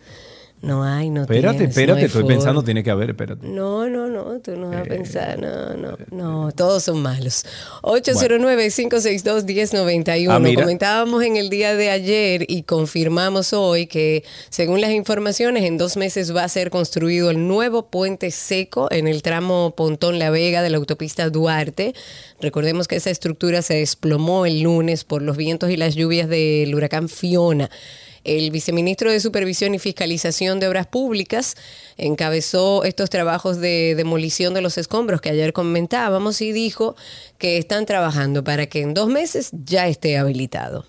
No 0.61 0.83
hay, 0.83 1.09
no 1.09 1.21
Espérate, 1.23 1.57
tienes, 1.57 1.75
espérate, 1.75 2.01
no 2.01 2.05
estoy 2.05 2.21
forma. 2.21 2.35
pensando, 2.35 2.63
tiene 2.63 2.83
que 2.83 2.91
haber, 2.91 3.09
espérate. 3.09 3.47
No, 3.47 3.89
no, 3.89 4.07
no, 4.07 4.39
tú 4.41 4.51
no 4.57 4.71
Eh, 4.71 4.75
vas 4.75 4.81
a 4.81 4.85
pensar, 4.85 5.39
no, 5.39 5.73
no, 5.75 5.97
no, 6.11 6.51
todos 6.51 6.83
son 6.83 7.01
malos. 7.01 7.45
809-562-1091. 7.81 10.27
Ah. 10.29 10.61
Comentábamos 10.61 11.23
en 11.23 11.37
el 11.37 11.49
día 11.49 11.75
de 11.75 11.89
ayer 11.89 12.45
y 12.47 12.63
confirmamos 12.63 13.53
hoy 13.53 13.87
que, 13.87 14.23
según 14.49 14.81
las 14.81 14.91
informaciones, 14.91 15.63
en 15.63 15.77
dos 15.77 15.97
meses 15.97 16.35
va 16.35 16.43
a 16.43 16.49
ser 16.49 16.69
construido 16.69 17.29
el 17.31 17.47
nuevo 17.47 17.87
puente 17.87 18.29
seco 18.31 18.87
en 18.91 19.07
el 19.07 19.21
tramo 19.23 19.73
Pontón 19.75 20.19
La 20.19 20.29
Vega 20.29 20.61
de 20.61 20.69
la 20.69 20.77
autopista 20.77 21.29
Duarte. 21.29 21.93
Recordemos 22.39 22.87
que 22.87 22.97
esa 22.97 23.09
estructura 23.09 23.61
se 23.61 23.75
desplomó 23.75 24.45
el 24.45 24.61
lunes 24.61 25.03
por 25.05 25.21
los 25.21 25.37
vientos 25.37 25.69
y 25.71 25.77
las 25.77 25.95
lluvias 25.95 26.27
del 26.29 26.73
huracán 26.75 27.09
Fiona. 27.09 27.69
El 28.23 28.51
viceministro 28.51 29.09
de 29.11 29.19
Supervisión 29.19 29.73
y 29.73 29.79
Fiscalización 29.79 30.59
de 30.59 30.67
Obras 30.67 30.87
Públicas 30.87 31.55
encabezó 31.97 32.83
estos 32.83 33.09
trabajos 33.09 33.59
de 33.59 33.95
demolición 33.95 34.53
de 34.53 34.61
los 34.61 34.77
escombros 34.77 35.21
que 35.21 35.29
ayer 35.29 35.53
comentábamos 35.53 36.41
y 36.41 36.51
dijo 36.51 36.95
que 37.37 37.57
están 37.57 37.85
trabajando 37.85 38.43
para 38.43 38.67
que 38.67 38.81
en 38.81 38.93
dos 38.93 39.07
meses 39.07 39.51
ya 39.65 39.87
esté 39.87 40.17
habilitado. 40.17 40.85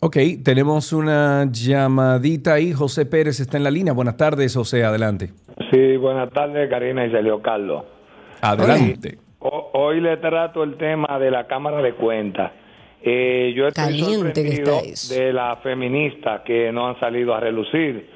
Ok, 0.00 0.18
tenemos 0.44 0.92
una 0.92 1.48
llamadita 1.50 2.54
ahí. 2.54 2.72
José 2.74 3.06
Pérez 3.06 3.40
está 3.40 3.56
en 3.56 3.64
la 3.64 3.70
línea. 3.70 3.94
Buenas 3.94 4.18
tardes, 4.18 4.54
José, 4.54 4.84
adelante. 4.84 5.30
Sí, 5.70 5.96
buenas 5.96 6.30
tardes, 6.32 6.68
Karina 6.68 7.06
y 7.06 7.10
Celio 7.10 7.40
Carlos. 7.40 7.84
Adelante. 8.42 9.18
Ho- 9.38 9.70
Hoy 9.72 10.00
le 10.00 10.16
trato 10.18 10.62
el 10.62 10.76
tema 10.76 11.18
de 11.18 11.30
la 11.30 11.46
Cámara 11.46 11.80
de 11.82 11.94
Cuentas. 11.94 12.52
Eh, 13.06 13.52
yo 13.54 13.68
estoy 13.68 13.84
que 13.84 13.98
sorprendido 14.32 14.76
está 14.80 15.14
de 15.14 15.32
las 15.32 15.58
feministas 15.60 16.40
que 16.40 16.72
no 16.72 16.86
han 16.88 16.98
salido 16.98 17.34
a 17.34 17.40
relucir, 17.40 18.06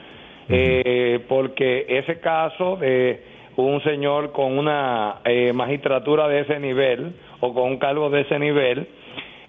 eh, 0.49 1.21
porque 1.29 1.85
ese 1.89 2.21
caso 2.21 2.77
de 2.77 3.23
un 3.57 3.83
señor 3.83 4.33
con 4.33 4.57
una 4.57 5.17
eh, 5.25 5.53
magistratura 5.53 6.27
de 6.29 6.41
ese 6.41 6.59
nivel 6.59 7.13
o 7.41 7.53
con 7.53 7.65
un 7.65 7.77
cargo 7.79 8.09
de 8.09 8.23
ese 8.23 8.39
nivel, 8.39 8.87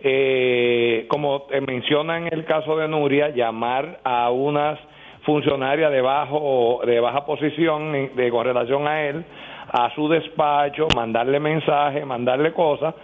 eh, 0.02 1.06
como 1.10 1.44
te 1.44 1.62
menciona 1.62 2.18
en 2.18 2.28
el 2.34 2.44
caso 2.46 2.76
de 2.78 2.88
Nuria, 2.88 3.30
llamar 3.30 4.00
a 4.04 4.32
unas 4.32 4.78
funcionarias 5.24 5.92
de 5.92 6.02
bajo 6.02 6.82
de 6.86 7.00
baja 7.00 7.26
posición 7.26 7.96
en- 7.96 8.16
de, 8.16 8.30
con 8.30 8.46
relación 8.46 8.88
a 8.88 9.04
él 9.08 9.24
a 9.72 9.94
su 9.94 10.10
despacho, 10.10 10.88
mandarle 10.96 11.40
mensajes, 11.40 12.04
mandarle 12.06 12.52
cosas. 12.54 12.96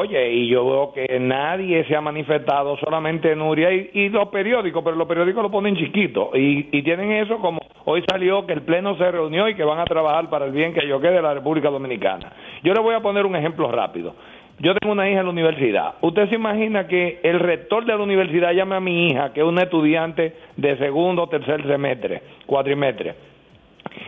Oye, 0.00 0.32
y 0.32 0.48
yo 0.48 0.66
veo 0.66 0.92
que 0.92 1.20
nadie 1.20 1.84
se 1.84 1.94
ha 1.94 2.00
manifestado, 2.00 2.76
solamente 2.78 3.36
Nuria 3.36 3.72
y, 3.72 3.90
y 3.94 4.08
los 4.08 4.28
periódicos, 4.30 4.82
pero 4.82 4.96
los 4.96 5.06
periódicos 5.06 5.44
lo 5.44 5.50
ponen 5.50 5.76
chiquito 5.76 6.32
y, 6.34 6.68
y 6.72 6.82
tienen 6.82 7.12
eso 7.12 7.38
como 7.38 7.60
hoy 7.84 8.02
salió 8.10 8.44
que 8.46 8.52
el 8.52 8.62
Pleno 8.62 8.96
se 8.96 9.08
reunió 9.12 9.48
y 9.48 9.54
que 9.54 9.62
van 9.62 9.78
a 9.78 9.84
trabajar 9.84 10.28
para 10.28 10.46
el 10.46 10.50
bien 10.50 10.74
que 10.74 10.88
yo 10.88 11.00
quede 11.00 11.12
de 11.12 11.22
la 11.22 11.34
República 11.34 11.70
Dominicana. 11.70 12.32
Yo 12.64 12.74
le 12.74 12.80
voy 12.80 12.96
a 12.96 13.00
poner 13.00 13.26
un 13.26 13.36
ejemplo 13.36 13.70
rápido. 13.70 14.16
Yo 14.58 14.74
tengo 14.74 14.92
una 14.92 15.08
hija 15.08 15.20
en 15.20 15.26
la 15.26 15.32
universidad. 15.32 15.94
¿Usted 16.00 16.30
se 16.30 16.34
imagina 16.34 16.88
que 16.88 17.20
el 17.22 17.38
rector 17.38 17.84
de 17.84 17.96
la 17.96 18.02
universidad 18.02 18.52
llame 18.52 18.74
a 18.74 18.80
mi 18.80 19.06
hija, 19.06 19.32
que 19.32 19.40
es 19.40 19.46
una 19.46 19.62
estudiante 19.62 20.34
de 20.56 20.76
segundo 20.78 21.22
o 21.22 21.28
tercer 21.28 21.64
semestre, 21.64 22.22
cuatrimestre, 22.46 23.14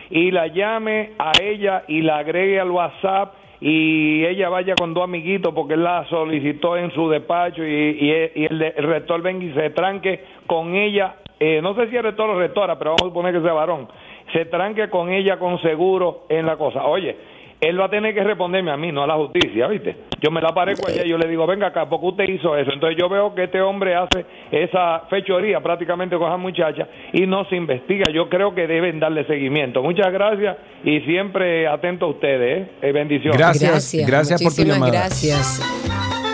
y 0.09 0.31
la 0.31 0.47
llame 0.47 1.11
a 1.17 1.31
ella 1.41 1.83
y 1.87 2.01
la 2.01 2.17
agregue 2.17 2.59
al 2.59 2.69
WhatsApp 2.69 3.38
y 3.61 4.25
ella 4.25 4.49
vaya 4.49 4.75
con 4.75 4.93
dos 4.93 5.03
amiguitos 5.03 5.53
porque 5.53 5.73
él 5.73 5.83
la 5.83 6.05
solicitó 6.09 6.77
en 6.77 6.91
su 6.91 7.09
despacho 7.09 7.63
y, 7.65 7.69
y- 7.99 8.31
y 8.41 8.45
el, 8.45 8.61
el 8.61 8.83
rector 8.85 9.21
venga 9.21 9.43
y 9.45 9.53
se 9.53 9.69
tranque 9.71 10.23
con 10.47 10.75
ella, 10.75 11.15
eh, 11.39 11.59
no 11.61 11.75
sé 11.75 11.89
si 11.89 11.95
es 11.97 12.01
rector 12.03 12.29
o 12.29 12.39
rectora, 12.39 12.77
pero 12.77 12.91
vamos 12.91 13.01
a 13.03 13.05
suponer 13.05 13.33
que 13.33 13.41
sea 13.41 13.53
varón, 13.53 13.87
se 14.33 14.45
tranque 14.45 14.89
con 14.89 15.11
ella 15.11 15.37
con 15.39 15.59
seguro 15.61 16.25
en 16.29 16.45
la 16.45 16.55
cosa. 16.57 16.85
Oye, 16.85 17.15
él 17.61 17.79
va 17.79 17.85
a 17.85 17.89
tener 17.89 18.13
que 18.13 18.23
responderme 18.23 18.71
a 18.71 18.77
mí, 18.77 18.91
no 18.91 19.03
a 19.03 19.07
la 19.07 19.15
justicia, 19.15 19.67
¿viste? 19.67 19.95
Yo 20.21 20.31
me 20.31 20.41
la 20.41 20.49
parezco 20.49 20.87
allá 20.87 21.05
y 21.05 21.09
yo 21.09 21.17
le 21.17 21.27
digo, 21.27 21.45
venga 21.45 21.67
acá, 21.67 21.89
porque 21.89 22.05
usted 22.07 22.29
hizo 22.29 22.55
eso. 22.55 22.71
Entonces 22.71 22.97
yo 22.99 23.09
veo 23.09 23.35
que 23.35 23.45
este 23.45 23.61
hombre 23.61 23.95
hace 23.95 24.25
esa 24.51 25.01
fechoría 25.09 25.59
prácticamente 25.61 26.17
con 26.17 26.27
esa 26.27 26.37
muchacha 26.37 26.87
y 27.11 27.25
no 27.27 27.45
se 27.45 27.55
investiga. 27.55 28.05
Yo 28.13 28.29
creo 28.29 28.55
que 28.55 28.65
deben 28.67 28.99
darle 28.99 29.25
seguimiento. 29.25 29.83
Muchas 29.83 30.11
gracias 30.11 30.57
y 30.83 31.01
siempre 31.01 31.67
atento 31.67 32.05
a 32.05 32.09
ustedes, 32.09 32.67
¿eh? 32.67 32.71
Eh, 32.81 32.91
bendiciones. 32.91 33.37
Gracias, 33.37 33.93
gracias, 34.07 34.41
por 34.41 34.53
tu 34.53 34.63
llamada. 34.63 34.91
gracias. 34.91 36.28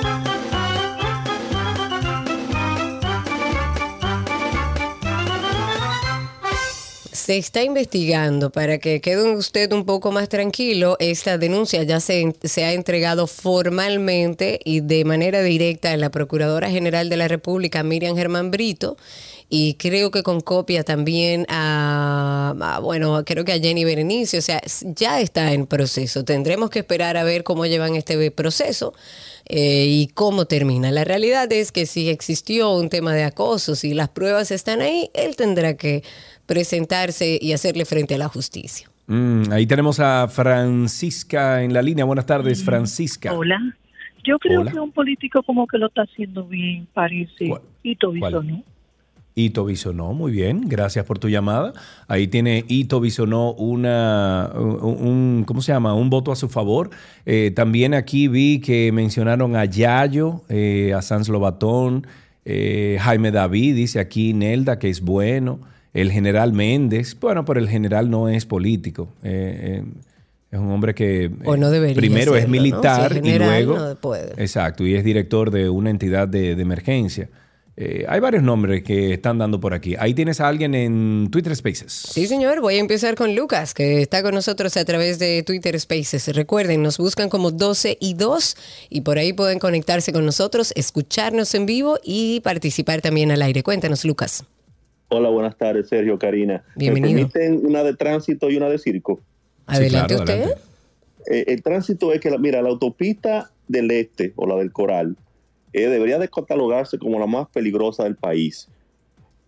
Se 7.25 7.37
está 7.37 7.63
investigando 7.63 8.51
para 8.51 8.77
que 8.77 9.01
quede 9.01 9.35
usted 9.35 9.73
un 9.73 9.83
poco 9.83 10.11
más 10.11 10.29
tranquilo. 10.29 10.95
Esta 10.99 11.39
denuncia 11.39 11.81
ya 11.81 11.99
se, 11.99 12.35
se 12.43 12.65
ha 12.65 12.73
entregado 12.73 13.25
formalmente 13.25 14.59
y 14.63 14.81
de 14.81 15.05
manera 15.05 15.41
directa 15.41 15.91
a 15.91 15.97
la 15.97 16.11
Procuradora 16.11 16.69
General 16.69 17.09
de 17.09 17.17
la 17.17 17.27
República, 17.27 17.81
Miriam 17.81 18.15
Germán 18.15 18.51
Brito, 18.51 18.95
y 19.49 19.73
creo 19.73 20.11
que 20.11 20.21
con 20.21 20.41
copia 20.41 20.83
también 20.83 21.47
a, 21.49 22.79
bueno, 22.83 23.23
creo 23.25 23.43
que 23.43 23.53
a 23.53 23.59
Jenny 23.59 23.85
Berenice, 23.85 24.37
o 24.37 24.41
sea, 24.41 24.61
ya 24.83 25.19
está 25.19 25.53
en 25.53 25.65
proceso. 25.65 26.25
Tendremos 26.25 26.69
que 26.69 26.79
esperar 26.79 27.17
a 27.17 27.23
ver 27.23 27.43
cómo 27.43 27.65
llevan 27.65 27.95
este 27.95 28.29
proceso 28.29 28.93
eh, 29.47 29.85
y 29.87 30.07
cómo 30.07 30.45
termina. 30.45 30.91
La 30.91 31.03
realidad 31.03 31.51
es 31.51 31.71
que 31.71 31.85
si 31.85 32.09
existió 32.09 32.71
un 32.71 32.89
tema 32.89 33.13
de 33.13 33.23
acoso, 33.23 33.75
si 33.75 33.93
las 33.93 34.09
pruebas 34.09 34.51
están 34.51 34.81
ahí, 34.81 35.09
él 35.13 35.35
tendrá 35.35 35.75
que 35.75 36.03
presentarse 36.45 37.37
y 37.41 37.53
hacerle 37.53 37.85
frente 37.85 38.15
a 38.15 38.17
la 38.17 38.27
justicia. 38.27 38.89
Mm, 39.07 39.51
ahí 39.51 39.65
tenemos 39.67 39.99
a 39.99 40.27
Francisca 40.27 41.63
en 41.63 41.73
la 41.73 41.81
línea. 41.81 42.05
Buenas 42.05 42.25
tardes, 42.25 42.63
Francisca. 42.63 43.33
Hola. 43.33 43.59
Yo 44.23 44.39
creo 44.39 44.61
Hola. 44.61 44.71
que 44.71 44.79
un 44.79 44.91
político 44.91 45.43
como 45.43 45.67
que 45.67 45.77
lo 45.77 45.87
está 45.87 46.01
haciendo 46.01 46.45
bien, 46.47 46.87
parece. 46.93 47.51
Y 47.83 47.95
Tobiso, 47.95 48.19
cuál? 48.31 48.47
¿no? 48.47 48.63
Ito 49.37 49.65
Bisonó, 49.65 50.13
muy 50.13 50.31
bien, 50.31 50.61
gracias 50.65 51.03
por 51.05 51.19
tu 51.19 51.27
llamada. 51.27 51.73
Ahí 52.07 52.27
tiene 52.27 52.63
Ito 52.69 53.01
Bisonó 53.01 53.51
una, 53.51 54.49
un, 54.55 55.07
un- 55.07 55.43
¿cómo 55.45 55.61
se 55.61 55.73
llama? 55.73 55.93
Un 55.93 56.09
voto 56.09 56.31
a 56.31 56.37
su 56.37 56.47
favor. 56.47 56.89
Eh, 57.25 57.51
también 57.53 57.93
aquí 57.93 58.29
vi 58.29 58.61
que 58.61 58.91
mencionaron 58.93 59.57
a 59.57 59.65
Yayo, 59.65 60.41
eh, 60.47 60.93
a 60.95 61.01
Sans 61.01 61.27
Lobatón, 61.27 62.07
eh, 62.45 62.97
Jaime 63.01 63.31
David, 63.31 63.75
dice 63.75 63.99
aquí 63.99 64.33
Nelda, 64.33 64.79
que 64.79 64.89
es 64.89 65.01
bueno, 65.01 65.59
el 65.95 66.11
general 66.11 66.53
Méndez, 66.53 67.17
bueno, 67.19 67.45
pero 67.45 67.59
el 67.59 67.69
general 67.69 68.09
no 68.09 68.29
es 68.29 68.45
político. 68.45 69.09
eh, 69.23 69.81
eh, 69.81 69.83
es 70.51 70.59
un 70.59 70.71
hombre 70.71 70.93
que 70.93 71.31
O 71.43 71.57
no 71.57 71.73
eh, 71.73 71.93
primero 71.95 72.35
es 72.37 72.47
militar 72.47 73.11
Si 73.11 73.19
es 73.19 73.35
y 73.35 73.39
luego... 73.39 73.77
no 73.77 73.95
puede. 73.95 74.33
Exacto, 74.37 74.85
y 74.85 74.95
es 74.95 75.03
director 75.03 75.51
de 75.51 75.69
una 75.69 75.89
entidad 75.89 76.27
de, 76.27 76.55
de 76.55 76.61
emergencia. 76.61 77.29
Eh, 77.77 78.05
hay 78.07 78.21
varios 78.21 78.41
nombres 78.41 78.83
que 78.83 79.13
están 79.13 79.37
dando 79.37 79.59
por 79.59 79.73
aquí. 79.73 79.95
Ahí 79.99 80.13
tienes 80.13 80.39
a 80.39 80.47
alguien 80.47 80.73
en 80.73 81.27
Twitter 81.29 81.53
Spaces. 81.53 81.91
Sí, 81.91 82.25
señor. 82.25 82.61
Voy 82.61 82.75
a 82.75 82.79
empezar 82.79 83.15
con 83.15 83.35
Lucas, 83.35 83.73
que 83.73 84.01
está 84.01 84.23
con 84.23 84.33
nosotros 84.33 84.77
a 84.77 84.85
través 84.85 85.19
de 85.19 85.43
Twitter 85.43 85.77
Spaces. 85.77 86.33
Recuerden, 86.33 86.81
nos 86.81 86.97
buscan 86.97 87.27
como 87.27 87.51
12 87.51 87.97
y 87.99 88.13
2 88.13 88.55
y 88.89 89.01
por 89.01 89.17
ahí 89.17 89.33
pueden 89.33 89.59
conectarse 89.59 90.13
con 90.13 90.25
nosotros, 90.25 90.71
escucharnos 90.77 91.53
en 91.53 91.65
vivo 91.65 91.99
y 92.01 92.39
participar 92.41 93.01
también 93.01 93.31
al 93.31 93.41
aire. 93.41 93.61
Cuéntanos, 93.61 94.05
Lucas. 94.05 94.45
Hola, 95.09 95.29
buenas 95.29 95.57
tardes, 95.57 95.87
Sergio, 95.87 96.17
Karina. 96.17 96.63
Bienvenido. 96.75 97.13
¿Me 97.13 97.27
permiten 97.27 97.65
una 97.65 97.83
de 97.83 97.95
tránsito 97.95 98.49
y 98.49 98.57
una 98.57 98.69
de 98.69 98.79
circo? 98.79 99.21
Adelante 99.67 100.15
usted. 100.15 100.49
Eh, 101.31 101.45
el 101.47 101.61
tránsito 101.63 102.11
es 102.11 102.19
que, 102.19 102.29
la- 102.29 102.37
mira, 102.37 102.61
la 102.61 102.69
autopista 102.69 103.51
del 103.67 103.89
este 103.91 104.33
o 104.35 104.45
la 104.47 104.55
del 104.55 104.71
Coral 104.71 105.15
eh, 105.73 105.87
debería 105.87 106.19
de 106.19 106.29
catalogarse 106.29 106.97
como 106.97 107.19
la 107.19 107.25
más 107.27 107.47
peligrosa 107.49 108.03
del 108.03 108.15
país. 108.15 108.67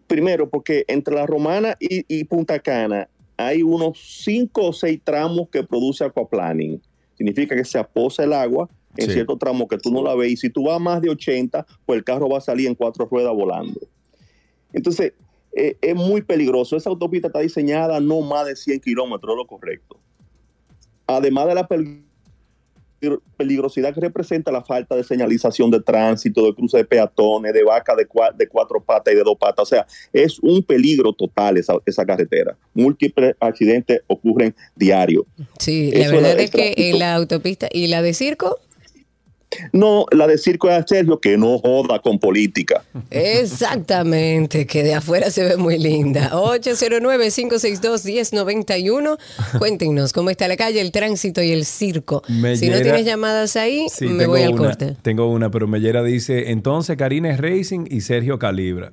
Primero, 0.07 0.49
porque 0.49 0.85
entre 0.87 1.15
la 1.15 1.25
Romana 1.25 1.75
y, 1.79 2.05
y 2.07 2.23
Punta 2.23 2.59
Cana 2.59 3.09
hay 3.35 3.61
unos 3.61 3.99
cinco 4.23 4.67
o 4.67 4.73
seis 4.73 4.99
tramos 5.03 5.49
que 5.49 5.63
produce 5.63 6.03
aquaplaning. 6.03 6.81
Significa 7.17 7.55
que 7.55 7.65
se 7.65 7.77
aposa 7.77 8.23
el 8.23 8.33
agua 8.33 8.69
en 8.95 9.07
Sí. 9.07 9.13
ciertos 9.13 9.37
tramos 9.37 9.67
que 9.67 9.77
tú 9.77 9.91
no 9.91 10.01
la 10.03 10.15
ves. 10.15 10.31
Y 10.31 10.37
si 10.37 10.49
tú 10.49 10.63
vas 10.65 10.75
a 10.77 10.79
más 10.79 11.01
de 11.01 11.09
80, 11.09 11.65
pues 11.85 11.97
el 11.97 12.03
carro 12.03 12.29
va 12.29 12.37
a 12.39 12.41
salir 12.41 12.67
en 12.67 12.75
cuatro 12.75 13.07
ruedas 13.09 13.33
volando. 13.33 13.79
Entonces, 14.73 15.13
eh, 15.57 15.77
es 15.81 15.95
muy 15.95 16.21
peligroso. 16.21 16.75
Esa 16.77 16.89
autopista 16.89 17.27
está 17.27 17.39
diseñada 17.39 17.99
no 17.99 18.21
más 18.21 18.45
de 18.45 18.55
100 18.55 18.79
kilómetros, 18.79 19.35
lo 19.35 19.45
correcto. 19.47 19.97
Además 21.07 21.47
de 21.47 21.55
la 21.55 21.67
pel- 21.67 22.03
peligrosidad 23.37 23.93
que 23.93 24.01
representa 24.01 24.51
la 24.51 24.63
falta 24.63 24.95
de 24.95 25.03
señalización 25.03 25.69
de 25.69 25.79
tránsito, 25.79 26.43
de 26.45 26.55
cruce 26.55 26.77
de 26.77 26.85
peatones, 26.85 27.53
de 27.53 27.63
vaca 27.63 27.95
de, 27.95 28.07
cua- 28.07 28.35
de 28.35 28.47
cuatro 28.47 28.81
patas 28.83 29.13
y 29.13 29.17
de 29.17 29.23
dos 29.23 29.37
patas. 29.37 29.63
O 29.63 29.65
sea, 29.67 29.85
es 30.11 30.39
un 30.39 30.63
peligro 30.63 31.13
total 31.13 31.57
esa, 31.57 31.75
esa 31.85 32.05
carretera. 32.05 32.57
Múltiples 32.73 33.35
accidentes 33.39 34.01
ocurren 34.07 34.55
diario. 34.75 35.25
Sí, 35.59 35.91
la 35.91 36.09
verdad 36.11 36.39
es 36.39 36.45
es 36.45 36.51
que 36.51 36.73
en 36.89 36.99
la 36.99 37.13
autopista 37.15 37.67
y 37.71 37.87
la 37.87 38.01
de 38.01 38.13
circo, 38.15 38.57
No, 39.71 40.05
la 40.11 40.27
de 40.27 40.37
circo 40.37 40.69
es 40.69 40.83
Sergio 40.87 41.21
que 41.21 41.37
no 41.37 41.57
joda 41.59 41.99
con 41.99 42.19
política. 42.19 42.83
exactamente, 43.09 44.67
que 44.67 44.83
de 44.83 44.93
afuera 44.95 45.31
se 45.31 45.43
ve 45.45 45.55
muy 45.57 45.77
linda. 45.77 46.31
809-562-1091. 46.31 49.17
Cuéntenos 49.57 50.11
cómo 50.13 50.29
está 50.29 50.47
la 50.49 50.57
calle, 50.57 50.81
el 50.81 50.91
tránsito 50.91 51.41
y 51.41 51.51
el 51.51 51.65
circo. 51.65 52.21
Si 52.27 52.69
no 52.69 52.81
tienes 52.81 53.05
llamadas 53.05 53.55
ahí, 53.55 53.87
Sí, 53.89 54.05
me 54.07 54.17
tengo 54.19 54.31
voy 54.31 54.43
al 54.43 54.53
una, 54.53 54.61
corte. 54.63 54.95
Tengo 55.01 55.31
una, 55.31 55.49
pero 55.49 55.65
Mellera 55.67 56.03
dice, 56.03 56.51
entonces 56.51 56.97
Karina 56.97 57.31
es 57.31 57.39
Racing 57.39 57.85
y 57.89 58.01
Sergio 58.01 58.37
Calibra. 58.39 58.91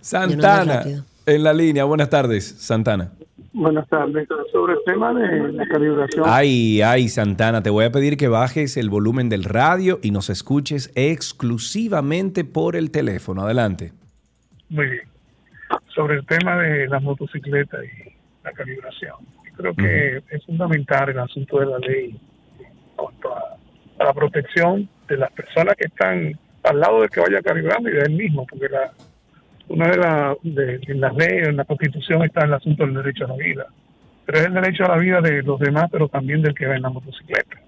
Santana, 0.00 1.04
en 1.26 1.42
la 1.42 1.52
línea. 1.52 1.84
Buenas 1.84 2.10
tardes, 2.10 2.54
Santana. 2.58 3.12
Buenas 3.54 3.86
tardes. 3.88 4.26
Sobre 4.50 4.74
el 4.74 4.78
tema 4.86 5.12
de 5.12 5.52
la 5.52 5.66
calibración, 5.66 6.24
Ay, 6.26 6.80
ay, 6.80 7.08
Santana, 7.08 7.62
te 7.62 7.68
voy 7.68 7.84
a 7.84 7.92
pedir 7.92 8.16
que 8.16 8.28
bajes 8.28 8.78
el 8.78 8.88
volumen 8.88 9.28
del 9.28 9.44
radio 9.44 9.98
y 10.02 10.10
nos 10.10 10.30
escuches 10.30 10.90
exclusivamente 10.94 12.44
por 12.44 12.76
el 12.76 12.90
teléfono. 12.90 13.42
Adelante. 13.42 13.92
muy 14.70 14.86
bien. 14.86 15.02
Sobre 15.94 16.16
el 16.16 16.26
tema 16.26 16.56
de 16.56 16.88
la 16.88 17.00
motocicleta 17.00 17.78
y 17.84 18.14
la 18.42 18.52
calibración, 18.52 19.16
creo 19.56 19.74
que 19.74 20.22
es 20.30 20.44
fundamental 20.46 21.10
el 21.10 21.18
asunto 21.18 21.60
de 21.60 21.66
la 21.66 21.78
ley 21.78 22.18
en 22.58 22.96
cuanto 22.96 23.34
a, 23.34 23.58
a 23.98 24.04
la 24.04 24.14
protección 24.14 24.88
de 25.08 25.18
las 25.18 25.30
personas 25.32 25.74
que 25.76 25.86
están 25.86 26.38
al 26.62 26.80
lado 26.80 27.00
del 27.00 27.10
que 27.10 27.20
vaya 27.20 27.42
calibrando 27.42 27.90
y 27.90 27.92
de 27.92 28.02
él 28.02 28.12
mismo, 28.12 28.46
porque 28.46 28.68
la, 28.70 28.92
una 29.68 29.88
de, 29.88 29.96
las 30.94 31.16
leyes, 31.16 31.48
en 31.48 31.56
la 31.56 31.64
Constitución 31.64 32.22
está 32.24 32.44
el 32.44 32.54
asunto 32.54 32.84
del 32.84 32.94
derecho 32.94 33.24
a 33.24 33.28
la 33.28 33.36
vida, 33.36 33.66
pero 34.26 34.38
es 34.38 34.46
el 34.46 34.54
derecho 34.54 34.84
a 34.84 34.96
la 34.96 34.98
vida 34.98 35.20
de 35.20 35.42
los 35.42 35.58
demás, 35.60 35.88
pero 35.90 36.08
también 36.08 36.42
del 36.42 36.54
que 36.54 36.66
va 36.66 36.76
en 36.76 36.82
la 36.82 36.90
motocicleta. 36.90 37.58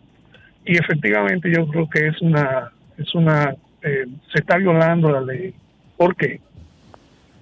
Y 0.64 0.78
efectivamente 0.78 1.52
yo 1.54 1.66
creo 1.68 1.88
que 1.88 2.08
es 2.08 2.20
una, 2.20 2.70
es 2.96 3.14
una, 3.14 3.54
eh, 3.82 4.06
se 4.32 4.40
está 4.40 4.56
violando 4.56 5.10
la 5.10 5.20
ley. 5.20 5.54
¿Por 5.96 6.16
qué? 6.16 6.40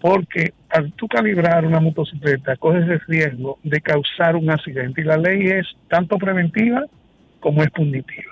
Porque 0.00 0.52
al 0.70 0.92
tú 0.92 1.06
calibrar 1.06 1.64
una 1.64 1.80
motocicleta, 1.80 2.56
coges 2.56 2.88
el 2.88 3.00
riesgo 3.06 3.58
de 3.62 3.80
causar 3.80 4.36
un 4.36 4.50
accidente 4.50 5.00
y 5.00 5.04
la 5.04 5.16
ley 5.16 5.46
es 5.46 5.66
tanto 5.88 6.18
preventiva 6.18 6.84
como 7.40 7.62
es 7.62 7.70
punitiva. 7.70 8.31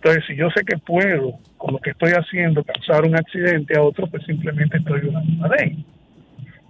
Entonces, 0.00 0.24
si 0.28 0.36
yo 0.36 0.48
sé 0.50 0.64
que 0.64 0.78
puedo, 0.78 1.34
con 1.56 1.74
lo 1.74 1.78
que 1.80 1.90
estoy 1.90 2.12
haciendo, 2.12 2.62
causar 2.62 3.04
un 3.04 3.16
accidente 3.16 3.76
a 3.76 3.82
otro, 3.82 4.06
pues 4.06 4.24
simplemente 4.24 4.76
estoy 4.78 5.00
violando 5.00 5.48
la 5.48 5.56
ley. 5.56 5.84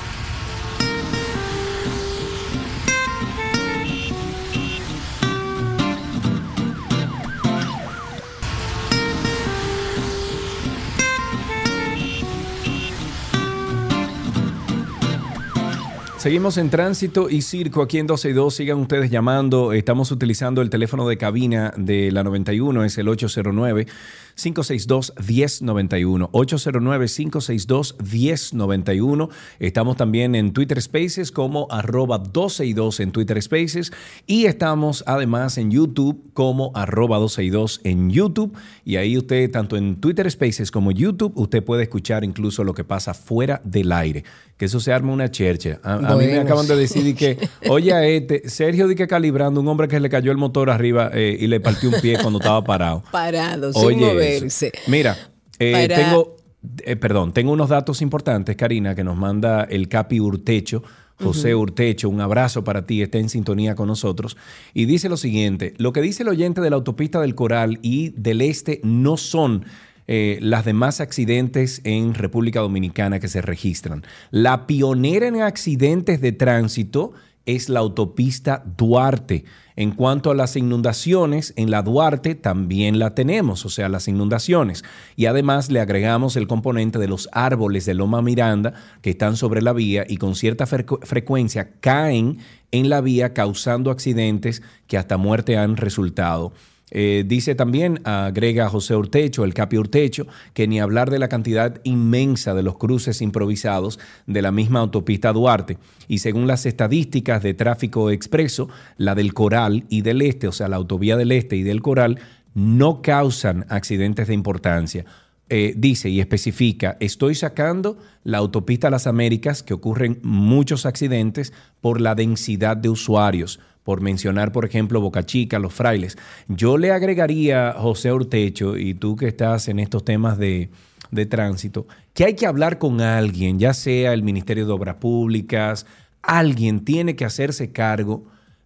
Seguimos 16.22 16.58
en 16.58 16.70
tránsito 16.70 17.32
y 17.32 17.42
circo 17.42 17.82
aquí 17.82 17.98
en 17.98 18.06
12 18.06 18.30
y 18.30 18.34
2. 18.34 18.54
Sigan 18.54 18.78
ustedes 18.78 19.10
llamando. 19.10 19.74
Estamos 19.74 20.12
utilizando 20.12 20.62
el 20.62 20.70
teléfono 20.70 21.08
de 21.08 21.18
cabina 21.18 21.74
de 21.76 22.12
la 22.12 22.24
91, 22.24 22.86
es 22.86 22.96
el 23.00 23.08
809. 23.08 23.88
562-1091. 24.36 26.30
809-562-1091. 26.32 29.30
Estamos 29.60 29.98
también 29.98 30.36
en 30.36 30.54
Twitter 30.54 30.80
Spaces 30.82 31.32
como 31.32 31.68
arroba 31.72 32.20
12 32.20 32.66
y 32.66 32.74
2 32.74 33.00
en 33.00 33.12
Twitter 33.12 33.42
Spaces. 33.42 33.92
Y 34.28 34.46
estamos 34.46 35.04
además 35.08 35.58
en 35.58 35.72
YouTube 35.72 36.30
como 36.34 36.72
arroba 36.76 37.18
12 37.18 37.44
y 37.44 37.50
2 37.50 37.82
en 37.84 38.12
YouTube. 38.12 38.56
Y 38.86 38.98
ahí 38.98 39.18
usted, 39.18 39.50
tanto 39.52 39.76
en 39.76 40.00
Twitter 40.00 40.30
Spaces 40.30 40.70
como 40.72 40.92
YouTube, 40.92 41.34
usted 41.36 41.64
puede 41.64 41.82
escuchar 41.84 42.24
incluso 42.24 42.64
lo 42.64 42.74
que 42.74 42.84
pasa 42.84 43.14
fuera 43.14 43.62
del 43.64 43.92
aire. 43.92 44.24
Que 44.62 44.66
eso 44.66 44.80
se 44.80 44.94
arma 44.94 45.12
una 45.12 45.32
chercha. 45.32 45.80
A, 45.82 45.96
a 45.96 46.16
mí 46.16 46.28
me 46.28 46.38
acaban 46.38 46.68
de 46.68 46.76
decir 46.76 47.08
y 47.08 47.16
que, 47.16 47.36
oye, 47.68 47.92
este, 48.18 48.48
Sergio 48.48 48.88
di 48.88 48.94
que 48.94 49.08
calibrando, 49.08 49.60
un 49.60 49.68
hombre 49.68 49.88
que 49.88 50.00
le 50.00 50.08
cayó 50.08 50.32
el 50.32 50.38
motor 50.38 50.70
arriba 50.70 51.10
eh, 51.16 51.36
y 51.40 51.48
le 51.48 51.60
partió 51.60 51.90
un 51.90 52.00
pie 52.00 52.20
cuando 52.22 52.38
estaba 52.38 52.64
parado. 52.64 53.02
Parado, 53.12 53.74
sin 53.74 53.84
Oye, 53.84 53.96
eso. 54.06 54.06
moverse. 54.14 54.72
Mira, 54.86 55.18
eh, 55.58 55.88
Para- 55.88 55.96
tengo, 55.96 56.38
eh, 56.86 56.96
perdón, 56.96 57.34
tengo 57.34 57.52
unos 57.54 57.70
datos 57.70 58.04
importantes, 58.04 58.56
Karina, 58.56 58.94
que 58.94 59.04
nos 59.04 59.18
manda 59.18 59.64
el 59.64 59.88
Capi 59.88 60.20
Urtecho. 60.20 60.84
José. 61.20 61.56
Urtecho, 61.56 62.08
un 62.08 62.22
abrazo 62.22 62.64
para 62.64 62.86
ti, 62.86 63.02
está 63.02 63.18
en 63.18 63.30
sintonía 63.30 63.74
con 63.74 63.88
nosotros. 63.88 64.38
Y 64.76 64.86
dice 64.86 65.10
lo 65.10 65.18
siguiente, 65.18 65.74
lo 65.78 65.92
que 65.92 66.02
dice 66.02 66.22
el 66.22 66.30
oyente 66.30 66.62
de 66.62 66.70
la 66.70 66.76
autopista 66.76 67.20
del 67.20 67.34
Coral 67.34 67.80
y 67.82 68.10
del 68.10 68.42
Este 68.42 68.80
no 68.84 69.18
son 69.18 69.66
eh, 70.14 70.40
las 70.42 70.66
demás 70.66 71.00
accidentes 71.00 71.80
en 71.86 72.14
República 72.14 72.60
Dominicana 72.60 73.22
que 73.22 73.30
se 73.30 73.42
registran. 73.42 74.04
La 74.30 74.68
pionera 74.68 75.26
en 75.26 75.42
accidentes 75.42 76.20
de 76.20 76.34
tránsito 76.34 77.14
es 77.46 77.70
la 77.70 77.80
autopista 77.80 78.62
Duarte. 78.78 79.46
En 79.78 79.92
cuanto 79.92 80.30
a 80.30 80.36
las 80.36 80.58
inundaciones, 80.58 81.54
en 81.56 81.72
la 81.72 81.82
Duarte 81.82 82.36
también 82.36 83.00
la 83.00 83.16
tenemos, 83.16 83.66
o 83.66 83.70
sea, 83.70 83.88
las 83.88 84.10
inundaciones. 84.10 84.84
Y 85.16 85.28
además 85.28 85.72
le 85.72 85.80
agregamos 85.80 86.36
el 86.36 86.46
componente 86.46 87.00
de 87.00 87.08
los 87.08 87.30
árboles 87.32 87.86
de 87.86 87.94
Loma 87.94 88.22
Miranda 88.22 88.74
que 89.02 89.12
están 89.12 89.38
sobre 89.38 89.62
la 89.62 89.72
vía 89.72 90.04
y 90.06 90.18
con 90.18 90.36
cierta 90.36 90.66
frecu- 90.66 91.00
frecuencia 91.06 91.72
caen 91.80 92.40
en 92.72 92.90
la 92.90 93.00
vía 93.00 93.34
causando 93.34 93.92
accidentes 93.92 94.62
que 94.88 94.98
hasta 94.98 95.16
muerte 95.16 95.56
han 95.58 95.78
resultado. 95.78 96.52
Eh, 96.92 97.24
dice 97.26 97.56
también, 97.56 98.02
agrega 98.04 98.70
José 98.70 98.96
Urtecho, 98.96 99.46
el 99.46 99.54
Capi 99.54 99.78
Urtecho, 99.78 100.28
que 100.54 100.68
ni 100.68 100.80
hablar 100.82 101.10
de 101.10 101.20
la 101.20 101.30
cantidad 101.30 101.80
inmensa 101.84 102.54
de 102.54 102.64
los 102.64 102.78
cruces 102.78 103.22
improvisados 103.22 103.98
de 104.28 104.42
la 104.42 104.52
misma 104.52 104.82
autopista 104.82 105.32
Duarte. 105.32 105.78
Y 106.10 106.20
según 106.20 106.48
las 106.48 106.66
estadísticas 106.66 107.42
de 107.42 107.54
tráfico 107.54 108.12
expreso, 108.12 108.68
la 108.98 109.16
del 109.16 109.34
Coral 109.34 109.86
y 109.90 110.02
del 110.02 110.22
Este, 110.22 110.48
o 110.48 110.52
sea, 110.52 110.68
la 110.68 110.76
autovía 110.76 111.16
del 111.16 111.32
Este 111.32 111.56
y 111.56 111.64
del 111.64 111.82
Coral, 111.82 112.20
no 112.54 113.02
causan 113.02 113.66
accidentes 113.70 114.28
de 114.28 114.34
importancia. 114.34 115.06
Eh, 115.54 115.74
dice 115.76 116.10
y 116.10 116.22
especifica, 116.22 116.96
estoy 117.02 117.36
sacando 117.36 117.98
la 118.24 118.38
autopista 118.38 118.90
Las 118.90 119.06
Américas, 119.06 119.64
que 119.64 119.74
ocurren 119.74 120.20
muchos 120.24 120.86
accidentes 120.86 121.52
por 121.82 122.00
la 122.00 122.16
densidad 122.16 122.78
de 122.78 122.88
usuarios, 122.88 123.60
por 123.84 124.02
mencionar, 124.02 124.52
por 124.52 124.66
ejemplo, 124.66 125.02
Boca 125.02 125.26
Chica, 125.26 125.60
Los 125.60 125.74
Frailes. 125.74 126.18
Yo 126.48 126.78
le 126.78 126.92
agregaría, 126.92 127.74
José 127.78 128.12
Ortecho, 128.12 128.78
y 128.78 128.94
tú 128.94 129.16
que 129.16 129.28
estás 129.28 129.68
en 129.68 129.80
estos 129.80 130.06
temas 130.06 130.38
de, 130.38 130.70
de 131.10 131.26
tránsito, 131.26 131.88
que 132.14 132.26
hay 132.26 132.36
que 132.36 132.46
hablar 132.46 132.78
con 132.78 133.02
alguien, 133.02 133.60
ya 133.60 133.74
sea 133.74 134.14
el 134.14 134.24
Ministerio 134.24 134.66
de 134.66 134.72
Obras 134.74 134.96
Públicas, 134.96 135.86
alguien 136.22 136.86
tiene 136.86 137.16
que 137.16 137.26
hacerse 137.26 137.72
cargo 137.72 138.26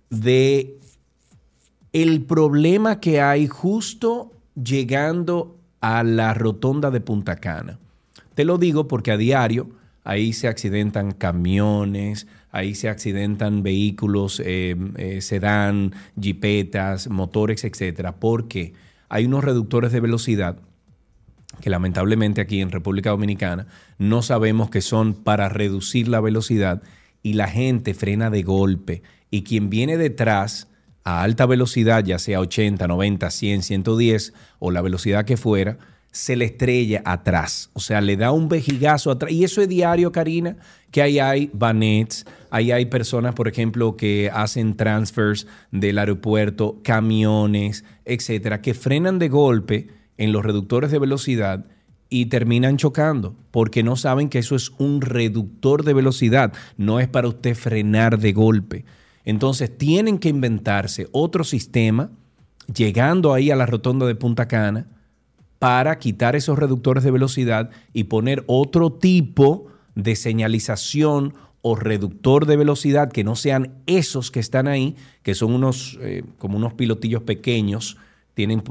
de 0.09 0.77
el 1.93 2.23
problema 2.23 2.99
que 2.99 3.21
hay 3.21 3.47
justo 3.47 4.33
llegando 4.61 5.57
a 5.79 6.03
la 6.03 6.33
rotonda 6.33 6.91
de 6.91 6.99
Punta 6.99 7.37
Cana. 7.37 7.79
Te 8.33 8.43
lo 8.43 8.57
digo 8.57 8.87
porque 8.87 9.11
a 9.11 9.17
diario 9.17 9.69
ahí 10.03 10.33
se 10.33 10.47
accidentan 10.47 11.13
camiones, 11.13 12.27
ahí 12.55 12.73
se 12.73 12.87
accidentan 12.87 13.63
vehículos, 13.63 14.39
eh, 14.39 14.77
eh, 14.95 15.19
sedán, 15.19 15.93
jipetas, 16.19 17.09
motores, 17.09 17.65
etcétera, 17.65 18.15
porque 18.15 18.71
hay 19.09 19.25
unos 19.25 19.43
reductores 19.43 19.91
de 19.91 19.99
velocidad 19.99 20.55
que 21.59 21.69
lamentablemente 21.69 22.39
aquí 22.39 22.61
en 22.61 22.71
República 22.71 23.09
Dominicana 23.09 23.67
no 23.97 24.21
sabemos 24.21 24.69
que 24.69 24.79
son 24.79 25.13
para 25.13 25.49
reducir 25.49 26.07
la 26.07 26.21
velocidad 26.21 26.81
y 27.21 27.33
la 27.33 27.49
gente 27.49 27.93
frena 27.93 28.29
de 28.29 28.43
golpe. 28.43 29.03
Y 29.29 29.43
quien 29.43 29.69
viene 29.69 29.97
detrás 29.97 30.69
a 31.03 31.23
alta 31.23 31.45
velocidad, 31.45 32.05
ya 32.05 32.19
sea 32.19 32.39
80, 32.39 32.87
90, 32.87 33.31
100, 33.31 33.63
110 33.63 34.33
o 34.59 34.71
la 34.71 34.81
velocidad 34.81 35.25
que 35.25 35.35
fuera, 35.35 35.77
se 36.15 36.37
le 36.37 36.45
estrella 36.45 37.01
atrás. 37.03 37.69
O 37.73 37.81
sea, 37.81 37.99
le 37.99 38.15
da 38.15 38.31
un 38.31 38.47
vejigazo 38.47 39.11
atrás. 39.11 39.33
Y 39.33 39.43
eso 39.43 39.61
es 39.61 39.67
diario, 39.67 40.13
Karina, 40.13 40.55
que 40.89 41.01
ahí 41.01 41.19
hay 41.19 41.49
banets, 41.53 42.25
ahí 42.49 42.71
hay 42.71 42.85
personas, 42.85 43.35
por 43.35 43.49
ejemplo, 43.49 43.97
que 43.97 44.31
hacen 44.33 44.77
transfers 44.77 45.45
del 45.71 45.99
aeropuerto, 45.99 46.79
camiones, 46.83 47.83
etcétera, 48.05 48.61
que 48.61 48.73
frenan 48.73 49.19
de 49.19 49.27
golpe 49.27 49.87
en 50.17 50.31
los 50.31 50.45
reductores 50.45 50.89
de 50.89 50.99
velocidad 50.99 51.65
y 52.09 52.27
terminan 52.27 52.77
chocando 52.77 53.35
porque 53.51 53.83
no 53.83 53.97
saben 53.97 54.29
que 54.29 54.39
eso 54.39 54.55
es 54.55 54.71
un 54.77 55.01
reductor 55.01 55.83
de 55.83 55.93
velocidad, 55.93 56.53
no 56.77 57.01
es 57.01 57.09
para 57.09 57.27
usted 57.27 57.55
frenar 57.55 58.19
de 58.19 58.31
golpe. 58.31 58.85
Entonces 59.25 59.77
tienen 59.77 60.19
que 60.19 60.29
inventarse 60.29 61.09
otro 61.11 61.43
sistema 61.43 62.09
llegando 62.73 63.33
ahí 63.33 63.51
a 63.51 63.57
la 63.57 63.65
rotonda 63.65 64.05
de 64.05 64.15
Punta 64.15 64.47
Cana 64.47 64.87
para 65.59 65.97
quitar 65.99 66.35
esos 66.35 66.57
reductores 66.59 67.03
de 67.03 67.11
velocidad 67.11 67.69
y 67.93 68.05
poner 68.05 68.43
otro 68.47 68.91
tipo 68.91 69.67
de 69.95 70.15
señalización 70.15 71.33
o 71.61 71.75
reductor 71.75 72.45
de 72.45 72.57
velocidad 72.57 73.11
que 73.11 73.23
no 73.23 73.35
sean 73.35 73.73
esos 73.87 74.29
que 74.31 74.39
están 74.39 74.67
ahí, 74.67 74.95
que 75.23 75.33
son 75.33 75.53
unos 75.53 75.97
eh, 76.01 76.23
como 76.37 76.57
unos 76.57 76.73
pilotillos 76.73 77.23
pequeños, 77.23 77.97
tienen 78.35 78.61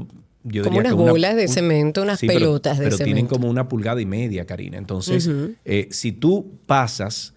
yo 0.47 0.61
Como 0.63 0.75
diría 0.75 0.79
unas 0.81 0.93
que 0.93 1.01
una- 1.01 1.11
bolas 1.11 1.35
de 1.35 1.41
un- 1.43 1.47
cemento, 1.49 2.03
unas 2.03 2.19
Sí, 2.19 2.27
pero- 2.27 2.39
pelotas 2.39 2.77
de 2.77 2.85
pero 2.85 2.97
tienen 2.97 3.15
cemento. 3.15 3.35
como 3.35 3.49
una 3.49 3.67
pulgada 3.67 3.99
y 3.99 4.05
media, 4.05 4.45
Karina. 4.45 4.77
Entonces, 4.77 5.27
eh, 5.65 5.87
si 5.91 6.11
tú 6.11 6.59
pasas 6.67 7.33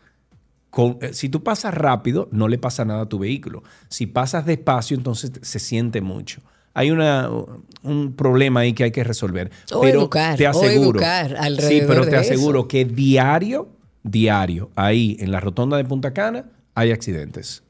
con, 0.71 0.99
eh, 1.01 1.15
si 1.15 1.31
tú 1.31 1.43
pasas 1.43 1.73
rápido, 1.73 2.29
no 2.31 2.47
le 2.49 2.59
pasa 2.59 2.85
nada 2.85 3.03
a 3.03 3.09
tu 3.09 3.19
vehículo. 3.19 3.63
Si 3.89 4.05
pasas 4.07 4.45
despacio, 4.45 4.95
entonces 4.97 5.33
se 5.41 5.59
siente 5.59 6.03
mucho. 6.03 6.43
Hay 6.79 6.93
una, 6.93 7.29
un 7.83 8.13
problema 8.15 8.61
ahí 8.61 8.73
que 8.73 8.85
hay 8.85 8.93
que 8.93 9.03
resolver. 9.03 9.51
O 9.73 9.81
pero 9.81 10.03
educar, 10.03 10.37
te 10.37 10.47
o 10.47 10.51
aseguro, 10.51 11.01
sí, 11.59 11.83
pero 11.85 12.05
te 12.05 12.11
de 12.11 12.17
aseguro 12.19 12.69
que 12.69 12.85
diario, 12.85 13.69
diario, 14.05 14.71
ahí 14.77 15.17
en 15.19 15.33
la 15.33 15.41
rotonda 15.41 15.77
de 15.77 15.85
Punta 15.85 16.13
Cana, 16.13 16.45
hay 16.77 16.93
accidentes. 16.93 17.65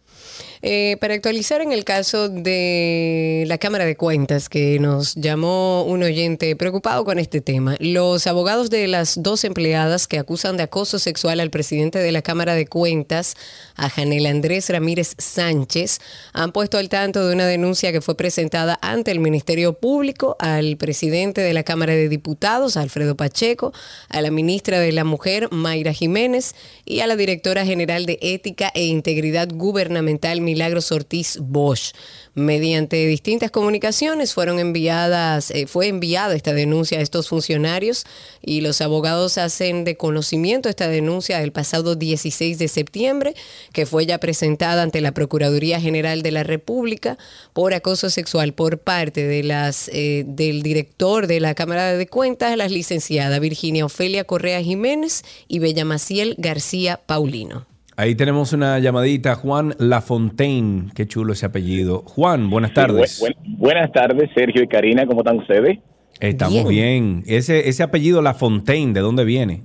Eh, 0.61 0.97
para 1.01 1.15
actualizar 1.15 1.61
en 1.61 1.71
el 1.71 1.85
caso 1.85 2.29
de 2.29 3.45
la 3.47 3.59
Cámara 3.59 3.85
de 3.85 3.97
Cuentas, 3.97 4.49
que 4.49 4.79
nos 4.81 5.15
llamó 5.15 5.85
un 5.85 6.03
oyente 6.03 6.57
preocupado 6.57 7.05
con 7.05 7.21
este 7.21 7.41
tema, 7.41 7.77
los 7.79 8.27
abogados 8.27 8.69
de 8.69 8.89
las 8.89 9.23
dos 9.23 9.45
empleadas 9.45 10.09
que 10.09 10.19
acusan 10.19 10.57
de 10.57 10.65
acoso 10.65 10.99
sexual 10.99 11.39
al 11.39 11.51
presidente 11.51 12.01
de 12.01 12.11
la 12.11 12.23
Cámara 12.23 12.55
de 12.55 12.67
Cuentas, 12.67 13.37
a 13.77 13.89
Janel 13.89 14.27
Andrés 14.27 14.69
Ramírez 14.69 15.15
Sánchez, 15.19 16.01
han 16.33 16.51
puesto 16.51 16.79
al 16.79 16.89
tanto 16.89 17.25
de 17.25 17.35
una 17.35 17.47
denuncia 17.47 17.93
que 17.93 18.01
fue 18.01 18.17
presentada 18.17 18.81
ante 18.83 19.13
el 19.13 19.21
Ministerio 19.21 19.75
Público, 19.75 20.37
al 20.41 20.77
presidente 20.77 21.41
de 21.41 21.53
la 21.53 21.63
Cámara 21.63 21.93
de 21.93 22.09
Diputados, 22.09 22.77
Alfredo 22.77 23.17
Pacheco, 23.17 23.73
a 24.09 24.21
la 24.21 24.33
ministra 24.33 24.81
de 24.81 24.91
la 24.91 25.05
Mujer, 25.05 25.49
Mayra 25.53 25.93
Jiménez, 25.93 26.57
y 26.85 27.01
a 27.01 27.07
la 27.07 27.15
directora 27.15 27.65
general 27.65 28.07
de 28.07 28.19
Ética 28.23 28.73
e 28.75 28.87
Integridad 28.87 29.49
Gubernamental, 29.53 30.41
Milagros 30.49 30.93
Ortiz 30.93 31.37
Bosch. 31.43 31.93
Mediante 32.35 33.05
distintas 33.07 33.51
comunicaciones 33.51 34.33
fueron 34.33 34.59
enviadas, 34.59 35.51
eh, 35.51 35.67
fue 35.67 35.89
enviada 35.89 36.35
esta 36.35 36.55
denuncia 36.55 36.99
a 36.99 37.03
estos 37.03 37.29
funcionarios 37.29 38.05
y 38.41 38.63
los 38.63 38.81
abogados 38.81 39.37
hacen 39.37 39.85
de 39.85 39.97
conocimiento 39.99 40.71
esta 40.71 40.89
denuncia 40.89 41.39
del 41.41 41.53
pasado 41.53 41.97
16 41.97 42.59
de 42.59 42.69
septiembre, 42.69 43.35
que 43.75 43.85
fue 43.85 44.07
ya 44.07 44.19
presentada 44.19 44.83
ante 44.83 45.03
la 45.03 45.13
Procuraduría 45.13 45.81
General 45.81 46.23
de 46.23 46.31
la 46.31 46.45
República 46.45 47.19
por 47.53 47.75
acoso 47.75 48.09
sexual 48.09 48.55
por 48.55 48.79
parte 48.79 49.27
de 49.27 49.43
las 49.43 49.91
eh, 49.93 50.25
del 50.27 50.63
director 50.63 51.27
de 51.27 51.41
la 51.41 51.55
Cámara 51.55 51.93
de 51.93 52.07
Cuentas, 52.07 52.57
las 52.57 52.71
licenciadas 52.71 53.39
Virginia 53.41 53.85
Ofelia 53.85 54.25
Correa 54.25 54.63
Jiménez 54.63 55.25
y 55.47 55.59
Bella 55.59 55.85
Maciel 55.85 56.35
García 56.39 57.01
Paulino. 57.05 57.67
Ahí 58.01 58.15
tenemos 58.15 58.53
una 58.53 58.79
llamadita, 58.79 59.35
Juan 59.35 59.75
Lafontaine. 59.81 60.85
Qué 60.95 61.09
chulo 61.09 61.33
ese 61.33 61.47
apellido. 61.47 62.03
Juan, 62.07 62.49
buenas 62.49 62.73
tardes. 62.73 63.11
Sí, 63.17 63.21
buen- 63.23 63.35
buen- 63.43 63.57
buenas 63.59 63.91
tardes, 63.91 64.31
Sergio 64.37 64.63
y 64.63 64.69
Karina, 64.69 65.05
¿cómo 65.05 65.23
están 65.23 65.39
ustedes? 65.39 65.81
Estamos 66.21 66.69
bien. 66.69 67.25
Ese, 67.27 67.69
ese 67.69 67.83
apellido 67.83 68.23
Lafontaine, 68.23 68.93
¿de 68.93 69.01
dónde 69.01 69.25
viene? 69.25 69.63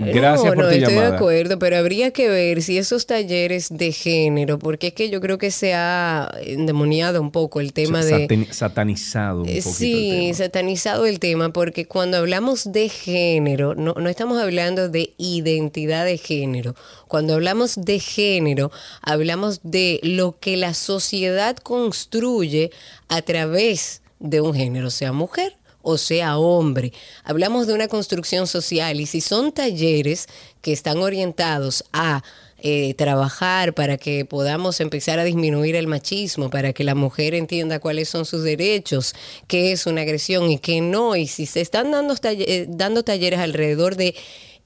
Gracias 0.06 0.45
no, 0.45 0.53
por 0.56 0.64
no, 0.65 0.69
tu 0.69 0.76
estoy 0.76 0.94
de 0.95 1.06
acuerdo, 1.06 1.60
pero 1.60 1.78
habría 1.78 2.11
que 2.11 2.28
ver 2.30 2.61
si 2.61 2.78
esos 2.78 3.06
talleres 3.06 3.68
de 3.69 3.91
género, 3.91 4.57
porque 4.60 4.88
es 4.88 4.94
que 4.94 5.10
yo 5.10 5.22
creo 5.22 5.38
que 5.38 5.52
se 5.52 5.73
ha 5.73 6.32
endemoniado 6.45 7.22
un 7.22 7.32
poco 7.32 7.60
el 7.60 7.73
tema 7.73 8.03
de... 8.03 8.28
Saten- 8.28 8.52
satanizado 8.52 9.41
un 9.44 9.49
Eh, 9.49 9.61
poquito. 9.64 9.69
el 9.69 9.76
Sí, 9.76 10.34
satanizado 10.34 11.06
el 11.06 11.19
tema, 11.19 11.52
porque 11.53 11.86
cuando 11.86 12.18
hablamos 12.18 12.72
de 12.72 12.90
género, 12.90 13.76
no, 13.76 13.94
no 13.94 14.10
estamos 14.10 14.41
hablando 14.41 14.90
de 14.90 15.14
identidad 15.18 16.06
de 16.06 16.18
género. 16.18 16.76
Cuando 17.07 17.34
hablamos 17.34 17.76
de 17.84 17.99
género, 17.99 18.72
hablamos 19.02 19.60
de 19.64 19.99
lo 20.03 20.38
que 20.40 20.57
la 20.57 20.73
sociedad 20.73 21.56
construye 21.57 22.72
a 23.10 23.22
través 23.22 24.02
de 24.19 24.40
un 24.41 24.53
género, 24.53 24.90
sea 24.91 25.11
mujer 25.11 25.57
o 25.81 25.97
sea 25.97 26.37
hombre. 26.37 26.93
Hablamos 27.23 27.67
de 27.67 27.73
una 27.73 27.87
construcción 27.87 28.47
social 28.47 28.99
y 28.99 29.05
si 29.05 29.21
son 29.21 29.51
talleres 29.51 30.27
que 30.61 30.73
están 30.73 30.99
orientados 30.99 31.83
a 31.93 32.23
eh, 32.63 32.93
trabajar 32.93 33.73
para 33.73 33.97
que 33.97 34.23
podamos 34.23 34.81
empezar 34.81 35.17
a 35.17 35.23
disminuir 35.23 35.75
el 35.75 35.87
machismo, 35.87 36.51
para 36.51 36.73
que 36.73 36.83
la 36.83 36.93
mujer 36.93 37.33
entienda 37.33 37.79
cuáles 37.79 38.07
son 38.07 38.23
sus 38.23 38.43
derechos, 38.43 39.15
qué 39.47 39.71
es 39.71 39.87
una 39.87 40.01
agresión 40.01 40.51
y 40.51 40.59
qué 40.59 40.79
no. 40.79 41.15
Y 41.15 41.25
si 41.25 41.47
se 41.47 41.61
están 41.61 41.89
dando, 41.89 42.15
eh, 42.23 42.67
dando 42.69 43.01
talleres 43.01 43.39
alrededor 43.39 43.95
de 43.95 44.13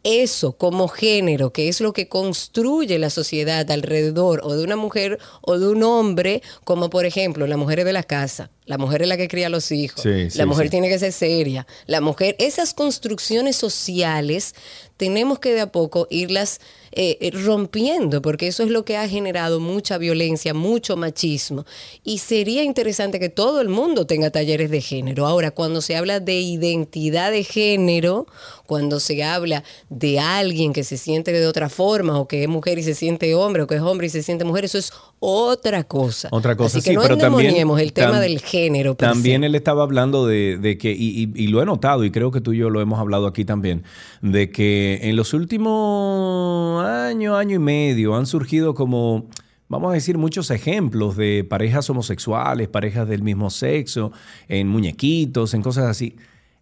eso 0.06 0.54
como 0.56 0.88
género, 0.88 1.52
que 1.52 1.68
es 1.68 1.82
lo 1.82 1.92
que 1.92 2.08
construye 2.08 3.00
la 3.00 3.10
sociedad 3.10 3.70
alrededor 3.72 4.40
o 4.44 4.56
de 4.56 4.64
una 4.64 4.76
mujer 4.76 5.18
o 5.42 5.58
de 5.58 5.68
un 5.68 5.82
hombre, 5.84 6.44
como 6.64 6.90
por 6.92 7.06
ejemplo 7.06 7.48
la 7.48 7.58
mujer 7.58 7.80
es 7.80 7.86
de 7.86 7.94
la 7.94 8.04
casa, 8.04 8.52
la 8.66 8.78
mujer 8.78 9.02
es 9.02 9.08
la 9.08 9.18
que 9.18 9.28
cría 9.28 9.48
a 9.48 9.50
los 9.50 9.72
hijos, 9.72 10.04
Sí, 10.04 10.30
sí, 10.30 10.38
la 10.38 10.46
mujer 10.46 10.68
sí. 10.68 10.70
tiene 10.72 10.90
que 10.90 11.00
ser 11.00 11.12
seria, 11.12 11.66
la 11.88 12.02
mujer, 12.02 12.36
esas 12.38 12.76
construcciones 12.76 13.56
sociales 13.56 14.54
tenemos 14.98 15.40
que 15.40 15.54
de 15.54 15.62
a 15.62 15.72
poco 15.72 16.08
irlas 16.10 16.60
eh, 16.98 17.18
eh, 17.20 17.32
rompiendo, 17.32 18.22
porque 18.22 18.48
eso 18.48 18.64
es 18.64 18.70
lo 18.70 18.86
que 18.86 18.96
ha 18.96 19.08
generado 19.10 19.60
mucha 19.60 19.98
violencia, 19.98 20.54
mucho 20.54 20.96
machismo. 20.96 21.66
Y 22.06 22.20
sería 22.20 22.64
interesante 22.64 23.20
que 23.20 23.28
todo 23.28 23.60
el 23.60 23.68
mundo 23.68 24.08
tenga 24.08 24.30
talleres 24.30 24.72
de 24.72 24.80
género. 24.80 25.28
Ahora, 25.28 25.52
cuando 25.52 25.82
se 25.82 25.98
habla 25.98 26.22
de 26.22 26.40
identidad 26.40 27.32
de 27.32 27.44
género, 27.44 28.28
cuando 28.66 29.02
se 29.02 29.24
habla 29.26 29.64
de 29.90 30.20
alguien 30.20 30.72
que 30.72 30.86
se 30.86 30.96
siente 30.98 31.34
de 31.34 31.46
otra 31.48 31.68
forma, 31.68 32.18
o 32.18 32.28
que 32.30 32.44
es 32.44 32.50
mujer 32.50 32.80
y 32.80 32.84
se 32.84 32.96
siente 32.96 33.36
hombre, 33.36 33.64
o 33.64 33.68
que 33.68 33.76
es 33.76 33.82
hombre 33.82 34.08
y 34.08 34.10
se 34.10 34.24
siente 34.24 34.46
mujer, 34.46 34.64
eso 34.64 34.78
es 34.78 34.94
otra 35.20 35.84
cosa. 35.84 36.30
Otra 36.32 36.56
cosa, 36.56 36.78
Así 36.78 36.86
que 36.86 36.92
sí, 36.92 36.96
no 36.96 37.02
pero 37.02 37.18
también- 37.18 37.56
el 37.56 37.92
tema 37.94 38.14
tam- 38.14 38.22
del 38.22 38.40
género. 38.40 38.96
También 38.96 39.44
él 39.44 39.56
estaba 39.56 39.84
hablando 39.84 40.26
de, 40.28 40.58
de 40.58 40.78
que, 40.78 40.92
y, 40.92 41.24
y- 41.24 41.44
y 41.44 41.48
lo 41.48 41.62
he 41.62 41.66
notado, 41.66 42.06
y 42.06 42.12
creo 42.12 42.32
que 42.32 42.40
tú 42.40 42.54
y 42.54 42.58
yo 42.60 42.70
lo 42.70 42.80
hemos 42.80 43.00
hablado 43.00 43.28
aquí 43.28 43.44
también, 43.44 43.84
de 44.22 44.50
que 44.50 44.85
en 44.94 45.16
los 45.16 45.34
últimos 45.34 46.86
años, 46.86 47.38
año 47.38 47.56
y 47.56 47.60
medio, 47.60 48.16
han 48.16 48.26
surgido 48.26 48.74
como, 48.74 49.28
vamos 49.68 49.92
a 49.92 49.94
decir, 49.94 50.18
muchos 50.18 50.52
ejemplos 50.52 51.18
de 51.18 51.44
parejas 51.44 51.90
homosexuales, 51.90 52.68
parejas 52.68 53.08
del 53.08 53.24
mismo 53.24 53.50
sexo, 53.50 54.12
en 54.48 54.68
muñequitos, 54.68 55.54
en 55.54 55.62
cosas 55.62 55.86
así. 55.86 56.16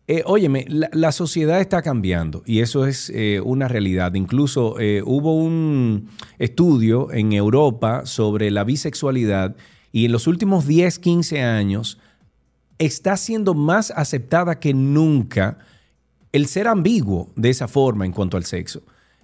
Eh, 0.05 0.21
óyeme, 0.25 0.65
la, 0.67 0.89
la 0.91 1.13
sociedad 1.13 1.61
está 1.61 1.81
cambiando 1.81 2.43
y 2.45 2.59
eso 2.59 2.85
es 2.85 3.09
eh, 3.15 3.39
una 3.43 3.69
realidad. 3.69 4.13
Incluso 4.15 4.77
eh, 4.79 5.01
hubo 5.05 5.35
un 5.35 6.09
estudio 6.39 7.11
en 7.13 7.31
Europa 7.31 8.05
sobre 8.05 8.51
la 8.51 8.65
bisexualidad 8.65 9.55
y 9.93 10.05
en 10.05 10.11
los 10.11 10.27
últimos 10.27 10.67
10, 10.67 10.99
15 10.99 11.41
años 11.41 11.99
está 12.79 13.15
siendo 13.15 13.53
más 13.53 13.91
aceptada 13.91 14.59
que 14.59 14.73
nunca 14.73 15.59
el 16.33 16.47
ser 16.47 16.67
ambiguo 16.67 17.29
de 17.37 17.49
esa 17.49 17.67
forma 17.69 18.05
en 18.05 18.11
cuanto 18.11 18.35
al 18.35 18.43
sexo. 18.43 18.81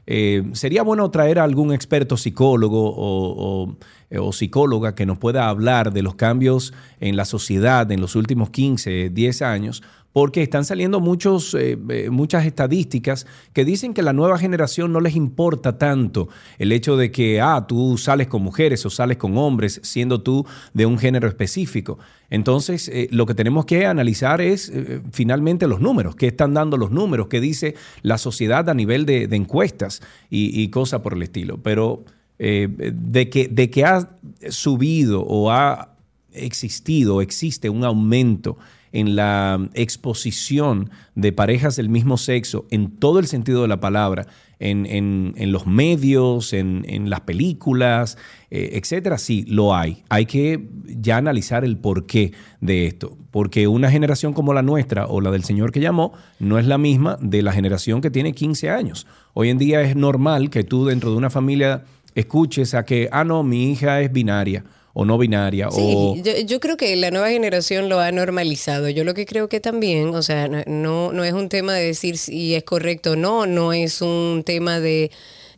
Eh, 0.07 0.43
sería 0.53 0.81
bueno 0.83 1.11
traer 1.11 1.37
a 1.39 1.43
algún 1.43 1.71
experto 1.73 2.17
psicólogo 2.17 2.81
o, 2.89 3.63
o- 3.65 3.77
o 4.17 4.33
psicóloga 4.33 4.95
que 4.95 5.05
nos 5.05 5.17
pueda 5.17 5.49
hablar 5.49 5.93
de 5.93 6.01
los 6.01 6.15
cambios 6.15 6.73
en 6.99 7.15
la 7.15 7.25
sociedad 7.25 7.91
en 7.91 8.01
los 8.01 8.15
últimos 8.15 8.49
15, 8.49 9.09
10 9.11 9.41
años, 9.41 9.83
porque 10.11 10.41
están 10.41 10.65
saliendo 10.65 10.99
muchos, 10.99 11.53
eh, 11.53 11.77
eh, 11.89 12.09
muchas 12.09 12.45
estadísticas 12.45 13.27
que 13.53 13.63
dicen 13.63 13.93
que 13.93 14.01
la 14.01 14.13
nueva 14.13 14.39
generación 14.39 14.91
no 14.91 15.01
les 15.01 15.15
importa 15.15 15.77
tanto 15.77 16.29
el 16.57 16.71
hecho 16.71 16.97
de 16.97 17.11
que, 17.11 17.39
ah, 17.41 17.65
tú 17.67 17.97
sales 17.97 18.27
con 18.27 18.41
mujeres 18.41 18.85
o 18.85 18.89
sales 18.89 19.17
con 19.17 19.37
hombres, 19.37 19.79
siendo 19.83 20.21
tú 20.21 20.45
de 20.73 20.85
un 20.85 20.97
género 20.97 21.27
específico. 21.27 21.99
Entonces, 22.29 22.89
eh, 22.89 23.07
lo 23.11 23.25
que 23.25 23.35
tenemos 23.35 23.65
que 23.65 23.85
analizar 23.85 24.41
es 24.41 24.69
eh, 24.69 25.01
finalmente 25.11 25.67
los 25.67 25.79
números, 25.79 26.15
qué 26.15 26.27
están 26.27 26.53
dando 26.53 26.77
los 26.77 26.91
números, 26.91 27.27
qué 27.27 27.39
dice 27.39 27.75
la 28.01 28.17
sociedad 28.17 28.67
a 28.69 28.73
nivel 28.73 29.05
de, 29.05 29.27
de 29.27 29.35
encuestas 29.35 30.01
y, 30.29 30.59
y 30.59 30.69
cosas 30.69 31.01
por 31.01 31.13
el 31.13 31.21
estilo. 31.21 31.59
Pero 31.61 32.03
eh, 32.39 32.67
de, 32.93 33.29
que, 33.29 33.47
de 33.47 33.69
que 33.69 33.85
ha 33.85 34.09
subido 34.49 35.21
o 35.23 35.51
ha 35.51 35.95
existido 36.33 37.21
existe 37.21 37.69
un 37.69 37.83
aumento 37.83 38.57
en 38.91 39.15
la 39.15 39.69
exposición 39.75 40.89
de 41.15 41.31
parejas 41.31 41.75
del 41.75 41.89
mismo 41.89 42.17
sexo 42.17 42.65
en 42.71 42.89
todo 42.97 43.19
el 43.19 43.27
sentido 43.27 43.61
de 43.61 43.67
la 43.67 43.79
palabra, 43.79 44.25
en, 44.59 44.85
en- 44.87 45.33
en 45.37 45.51
los 45.51 45.67
medios, 45.67 46.53
en, 46.53 46.83
en 46.87 47.09
las 47.09 47.21
películas, 47.21 48.17
eh, 48.49 48.71
etcétera, 48.73 49.19
sí, 49.19 49.45
lo 49.47 49.75
hay. 49.75 50.03
Hay 50.09 50.25
que 50.25 50.67
ya 50.85 51.17
analizar 51.17 51.63
el 51.63 51.77
porqué 51.77 52.33
de 52.61 52.87
esto, 52.87 53.15
porque 53.29 53.67
una 53.67 53.91
generación 53.91 54.33
como 54.33 54.53
la 54.53 54.63
nuestra 54.63 55.05
o 55.05 55.21
la 55.21 55.29
del 55.29 55.43
señor 55.43 55.71
que 55.71 55.79
llamó 55.81 56.13
no 56.39 56.57
es 56.57 56.65
la 56.65 56.79
misma 56.79 57.17
de 57.21 57.43
la 57.43 57.53
generación 57.53 58.01
que 58.01 58.09
tiene 58.09 58.33
15 58.33 58.71
años. 58.71 59.05
Hoy 59.35 59.49
en 59.49 59.59
día 59.59 59.81
es 59.81 59.95
normal 59.95 60.49
que 60.49 60.63
tú 60.63 60.85
dentro 60.85 61.11
de 61.11 61.17
una 61.17 61.29
familia 61.29 61.83
escuches 62.15 62.73
a 62.73 62.83
que, 62.85 63.09
ah, 63.11 63.23
no, 63.23 63.43
mi 63.43 63.71
hija 63.71 64.01
es 64.01 64.11
binaria 64.11 64.63
o 64.93 65.05
no 65.05 65.17
binaria 65.17 65.69
o... 65.69 65.71
Sí, 65.71 66.21
yo, 66.23 66.31
yo 66.45 66.59
creo 66.59 66.75
que 66.75 66.95
la 66.95 67.11
nueva 67.11 67.29
generación 67.29 67.89
lo 67.89 67.99
ha 67.99 68.11
normalizado. 68.11 68.89
Yo 68.89 69.03
lo 69.03 69.13
que 69.13 69.25
creo 69.25 69.47
que 69.47 69.59
también, 69.59 70.15
o 70.15 70.21
sea, 70.21 70.47
no- 70.47 70.63
no, 70.67 71.13
no 71.13 71.23
es 71.23 71.33
un 71.33 71.47
tema 71.49 71.73
de 71.73 71.85
decir 71.85 72.17
si 72.17 72.55
es 72.55 72.63
correcto 72.63 73.11
o 73.11 73.15
no, 73.15 73.45
no 73.45 73.71
es 73.73 74.01
un 74.01 74.43
tema 74.45 74.79
de, 74.79 75.11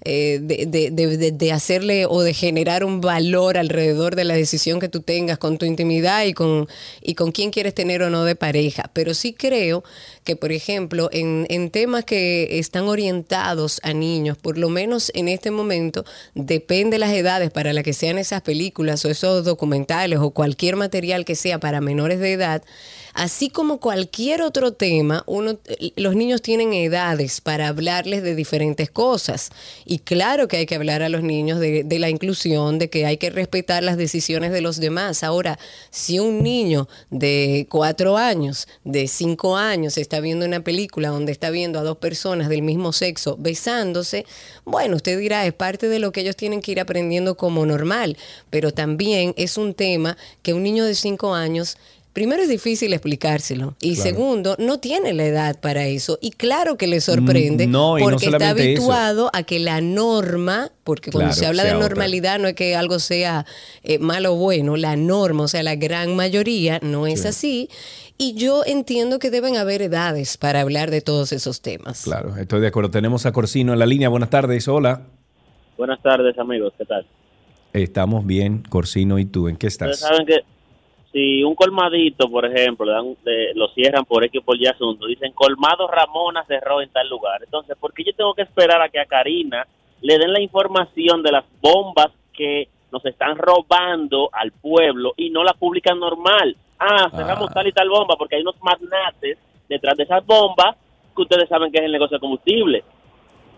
eh, 0.04 0.40
de, 0.42 0.66
de- 0.66 0.92
de- 0.92 1.18
de- 1.18 1.32
de 1.32 1.52
hacerle 1.52 2.06
o 2.06 2.22
de 2.22 2.34
generar 2.34 2.84
un 2.84 3.02
valor 3.02 3.58
alrededor 3.58 4.16
de 4.16 4.24
la 4.24 4.34
decisión 4.36 4.80
que 4.80 4.90
tú 4.90 5.02
tengas 5.02 5.38
con 5.38 5.58
tu 5.58 5.66
intimidad 5.66 6.26
y 6.26 6.34
con, 6.34 6.68
y 7.02 7.16
con 7.16 7.32
quién 7.32 7.52
quieres 7.52 7.74
tener 7.76 8.02
o 8.02 8.10
no 8.10 8.24
de 8.26 8.36
pareja. 8.36 8.90
Pero 8.94 9.14
sí 9.14 9.34
creo 9.34 9.84
que, 10.24 10.36
por 10.36 10.52
ejemplo, 10.52 11.10
en, 11.12 11.46
en 11.50 11.70
temas 11.72 12.06
que 12.06 12.60
están 12.60 12.86
orientados 12.88 13.80
a 13.84 13.94
niños, 13.94 14.38
por 14.38 14.58
lo 14.58 14.70
menos 14.70 15.12
en 15.16 15.28
este 15.28 15.52
momento, 15.52 16.06
depende 16.36 16.98
las 17.00 17.12
edades 17.12 17.52
para 17.52 17.74
las 17.74 17.84
que 17.84 17.94
sean 17.94 18.18
esas 18.18 18.42
películas 18.42 19.06
o 19.06 19.10
esos 19.10 19.46
documentales 19.46 20.20
o 20.20 20.32
cualquier 20.32 20.76
material 20.76 21.26
que 21.26 21.36
sea 21.36 21.60
para 21.60 21.82
menores 21.82 22.20
de 22.20 22.34
edad, 22.34 22.64
así 23.14 23.50
como 23.50 23.80
cualquier 23.80 24.42
otro 24.42 24.74
tema, 24.74 25.24
uno, 25.28 25.60
los 25.96 26.16
niños 26.16 26.42
tienen 26.42 26.74
edades 26.74 27.42
para 27.42 27.68
hablarles 27.68 28.24
de 28.24 28.36
diferentes 28.36 28.90
cosas. 28.90 29.50
Y 29.86 30.00
claro 30.00 30.48
que 30.48 30.58
hay 30.58 30.66
que 30.66 30.76
hablar 30.76 31.04
a 31.04 31.10
los 31.10 31.24
niños 31.24 31.60
de, 31.60 31.84
de 31.84 32.00
la 32.00 32.10
inclusión, 32.10 32.80
de 32.80 32.90
que 32.90 33.06
hay 33.06 33.18
que 33.18 33.30
respetar 33.30 33.84
las 33.84 33.98
decisiones 33.98 34.52
de 34.52 34.62
los 34.62 34.80
demás. 34.80 35.24
Ahora, 35.24 35.60
si 35.90 36.20
un 36.20 36.44
niño 36.44 36.88
de 37.10 37.68
cuatro 37.70 38.18
años, 38.18 38.68
de 38.84 39.08
cinco 39.08 39.58
años, 39.58 39.98
está 39.98 40.20
viendo 40.20 40.46
una 40.46 40.62
película 40.62 41.10
donde 41.10 41.32
está 41.32 41.50
viendo 41.50 41.80
a 41.80 41.84
dos 41.84 41.98
personas 41.98 42.50
del 42.50 42.62
mismo 42.62 42.94
sexo 42.94 43.38
besándose, 43.38 44.26
bueno, 44.66 44.96
usted 44.96 45.18
dirá, 45.20 45.46
es 45.46 45.54
parte 45.54 45.88
de 45.88 46.00
lo 46.00 46.12
que 46.12 46.22
ellos 46.22 46.36
tienen 46.36 46.62
que 46.62 46.72
ir 46.72 46.80
aprendiendo 46.80 47.36
como 47.36 47.66
normal, 47.66 48.18
pero 48.50 48.72
también 48.72 49.34
es 49.38 49.58
un 49.58 49.74
tema 49.74 50.18
que 50.42 50.54
un 50.54 50.64
niño 50.64 50.86
de 50.86 50.96
cinco 50.96 51.34
años 51.34 51.78
Primero 52.14 52.44
es 52.44 52.50
difícil 52.50 52.92
explicárselo 52.92 53.76
y 53.82 53.96
Claro. 53.96 54.10
segundo, 54.10 54.56
no 54.60 54.80
tiene 54.80 55.14
la 55.14 55.24
edad 55.26 55.60
para 55.62 55.86
eso 55.88 56.20
y 56.22 56.32
claro 56.32 56.76
que 56.78 56.86
le 56.88 57.00
sorprende 57.00 57.68
Mm, 57.68 57.72
no, 57.72 57.98
y 57.98 58.02
no 58.02 58.10
porque 58.10 58.26
está 58.26 58.38
eso. 58.38 58.50
habituado 58.50 59.30
a 59.34 59.44
que 59.44 59.60
la 59.60 59.80
norma, 59.80 60.72
porque 60.84 61.10
cuando 61.10 61.30
Claro, 61.30 61.40
se 61.40 61.46
habla 61.48 61.64
de 61.64 61.74
otra. 61.74 61.88
normalidad 61.88 62.38
no 62.40 62.50
es 62.50 62.54
que 62.56 62.76
algo 62.76 63.00
sea 63.00 63.46
eh, 63.84 63.98
malo 63.98 64.34
o 64.34 64.36
bueno, 64.36 64.76
la 64.76 64.98
norma, 64.98 65.44
o 65.44 65.48
sea, 65.48 65.64
la 65.64 65.76
gran 65.76 66.14
mayoría 66.16 66.80
no 66.82 67.08
es 67.08 67.26
así 67.26 67.70
y 68.18 68.34
yo 68.34 68.64
entiendo 68.66 69.18
que 69.18 69.32
deben 69.32 69.56
haber 69.56 69.82
edades 69.82 70.36
para 70.38 70.60
hablar 70.62 70.92
de 70.92 71.00
todos 71.02 71.32
esos 71.32 71.62
temas. 71.62 72.04
Claro, 72.04 72.36
estoy 72.36 72.60
de 72.60 72.68
acuerdo. 72.68 72.92
Tenemos 72.92 73.26
a 73.26 73.32
Corsino 73.32 73.72
en 73.72 73.80
la 73.80 73.86
línea. 73.86 74.10
Buenas 74.10 74.30
tardes, 74.30 74.68
hola. 74.68 75.04
Buenas 75.78 76.02
tardes, 76.04 76.38
amigos. 76.38 76.74
¿Qué 76.78 76.84
tal? 76.86 77.08
Estamos 77.74 78.26
bien, 78.26 78.64
Corsino, 78.70 79.18
¿y 79.18 79.24
tú? 79.26 79.48
¿En 79.48 79.56
qué 79.56 79.68
Ustedes 79.68 79.94
estás? 79.94 80.10
saben 80.10 80.26
que 80.28 80.40
si 81.12 81.44
un 81.44 81.56
colmadito, 81.56 82.30
por 82.30 82.46
ejemplo, 82.46 82.86
le 82.86 82.92
dan- 82.94 83.18
le- 83.24 83.54
lo 83.54 83.68
cierran 83.70 84.06
por 84.06 84.24
X 84.24 84.40
o 84.42 84.44
por 84.46 84.58
Y 84.58 84.66
asunto, 84.68 85.06
dicen 85.08 85.34
colmado 85.34 85.88
Ramona 85.88 86.44
cerró 86.46 86.82
en 86.82 86.90
tal 86.90 87.10
lugar. 87.10 87.42
Entonces, 87.44 87.76
¿por 87.78 87.94
qué 87.94 88.04
yo 88.06 88.14
tengo 88.14 88.34
que 88.34 88.44
esperar 88.44 88.82
a 88.82 88.90
que 88.90 89.00
a 89.00 89.06
Karina 89.06 89.68
le 90.02 90.18
den 90.18 90.32
la 90.34 90.42
información 90.42 91.22
de 91.22 91.32
las 91.34 91.46
bombas 91.62 92.08
que 92.34 92.70
nos 92.92 93.06
están 93.06 93.38
robando 93.38 94.30
al 94.32 94.52
pueblo 94.52 95.14
y 95.18 95.30
no 95.30 95.44
la 95.44 95.54
publican 95.54 96.00
normal? 96.00 96.56
Ah, 96.80 97.10
cerramos 97.16 97.52
tal 97.54 97.68
y 97.68 97.72
tal 97.72 97.90
bomba 97.90 98.16
porque 98.18 98.38
hay 98.38 98.42
unos 98.42 98.56
magnates 98.64 99.38
detrás 99.70 99.96
de 99.98 100.04
esas 100.04 100.26
bombas 100.26 100.76
que 101.16 101.22
ustedes 101.22 101.48
saben 101.50 101.72
que 101.72 101.80
es 101.80 101.86
el 101.86 101.92
negocio 101.92 102.18
de 102.18 102.22
combustible. 102.22 102.84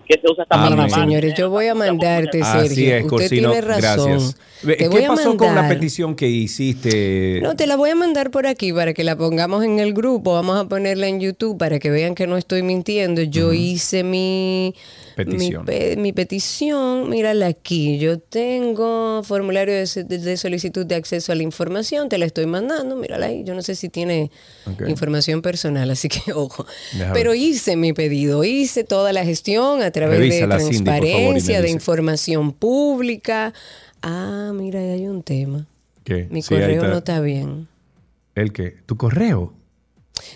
Que 0.07 0.19
se 0.19 0.29
usa 0.31 0.45
Mira, 0.51 0.69
lavar. 0.69 0.89
señores, 0.91 1.33
yo 1.37 1.49
voy 1.49 1.67
a 1.67 1.75
mandarte, 1.75 2.41
Así 2.41 2.67
Sergio. 2.67 2.95
es, 2.95 3.03
Usted 3.03 3.09
Corsino. 3.09 3.51
tiene 3.51 3.61
razón. 3.61 4.09
Gracias. 4.11 4.35
Te 4.65 4.77
¿Qué 4.77 4.87
voy 4.89 5.03
a 5.03 5.07
pasó 5.07 5.37
con 5.37 5.55
la 5.55 5.67
petición 5.69 6.15
que 6.15 6.27
hiciste? 6.27 7.39
No, 7.41 7.55
te 7.55 7.67
la 7.67 7.75
voy 7.75 7.89
a 7.91 7.95
mandar 7.95 8.31
por 8.31 8.45
aquí 8.47 8.71
para 8.73 8.93
que 8.93 9.03
la 9.03 9.15
pongamos 9.17 9.63
en 9.63 9.79
el 9.79 9.93
grupo. 9.93 10.33
Vamos 10.33 10.57
a 10.59 10.67
ponerla 10.67 11.07
en 11.07 11.19
YouTube 11.19 11.57
para 11.57 11.79
que 11.79 11.89
vean 11.89 12.15
que 12.15 12.27
no 12.27 12.37
estoy 12.37 12.63
mintiendo. 12.63 13.21
Yo 13.21 13.53
hice 13.53 14.03
mi 14.03 14.73
Petición. 15.15 15.61
Mi, 15.61 15.65
pe- 15.65 15.95
mi 15.97 16.13
petición, 16.13 17.09
mírala 17.09 17.47
aquí. 17.47 17.99
Yo 17.99 18.19
tengo 18.19 19.21
formulario 19.23 19.73
de, 19.75 20.37
solicitud 20.37 20.85
de 20.85 20.95
acceso 20.95 21.31
a 21.31 21.35
la 21.35 21.43
información. 21.43 22.09
Te 22.09 22.17
la 22.17 22.25
estoy 22.25 22.45
mandando. 22.45 22.95
Mírala 22.95 23.27
ahí. 23.27 23.43
Yo 23.43 23.53
no 23.55 23.61
sé 23.61 23.75
si 23.75 23.89
tiene 23.89 24.31
información 24.87 25.41
personal, 25.41 25.89
así 25.91 26.09
que 26.09 26.31
ojo. 26.33 26.65
Déjame 26.93 27.13
Pero 27.13 27.33
hice 27.33 27.75
mi 27.75 27.93
pedido. 27.93 28.43
Hice 28.43 28.83
toda 28.83 29.13
la 29.13 29.23
gestión 29.23 29.81
a 29.81 29.91
través 29.91 30.19
Revísala, 30.19 30.57
de 30.57 30.63
Cindy, 30.63 30.77
favor, 30.85 30.99
transparencia, 31.01 31.61
de 31.61 31.69
información 31.69 32.51
pública. 32.53 33.53
Ah, 34.01 34.51
mira, 34.53 34.79
ahí 34.79 34.89
hay 34.89 35.07
un 35.07 35.23
tema. 35.23 35.67
¿Qué? 36.03 36.27
Mi 36.29 36.41
Sí, 36.41 36.49
correo 36.49 36.69
está. 36.75 36.87
no 36.87 36.97
está 36.97 37.19
bien. 37.21 37.67
¿El 38.35 38.51
qué? 38.51 38.75
¿Tu 38.85 38.97
correo? 38.97 39.53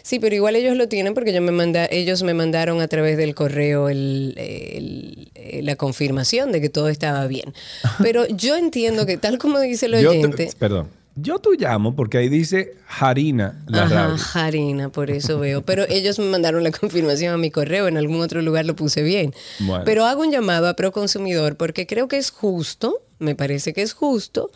Sí, 0.01 0.19
pero 0.19 0.35
igual 0.35 0.55
ellos 0.55 0.75
lo 0.75 0.87
tienen 0.87 1.13
porque 1.13 1.33
yo 1.33 1.41
me 1.41 1.51
manda, 1.51 1.85
ellos 1.89 2.23
me 2.23 2.33
mandaron 2.33 2.81
a 2.81 2.87
través 2.87 3.15
del 3.17 3.35
correo 3.35 3.89
el- 3.89 4.33
el- 4.37 5.31
eh, 5.35 5.61
la 5.63 5.75
confirmación 5.75 6.51
de 6.51 6.61
que 6.61 6.69
todo 6.69 6.89
estaba 6.89 7.27
bien. 7.27 7.53
Pero 8.01 8.27
yo 8.27 8.55
entiendo 8.57 9.05
que 9.05 9.17
tal 9.17 9.37
como 9.37 9.59
dice 9.59 9.85
el 9.85 9.93
Yo 10.01 10.11
te- 10.11 10.17
oyente, 10.17 10.49
perdón. 10.57 10.89
Yo 11.19 11.39
tú 11.39 11.53
llamo 11.57 11.95
porque 11.95 12.19
ahí 12.19 12.29
dice 12.29 12.75
Harina 12.99 13.63
la 13.67 13.83
Ajá, 13.83 14.07
radio. 14.07 14.23
Harina, 14.35 14.89
por 14.89 15.09
eso 15.09 15.39
veo. 15.39 15.63
Pero 15.63 15.83
ellos 15.89 16.19
me 16.19 16.25
mandaron 16.25 16.63
la 16.63 16.71
confirmación 16.71 17.33
a 17.33 17.37
mi 17.37 17.49
correo, 17.49 17.87
en 17.87 17.97
algún 17.97 18.21
otro 18.21 18.41
lugar 18.43 18.65
lo 18.65 18.75
puse 18.75 19.01
bien. 19.01 19.33
Bueno. 19.59 19.83
Pero 19.83 20.05
hago 20.05 20.21
un 20.21 20.31
llamado 20.31 20.67
a 20.67 20.75
Proconsumidor 20.75 21.55
porque 21.57 21.87
creo 21.87 22.07
que 22.07 22.17
es 22.17 22.29
justo, 22.29 23.01
me 23.19 23.33
parece 23.35 23.73
que 23.73 23.81
es 23.81 23.93
justo, 23.93 24.51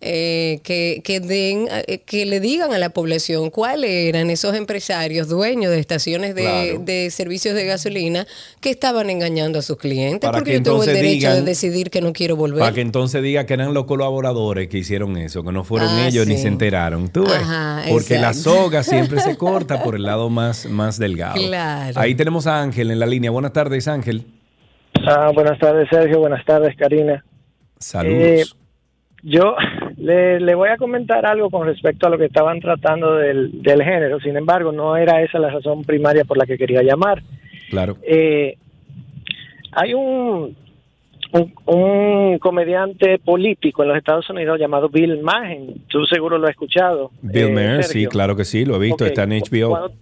eh, 0.00 0.60
que, 0.62 1.02
que, 1.04 1.20
den, 1.20 1.68
eh, 1.70 1.98
que 2.04 2.24
le 2.26 2.40
digan 2.40 2.72
a 2.72 2.78
la 2.78 2.90
población 2.90 3.50
cuáles 3.50 3.90
eran 3.90 4.30
esos 4.30 4.54
empresarios 4.54 5.28
dueños 5.28 5.70
de 5.70 5.78
estaciones 5.78 6.34
de, 6.34 6.42
Claro. 6.42 6.78
de 6.84 7.10
servicios 7.10 7.54
de 7.54 7.64
gasolina 7.66 8.26
que 8.60 8.70
estaban 8.70 9.10
engañando 9.10 9.58
a 9.58 9.62
sus 9.62 9.76
clientes. 9.76 10.20
Para 10.20 10.38
porque 10.38 10.52
que 10.52 10.56
yo 10.58 10.62
tengo 10.62 10.82
el 10.82 10.88
entonces 10.88 11.02
derecho 11.02 11.28
de 11.30 11.34
digan- 11.40 11.44
decidir 11.44 11.90
que 11.90 12.00
no 12.00 12.12
quiero 12.12 12.36
volver. 12.36 12.60
Para 12.60 12.72
que 12.72 12.80
entonces 12.80 13.22
diga 13.22 13.44
que 13.46 13.54
eran 13.54 13.74
los 13.74 13.84
colaboradores 13.84 14.68
que 14.68 14.78
hicieron 14.78 15.16
eso, 15.18 15.42
que 15.44 15.52
no 15.52 15.64
fueron 15.64 15.88
Ah, 15.90 16.08
ellos 16.08 16.26
ni 16.26 16.36
se 16.38 16.48
enteraron. 16.48 17.08
Tú 17.08 17.24
ves. 17.24 17.32
Ajá, 17.34 17.82
Porque 17.88 18.18
la 18.18 18.32
soga 18.34 18.82
siempre 18.82 19.20
se 19.20 19.36
corta 19.38 19.82
por 19.82 19.94
el 19.94 20.02
lado 20.04 20.30
más, 20.30 20.66
más 20.66 20.98
delgado. 20.98 21.34
Claro. 21.34 21.98
Ahí 22.00 22.14
tenemos 22.14 22.46
a 22.46 22.62
Ángel 22.62 22.90
en 22.90 22.98
la 22.98 23.06
línea. 23.06 23.30
Buenas 23.30 23.52
tardes, 23.52 23.88
Ángel. 23.88 24.24
Ah, 25.06 25.30
buenas 25.34 25.58
tardes, 25.58 25.86
Sergio. 25.90 26.20
Buenas 26.20 26.44
tardes, 26.46 26.74
Karina. 26.78 27.22
Saludos. 27.78 28.16
Eh, 28.22 28.44
yo, 29.22 29.56
le, 29.96 30.40
le 30.40 30.54
voy 30.54 30.68
a 30.68 30.76
comentar 30.76 31.26
algo 31.26 31.50
con 31.50 31.66
respecto 31.66 32.06
a 32.06 32.10
lo 32.10 32.18
que 32.18 32.26
estaban 32.26 32.60
tratando 32.60 33.14
del, 33.16 33.62
del 33.62 33.82
género. 33.82 34.20
Sin 34.20 34.36
embargo, 34.36 34.72
no 34.72 34.96
era 34.96 35.22
esa 35.22 35.38
la 35.38 35.50
razón 35.50 35.82
primaria 35.84 36.24
por 36.24 36.36
la 36.38 36.46
que 36.46 36.58
quería 36.58 36.82
llamar. 36.82 37.22
Claro. 37.70 37.96
Eh, 38.02 38.56
hay 39.72 39.92
un, 39.94 40.56
un, 41.32 41.54
un 41.66 42.38
comediante 42.38 43.18
político 43.18 43.82
en 43.82 43.88
los 43.88 43.98
Estados 43.98 44.28
Unidos 44.30 44.58
llamado 44.58 44.88
Bill 44.88 45.20
Maher. 45.22 45.60
Tú 45.88 46.04
seguro 46.06 46.38
lo 46.38 46.44
has 46.46 46.50
escuchado. 46.52 47.10
Bill 47.22 47.48
eh, 47.48 47.52
Maher, 47.52 47.84
sí, 47.84 48.06
claro 48.06 48.36
que 48.36 48.44
sí, 48.44 48.64
lo 48.64 48.76
he 48.76 48.78
visto, 48.78 49.04
está 49.04 49.24
en 49.24 49.30
HBO. 49.40 49.68
cuando- 49.70 49.92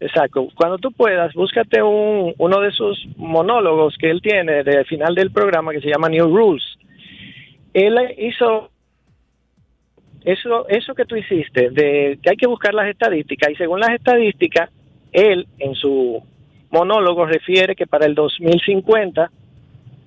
exacto. 0.00 0.48
Cuando 0.54 0.78
tú 0.78 0.90
puedas, 0.92 1.32
búscate 1.34 1.80
un, 1.82 2.34
uno 2.38 2.60
de 2.60 2.72
sus 2.72 3.06
monólogos 3.16 3.94
que 3.98 4.10
él 4.10 4.20
tiene 4.20 4.64
de 4.64 4.84
final 4.84 5.14
del 5.14 5.30
programa 5.30 5.72
que 5.72 5.80
se 5.80 5.88
llama 5.88 6.08
New 6.08 6.26
Rules. 6.36 6.64
Él 7.76 7.94
hizo 8.16 8.70
eso, 10.24 10.66
eso 10.66 10.94
que 10.94 11.04
tú 11.04 11.14
hiciste, 11.14 11.68
de 11.68 12.18
que 12.22 12.30
hay 12.30 12.36
que 12.36 12.46
buscar 12.46 12.72
las 12.72 12.88
estadísticas, 12.88 13.50
y 13.50 13.54
según 13.56 13.80
las 13.80 13.90
estadísticas, 13.90 14.70
él 15.12 15.46
en 15.58 15.74
su 15.74 16.22
monólogo 16.70 17.26
refiere 17.26 17.76
que 17.76 17.86
para 17.86 18.06
el 18.06 18.14
2050, 18.14 19.30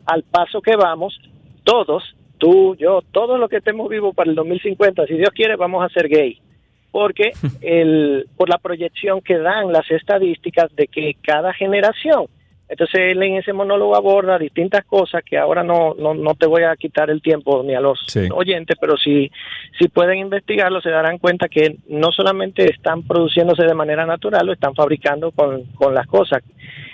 al 0.08 0.24
paso 0.24 0.64
que 0.64 0.76
vamos, 0.76 1.16
todos, 1.64 2.04
tú, 2.40 2.76
yo, 2.76 3.04
todos 3.12 3.40
los 3.40 3.48
que 3.48 3.58
estemos 3.58 3.88
vivos 3.88 4.16
para 4.16 4.32
el 4.32 4.36
2050, 4.36 5.06
si 5.06 5.14
Dios 5.14 5.30
quiere, 5.30 5.56
vamos 5.56 5.86
a 5.86 5.94
ser 5.94 6.10
gay. 6.10 6.41
Porque 6.90 7.34
el, 7.62 8.26
por 8.36 8.50
la 8.50 8.58
proyección 8.58 9.22
que 9.22 9.38
dan 9.38 9.72
las 9.72 9.90
estadísticas 9.91 10.76
de 10.76 10.88
que 10.88 11.18
cada 11.22 11.54
generación, 11.54 12.26
entonces 12.70 13.00
él 13.00 13.22
en 13.24 13.36
ese 13.36 13.52
monólogo 13.52 13.96
aborda 13.96 14.38
distintas 14.38 14.86
cosas 14.86 15.24
que 15.24 15.38
ahora 15.38 15.64
no, 15.64 15.96
no, 15.98 16.14
no 16.14 16.36
te 16.36 16.46
voy 16.48 16.64
a 16.64 16.76
quitar 16.76 17.10
el 17.10 17.22
tiempo 17.22 17.64
ni 17.64 17.74
a 17.76 17.82
los 17.82 18.00
Sí. 18.08 18.30
oyentes, 18.32 18.78
pero 18.80 18.96
si, 18.96 19.30
si 19.78 19.88
pueden 19.88 20.20
investigarlo 20.20 20.80
se 20.80 20.91
darán 20.91 21.18
cuenta 21.18 21.50
que 21.50 21.78
no 21.90 22.12
solamente 22.12 22.66
están 22.72 23.04
produciéndose 23.04 23.64
de 23.64 23.74
manera 23.74 24.06
natural, 24.06 24.46
lo 24.46 24.54
están 24.54 24.76
fabricando 24.76 25.32
con, 25.32 25.64
con 25.76 25.94
las 25.96 26.06
cosas. 26.08 26.44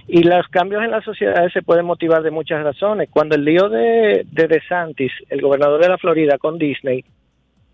Y 0.07 0.23
los 0.23 0.47
cambios 0.49 0.84
en 0.84 0.91
las 0.91 1.03
sociedades 1.03 1.52
se 1.52 1.61
pueden 1.64 1.85
motivar 1.85 2.22
de 2.23 2.31
muchas 2.31 2.64
razones. 2.64 3.10
Cuando 3.11 3.35
el 3.35 3.43
lío 3.43 3.69
de, 3.69 4.26
de 4.31 4.47
DeSantis, 4.47 5.11
el 5.30 5.41
gobernador 5.41 5.81
de 5.81 5.89
la 5.89 5.97
Florida 5.97 6.38
con 6.38 6.57
Disney, 6.57 7.03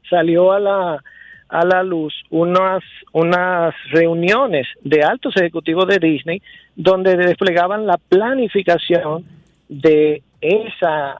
salió 0.10 0.52
a 0.53 0.60
la 0.60 1.03
a 1.52 1.65
la 1.65 1.84
luz 1.84 2.14
unas 2.30 2.82
unas 3.14 3.73
reuniones 3.91 4.65
de 4.84 5.03
altos 5.03 5.36
ejecutivos 5.38 5.86
de 5.88 5.99
Disney 5.99 6.41
donde 6.76 7.15
desplegaban 7.18 7.86
la 7.86 7.98
planificación 7.98 9.26
de 9.69 10.23
esas 10.40 11.18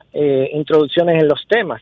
introducciones 0.54 1.22
en 1.22 1.28
los 1.28 1.46
temas. 1.48 1.82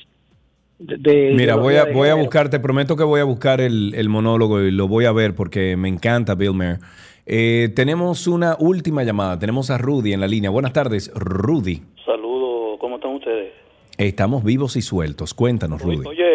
de- 0.80 0.97
de 0.97 1.34
Mira, 1.35 1.55
voy 1.55 1.76
a, 1.76 1.85
voy 1.91 2.07
a 2.09 2.15
buscar, 2.15 2.49
te 2.49 2.59
prometo 2.59 2.95
que 2.95 3.03
voy 3.03 3.19
a 3.19 3.26
buscar 3.26 3.59
el, 3.61 3.93
el 3.95 4.07
monólogo 4.09 4.61
y 4.61 4.71
lo 4.71 4.88
voy 4.88 5.05
a 5.05 5.11
ver 5.11 5.35
porque 5.35 5.76
me 5.77 5.89
encanta 5.89 6.35
Bill 6.35 6.53
Maher. 6.53 6.77
Eh, 7.26 7.69
tenemos 7.76 8.27
una 8.27 8.55
última 8.59 9.03
llamada. 9.03 9.38
Tenemos 9.38 9.69
a 9.71 9.77
Rudy 9.77 10.13
en 10.13 10.21
la 10.21 10.27
línea. 10.27 10.49
Buenas 10.49 10.71
tardes, 10.73 11.11
Rudy. 11.13 11.81
Saludos, 12.05 12.80
¿cómo 12.80 12.95
están 12.95 13.13
ustedes? 13.13 13.51
Estamos 13.97 14.43
vivos 14.43 14.77
y 14.77 14.81
sueltos. 14.81 15.34
Cuéntanos, 15.34 15.81
Rudy. 15.81 16.07
Oye, 16.07 16.28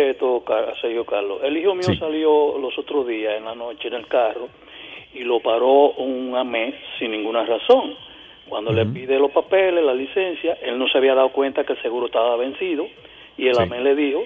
Sergio 0.81 1.05
Carlos, 1.05 1.41
el 1.43 1.57
hijo 1.57 1.75
mío 1.75 1.85
Sí. 1.85 1.97
salió 1.97 2.59
los 2.59 2.77
otros 2.79 3.07
días 3.07 3.35
en 3.37 3.45
la 3.45 3.55
noche 3.55 3.89
en 3.89 3.95
el 3.95 4.07
carro 4.07 4.49
y 5.15 5.21
lo 5.21 5.41
paró 5.41 5.91
un 5.93 6.35
AME 6.37 6.75
sin 6.99 7.11
ninguna 7.13 7.45
razón. 7.45 7.95
Cuando 8.49 8.73
le 8.73 8.85
pide 8.87 9.19
los 9.19 9.31
papeles, 9.31 9.83
la 9.85 9.95
licencia, 9.95 10.59
él 10.63 10.79
no 10.79 10.87
se 10.89 10.99
había 10.99 11.15
dado 11.15 11.31
cuenta 11.31 11.65
que 11.65 11.73
el 11.73 11.83
seguro 11.83 12.07
estaba 12.07 12.37
vencido 12.37 12.87
y 13.39 13.47
el 13.49 13.55
Sí. 13.55 13.63
AME 13.63 13.81
le 13.81 13.95
dijo 13.95 14.25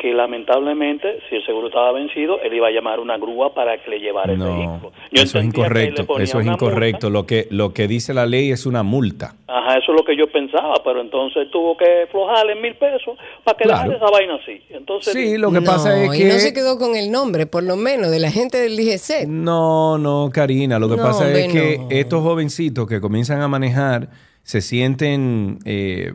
que 0.00 0.14
lamentablemente, 0.14 1.18
si 1.28 1.36
el 1.36 1.44
seguro 1.44 1.66
estaba 1.68 1.92
vencido, 1.92 2.40
él 2.40 2.54
iba 2.54 2.68
a 2.68 2.70
llamar 2.70 3.00
una 3.00 3.18
grúa 3.18 3.52
para 3.52 3.76
que 3.82 3.90
le 3.90 3.98
llevara 4.00 4.32
el 4.32 4.38
vehículo. 4.38 4.92
Yo 5.12 5.22
eso 5.22 5.38
es 5.38 5.44
incorrecto. 5.44 6.06
Eso 6.18 6.40
es 6.40 6.46
incorrecto. 6.46 7.10
Lo 7.10 7.26
que, 7.26 7.46
lo 7.50 7.74
que 7.74 7.86
dice 7.86 8.14
la 8.14 8.24
ley 8.24 8.50
es 8.50 8.64
una 8.64 8.82
multa. 8.82 9.34
Ajá, 9.46 9.76
eso 9.78 9.92
es 9.92 9.98
lo 9.98 10.04
que 10.04 10.16
yo 10.16 10.26
pensaba, 10.32 10.74
pero 10.82 11.02
entonces 11.02 11.50
tuvo 11.50 11.76
que 11.76 12.06
flojarle 12.10 12.54
mil 12.54 12.74
pesos 12.76 13.18
para 13.44 13.58
que 13.58 13.64
Claro. 13.64 13.92
esa 13.92 14.06
vaina 14.10 14.36
así. 14.36 14.62
Entonces, 14.70 15.12
Sí, 15.12 15.36
lo 15.36 15.50
que 15.52 15.60
No, 15.60 15.64
pasa 15.66 16.02
es 16.02 16.14
y 16.14 16.18
que... 16.22 16.28
no 16.28 16.34
se 16.38 16.54
quedó 16.54 16.78
con 16.78 16.96
el 16.96 17.10
nombre, 17.10 17.46
por 17.46 17.62
lo 17.62 17.76
menos, 17.76 18.10
de 18.10 18.20
la 18.20 18.30
gente 18.30 18.56
del 18.58 18.76
DGC. 18.76 19.26
No, 19.28 19.98
no, 19.98 20.30
Karina. 20.32 20.78
Lo 20.78 20.88
que 20.88 20.96
No, 20.96 21.02
pasa 21.02 21.30
es 21.30 21.52
que 21.52 21.76
no. 21.78 21.88
estos 21.90 22.22
jovencitos 22.22 22.86
que 22.88 23.00
comienzan 23.02 23.42
a 23.42 23.48
manejar 23.48 24.08
se 24.42 24.62
sienten 24.62 25.58
eh, 25.66 26.12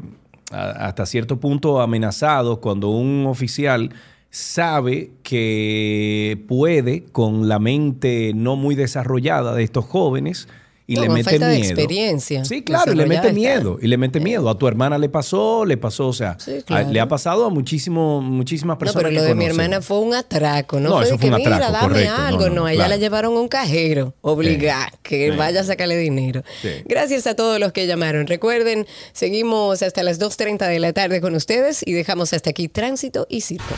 hasta 0.51 1.05
cierto 1.05 1.39
punto 1.39 1.81
amenazados 1.81 2.59
cuando 2.59 2.89
un 2.89 3.25
oficial 3.27 3.91
sabe 4.29 5.11
que 5.23 6.43
puede, 6.47 7.05
con 7.05 7.47
la 7.47 7.57
mente 7.59 8.33
no 8.35 8.55
muy 8.55 8.75
desarrollada 8.75 9.55
de 9.55 9.63
estos 9.63 9.85
jóvenes, 9.85 10.47
y 10.87 10.95
No, 10.95 11.01
le 11.01 11.09
mete 11.09 11.31
falta 11.31 11.47
de 11.47 11.55
miedo. 11.59 11.69
experiencia 11.71 12.45
Sí, 12.45 12.61
claro, 12.63 12.93
y 12.93 12.95
le 12.95 13.05
mete 13.07 13.21
está. 13.27 13.33
miedo, 13.33 13.79
y 13.81 13.87
le 13.87 13.97
mete 13.97 14.19
miedo. 14.19 14.49
A 14.49 14.57
tu 14.57 14.67
hermana 14.67 14.97
le 14.97 15.09
pasó, 15.09 15.65
le 15.65 15.77
pasó, 15.77 16.07
o 16.07 16.13
sea, 16.13 16.37
claro. 16.65 16.87
a- 16.87 16.91
le 16.91 16.99
ha 16.99 17.07
pasado 17.07 17.45
a 17.45 17.49
muchísimo, 17.49 18.21
muchísimas 18.21 18.75
No, 18.75 18.79
personas. 18.79 19.03
pero 19.03 19.15
lo 19.15 19.21
que 19.21 19.27
de 19.29 19.35
mi 19.35 19.45
hermana 19.45 19.81
fue 19.81 19.99
un 19.99 20.13
atraco, 20.13 20.79
¿no? 20.79 20.89
No, 20.89 20.95
fue 20.97 21.05
eso 21.05 21.11
de 21.13 21.17
fue 21.17 21.29
que, 21.29 21.35
un 21.35 21.41
mira, 21.41 21.55
atraco, 21.55 21.73
dame 21.73 21.87
correcto. 21.87 22.11
No, 22.17 22.23
algo. 22.27 22.49
No, 22.49 22.55
no, 22.55 22.67
ella 22.67 22.75
claro. 22.77 22.89
la 22.89 22.97
llevaron 22.97 23.33
a 23.35 23.39
un 23.39 23.47
cajero, 23.47 24.13
obligada, 24.21 24.91
que 25.01 25.31
Sí. 25.31 25.37
vaya 25.37 25.61
a 25.61 25.63
sacarle 25.63 25.97
dinero. 25.97 26.43
Gracias 26.85 27.25
a 27.27 27.35
todos 27.35 27.59
los 27.59 27.71
que 27.71 27.87
llamaron. 27.87 28.27
Recuerden, 28.27 28.85
seguimos 29.13 29.81
hasta 29.81 30.03
las 30.03 30.19
2.30 30.19 30.67
de 30.67 30.79
la 30.79 30.93
tarde 30.93 31.19
con 31.21 31.33
ustedes 31.35 31.81
y 31.85 31.93
dejamos 31.93 32.31
hasta 32.33 32.51
aquí 32.51 32.67
tránsito 32.67 33.25
y 33.29 33.41
circo. 33.41 33.73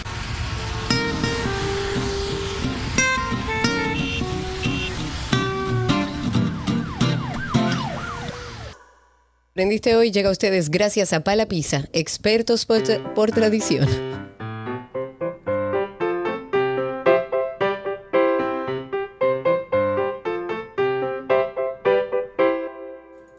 Aprendiste 9.58 9.96
hoy 9.96 10.12
llega 10.12 10.30
a 10.30 10.32
ustedes 10.32 10.70
gracias 10.70 11.14
a 11.14 11.24
Pala 11.24 11.48
Pizza, 11.48 11.86
expertos 11.92 12.68
por, 12.68 12.84
por 13.16 13.32
tradición. 13.32 13.88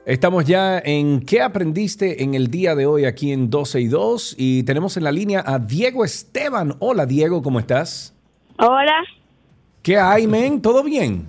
Estamos 0.04 0.44
ya 0.44 0.80
en 0.84 1.20
¿Qué 1.20 1.40
aprendiste 1.40 2.24
en 2.24 2.34
el 2.34 2.50
día 2.50 2.74
de 2.74 2.86
hoy 2.86 3.04
aquí 3.04 3.30
en 3.30 3.48
12 3.48 3.80
y 3.80 3.86
2? 3.86 4.34
Y 4.36 4.64
tenemos 4.64 4.96
en 4.96 5.04
la 5.04 5.12
línea 5.12 5.44
a 5.46 5.60
Diego 5.60 6.04
Esteban. 6.04 6.74
Hola 6.80 7.06
Diego, 7.06 7.42
¿cómo 7.42 7.60
estás? 7.60 8.12
Hola, 8.58 9.04
¿Qué 9.82 9.96
hay, 9.96 10.26
men? 10.26 10.60
¿Todo 10.62 10.82
bien? 10.82 11.26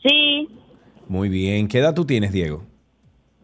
sí, 0.00 0.46
Muy 1.08 1.28
bien. 1.28 1.66
¿Qué 1.66 1.80
edad 1.80 1.92
tú 1.92 2.04
tienes, 2.04 2.30
Diego? 2.30 2.71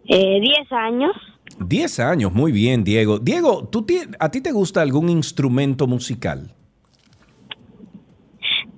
Eh, 0.09 0.41
10 0.41 0.73
años. 0.73 1.13
10 1.61 2.01
años, 2.01 2.33
muy 2.33 2.53
bien, 2.53 2.85
Diego. 2.85 3.19
Diego, 3.19 3.69
¿tú 3.69 3.87
¿a 4.19 4.31
ti 4.31 4.41
te 4.41 4.53
gusta 4.53 4.83
algún 4.83 5.09
instrumento 5.09 5.87
musical? 5.87 6.55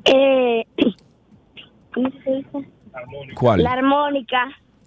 Eh, 0.04 0.64
¿Cómo 1.94 2.10
se 2.24 2.30
dice? 2.30 2.68
¿Cuál? 3.34 3.62
La 3.62 3.72
armónica. 3.72 4.38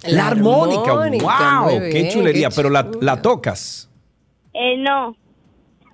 La 0.05 0.27
armónica, 0.27 0.91
armónica, 0.91 1.61
wow, 1.61 1.79
qué 1.79 2.09
chulería, 2.09 2.49
qué 2.49 2.55
pero 2.55 2.69
la, 2.69 2.91
la 2.99 3.21
tocas. 3.21 3.89
Eh, 4.53 4.77
no, 4.77 5.15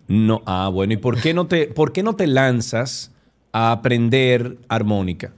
No, 0.07 0.41
ah, 0.47 0.69
bueno, 0.73 0.93
¿y 0.93 0.97
por 0.97 1.21
qué 1.21 1.33
no 1.35 1.45
te, 1.45 1.67
por 1.67 1.93
qué 1.93 2.01
no 2.01 2.15
te 2.15 2.25
lanzas 2.25 3.15
a 3.53 3.71
aprender 3.71 4.57
armónica? 4.67 5.33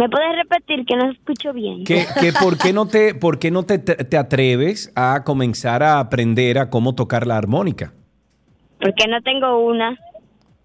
¿Me 0.00 0.08
puedes 0.08 0.34
repetir 0.36 0.84
que 0.86 0.96
no 0.96 1.10
escucho 1.10 1.52
bien? 1.52 1.84
¿Qué, 1.84 2.06
qué- 2.20 2.32
por 2.32 2.56
qué 2.58 2.72
no, 2.72 2.88
te, 2.88 3.14
por 3.14 3.38
qué 3.38 3.50
no 3.50 3.64
te, 3.64 3.78
te 3.78 4.16
atreves 4.16 4.90
a 4.96 5.22
comenzar 5.24 5.82
a 5.82 5.98
aprender 6.00 6.58
a 6.58 6.70
cómo 6.70 6.94
tocar 6.94 7.26
la 7.26 7.36
armónica? 7.36 7.92
Porque 8.80 9.06
no 9.08 9.20
tengo 9.22 9.66
una. 9.66 9.98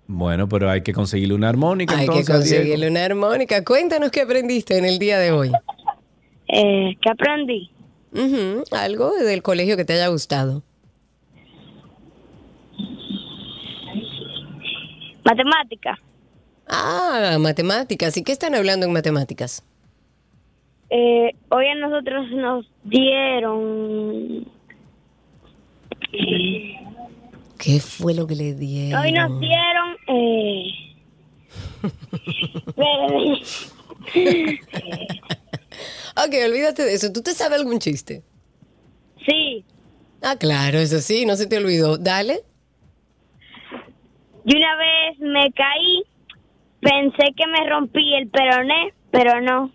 Bueno, 0.08 0.48
pero 0.48 0.70
hay 0.70 0.82
que 0.84 0.94
conseguirle 0.94 1.34
una 1.34 1.50
armónica. 1.50 1.98
Hay 1.98 2.08
que 2.08 2.14
Diego. 2.14 2.28
conseguirle 2.34 2.88
una 2.90 3.04
armónica. 3.06 3.64
Cuéntanos 3.66 4.10
qué 4.12 4.22
aprendiste 4.22 4.78
en 4.78 4.86
el 4.86 5.00
día 5.00 5.18
de 5.20 5.32
hoy. 5.32 5.52
Eh, 6.48 6.96
¿Qué 7.02 7.10
aprendí? 7.10 7.72
Algo 8.72 9.12
del 9.16 9.42
colegio 9.42 9.76
que 9.76 9.84
te 9.84 9.94
haya 9.94 10.08
gustado. 10.08 10.64
Matemática. 15.26 16.00
Ah, 16.68 17.38
matemáticas. 17.40 18.18
¿Y 18.18 18.24
qué 18.24 18.32
están 18.32 18.56
hablando 18.56 18.86
en 18.86 18.94
matemáticas? 18.94 19.64
Eh, 20.90 21.32
hoy 21.50 21.68
a 21.68 21.76
nosotros 21.76 22.30
nos 22.32 22.66
dieron... 22.84 24.48
eh, 26.14 26.76
¿Qué 27.58 27.80
fue 27.80 28.14
lo 28.14 28.28
que 28.28 28.36
le 28.36 28.54
dieron? 28.54 29.02
hoy 29.02 29.12
nos 29.12 29.40
dieron... 29.40 29.98
Eh. 30.08 30.72
Ok, 36.18 36.34
olvídate 36.46 36.84
de 36.84 36.94
eso. 36.94 37.12
¿Tú 37.12 37.22
te 37.22 37.34
sabes 37.34 37.60
algún 37.60 37.80
chiste? 37.80 38.24
Sí. 39.28 39.66
Ah, 40.22 40.38
claro, 40.38 40.80
eso 40.80 41.00
sí, 41.02 41.26
no 41.26 41.36
se 41.36 41.46
te 41.46 41.58
olvidó. 41.58 41.98
Dale. 41.98 42.42
Y 44.46 44.56
una 44.56 44.78
vez 44.78 45.20
me 45.20 45.52
caí, 45.52 46.04
pensé 46.86 47.34
que 47.36 47.48
me 47.48 47.68
rompí 47.68 48.14
el 48.14 48.30
peroné, 48.30 48.94
pero 49.10 49.42
no. 49.42 49.72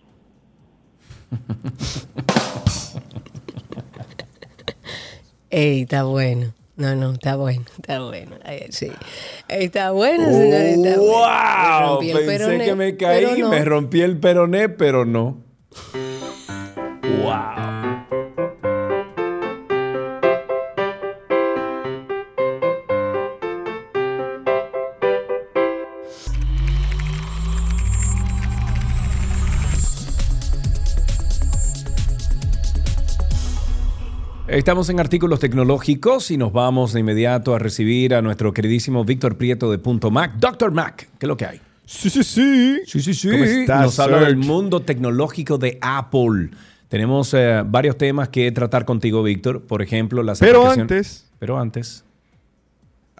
Ey, 5.50 5.82
está 5.82 6.04
bueno. 6.04 6.54
No, 6.76 6.94
no, 6.94 7.12
está 7.12 7.34
bueno, 7.36 7.64
está 7.78 8.00
bueno. 8.00 8.36
Ay, 8.44 8.66
sí. 8.70 8.90
Ey, 9.48 9.64
está 9.64 9.90
bueno, 9.90 10.24
señor. 10.30 10.54
Está 10.54 10.76
bueno. 10.78 10.92
Me 10.92 10.96
¡Wow! 10.96 11.98
Pensé 11.98 12.26
peroné, 12.26 12.64
que 12.64 12.74
me 12.74 12.96
caí, 12.96 13.40
no. 13.40 13.48
me 13.48 13.64
rompí 13.64 14.00
el 14.00 14.18
peroné, 14.18 14.68
pero 14.68 15.04
no. 15.04 15.42
¡Wow! 17.22 17.69
Estamos 34.50 34.88
en 34.90 34.98
artículos 34.98 35.38
tecnológicos 35.38 36.32
y 36.32 36.36
nos 36.36 36.52
vamos 36.52 36.92
de 36.92 36.98
inmediato 36.98 37.54
a 37.54 37.60
recibir 37.60 38.16
a 38.16 38.20
nuestro 38.20 38.52
queridísimo 38.52 39.04
Víctor 39.04 39.36
Prieto 39.36 39.70
de 39.70 39.78
Punto 39.78 40.10
Mac. 40.10 40.32
Doctor 40.38 40.72
Mac, 40.72 41.08
¿qué 41.20 41.26
es 41.26 41.28
lo 41.28 41.36
que 41.36 41.46
hay? 41.46 41.60
Sí, 41.86 42.10
sí, 42.10 42.24
sí. 42.24 42.80
Sí, 42.84 43.00
sí, 43.00 43.14
sí. 43.14 43.30
¿Cómo 43.30 43.44
estás, 43.44 43.82
Nos 43.82 44.00
habla 44.00 44.22
del 44.22 44.36
mundo 44.36 44.80
tecnológico 44.82 45.56
de 45.56 45.78
Apple. 45.80 46.50
Tenemos 46.88 47.32
eh, 47.32 47.62
varios 47.64 47.96
temas 47.96 48.28
que 48.30 48.50
tratar 48.50 48.84
contigo, 48.84 49.22
Víctor. 49.22 49.62
Por 49.62 49.82
ejemplo, 49.82 50.20
las 50.24 50.40
Pero 50.40 50.62
aplicaciones- 50.66 50.80
antes, 50.80 51.26
Pero 51.38 51.56
antes. 51.60 52.04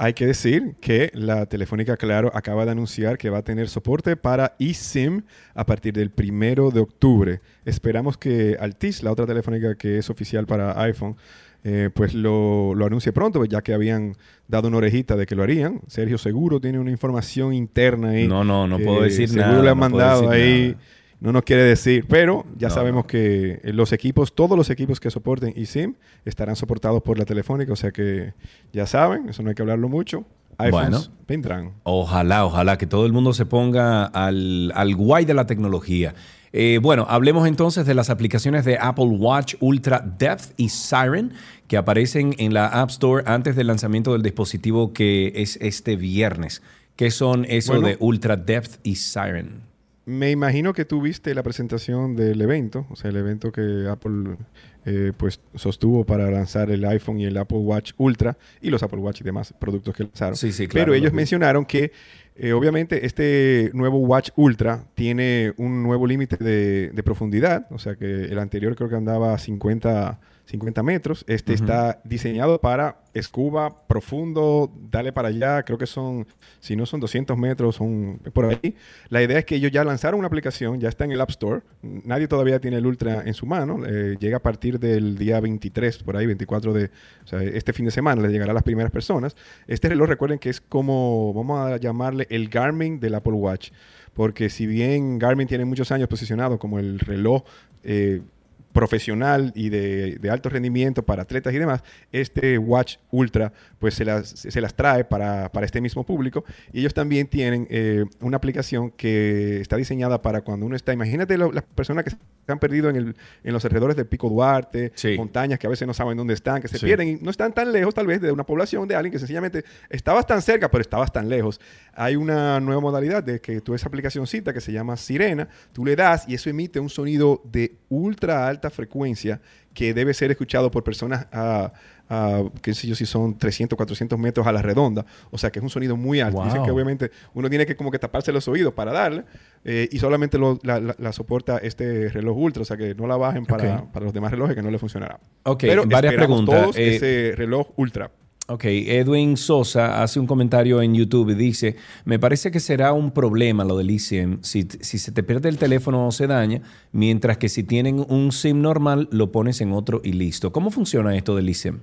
Hay 0.02 0.14
que 0.14 0.27
decir 0.27 0.77
que 0.81 1.10
la 1.12 1.44
Telefónica 1.44 1.98
Claro 1.98 2.32
acaba 2.35 2.64
de 2.64 2.70
anunciar 2.70 3.18
que 3.18 3.28
va 3.28 3.39
a 3.39 3.43
tener 3.43 3.68
soporte 3.68 4.16
para 4.16 4.56
eSIM 4.59 5.24
a 5.55 5.66
partir 5.66 5.93
del 5.93 6.09
primero 6.09 6.70
de 6.70 6.81
octubre. 6.81 7.40
Esperamos 7.66 8.16
que 8.16 8.56
Altis, 8.59 9.02
la 9.02 9.12
otra 9.12 9.27
telefónica 9.27 9.74
que 9.74 9.98
es 9.98 10.09
oficial 10.09 10.47
para 10.47 10.81
iPhone, 10.81 11.16
eh, 11.64 11.90
pues 11.93 12.14
lo, 12.14 12.74
lo 12.74 12.86
anuncie 12.86 13.12
pronto, 13.12 13.44
ya 13.44 13.60
que 13.60 13.74
habían 13.74 14.16
dado 14.48 14.68
una 14.68 14.78
orejita 14.78 15.16
de 15.16 15.27
que 15.27 15.35
lo 15.35 15.43
harían. 15.43 15.82
Sergio 15.86 16.16
seguro 16.16 16.62
tiene 16.62 16.78
una 16.78 16.90
información 16.90 17.52
interna 17.52 18.09
ahí. 18.12 18.27
No, 18.27 18.43
no, 18.43 18.66
no 18.66 18.78
puedo 18.78 19.02
decir 19.02 19.28
seguro 19.28 19.48
nada, 19.48 19.62
le 19.62 19.68
han 19.68 19.77
no 19.77 19.81
mandado 19.82 20.31
ahí. 20.31 20.68
nada. 20.70 20.82
No 21.20 21.32
nos 21.32 21.42
quiere 21.42 21.62
decir, 21.64 22.06
pero 22.09 22.47
ya 22.56 22.68
No, 22.68 22.74
sabemos 22.74 23.05
que 23.05 23.60
eh, 23.62 23.72
los 23.74 23.92
equipos, 23.92 24.34
todos 24.34 24.56
los 24.56 24.70
equipos 24.70 25.01
que 25.01 25.10
soporten 25.10 25.52
eSIM 25.55 25.94
estarán 26.24 26.56
soportados 26.56 27.02
por 27.02 27.18
la 27.18 27.26
Telefónica, 27.26 27.72
o 27.72 27.76
sea 27.76 27.90
que 27.92 28.32
ya 28.72 28.86
saben, 28.86 29.28
eso 29.28 29.42
no 29.42 29.51
hay 29.51 29.55
que 29.55 29.60
hablarlo 29.62 29.88
mucho. 29.90 30.24
iPhones 30.56 30.90
Bueno. 31.09 31.14
vendrán. 31.28 31.72
Ojalá, 31.82 32.44
ojalá 32.47 32.78
que 32.78 32.86
todo 32.86 33.05
el 33.06 33.12
mundo 33.12 33.34
se 33.34 33.44
ponga 33.47 34.05
al, 34.06 34.72
al 34.74 34.94
guay 34.97 35.24
de 35.26 35.34
la 35.34 35.47
tecnología. 35.47 36.14
Eh, 36.52 36.80
bueno, 36.82 37.06
hablemos 37.09 37.47
entonces 37.47 37.86
de 37.86 37.94
las 37.94 38.10
aplicaciones 38.10 38.64
de 38.64 38.76
Apple 38.78 39.05
Watch 39.05 39.55
Ultra 39.60 40.01
Depth 40.18 40.52
y 40.56 40.68
Siren 40.70 41.32
que 41.68 41.76
aparecen 41.76 42.34
en 42.38 42.52
la 42.55 42.66
App 42.66 42.90
Store 42.90 43.22
antes 43.26 43.55
del 43.56 43.68
lanzamiento 43.68 44.12
del 44.14 44.22
dispositivo 44.22 44.92
que 44.92 45.32
es 45.36 45.56
este 45.60 45.97
viernes. 45.97 46.60
¿Qué 46.97 47.10
son 47.10 47.44
eso 47.48 47.72
Bueno. 47.74 47.86
de 47.88 47.97
Ultra 48.01 48.36
Depth 48.36 48.80
y 48.82 48.97
Siren? 48.97 49.69
Me 50.11 50.32
imagino 50.32 50.73
que 50.73 50.85
tú 50.85 51.01
viste 51.01 51.35
la 51.35 51.43
presentación 51.45 52.16
del 52.16 52.41
evento, 52.41 52.87
o 52.91 52.97
sea, 52.97 53.11
el 53.11 53.16
evento 53.16 53.53
que 53.53 53.87
Apple 53.89 54.37
eh, 54.85 55.12
pues 55.16 55.41
sostuvo 55.55 56.05
para 56.05 56.28
lanzar 56.31 56.70
el 56.70 56.85
iPhone 56.85 57.20
y 57.20 57.27
el 57.27 57.37
Apple 57.37 57.59
Watch 57.59 57.93
Ultra 57.97 58.37
y 58.61 58.70
los 58.70 58.82
Apple 58.82 58.99
Watch 58.99 59.20
y 59.20 59.24
demás 59.24 59.55
productos 59.59 59.95
que 59.95 60.03
lanzaron. 60.03 60.35
Sí, 60.35 60.51
sí, 60.51 60.66
claro, 60.66 60.87
Pero 60.87 60.95
ellos 60.95 61.12
mencionaron 61.12 61.65
que 61.65 61.93
eh, 62.35 62.53
obviamente 62.53 63.07
este 63.07 63.70
nuevo 63.73 63.99
Watch 63.99 64.31
Ultra 64.35 64.85
tiene 64.95 65.53
un 65.59 65.82
nuevo 65.85 66.09
límite 66.09 66.37
de, 66.39 66.91
de 66.91 67.03
profundidad, 67.05 67.69
o 67.70 67.78
sea 67.78 67.95
que 67.95 68.24
el 68.24 68.39
anterior 68.41 68.74
creo 68.74 68.89
que 68.89 68.97
andaba 68.97 69.35
a 69.35 69.39
50, 69.39 70.19
50 70.47 70.83
metros. 70.83 71.25
Este 71.29 71.53
está 71.53 72.01
diseñado 72.05 72.61
para 72.61 72.99
escuba 73.12 73.87
profundo, 73.87 74.73
dale 74.91 75.12
para 75.12 75.29
allá, 75.29 75.62
creo 75.65 75.79
que 75.79 75.87
son, 75.87 76.27
si 76.61 76.77
no 76.77 76.87
son 76.87 77.01
200 77.01 77.37
metros, 77.37 77.77
son 77.77 78.21
por 78.33 78.47
ahí. 78.47 78.77
La 79.09 79.23
idea 79.23 79.39
es 79.39 79.45
que 79.45 79.57
ellos 79.57 79.73
ya 79.73 79.85
lanzaron 79.85 80.19
una 80.19 80.29
aplicación, 80.29 80.81
ya 80.81 80.89
está 80.89 81.05
en 81.05 81.12
el 81.12 81.21
App 81.21 81.31
Store, 81.31 81.62
nadie 81.83 82.29
todavía 82.29 82.61
tiene 82.61 82.77
el 82.79 82.87
Ultra 82.87 83.23
en 83.25 83.35
su 83.35 83.47
mano, 83.47 83.85
eh, 83.87 84.17
llega 84.21 84.37
a 84.37 84.43
partir 84.43 84.79
del 84.79 85.19
día 85.19 85.41
23, 85.41 86.03
por 86.03 86.17
ahí, 86.17 86.27
24 86.27 86.73
de, 86.73 86.91
o 87.25 87.27
sea, 87.27 87.43
este 87.43 87.73
fin 87.73 87.85
de 87.85 87.91
semana 87.91 88.23
le 88.23 88.29
llegará 88.29 88.53
a 88.53 88.55
las 88.55 88.62
primeras 88.62 88.93
personas. 88.93 89.37
Este 89.67 89.89
reloj 89.89 90.09
recuerden 90.09 90.39
que 90.39 90.51
es 90.51 90.61
como, 90.61 91.33
vamos 91.35 91.59
a 91.61 91.77
llamarle 91.79 92.27
el 92.31 92.49
Garmin 92.49 93.01
del 93.01 93.15
Apple 93.15 93.35
Watch, 93.35 93.71
porque 94.15 94.51
si 94.51 94.67
bien 94.67 95.19
Garmin 95.19 95.49
tiene 95.49 95.65
muchos 95.65 95.91
años 95.93 96.09
posicionado 96.09 96.59
como 96.59 96.79
el 96.79 96.99
reloj 97.01 97.43
eh, 97.83 98.23
profesional 98.72 99.52
y 99.55 99.68
de, 99.68 100.16
de 100.16 100.30
alto 100.30 100.48
rendimiento 100.48 101.02
para 101.05 101.22
atletas 101.22 101.52
y 101.55 101.59
demás, 101.59 101.82
este 102.12 102.59
Watch 102.59 102.97
Ultra 103.10 103.52
pues 103.78 103.94
se 103.94 104.05
las, 104.05 104.28
se 104.28 104.60
las 104.60 104.74
trae 104.74 105.05
para, 105.05 105.51
para 105.52 105.64
este 105.66 105.80
mismo 105.80 106.05
público. 106.05 106.44
Y 106.72 106.80
ellos 106.80 106.94
también 106.94 107.26
tienen 107.26 107.66
eh, 107.70 108.05
una 108.20 108.36
aplicación 108.36 108.90
que 108.90 109.60
está 109.60 109.76
diseñada 109.76 110.20
para 110.22 110.42
cuando 110.42 110.66
uno 110.66 110.76
está, 110.76 110.92
imagínate 110.92 111.36
lo- 111.38 111.52
las 111.52 111.64
personas 111.64 112.05
que 112.05 112.10
se 112.10 112.16
han 112.52 112.59
perdido 112.59 112.90
en, 112.90 112.97
el, 112.97 113.16
en 113.44 113.52
los 113.52 113.64
alrededores 113.64 113.97
de 113.97 114.05
Pico 114.05 114.28
Duarte, 114.28 114.92
montañas 115.16 115.59
que 115.59 115.66
a 115.66 115.70
veces 115.70 115.86
no 115.86 115.94
saben 115.94 116.16
dónde 116.16 116.34
están, 116.34 116.60
que 116.60 116.68
se 116.68 116.78
Sí. 116.78 116.86
pierden 116.86 117.09
y 117.09 117.14
no 117.16 117.30
están 117.30 117.52
tan 117.52 117.72
lejos 117.72 117.94
tal 117.94 118.06
vez 118.06 118.20
de 118.20 118.32
una 118.32 118.44
población 118.44 118.86
de 118.88 118.94
alguien 118.97 119.12
que 119.12 119.18
sencillamente 119.18 119.64
estabas 119.88 120.26
tan 120.26 120.42
cerca 120.42 120.70
pero 120.70 120.82
estabas 120.82 121.12
tan 121.12 121.28
lejos. 121.28 121.60
Hay 121.94 122.16
una 122.16 122.60
nueva 122.60 122.80
modalidad 122.80 123.22
de 123.22 123.40
que 123.40 123.60
tú 123.60 123.74
esa 123.74 123.88
aplicacióncita 123.88 124.52
que 124.52 124.60
se 124.60 124.72
llama 124.72 124.97
Sirena, 124.97 125.48
tú 125.72 125.84
le 125.84 125.97
das 125.97 126.24
y 126.28 126.34
eso 126.34 126.51
emite 126.51 126.80
un 126.80 126.88
sonido 126.88 127.42
de 127.44 127.76
ultra 127.88 128.47
alta 128.61 128.70
frecuencia 128.70 129.41
que 129.73 129.95
debe 129.95 130.12
ser 130.15 130.31
escuchado 130.31 130.70
por 130.70 130.85
personas 130.85 131.27
a, 131.32 131.73
a, 132.09 132.43
qué 132.61 132.74
sé 132.74 132.87
yo, 132.89 132.95
si 132.95 133.07
son 133.07 133.39
300, 133.39 133.77
400 133.77 134.19
metros 134.19 134.47
a 134.47 134.53
la 134.53 134.61
redonda. 134.62 135.07
O 135.31 135.39
sea, 135.39 135.51
que 135.51 135.61
es 135.61 135.62
un 135.62 135.70
sonido 135.70 135.97
muy 135.97 136.20
alto. 136.20 136.43
Dice 136.45 136.57
Wow. 136.59 136.66
que 136.66 136.70
obviamente 136.73 137.11
uno 137.35 137.49
tiene 137.49 137.65
que 137.66 137.77
como 137.77 137.91
que 137.91 137.99
taparse 137.99 138.32
los 138.32 138.47
oídos 138.49 138.74
para 138.74 138.93
darle 138.93 139.24
eh, 139.65 139.89
y 139.91 139.99
solamente 139.99 140.37
lo- 140.39 140.59
la, 140.62 140.78
la- 140.81 140.97
la 140.99 141.12
soporta 141.12 141.59
este 141.59 142.09
reloj 142.11 142.37
ultra. 142.37 142.62
O 142.62 142.65
sea, 142.65 142.77
que 142.77 142.95
no 142.95 143.07
la 143.07 143.16
bajen 143.16 143.47
para, 143.47 143.85
para 143.93 144.05
los 144.05 144.12
demás 144.12 144.31
relojes 144.32 144.55
que 144.57 144.62
no 144.62 144.70
le 144.70 144.78
funcionará. 144.78 145.19
Ok, 145.45 145.61
Pero 145.62 145.85
varias 145.87 146.15
preguntas. 146.15 146.61
todos 146.62 146.77
Eh, 146.77 146.97
ese 146.97 147.32
reloj 147.37 147.69
ultra. 147.77 148.11
Ok, 148.52 148.64
Edwin 148.64 149.36
Sosa 149.36 150.02
hace 150.02 150.18
un 150.18 150.27
comentario 150.27 150.82
en 150.82 150.93
YouTube 150.93 151.31
y 151.31 151.35
dice, 151.35 151.77
me 152.05 152.18
parece 152.18 152.51
que 152.51 152.59
será 152.59 152.93
un 152.93 153.12
problema 153.12 153.62
lo 153.62 153.78
del 153.78 153.90
eSIM 153.90 154.39
si, 154.43 154.66
si 154.81 154.98
se 154.98 155.12
te 155.12 155.22
pierde 155.22 155.48
el 155.48 155.56
teléfono 155.56 156.05
o 156.05 156.10
se 156.10 156.27
daña, 156.27 156.60
mientras 156.90 157.39
que 157.39 157.48
si 157.48 157.62
tienen 157.62 158.05
un 158.09 158.32
SIM 158.32 158.60
normal 158.60 159.09
lo 159.12 159.31
pones 159.31 159.60
en 159.60 159.70
otro 159.70 160.01
y 160.02 160.14
listo. 160.14 160.51
¿Cómo 160.51 160.72
funciona 160.72 161.16
esto 161.16 161.36
del 161.36 161.48
eSIM? 161.48 161.78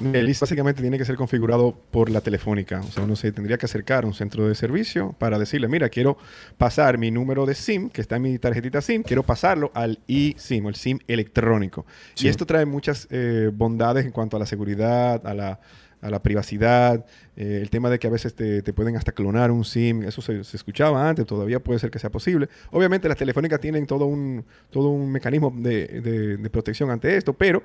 El 0.00 0.26
list 0.26 0.40
básicamente 0.40 0.80
tiene 0.82 0.96
que 0.98 1.04
ser 1.04 1.16
configurado 1.16 1.74
por 1.90 2.10
la 2.10 2.20
telefónica. 2.20 2.80
O 2.80 2.90
sea, 2.90 3.04
uno 3.04 3.16
se 3.16 3.32
tendría 3.32 3.58
que 3.58 3.66
acercar 3.66 4.04
a 4.04 4.06
un 4.06 4.14
centro 4.14 4.48
de 4.48 4.54
servicio 4.54 5.14
para 5.18 5.38
decirle, 5.38 5.68
mira, 5.68 5.88
quiero 5.88 6.16
pasar 6.58 6.96
mi 6.98 7.10
número 7.10 7.44
de 7.46 7.54
SIM, 7.54 7.90
que 7.90 8.00
está 8.00 8.16
en 8.16 8.22
mi 8.22 8.38
tarjetita 8.38 8.80
SIM, 8.80 9.02
quiero 9.02 9.22
pasarlo 9.22 9.70
al 9.74 9.98
eSIM, 10.08 10.66
el 10.68 10.74
SIM 10.74 10.98
electrónico. 11.06 11.84
Sí. 12.14 12.26
Y 12.26 12.30
esto 12.30 12.46
trae 12.46 12.64
muchas 12.64 13.06
eh, 13.10 13.50
bondades 13.52 14.04
en 14.04 14.10
cuanto 14.12 14.36
a 14.36 14.40
la 14.40 14.46
seguridad, 14.46 15.26
a 15.26 15.34
la, 15.34 15.60
a 16.00 16.10
la 16.10 16.22
privacidad, 16.22 17.04
eh, 17.36 17.58
el 17.60 17.68
tema 17.68 17.90
de 17.90 17.98
que 17.98 18.06
a 18.06 18.10
veces 18.10 18.34
te, 18.34 18.62
te 18.62 18.72
pueden 18.72 18.96
hasta 18.96 19.12
clonar 19.12 19.50
un 19.50 19.64
SIM, 19.64 20.02
eso 20.04 20.22
se, 20.22 20.44
se 20.44 20.56
escuchaba 20.56 21.08
antes, 21.08 21.26
todavía 21.26 21.60
puede 21.60 21.78
ser 21.78 21.90
que 21.90 21.98
sea 21.98 22.10
posible. 22.10 22.48
Obviamente 22.70 23.06
las 23.08 23.18
telefónicas 23.18 23.60
tienen 23.60 23.86
todo 23.86 24.06
un, 24.06 24.44
todo 24.70 24.88
un 24.88 25.12
mecanismo 25.12 25.52
de, 25.54 25.86
de- 26.00 26.36
de 26.38 26.50
protección 26.50 26.90
ante 26.90 27.16
esto, 27.16 27.34
pero 27.34 27.62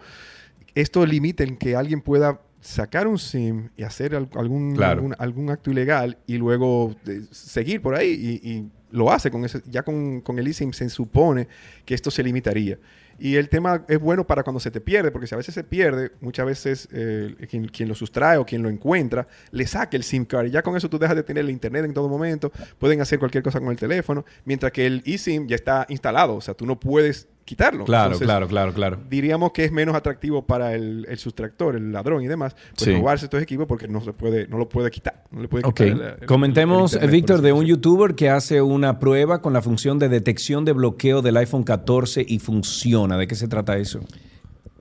esto 0.74 1.06
limita 1.06 1.44
en 1.44 1.58
que 1.58 1.76
alguien 1.76 2.02
pueda 2.02 2.42
sacar 2.62 3.08
un 3.08 3.20
SIM 3.20 3.70
y 3.78 3.84
hacer 3.84 4.16
al- 4.16 4.30
algún, 4.36 4.74
Claro. 4.76 4.94
algún, 5.00 5.16
algún 5.20 5.50
acto 5.52 5.70
ilegal 5.72 6.18
y 6.26 6.38
luego 6.38 6.96
eh, 7.08 7.22
seguir 7.32 7.82
por 7.82 7.94
ahí 7.96 8.10
y, 8.44 8.50
y 8.50 8.70
lo 8.92 9.12
hace 9.12 9.30
con 9.30 9.46
ese, 9.46 9.62
ya 9.70 9.84
con, 9.84 10.22
con 10.22 10.40
el 10.40 10.48
eSIM 10.48 10.72
se 10.74 10.90
supone 10.90 11.48
que 11.86 11.94
esto 11.94 12.10
se 12.10 12.24
limitaría. 12.24 12.80
Y 13.18 13.36
el 13.36 13.48
tema 13.48 13.86
es 13.88 14.00
bueno 14.00 14.28
para 14.28 14.44
cuando 14.44 14.60
se 14.60 14.72
te 14.72 14.82
pierde, 14.82 15.10
porque 15.12 15.28
si 15.28 15.36
a 15.36 15.38
veces 15.38 15.54
se 15.56 15.64
pierde, 15.64 16.12
muchas 16.20 16.46
veces 16.46 16.90
eh, 16.92 17.34
quien, 17.50 17.68
quien 17.68 17.88
lo 17.88 17.96
sustrae 17.96 18.38
o 18.38 18.46
quien 18.46 18.62
lo 18.62 18.68
encuentra, 18.70 19.26
le 19.52 19.66
saca 19.68 19.96
el 19.96 20.04
SIM 20.04 20.26
card. 20.26 20.48
Y 20.48 20.52
ya 20.52 20.62
con 20.64 20.76
eso 20.76 20.90
tú 20.90 20.98
dejas 21.00 21.16
de 21.16 21.24
tener 21.24 21.46
el 21.46 21.50
internet 21.52 21.86
en 21.86 21.94
todo 21.94 22.10
momento, 22.10 22.52
pueden 22.78 23.00
hacer 23.00 23.20
cualquier 23.20 23.44
cosa 23.44 23.60
con 23.60 23.70
el 23.70 23.78
teléfono, 23.78 24.26
mientras 24.44 24.72
que 24.74 24.86
el 24.86 25.02
eSIM 25.06 25.48
ya 25.48 25.56
está 25.56 25.86
instalado, 25.90 26.36
o 26.36 26.42
sea, 26.42 26.54
tú 26.56 26.66
no 26.66 26.78
puedes 26.80 27.28
quitarlo. 27.46 27.86
Claro, 27.86 28.06
Entonces, 28.06 28.26
claro, 28.26 28.48
claro, 28.48 28.74
claro. 28.74 29.00
diríamos 29.10 29.52
que 29.52 29.64
es 29.66 29.72
menos 29.72 29.96
atractivo 29.96 30.46
para 30.46 30.74
el, 30.74 31.06
el 31.08 31.18
sustractor, 31.20 31.76
el 31.76 31.92
ladrón 31.92 32.24
y 32.24 32.28
demás, 32.28 32.56
pues 32.76 32.84
Sí. 32.84 32.94
robarse 32.96 33.26
estos 33.26 33.42
equipos 33.42 33.68
porque 33.68 33.88
no 33.88 34.02
se 34.02 34.12
puede, 34.14 34.48
no 34.48 34.58
lo 34.58 34.68
puede 34.68 34.90
quitar. 34.92 35.24
No 35.32 35.42
le 35.42 35.48
puede 35.48 35.66
Ok, 35.66 35.76
quitar 35.76 35.88
el- 35.88 36.02
el- 36.22 36.26
comentemos, 36.28 37.00
Víctor, 37.10 37.42
de 37.42 37.54
un 37.54 37.66
youtuber 37.66 38.16
que 38.16 38.30
hace 38.30 38.62
una 38.62 39.00
prueba 39.00 39.42
con 39.42 39.54
la 39.54 39.62
función 39.62 40.00
de 40.00 40.10
detección 40.10 40.66
de 40.66 40.74
bloqueo 40.74 41.22
del 41.22 41.38
iPhone 41.38 41.64
14 41.64 42.26
y 42.28 42.40
funciona. 42.40 43.18
¿De 43.18 43.28
qué 43.28 43.36
se 43.36 43.48
trata 43.48 43.78
eso? 43.78 44.02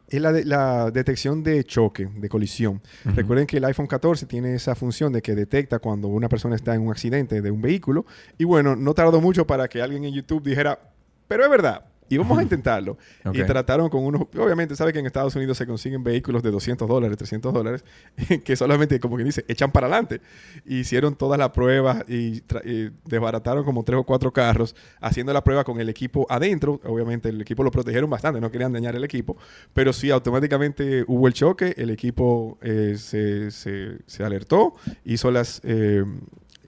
es 0.06 0.20
la, 0.20 0.30
de- 0.32 0.44
la 0.44 0.90
detección 0.92 1.42
de 1.42 1.64
choque, 1.64 2.06
de 2.14 2.28
colisión. 2.28 2.80
Recuerden 3.04 3.46
que 3.48 3.56
el 3.56 3.64
iPhone 3.64 3.88
14 3.88 4.26
tiene 4.26 4.54
esa 4.54 4.76
función 4.76 5.12
de 5.12 5.20
que 5.20 5.34
detecta 5.34 5.80
cuando 5.80 6.06
una 6.06 6.28
persona 6.28 6.54
está 6.54 6.72
en 6.74 6.82
un 6.82 6.92
accidente 6.92 7.42
de 7.42 7.50
un 7.50 7.60
vehículo. 7.60 8.06
Y 8.38 8.44
bueno, 8.44 8.76
no 8.76 8.94
tardó 8.94 9.20
mucho 9.20 9.44
para 9.44 9.66
que 9.66 9.82
alguien 9.82 10.04
en 10.04 10.14
YouTube 10.14 10.44
dijera, 10.44 10.78
pero 11.26 11.42
es 11.42 11.50
verdad. 11.50 11.86
Y 12.08 12.18
vamos 12.18 12.38
a 12.38 12.42
intentarlo. 12.42 12.98
Y 13.32 13.38
trataron 13.46 13.88
con 13.88 14.04
unos... 14.04 14.22
Obviamente, 14.38 14.76
sabe 14.76 14.92
que 14.92 14.98
en 14.98 15.06
Estados 15.06 15.34
Unidos 15.36 15.56
se 15.56 15.66
consiguen 15.66 16.04
vehículos 16.04 16.42
de 16.42 16.50
200 16.50 16.86
dólares, 16.86 17.16
300 17.16 17.52
dólares, 17.52 17.84
que 18.44 18.56
solamente, 18.56 19.00
como 19.00 19.16
que 19.16 19.24
dice, 19.24 19.44
echan 19.48 19.72
para 19.72 19.86
adelante. 19.86 20.20
Hicieron 20.66 21.14
todas 21.16 21.38
las 21.38 21.50
pruebas 21.50 22.04
y, 22.08 22.42
desbarataron 23.04 23.64
como 23.64 23.84
tres 23.84 23.98
o 23.98 24.04
cuatro 24.04 24.32
carros 24.32 24.76
haciendo 25.00 25.32
la 25.32 25.42
prueba 25.42 25.64
con 25.64 25.80
el 25.80 25.88
equipo 25.88 26.26
adentro. 26.28 26.80
Obviamente, 26.84 27.30
el 27.30 27.40
equipo 27.40 27.62
lo 27.62 27.70
protegieron 27.70 28.10
bastante, 28.10 28.40
no 28.40 28.50
querían 28.50 28.72
dañar 28.72 28.94
el 28.96 29.04
equipo. 29.04 29.36
Pero 29.72 29.92
sí, 29.92 30.10
automáticamente 30.10 31.04
hubo 31.08 31.26
el 31.26 31.32
choque, 31.34 31.74
el 31.76 31.90
equipo 31.90 32.58
eh, 32.62 32.96
se, 32.98 33.50
se- 33.50 33.98
se 34.06 34.24
alertó, 34.24 34.74
hizo 35.04 35.30
las... 35.30 35.60
eh, 35.64 36.04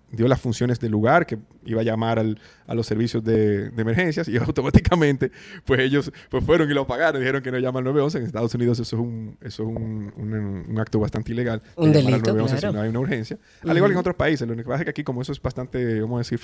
dio 0.08 0.28
las 0.28 0.40
funciones 0.40 0.78
del 0.80 0.92
lugar 0.92 1.26
que 1.26 1.36
iba 1.66 1.80
a 1.82 1.84
llamar 1.84 2.18
al- 2.18 2.38
a 2.66 2.74
los 2.74 2.86
servicios 2.86 3.22
de, 3.22 3.70
de 3.70 3.82
emergencias 3.82 4.26
y 4.28 4.36
automáticamente 4.38 5.30
pues 5.64 5.80
ellos 5.80 6.10
pues 6.30 6.44
fueron 6.44 6.70
y 6.70 6.74
lo 6.74 6.86
pagaron 6.86 7.20
dijeron 7.20 7.42
que 7.42 7.52
no 7.52 7.58
llama 7.58 7.78
al 7.78 7.84
911 7.84 8.18
en 8.18 8.24
Estados 8.24 8.54
Unidos 8.54 8.78
eso 8.80 8.96
es 8.96 9.00
un 9.02 9.36
eso 9.40 9.62
es 9.62 9.68
un, 9.68 10.12
un- 10.16 10.64
un 10.68 10.78
acto 10.80 10.98
bastante 10.98 11.32
ilegal 11.32 11.60
de 11.60 11.68
Un 11.76 11.86
al 11.88 11.92
delito, 11.92 12.32
911 12.32 12.56
claro. 12.58 12.72
si 12.72 12.76
no 12.76 12.82
hay 12.82 12.88
una 12.88 13.00
urgencia 13.00 13.38
al 13.62 13.76
igual 13.76 13.90
que 13.90 13.94
en 13.94 13.98
otros 14.00 14.16
países 14.16 14.46
lo 14.48 14.54
único 14.54 14.68
que 14.68 14.72
pasa 14.72 14.82
es 14.82 14.84
que 14.86 14.90
aquí 14.90 15.04
como 15.04 15.22
eso 15.22 15.32
es 15.32 15.40
bastante 15.40 16.00
vamos 16.00 16.16
a 16.16 16.18
decir 16.30 16.40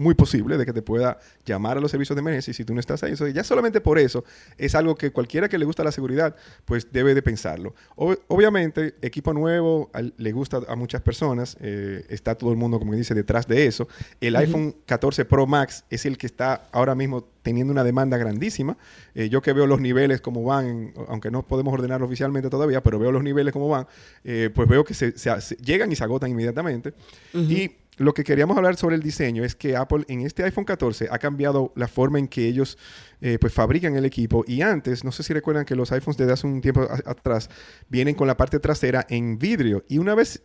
muy 0.00 0.14
posible 0.14 0.56
de 0.56 0.64
que 0.64 0.72
te 0.72 0.82
pueda 0.82 1.18
llamar 1.44 1.76
a 1.76 1.80
los 1.80 1.90
servicios 1.90 2.16
de 2.16 2.20
emergencia 2.20 2.50
y 2.50 2.54
si 2.54 2.64
tú 2.64 2.72
no 2.74 2.80
estás 2.80 3.02
ahí. 3.02 3.14
Ya 3.34 3.44
solamente 3.44 3.80
por 3.80 3.98
eso 3.98 4.24
es 4.56 4.74
algo 4.74 4.94
que 4.94 5.10
cualquiera 5.10 5.48
que 5.48 5.58
le 5.58 5.64
gusta 5.64 5.84
la 5.84 5.92
seguridad, 5.92 6.34
pues 6.64 6.90
debe 6.90 7.14
de 7.14 7.22
pensarlo. 7.22 7.74
Ob- 7.96 8.18
obviamente, 8.28 8.94
equipo 9.02 9.32
nuevo 9.34 9.90
al- 9.92 10.14
le 10.16 10.32
gusta 10.32 10.60
a 10.68 10.74
muchas 10.74 11.02
personas, 11.02 11.56
eh, 11.60 12.04
está 12.08 12.34
todo 12.34 12.50
el 12.50 12.56
mundo, 12.56 12.78
como 12.78 12.94
dice, 12.94 13.14
detrás 13.14 13.46
de 13.46 13.66
eso. 13.66 13.88
El 14.20 14.36
iPhone 14.36 14.74
14 14.86 15.24
Pro 15.24 15.46
Max 15.46 15.84
es 15.90 16.06
el 16.06 16.16
que 16.16 16.26
está 16.26 16.68
ahora 16.72 16.94
mismo 16.94 17.24
teniendo 17.42 17.72
una 17.72 17.84
demanda 17.84 18.16
grandísima. 18.18 18.76
Eh, 19.14 19.28
yo 19.28 19.40
que 19.42 19.52
veo 19.52 19.66
los 19.66 19.80
niveles 19.80 20.20
como 20.20 20.42
van, 20.44 20.92
aunque 21.08 21.30
no 21.30 21.46
podemos 21.46 21.72
ordenarlo 21.74 22.06
oficialmente 22.06 22.48
todavía, 22.50 22.82
pero 22.82 22.98
veo 22.98 23.12
los 23.12 23.22
niveles 23.22 23.52
como 23.52 23.68
van, 23.68 23.86
eh, 24.24 24.50
pues 24.54 24.68
veo 24.68 24.84
que 24.84 24.94
se, 24.94 25.16
se- 25.18 25.40
se- 25.40 25.56
llegan 25.56 25.90
y 25.92 25.96
se 25.96 26.04
agotan 26.04 26.30
inmediatamente. 26.30 26.92
Y 27.50 27.72
lo 28.00 28.14
que 28.14 28.24
queríamos 28.24 28.56
hablar 28.56 28.76
sobre 28.76 28.96
el 28.96 29.02
diseño 29.02 29.44
es 29.44 29.54
que 29.54 29.76
Apple 29.76 30.04
en 30.08 30.22
este 30.22 30.42
iPhone 30.42 30.64
14 30.64 31.08
ha 31.10 31.18
cambiado 31.18 31.70
la 31.76 31.86
forma 31.86 32.18
en 32.18 32.28
que 32.28 32.46
ellos 32.46 32.78
eh, 33.20 33.36
pues 33.38 33.52
fabrican 33.52 33.94
el 33.94 34.06
equipo 34.06 34.42
y 34.48 34.62
antes, 34.62 35.04
no 35.04 35.12
sé 35.12 35.22
si 35.22 35.34
recuerdan 35.34 35.66
que 35.66 35.76
los 35.76 35.92
iPhones 35.92 36.16
desde 36.16 36.32
hace 36.32 36.46
un 36.46 36.62
tiempo 36.62 36.80
a- 36.82 37.10
atrás 37.10 37.50
vienen 37.90 38.14
con 38.14 38.26
la 38.26 38.36
parte 38.38 38.58
trasera 38.58 39.06
en 39.10 39.38
vidrio 39.38 39.84
y 39.86 39.98
una 39.98 40.14
vez 40.14 40.42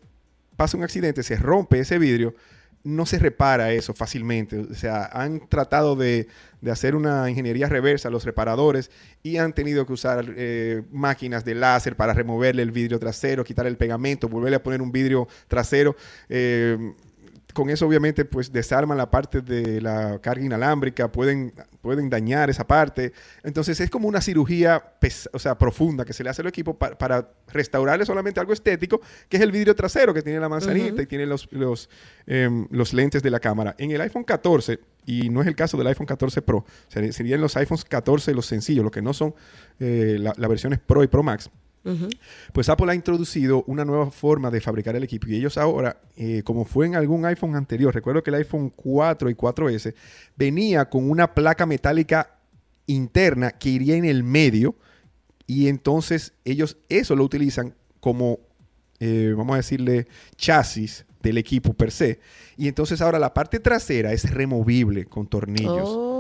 pasa 0.57 0.75
un 0.77 0.83
accidente, 0.83 1.23
se 1.23 1.37
rompe 1.37 1.79
ese 1.79 1.97
vidrio, 1.97 2.35
no 2.83 3.05
se 3.05 3.17
repara 3.19 3.71
eso 3.71 3.93
fácilmente. 3.95 4.59
O 4.59 4.73
sea, 4.75 5.05
han 5.11 5.47
tratado 5.49 5.95
de, 5.95 6.27
de 6.61 6.71
hacer 6.71 6.95
una 6.95 7.27
ingeniería 7.29 7.67
reversa 7.67 8.09
los 8.11 8.25
reparadores 8.25 8.91
y 9.23 9.37
han 9.37 9.53
tenido 9.53 9.85
que 9.87 9.93
usar 9.93 10.25
eh, 10.37 10.83
máquinas 10.91 11.43
de 11.45 11.55
láser 11.55 11.95
para 11.95 12.13
removerle 12.13 12.61
el 12.61 12.71
vidrio 12.71 12.99
trasero, 12.99 13.43
quitar 13.43 13.65
el 13.65 13.75
pegamento, 13.77 14.29
volverle 14.29 14.57
a 14.57 14.61
poner 14.63 14.81
un 14.83 14.91
vidrio 14.91 15.27
trasero. 15.47 15.95
Eh, 16.29 16.93
con 17.55 17.69
eso 17.71 17.87
obviamente 17.87 18.25
pues 18.25 18.51
desarman 18.51 18.97
la 18.99 19.09
parte 19.09 19.41
de 19.41 19.81
la 19.81 20.19
carga 20.19 20.45
inalámbrica, 20.45 21.11
pueden, 21.11 21.53
pueden 21.81 22.09
dañar 22.09 22.49
esa 22.51 22.67
parte. 22.67 23.13
Entonces 23.43 23.79
es 23.79 23.89
como 23.89 24.07
una 24.07 24.21
cirugía 24.21 24.83
o 25.33 25.39
sea, 25.39 25.57
profunda 25.57 26.03
que 26.05 26.13
se 26.13 26.23
le 26.23 26.29
hace 26.29 26.41
al 26.41 26.47
equipo 26.49 26.77
pa- 26.77 26.97
para 26.97 27.29
restaurarle 27.47 28.05
solamente 28.05 28.39
algo 28.39 28.53
estético, 28.53 28.99
que 29.29 29.37
es 29.37 29.43
el 29.43 29.51
vidrio 29.51 29.73
trasero 29.73 30.13
que 30.13 30.21
tiene 30.21 30.39
la 30.39 30.49
manzanita 30.49 31.01
y 31.01 31.05
tiene 31.07 31.25
los, 31.25 31.47
los, 31.51 31.89
em, 32.27 32.67
los 32.71 32.93
lentes 32.93 33.23
de 33.23 33.29
la 33.31 33.39
cámara. 33.39 33.73
En 33.77 33.89
el 33.91 34.01
iPhone 34.01 34.23
14, 34.25 34.79
y 35.05 35.29
no 35.29 35.41
es 35.41 35.47
el 35.47 35.55
caso 35.55 35.77
del 35.77 35.87
iPhone 35.87 36.05
14 36.07 36.41
Pro, 36.41 36.65
serían 36.89 37.39
los 37.41 37.55
iPhones 37.57 37.85
14 37.85 38.33
los 38.33 38.45
sencillos, 38.45 38.83
los 38.83 38.91
que 38.91 39.01
no 39.01 39.13
son 39.13 39.33
eh, 39.79 40.17
la- 40.19 40.33
las 40.37 40.49
versiones 40.49 40.79
Pro 40.79 41.03
y 41.03 41.07
Pro 41.07 41.23
Max. 41.23 41.49
Pues 42.51 42.67
Apple 42.69 42.91
ha 42.91 42.95
introducido 42.95 43.63
una 43.67 43.85
nueva 43.85 44.09
forma 44.09 44.49
de 44.49 44.59
fabricar 44.59 44.95
el 44.95 45.03
equipo 45.03 45.27
y 45.27 45.35
ellos 45.35 45.57
ahora, 45.57 46.01
eh, 46.17 46.41
como 46.43 46.65
fue 46.65 46.87
en 46.87 46.95
algún 46.95 47.25
iPhone 47.25 47.55
anterior, 47.55 47.93
recuerdo 47.93 48.23
que 48.23 48.31
el 48.31 48.37
iPhone 48.37 48.71
4 48.75 49.29
y 49.29 49.35
4S 49.35 49.93
venía 50.35 50.89
con 50.89 51.09
una 51.09 51.33
placa 51.33 51.65
metálica 51.65 52.39
interna 52.87 53.51
que 53.51 53.69
iría 53.69 53.95
en 53.95 54.05
el 54.05 54.23
medio 54.23 54.75
y 55.47 55.67
entonces 55.67 56.33
ellos 56.43 56.77
eso 56.89 57.15
lo 57.15 57.23
utilizan 57.23 57.75
como, 57.99 58.39
eh, 58.99 59.33
vamos 59.37 59.53
a 59.53 59.57
decirle, 59.57 60.07
chasis 60.37 61.05
del 61.21 61.37
equipo 61.37 61.73
per 61.73 61.91
se. 61.91 62.19
Y 62.57 62.67
entonces 62.67 63.01
ahora 63.01 63.19
la 63.19 63.33
parte 63.33 63.59
trasera 63.59 64.13
es 64.13 64.31
removible 64.31 65.05
con 65.05 65.27
tornillos. 65.27 66.14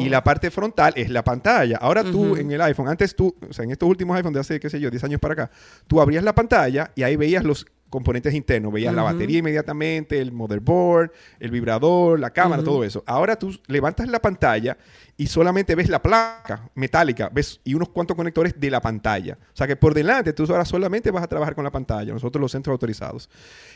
Y 0.00 0.08
la 0.08 0.22
parte 0.24 0.50
frontal 0.50 0.92
es 0.96 1.10
la 1.10 1.24
pantalla. 1.24 1.78
Ahora 1.78 2.02
tú 2.04 2.36
en 2.36 2.50
el 2.50 2.60
iPhone, 2.60 2.88
antes 2.88 3.14
tú, 3.14 3.34
o 3.48 3.52
sea, 3.52 3.64
en 3.64 3.70
estos 3.70 3.88
últimos 3.88 4.16
iPhones 4.16 4.34
de 4.34 4.40
hace, 4.40 4.60
qué 4.60 4.70
sé 4.70 4.80
yo, 4.80 4.90
10 4.90 5.04
años 5.04 5.20
para 5.20 5.34
acá, 5.34 5.50
tú 5.86 6.00
abrías 6.00 6.24
la 6.24 6.34
pantalla 6.34 6.92
y 6.94 7.02
ahí 7.02 7.16
veías 7.16 7.44
los 7.44 7.66
componentes 7.92 8.32
internos. 8.34 8.72
Veías 8.72 8.94
la 8.94 9.02
batería 9.02 9.38
inmediatamente, 9.38 10.18
el 10.18 10.32
motherboard, 10.32 11.12
el 11.38 11.50
vibrador, 11.50 12.18
la 12.18 12.30
cámara, 12.30 12.64
todo 12.64 12.82
eso. 12.82 13.04
Ahora 13.06 13.36
tú 13.36 13.56
levantas 13.66 14.08
la 14.08 14.18
pantalla 14.18 14.78
y 15.16 15.26
solamente 15.26 15.74
ves 15.74 15.88
la 15.88 16.02
placa 16.02 16.70
metálica, 16.74 17.30
ves 17.32 17.60
y 17.62 17.74
unos 17.74 17.90
cuantos 17.90 18.16
conectores 18.16 18.58
de 18.58 18.70
la 18.70 18.80
pantalla. 18.80 19.38
O 19.52 19.56
sea 19.56 19.66
que 19.66 19.76
por 19.76 19.92
delante 19.94 20.32
tú 20.32 20.44
ahora 20.48 20.64
solamente 20.64 21.10
vas 21.10 21.22
a 21.22 21.28
trabajar 21.28 21.54
con 21.54 21.64
la 21.64 21.70
pantalla, 21.70 22.12
nosotros 22.12 22.40
los 22.40 22.50
centros 22.50 22.72
autorizados. 22.72 23.28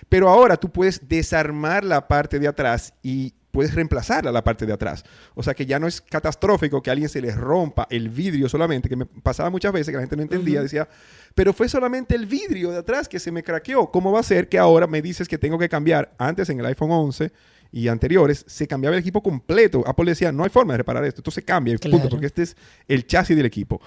Pero 0.08 0.30
ahora 0.30 0.56
tú 0.56 0.72
puedes 0.72 1.06
desarmar 1.06 1.84
la 1.84 2.08
parte 2.08 2.38
de 2.38 2.48
atrás 2.48 2.94
y 3.02 3.34
puedes 3.56 3.74
reemplazarla 3.74 4.30
la 4.30 4.44
parte 4.44 4.66
de 4.66 4.74
atrás. 4.74 5.02
O 5.34 5.42
sea 5.42 5.54
que 5.54 5.64
ya 5.64 5.78
no 5.78 5.86
es 5.86 6.02
catastrófico 6.02 6.82
que 6.82 6.90
a 6.90 6.92
alguien 6.92 7.08
se 7.08 7.22
les 7.22 7.34
rompa 7.34 7.86
el 7.88 8.10
vidrio 8.10 8.50
solamente, 8.50 8.86
que 8.86 8.96
me 8.96 9.06
pasaba 9.06 9.48
muchas 9.48 9.72
veces 9.72 9.86
que 9.88 9.94
la 9.94 10.00
gente 10.02 10.14
no 10.14 10.20
entendía, 10.22 10.58
Ujú. 10.58 10.64
decía, 10.64 10.86
pero 11.34 11.54
fue 11.54 11.66
solamente 11.66 12.14
el 12.14 12.26
vidrio 12.26 12.70
de 12.70 12.76
atrás 12.76 13.08
que 13.08 13.18
se 13.18 13.32
me 13.32 13.42
craqueó. 13.42 13.90
¿Cómo 13.90 14.12
va 14.12 14.20
a 14.20 14.22
ser 14.22 14.50
que 14.50 14.58
ahora 14.58 14.86
me 14.86 15.00
dices 15.00 15.26
que 15.26 15.38
tengo 15.38 15.58
que 15.58 15.70
cambiar? 15.70 16.14
Antes 16.18 16.50
en 16.50 16.60
el 16.60 16.66
iPhone 16.66 16.90
11 16.90 17.32
y 17.72 17.88
anteriores 17.88 18.44
se 18.46 18.66
cambiaba 18.68 18.94
el 18.94 19.00
equipo 19.00 19.22
completo. 19.22 19.82
Apple 19.86 20.04
decía, 20.10 20.32
no 20.32 20.44
hay 20.44 20.50
forma 20.50 20.74
de 20.74 20.76
reparar 20.78 21.02
esto, 21.06 21.20
esto 21.20 21.30
se 21.30 21.42
cambia, 21.42 21.72
y 21.72 21.78
punto, 21.78 21.96
Claro. 21.96 22.10
porque 22.10 22.26
este 22.26 22.42
es 22.42 22.56
el 22.88 23.06
chasis 23.06 23.34
del 23.38 23.46
equipo. 23.46 23.80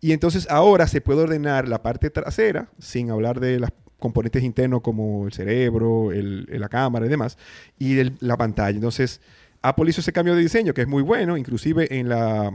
Y 0.00 0.10
entonces 0.10 0.48
ahora 0.50 0.88
se 0.88 1.00
puede 1.00 1.20
ordenar 1.22 1.68
la 1.68 1.80
parte 1.80 2.10
trasera, 2.10 2.68
sin 2.80 3.12
hablar 3.12 3.38
de 3.38 3.60
los 3.60 3.70
componentes 4.02 4.42
internos 4.42 4.82
como 4.82 5.24
el 5.26 5.32
cerebro, 5.32 6.12
el- 6.12 6.46
la 6.50 6.68
cámara 6.68 7.06
y 7.06 7.08
demás, 7.08 7.38
y 7.78 7.96
la 8.20 8.36
pantalla. 8.36 8.74
Entonces, 8.76 9.20
Apple 9.62 9.88
hizo 9.88 10.00
ese 10.02 10.12
cambio 10.12 10.34
de 10.34 10.42
diseño 10.42 10.74
que 10.74 10.82
es 10.82 10.88
muy 10.88 11.02
bueno, 11.02 11.36
inclusive 11.38 11.98
en 11.98 12.08
la, 12.08 12.52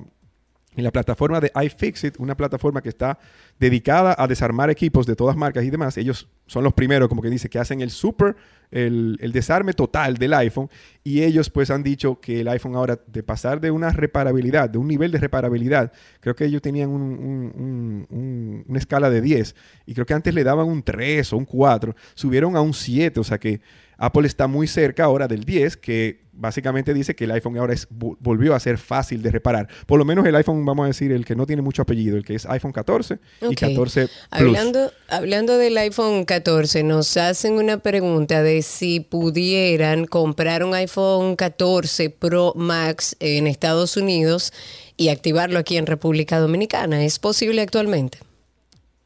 en 0.77 0.83
la 0.83 0.91
plataforma 0.91 1.41
de 1.41 1.51
iFixit, 1.65 2.15
una 2.19 2.37
plataforma 2.37 2.81
que 2.81 2.89
está 2.89 3.19
dedicada 3.59 4.15
a 4.17 4.27
desarmar 4.27 4.69
equipos 4.69 5.05
de 5.05 5.15
todas 5.15 5.35
marcas 5.35 5.65
y 5.65 5.69
demás. 5.69 5.97
Ellos 5.97 6.29
son 6.45 6.63
los 6.63 6.73
primeros, 6.73 7.09
como 7.09 7.21
que 7.21 7.29
dice, 7.29 7.49
que 7.49 7.59
hacen 7.59 7.81
el 7.81 7.89
super, 7.89 8.35
el, 8.71 9.17
desarme 9.33 9.73
total 9.73 10.15
del 10.17 10.33
iPhone. 10.35 10.69
Y 11.03 11.23
ellos 11.23 11.49
pues 11.49 11.71
han 11.71 11.83
dicho 11.83 12.19
que 12.21 12.41
el 12.41 12.47
iPhone 12.47 12.75
ahora, 12.75 12.99
de 13.07 13.23
pasar 13.23 13.59
de 13.59 13.71
una 13.71 13.89
reparabilidad, 13.89 14.69
de 14.69 14.77
un 14.77 14.87
nivel 14.87 15.11
de 15.11 15.17
reparabilidad, 15.19 15.91
creo 16.19 16.35
que 16.35 16.45
ellos 16.45 16.61
tenían 16.61 16.89
un- 16.89 17.01
un- 17.01 17.53
un- 17.55 18.07
un- 18.09 18.65
una 18.67 18.79
escala 18.79 19.09
de 19.09 19.19
10. 19.21 19.55
Y 19.85 19.93
creo 19.93 20.05
que 20.05 20.13
antes 20.13 20.33
le 20.33 20.43
daban 20.43 20.67
un 20.67 20.83
3 20.83 21.33
o 21.33 21.37
un 21.37 21.45
4. 21.45 21.95
Subieron 22.13 22.55
a 22.55 22.61
un 22.61 22.73
7. 22.73 23.19
O 23.19 23.23
sea 23.23 23.39
que 23.39 23.61
Apple 23.97 24.27
está 24.27 24.47
muy 24.47 24.67
cerca 24.67 25.05
ahora 25.05 25.27
del 25.27 25.43
10, 25.43 25.77
que 25.77 26.25
básicamente 26.39 26.93
dice 26.93 27.15
que 27.15 27.23
el 27.23 27.31
iPhone 27.31 27.57
ahora 27.57 27.73
es, 27.73 27.89
vo- 27.89 28.15
volvió 28.19 28.53
a 28.53 28.59
ser 28.59 28.77
fácil 28.77 29.23
de 29.23 29.31
reparar. 29.31 29.67
Por 29.87 29.97
lo 29.97 30.05
menos 30.05 30.23
el 30.27 30.35
iPhone, 30.35 30.63
vamos 30.65 30.83
a 30.83 30.87
decir, 30.87 31.11
el 31.11 31.25
que 31.25 31.35
no 31.35 31.47
tiene 31.47 31.63
mucho 31.63 31.81
apellido, 31.81 32.15
el 32.15 32.23
que 32.23 32.35
es 32.35 32.45
iPhone 32.45 32.71
14 32.73 33.17
y 33.41 33.45
Ok. 33.45 33.55
14 33.59 34.01
Plus. 34.07 34.11
Hablando, 34.29 34.91
hablando 35.09 35.57
del 35.57 35.75
iPhone 35.79 36.25
14, 36.25 36.83
nos 36.83 37.17
hacen 37.17 37.53
una 37.53 37.79
pregunta 37.79 38.43
de 38.43 38.61
si 38.61 38.99
pudieran 38.99 40.05
comprar 40.05 40.63
un 40.63 40.75
iPhone 40.75 41.35
14 41.35 42.11
Pro 42.11 42.53
Max 42.55 43.15
en 43.19 43.47
Estados 43.47 43.97
Unidos 43.97 44.53
y 44.95 45.09
activarlo 45.09 45.57
aquí 45.57 45.77
en 45.77 45.87
República 45.87 46.39
Dominicana. 46.39 47.03
¿Es 47.03 47.17
posible 47.17 47.61
actualmente? 47.61 48.19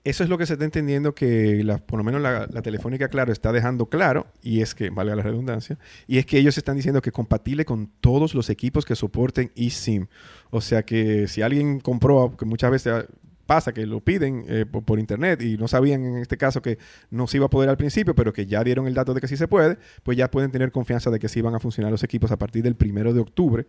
Eso 0.04 0.24
es 0.24 0.30
lo 0.30 0.38
que 0.40 0.48
se 0.48 0.54
está 0.54 0.66
entendiendo 0.66 1.14
que 1.14 1.64
la- 1.64 1.78
por 1.78 2.00
lo 2.00 2.04
menos 2.04 2.22
la, 2.22 2.48
la 2.52 2.62
telefónica, 2.64 3.08
claro, 3.08 3.32
está 3.32 3.52
dejando 3.52 3.86
claro, 3.86 4.26
y 4.42 4.62
es 4.62 4.74
que, 4.74 4.90
valga 4.90 5.16
la 5.16 5.22
redundancia, 5.22 5.78
y 6.08 6.18
es 6.18 6.26
que 6.26 6.40
ellos 6.40 6.58
están 6.58 6.76
diciendo 6.76 7.02
que 7.04 7.10
es 7.10 7.14
compatible 7.14 7.66
con 7.66 7.88
todos 8.02 8.34
los 8.34 8.50
equipos 8.50 8.84
que 8.84 8.96
soporten 8.96 9.52
eSIM. 9.56 10.08
O 10.50 10.60
sea 10.60 10.84
que 10.84 11.28
si 11.28 11.44
alguien 11.44 11.80
compró, 11.80 12.36
que 12.36 12.46
muchas 12.46 12.72
veces 12.72 13.06
pasa 13.46 13.74
que 13.74 13.86
lo 13.86 14.00
piden 14.00 14.46
eh, 14.48 14.66
por, 14.66 14.84
por 14.84 14.98
internet 14.98 15.42
y 15.42 15.58
no 15.58 15.68
sabían 15.68 16.04
en 16.06 16.18
este 16.18 16.38
caso 16.38 16.62
que 16.62 16.78
no 17.10 17.28
se 17.28 17.38
iba 17.38 17.48
a 17.48 17.50
poder 17.50 17.70
al 17.70 17.78
principio, 17.78 18.16
pero 18.16 18.32
que 18.34 18.46
ya 18.46 18.64
dieron 18.64 18.88
el 18.88 18.94
dato 18.94 19.14
de 19.14 19.22
que 19.22 19.28
sí 19.28 19.36
se 19.38 19.48
puede, 19.48 19.78
pues 20.04 20.18
ya 20.18 20.32
pueden 20.32 20.52
tener 20.52 20.72
confianza 20.72 21.12
de 21.12 21.20
que 21.20 21.28
sí 21.28 21.42
van 21.42 21.54
a 21.54 21.60
funcionar 21.60 21.92
los 21.92 22.02
equipos 22.04 22.32
a 22.32 22.38
partir 22.38 22.64
del 22.64 22.76
primero 22.76 23.14
de 23.14 23.20
octubre. 23.20 23.68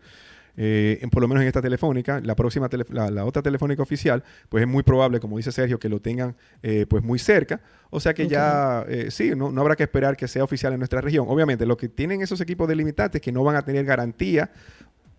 Eh, 0.56 0.98
en- 1.00 1.08
por 1.10 1.22
lo 1.22 1.28
menos 1.28 1.42
en 1.42 1.48
esta 1.48 1.62
telefónica, 1.62 2.20
la 2.22 2.34
próxima 2.36 2.68
tele- 2.68 2.84
la, 2.90 3.10
la 3.10 3.24
otra 3.24 3.40
telefónica 3.42 3.82
oficial, 3.82 4.22
pues 4.48 4.62
es 4.62 4.68
muy 4.68 4.82
probable, 4.82 5.18
como 5.20 5.36
dice 5.38 5.50
Sergio, 5.52 5.78
que 5.78 5.88
lo 5.88 6.00
tengan 6.00 6.36
eh, 6.62 6.84
pues 6.88 7.02
muy 7.02 7.18
cerca. 7.18 7.60
O 7.90 8.00
sea 8.00 8.12
que 8.14 8.28
ya 8.28 8.84
eh, 8.88 9.10
sí, 9.10 9.32
no, 9.36 9.50
no 9.50 9.60
habrá 9.62 9.76
que 9.76 9.82
esperar 9.84 10.16
que 10.16 10.28
sea 10.28 10.44
oficial 10.44 10.72
en 10.72 10.78
nuestra 10.80 11.00
región. 11.00 11.26
Obviamente, 11.28 11.64
lo 11.66 11.76
que 11.76 11.88
tienen 11.88 12.20
esos 12.22 12.40
equipos 12.40 12.68
delimitantes 12.68 13.20
es 13.20 13.22
que 13.24 13.32
no 13.32 13.42
van 13.44 13.56
a 13.56 13.62
tener 13.62 13.84
garantía 13.84 14.50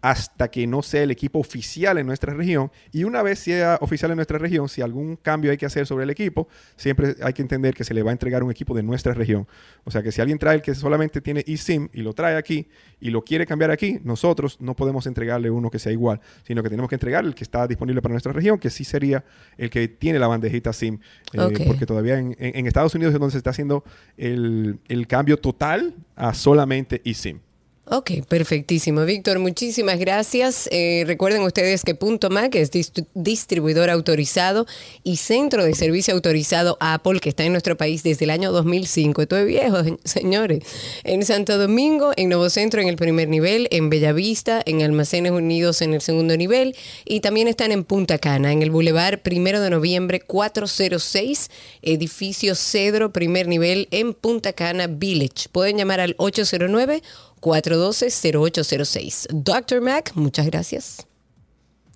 hasta 0.03 0.51
que 0.51 0.67
no 0.67 0.81
sea 0.81 1.03
el 1.03 1.11
equipo 1.11 1.39
oficial 1.39 1.97
en 1.97 2.05
nuestra 2.05 2.33
región. 2.33 2.69
Y 2.91 3.05
una 3.05 3.23
vez 3.23 3.39
sea 3.39 3.77
oficial 3.79 4.11
en 4.11 4.17
nuestra 4.17 4.37
región, 4.37 4.67
si 4.67 4.81
algún 4.81 5.15
cambio 5.15 5.49
hay 5.49 5.55
que 5.57 5.65
hacer 5.65 5.87
sobre 5.87 6.03
el 6.03 6.09
equipo, 6.09 6.49
siempre 6.75 7.15
hay 7.23 7.31
que 7.31 7.41
entender 7.41 7.73
que 7.73 7.85
se 7.85 7.93
le 7.93 8.03
va 8.03 8.09
a 8.09 8.11
entregar 8.11 8.43
un 8.43 8.51
equipo 8.51 8.75
de 8.75 8.83
nuestra 8.83 9.13
región. 9.13 9.47
O 9.85 9.91
sea 9.91 10.03
que 10.03 10.11
si 10.11 10.19
alguien 10.19 10.37
trae 10.37 10.55
el 10.55 10.61
que 10.61 10.75
solamente 10.75 11.21
tiene 11.21 11.45
eSIM 11.47 11.87
y 11.93 12.01
lo 12.01 12.11
trae 12.11 12.35
aquí 12.35 12.67
y 12.99 13.11
lo 13.11 13.23
quiere 13.23 13.45
cambiar 13.45 13.71
aquí, 13.71 14.01
nosotros 14.03 14.57
no 14.59 14.75
podemos 14.75 15.07
entregarle 15.07 15.49
uno 15.49 15.71
que 15.71 15.79
sea 15.79 15.93
igual, 15.93 16.19
sino 16.45 16.61
que 16.61 16.69
tenemos 16.69 16.89
que 16.89 16.95
entregarle 16.95 17.29
el 17.29 17.35
que 17.35 17.45
está 17.45 17.65
disponible 17.65 18.01
para 18.01 18.11
nuestra 18.11 18.33
región, 18.33 18.59
que 18.59 18.69
sí 18.69 18.83
sería 18.83 19.23
el 19.57 19.69
que 19.69 19.87
tiene 19.87 20.19
la 20.19 20.27
bandejita 20.27 20.73
SIM. 20.73 20.99
Eh. 21.31 21.37
Porque 21.65 21.85
todavía 21.85 22.19
en, 22.19 22.35
en- 22.39 22.57
en 22.57 22.67
Estados 22.67 22.93
Unidos 22.93 23.13
es 23.13 23.19
donde 23.21 23.31
se 23.31 23.37
está 23.37 23.51
haciendo 23.51 23.85
el, 24.17 24.79
el 24.89 25.07
cambio 25.07 25.37
total 25.37 25.95
a 26.17 26.33
solamente 26.33 27.01
eSIM. 27.05 27.39
Ok, 27.85 28.11
perfectísimo. 28.29 29.03
Víctor, 29.03 29.39
muchísimas 29.39 29.99
gracias. 29.99 30.69
Eh, 30.71 31.03
recuerden 31.05 31.41
ustedes 31.41 31.83
que 31.83 31.93
Punto 31.95 32.29
Mac 32.29 32.55
es 32.55 32.71
dist- 32.71 33.05
distribuidor 33.13 33.89
autorizado 33.89 34.65
y 35.03 35.17
centro 35.17 35.65
de 35.65 35.75
servicio 35.75 36.13
autorizado 36.13 36.77
Apple, 36.79 37.19
que 37.19 37.27
está 37.27 37.43
en 37.43 37.51
nuestro 37.51 37.75
país 37.75 38.01
desde 38.01 38.23
el 38.23 38.31
año 38.31 38.53
2005. 38.53 39.23
Esto 39.23 39.35
es 39.37 39.45
viejo, 39.45 39.83
se- 39.83 39.97
señores. 40.05 40.63
En 41.03 41.25
Santo 41.25 41.57
Domingo, 41.57 42.13
en 42.15 42.29
Nuevo 42.29 42.49
Centro 42.49 42.79
en 42.79 42.87
el 42.87 42.95
primer 42.95 43.27
nivel, 43.27 43.67
en 43.69 43.89
Bellavista, 43.89 44.61
en 44.65 44.81
Almacenes 44.81 45.33
Unidos 45.33 45.81
en 45.81 45.93
el 45.93 45.99
segundo 45.99 46.37
nivel 46.37 46.77
y 47.03 47.19
también 47.19 47.49
están 47.49 47.73
en 47.73 47.83
Punta 47.83 48.17
Cana, 48.17 48.53
en 48.53 48.61
el 48.61 48.71
Boulevard 48.71 49.19
Primero 49.19 49.59
de 49.59 49.69
Noviembre 49.69 50.21
406, 50.21 51.51
edificio 51.81 52.55
Cedro, 52.55 53.11
primer 53.11 53.49
nivel 53.49 53.89
en 53.91 54.13
Punta 54.13 54.53
Cana 54.53 54.87
Village. 54.87 55.49
Pueden 55.51 55.77
llamar 55.77 55.99
al 55.99 56.15
809 56.17 57.03
412-0806. 57.43 59.27
Dr. 59.31 59.81
Mac, 59.81 60.11
muchas 60.15 60.45
gracias. 60.45 61.05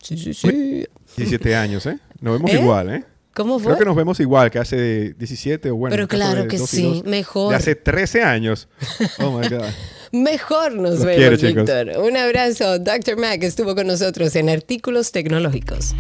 Sí, 0.03 0.17
sí, 0.17 0.33
sí. 0.33 0.85
17 1.15 1.55
años, 1.55 1.85
¿eh? 1.85 1.97
Nos 2.19 2.33
vemos 2.33 2.51
¿Eh? 2.51 2.59
igual, 2.59 2.89
¿eh? 2.89 3.05
¿Cómo 3.33 3.59
fue? 3.59 3.67
Creo 3.67 3.77
que 3.79 3.85
nos 3.85 3.95
vemos 3.95 4.19
igual 4.19 4.51
que 4.51 4.59
hace 4.59 5.13
17 5.13 5.71
o 5.71 5.75
bueno. 5.75 5.93
Pero 5.93 6.07
claro 6.07 6.47
que 6.47 6.57
sí, 6.57 6.83
dos, 6.83 7.05
mejor. 7.05 7.51
De 7.51 7.55
hace 7.55 7.75
13 7.75 8.23
años. 8.23 8.67
Oh 9.19 9.31
my 9.31 9.47
God. 9.47 9.65
Mejor 10.11 10.73
nos 10.73 10.95
Los 10.99 11.05
vemos. 11.05 11.41
Víctor. 11.41 11.91
Un 11.99 12.17
abrazo. 12.17 12.79
Dr. 12.79 13.17
Mac 13.17 13.43
estuvo 13.43 13.75
con 13.75 13.87
nosotros 13.87 14.35
en 14.35 14.49
Artículos 14.49 15.11
Tecnológicos. 15.11 15.93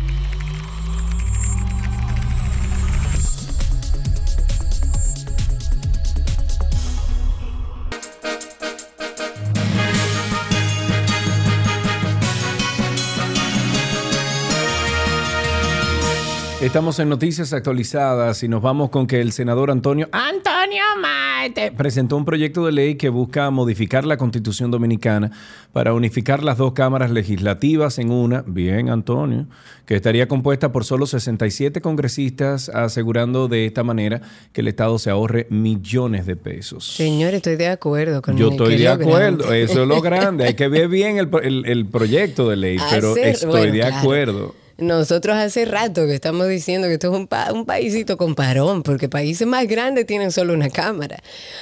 Estamos 16.67 16.99
en 16.99 17.07
noticias 17.07 17.53
actualizadas 17.53 18.43
y 18.43 18.49
nos 18.49 18.61
vamos 18.61 18.89
con 18.89 19.07
que 19.07 19.21
el 19.21 19.31
senador 19.31 19.71
Antonio 19.71 20.09
Antonio 20.11 20.83
Maite 21.01 21.71
presentó 21.71 22.17
un 22.17 22.25
proyecto 22.25 22.65
de 22.65 22.73
ley 22.73 22.95
que 22.95 23.07
busca 23.07 23.49
modificar 23.51 24.03
la 24.05 24.17
constitución 24.17 24.69
dominicana 24.69 25.31
para 25.71 25.93
unificar 25.93 26.43
las 26.43 26.57
dos 26.57 26.73
cámaras 26.73 27.09
legislativas 27.09 27.99
en 27.99 28.11
una, 28.11 28.43
bien 28.45 28.89
Antonio, 28.89 29.45
que 29.85 29.95
estaría 29.95 30.27
compuesta 30.27 30.73
por 30.73 30.83
solo 30.83 31.05
67 31.07 31.79
congresistas, 31.79 32.67
asegurando 32.69 33.47
de 33.47 33.65
esta 33.65 33.83
manera 33.83 34.21
que 34.51 34.59
el 34.61 34.67
Estado 34.67 34.99
se 34.99 35.09
ahorre 35.09 35.47
millones 35.49 36.25
de 36.25 36.35
pesos. 36.35 36.85
Señor, 36.85 37.33
estoy 37.33 37.55
de 37.55 37.67
acuerdo 37.69 38.21
con 38.21 38.35
Yo 38.35 38.49
estoy 38.49 38.75
de 38.77 38.89
acuerdo, 38.89 39.37
grande. 39.45 39.63
eso 39.63 39.83
es 39.83 39.87
lo 39.87 40.01
grande. 40.01 40.43
Hay 40.45 40.55
que 40.55 40.67
ver 40.67 40.89
bien 40.89 41.17
el, 41.17 41.29
el- 41.43 41.65
el 41.65 41.85
proyecto 41.85 42.49
de 42.49 42.57
ley, 42.57 42.77
pero 42.91 43.13
Hacer- 43.13 43.27
estoy 43.27 43.49
bueno, 43.49 43.73
de 43.73 43.79
claro. 43.79 44.55
Nosotros 44.77 45.35
hace 45.35 45.65
rato 45.65 46.05
que 46.05 46.13
estamos 46.13 46.47
diciendo 46.47 46.87
que 46.87 46.93
esto 46.93 47.11
es 47.11 47.19
un, 47.19 47.27
pa- 47.27 47.51
un 47.51 47.65
paísito 47.65 48.15
con 48.15 48.35
parón, 48.35 48.83
porque 48.83 49.09
países 49.09 49.47
más 49.47 49.67
grandes 49.67 50.05
tienen 50.05 50.31
solo 50.31 50.53
una 50.53 50.69
cámara. 50.69 51.17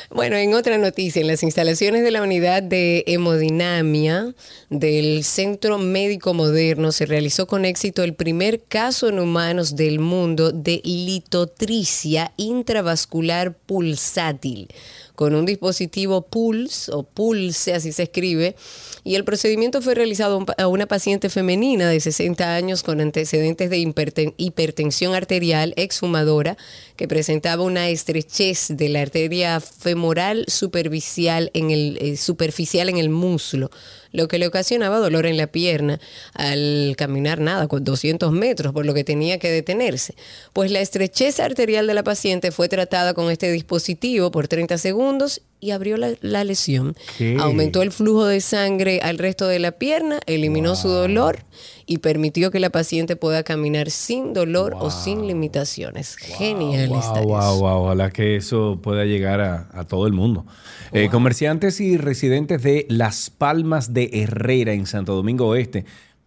Bueno, 0.10 0.36
en 0.36 0.54
otra 0.54 0.78
noticia, 0.78 1.22
en 1.22 1.28
las 1.28 1.42
instalaciones 1.42 2.04
de 2.04 2.12
la 2.12 2.22
unidad 2.22 2.62
de 2.62 3.04
hemodinamia 3.08 4.34
del 4.70 5.24
Centro 5.24 5.78
Médico 5.78 6.34
Moderno 6.34 6.92
se 6.92 7.06
realizó 7.06 7.48
con 7.48 7.64
éxito 7.64 8.04
el 8.04 8.16
primer 8.16 8.64
caso 8.64 9.08
en 9.08 9.20
humanos 9.20 9.78
del 9.78 10.00
mundo 10.00 10.52
de 10.52 10.82
litotricia 10.84 12.34
intravascular 12.38 13.54
pulsátil 13.54 14.68
con 15.16 15.36
un 15.36 15.46
dispositivo 15.46 16.22
Pulse 16.24 16.92
o 16.94 17.04
Pulse, 17.04 17.74
así 17.74 17.92
se 17.92 18.04
escribe, 18.04 18.56
y 19.04 19.16
el 19.16 19.24
procedimiento 19.24 19.82
fue 19.82 19.96
realizado 19.96 20.46
a 20.58 20.68
una 20.68 20.88
paciente 20.88 21.30
femenina 21.30 21.90
de 21.90 22.00
60 22.00 22.56
años 22.56 22.84
con 22.84 23.02
antecedentes 23.02 23.70
de 23.70 23.78
hiperten- 23.78 24.34
hipertensión 24.38 25.14
arterial 25.14 25.74
exhumadora 25.78 26.58
que 26.96 27.08
presentaba 27.08 27.64
una 27.64 27.90
estrechez 27.90 28.68
de 28.70 28.90
la 28.90 29.02
arteria 29.02 29.60
femoral 29.60 30.46
superficial 30.48 31.52
en 31.54 31.72
el, 31.72 31.98
eh, 32.02 32.18
superficial 32.18 32.90
en 32.90 32.98
el 32.98 33.10
muslo, 33.10 33.70
lo 34.16 34.28
que 34.28 34.40
le 34.40 34.48
ocasionaba 34.48 34.98
dolor 35.00 35.26
en 35.26 35.38
la 35.38 35.48
pierna 35.48 36.00
al 36.34 36.96
caminar 36.98 37.40
nada, 37.40 37.68
con 37.68 37.84
200 37.84 38.32
metros, 38.32 38.74
por 38.74 38.86
lo 38.86 38.94
que 38.94 39.04
tenía 39.04 39.40
que 39.40 39.52
detenerse. 39.52 40.16
Pues 40.54 40.72
la 40.72 40.80
estrechez 40.80 41.40
arterial 41.40 41.88
de 41.88 41.94
la 41.94 42.04
paciente 42.04 42.52
fue 42.52 42.70
tratada 42.70 43.14
con 43.14 43.30
este 43.32 43.52
dispositivo 43.52 44.32
por 44.32 44.48
30 44.48 44.78
segundos 44.78 45.42
y 45.60 45.72
abrió 45.72 45.98
la, 45.98 46.14
la 46.22 46.44
lesión. 46.44 46.96
¿Qué? 47.18 47.38
Aumentó 47.40 47.82
el 47.82 47.92
flujo 47.92 48.26
de 48.26 48.42
sangre 48.42 49.00
al 49.02 49.18
resto 49.18 49.48
de 49.48 49.60
la 49.60 49.74
pierna, 49.74 50.20
eliminó 50.26 50.76
su 50.76 50.90
dolor 50.90 51.40
y 51.86 52.00
permitió 52.00 52.52
que 52.52 52.60
la 52.60 52.70
paciente 52.70 53.16
pueda 53.16 53.44
caminar 53.44 53.90
sin 53.90 54.34
dolor 54.34 54.76
o 54.80 54.92
sin 54.92 55.28
limitaciones. 55.28 56.16
Genial 56.18 56.92
está 56.94 57.22
Wow, 57.22 57.26
wow, 57.26 57.60
wow. 57.60 57.84
Ojalá 57.86 58.12
que 58.12 58.36
eso 58.36 58.80
pueda 58.82 59.06
llegar 59.06 59.42
a, 59.42 59.70
a 59.74 59.86
todo 59.86 60.08
el 60.08 60.14
mundo. 60.14 60.46
Eh, 60.92 61.10
comerciantes 61.10 61.80
y 61.82 61.98
residentes 61.98 62.62
de 62.62 62.86
Las 62.90 63.30
Palmas 63.30 63.94
de 63.94 64.10
Herrera 64.14 64.74
en 64.74 64.86
Santo 64.86 65.16
Domingo 65.16 65.48
Oeste 65.48 65.86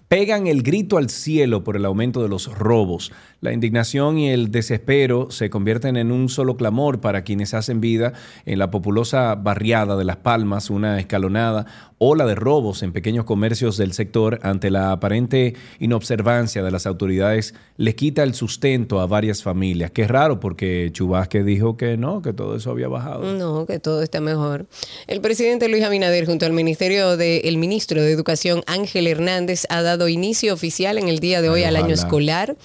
pegan 0.08 0.46
el 0.46 0.62
grito 0.62 0.96
al 0.96 1.10
cielo 1.10 1.62
por 1.62 1.76
el 1.76 1.84
aumento 1.84 2.22
de 2.22 2.28
los 2.28 2.46
robos. 2.46 3.12
La 3.40 3.52
indignación 3.52 4.18
y 4.18 4.30
el 4.30 4.50
desespero 4.50 5.30
se 5.30 5.48
convierten 5.48 5.96
en 5.96 6.10
un 6.10 6.28
solo 6.28 6.56
clamor 6.56 7.00
para 7.00 7.22
quienes 7.22 7.54
hacen 7.54 7.80
vida 7.80 8.12
en 8.46 8.58
la 8.58 8.70
populosa 8.72 9.36
barriada 9.36 9.96
de 9.96 10.04
Las 10.04 10.16
Palmas, 10.16 10.70
una 10.70 10.98
escalonada 10.98 11.66
ola 11.98 12.26
de 12.26 12.34
robos 12.34 12.82
en 12.82 12.92
pequeños 12.92 13.24
comercios 13.24 13.76
del 13.76 13.92
sector 13.92 14.38
ante 14.42 14.70
la 14.70 14.92
aparente 14.92 15.54
inobservancia 15.80 16.62
de 16.62 16.70
las 16.70 16.86
autoridades 16.86 17.54
les 17.76 17.94
quita 17.94 18.22
el 18.22 18.34
sustento 18.34 19.00
a 19.00 19.06
varias 19.06 19.42
familias. 19.42 19.90
Qué 19.90 20.06
raro 20.06 20.40
porque 20.40 20.90
Chubasque 20.92 21.42
dijo 21.42 21.76
que 21.76 21.96
no, 21.96 22.22
que 22.22 22.32
todo 22.32 22.56
eso 22.56 22.70
había 22.70 22.88
bajado. 22.88 23.32
No, 23.34 23.66
que 23.66 23.78
todo 23.78 24.02
está 24.02 24.20
mejor. 24.20 24.66
El 25.06 25.20
presidente 25.20 25.68
Luis 25.68 25.84
Abinader 25.84 26.26
junto 26.26 26.46
al 26.46 26.52
Ministerio 26.52 27.16
de, 27.16 27.38
el 27.40 27.56
ministro 27.56 28.02
de 28.02 28.10
Educación 28.10 28.62
Ángel 28.66 29.06
Hernández 29.06 29.64
ha 29.68 29.82
dado 29.82 30.08
inicio 30.08 30.54
oficial 30.54 30.98
en 30.98 31.08
el 31.08 31.18
día 31.18 31.40
de 31.40 31.50
hoy 31.50 31.60
Ay, 31.60 31.68
al 31.68 31.76
año 31.76 31.94
escolar. 31.94 32.56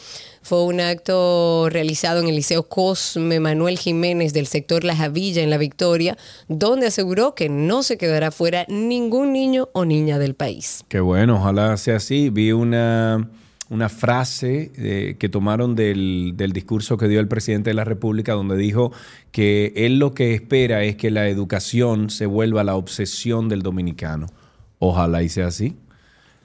Fue 0.43 0.65
un 0.65 0.81
acto 0.81 1.69
realizado 1.69 2.19
en 2.19 2.27
el 2.27 2.35
Liceo 2.35 2.63
Cosme 2.63 3.39
Manuel 3.39 3.77
Jiménez 3.77 4.33
del 4.33 4.45
sector 4.45 4.83
La 4.83 4.93
Javilla 4.93 5.41
en 5.41 5.49
La 5.49 5.57
Victoria, 5.57 6.17
donde 6.49 6.87
aseguró 6.87 7.33
que 7.33 7.47
no 7.47 7.81
se 7.81 7.97
quedará 7.97 8.29
fuera 8.29 8.65
ningún 8.67 9.31
niño 9.31 9.69
o 9.71 9.85
niña 9.85 10.19
del 10.19 10.35
país. 10.35 10.83
Qué 10.89 10.99
bueno, 10.99 11.37
ojalá 11.37 11.77
sea 11.77 11.95
así. 11.95 12.29
Vi 12.29 12.51
una, 12.51 13.29
una 13.69 13.87
frase 13.87 14.73
eh, 14.75 15.15
que 15.17 15.29
tomaron 15.29 15.75
del, 15.75 16.33
del 16.35 16.51
discurso 16.51 16.97
que 16.97 17.07
dio 17.07 17.21
el 17.21 17.29
presidente 17.29 17.69
de 17.69 17.75
la 17.75 17.85
República, 17.85 18.33
donde 18.33 18.57
dijo 18.57 18.91
que 19.31 19.71
él 19.77 19.97
lo 19.97 20.13
que 20.13 20.33
espera 20.33 20.83
es 20.83 20.97
que 20.97 21.09
la 21.09 21.29
educación 21.29 22.09
se 22.09 22.25
vuelva 22.25 22.65
la 22.65 22.75
obsesión 22.75 23.47
del 23.47 23.61
dominicano. 23.61 24.27
Ojalá 24.79 25.23
y 25.23 25.29
sea 25.29 25.47
así. 25.47 25.77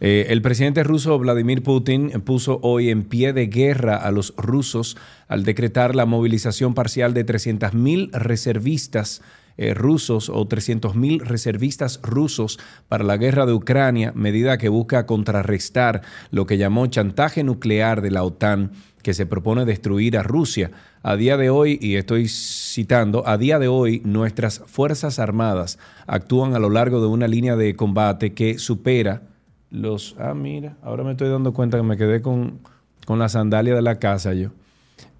Eh, 0.00 0.26
el 0.28 0.42
presidente 0.42 0.84
ruso 0.84 1.18
Vladimir 1.18 1.62
Putin 1.62 2.10
puso 2.24 2.60
hoy 2.62 2.90
en 2.90 3.02
pie 3.02 3.32
de 3.32 3.46
guerra 3.48 3.96
a 3.96 4.12
los 4.12 4.32
rusos 4.36 4.96
al 5.26 5.44
decretar 5.44 5.96
la 5.96 6.06
movilización 6.06 6.74
parcial 6.74 7.14
de 7.14 7.26
300.000 7.26 8.12
reservistas 8.12 9.22
eh, 9.60 9.74
rusos 9.74 10.28
o 10.28 10.48
300.000 10.48 11.22
reservistas 11.22 11.98
rusos 12.04 12.60
para 12.86 13.02
la 13.02 13.16
guerra 13.16 13.44
de 13.44 13.54
Ucrania, 13.54 14.12
medida 14.14 14.56
que 14.56 14.68
busca 14.68 15.04
contrarrestar 15.04 16.02
lo 16.30 16.46
que 16.46 16.58
llamó 16.58 16.86
chantaje 16.86 17.42
nuclear 17.42 18.00
de 18.00 18.12
la 18.12 18.22
OTAN 18.22 18.70
que 19.02 19.14
se 19.14 19.26
propone 19.26 19.64
destruir 19.64 20.16
a 20.16 20.22
Rusia. 20.22 20.70
A 21.02 21.16
día 21.16 21.36
de 21.36 21.50
hoy, 21.50 21.76
y 21.82 21.96
estoy 21.96 22.28
citando, 22.28 23.26
a 23.26 23.36
día 23.36 23.58
de 23.58 23.66
hoy 23.66 24.00
nuestras 24.04 24.62
Fuerzas 24.66 25.18
Armadas 25.18 25.80
actúan 26.06 26.54
a 26.54 26.60
lo 26.60 26.70
largo 26.70 27.00
de 27.00 27.08
una 27.08 27.26
línea 27.26 27.56
de 27.56 27.74
combate 27.74 28.34
que 28.34 28.60
supera 28.60 29.22
los... 29.70 30.16
Ah, 30.18 30.34
mira, 30.34 30.76
ahora 30.82 31.04
me 31.04 31.12
estoy 31.12 31.28
dando 31.28 31.52
cuenta 31.52 31.76
que 31.76 31.82
me 31.82 31.96
quedé 31.96 32.22
con, 32.22 32.60
con 33.06 33.18
la 33.18 33.28
sandalia 33.28 33.74
de 33.74 33.82
la 33.82 33.98
casa 33.98 34.34
yo. 34.34 34.50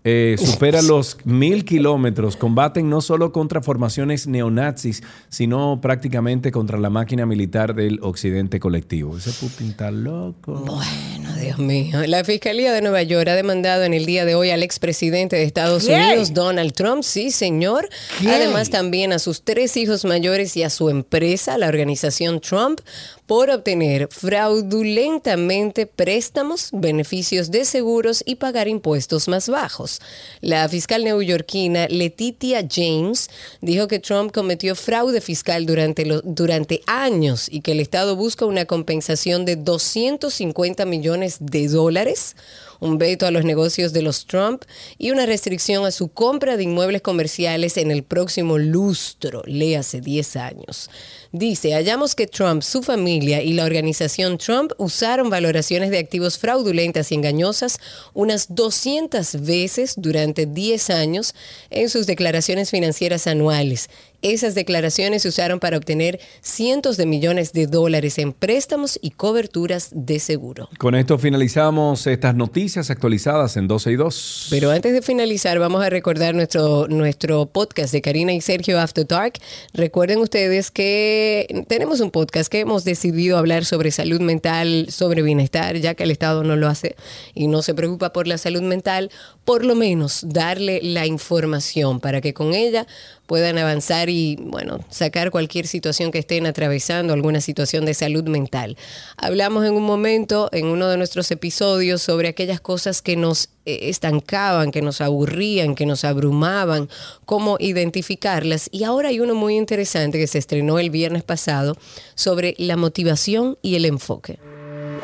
Eh, 0.05 0.37
supera 0.43 0.81
los 0.81 1.19
mil 1.25 1.65
kilómetros, 1.65 2.37
combaten 2.37 2.89
no 2.89 3.01
solo 3.01 3.33
contra 3.33 3.61
formaciones 3.61 4.27
neonazis, 4.27 5.03
sino 5.29 5.81
prácticamente 5.83 6.51
contra 6.51 6.79
la 6.79 6.89
máquina 6.89 7.27
militar 7.27 7.75
del 7.75 7.99
occidente 8.03 8.61
colectivo. 8.61 9.19
Ese 9.19 9.33
Putin 9.33 9.71
está 9.71 9.91
loco. 9.91 10.65
Bueno, 10.65 11.35
Dios 11.39 11.59
mío. 11.59 12.07
La 12.07 12.25
Fiscalía 12.25 12.73
de 12.73 12.81
Nueva 12.81 13.03
York 13.03 13.29
ha 13.29 13.35
demandado 13.35 13.85
en 13.85 13.93
el 13.93 14.07
día 14.07 14.25
de 14.25 14.35
hoy 14.35 14.51
al 14.51 14.63
expresidente 14.63 15.37
de 15.37 15.43
Estados 15.43 15.87
¿Qué? 15.87 15.95
Unidos, 15.95 16.33
Donald 16.33 16.73
Trump, 16.73 17.03
sí, 17.03 17.31
señor. 17.31 17.89
¿Qué? 18.21 18.31
Además, 18.31 18.71
también 18.71 19.13
a 19.13 19.19
sus 19.19 19.43
tres 19.43 19.77
hijos 19.77 20.05
mayores 20.05 20.57
y 20.57 20.63
a 20.63 20.71
su 20.71 20.89
empresa, 20.89 21.59
la 21.59 21.69
organización 21.69 22.41
Trump, 22.41 22.81
por 23.29 23.51
obtener 23.51 24.09
fraudulentamente 24.11 25.85
préstamos, 25.87 26.71
beneficios 26.73 27.51
de 27.51 27.67
seguros 27.67 28.23
y 28.25 28.37
pagar 28.37 28.69
impuestos 28.69 29.29
más 29.29 29.51
bajos. 29.51 30.01
La 30.41 30.67
fiscal 30.67 31.05
neoyorquina 31.05 31.89
Letitia 31.89 32.67
James 32.69 33.29
dijo 33.61 33.87
que 33.87 33.99
Trump 33.99 34.33
cometió 34.33 34.75
fraude 34.75 35.21
fiscal 35.21 35.67
durante, 35.67 36.07
durante 36.25 36.81
años 36.87 37.49
y 37.51 37.61
que 37.61 37.73
el 37.73 37.81
Estado 37.81 38.17
busca 38.17 38.47
una 38.47 38.65
compensación 38.65 39.45
de 39.45 39.57
250 39.57 40.87
millones 40.87 41.37
de 41.39 41.69
dólares 41.69 42.35
un 42.81 42.99
veto 42.99 43.27
a 43.27 43.31
los 43.31 43.45
negocios 43.45 43.93
de 43.93 44.03
los 44.03 44.27
Trump 44.27 44.63
y 44.99 45.11
una 45.11 45.27
restricción 45.27 45.85
a 45.85 45.91
su 45.91 46.09
compra 46.09 46.57
de 46.57 46.63
inmuebles 46.63 47.03
comerciales 47.03 47.77
en 47.77 47.91
el 47.91 48.03
próximo 48.05 48.59
lustro, 48.59 49.43
léase 49.47 50.01
10 50.01 50.37
años. 50.37 50.91
Dice, 51.33 51.73
hallamos 51.73 52.15
que 52.15 52.27
Trump, 52.27 52.63
su 52.63 52.83
familia 52.83 53.18
y 53.23 53.53
la 53.53 53.65
organización 53.65 54.39
Trump 54.39 54.73
usaron 54.79 55.31
valoraciones 55.31 55.91
de 55.91 55.99
activos 55.99 56.39
fraudulentas 56.39 57.13
y 57.13 57.15
engañosas 57.15 57.79
unas 58.15 58.55
200 58.55 59.45
veces 59.45 59.95
durante 59.97 60.47
10 60.47 60.91
años 60.91 61.35
en 61.71 61.89
sus 61.89 62.07
declaraciones 62.07 62.71
financieras 62.71 63.27
anuales. 63.27 63.91
Esas 64.21 64.57
declaraciones 64.57 65.23
se 65.23 65.29
usaron 65.29 65.61
para 65.61 65.77
obtener 65.77 66.19
cientos 66.41 66.97
de 66.97 67.07
millones 67.07 67.53
de 67.53 67.69
dólares 67.69 68.19
en 68.19 68.33
préstamos 68.33 68.99
y 69.01 69.11
coberturas 69.11 69.91
de 69.93 70.19
seguro. 70.19 70.69
Con 70.77 70.97
esto 70.97 71.19
finalizamos 71.19 72.05
estas 72.09 72.35
noticias 72.35 72.91
actualizadas 72.91 73.57
en 73.57 73.69
12 73.69 73.93
y 73.93 73.95
2. 73.97 74.47
Pero 74.51 74.73
antes 74.73 74.93
de 74.93 75.03
finalizar, 75.03 75.61
vamos 75.61 75.85
a 75.85 75.89
recordar 75.89 76.35
nuestro, 76.35 76.89
nuestro 76.89 77.47
podcast 77.47 77.93
de 77.93 78.03
Karina 78.03 78.33
y 78.33 78.41
Sergio 78.41 78.81
After 78.81 79.07
Dark. 79.07 79.35
Recuerden 79.73 80.19
ustedes 80.19 80.73
que 80.73 81.65
tenemos 81.69 82.01
un 82.01 82.11
podcast 82.11 82.51
que 82.51 82.59
hemos 82.59 82.83
decidido 82.83 83.39
hablar 83.39 83.65
sobre 83.65 83.93
salud 83.93 84.21
mental, 84.21 84.89
sobre 84.91 85.23
bienestar, 85.23 85.77
ya 85.77 85.95
que 85.95 86.03
el 86.03 86.11
Estado 86.11 86.43
no 86.43 86.57
lo 86.57 86.67
hace 86.67 86.97
y 87.35 87.47
no 87.47 87.63
se 87.63 87.73
preocupa 87.73 88.13
por 88.13 88.27
la 88.27 88.37
salud 88.37 88.63
mental, 88.63 89.13
por 89.45 89.65
lo 89.65 89.77
menos 89.77 90.25
darle 90.27 90.81
la 90.83 91.07
información 91.07 92.01
para 92.01 92.21
que 92.21 92.35
con 92.35 92.53
ella 92.53 92.85
puedan 93.29 93.59
avanzar 93.59 94.09
y, 94.09 94.37
bueno, 94.41 94.81
sacar 94.89 95.31
cualquier 95.31 95.67
situación 95.67 96.11
que 96.11 96.19
estén 96.19 96.47
atravesando, 96.47 97.13
alguna 97.13 97.43
situación 97.43 97.85
de 97.85 97.93
salud 97.93 98.25
mental. 98.25 98.79
Hablamos 99.19 99.67
en 99.67 99.75
un 99.75 99.83
momento, 99.83 100.49
en 100.51 100.65
uno 100.65 100.89
de 100.89 100.97
nuestros 100.97 101.31
episodios, 101.31 102.01
sobre 102.01 102.29
aquellas 102.29 102.59
cosas 102.59 103.03
que 103.03 103.17
nos 103.17 103.51
eh, 103.67 103.91
estancaban, 103.91 104.71
que 104.71 104.81
nos 104.81 105.03
aburrían, 105.03 105.75
que 105.75 105.85
nos 105.85 106.05
abrumaban, 106.05 106.89
cómo 107.27 107.59
identificarlas. 107.61 108.71
Y 108.73 108.85
ahora 108.85 109.11
hay 109.11 109.21
uno 109.21 109.35
muy 109.35 109.59
interesante 109.59 110.19
que 110.19 110.27
se 110.27 110.39
estrenó 110.39 110.79
el 110.79 110.89
viernes 110.89 111.23
pasado 111.23 111.77
sobre 112.15 112.55
la 112.57 112.79
motivación 112.79 113.59
y 113.61 113.75
el 113.75 113.85
enfoque. 113.85 114.39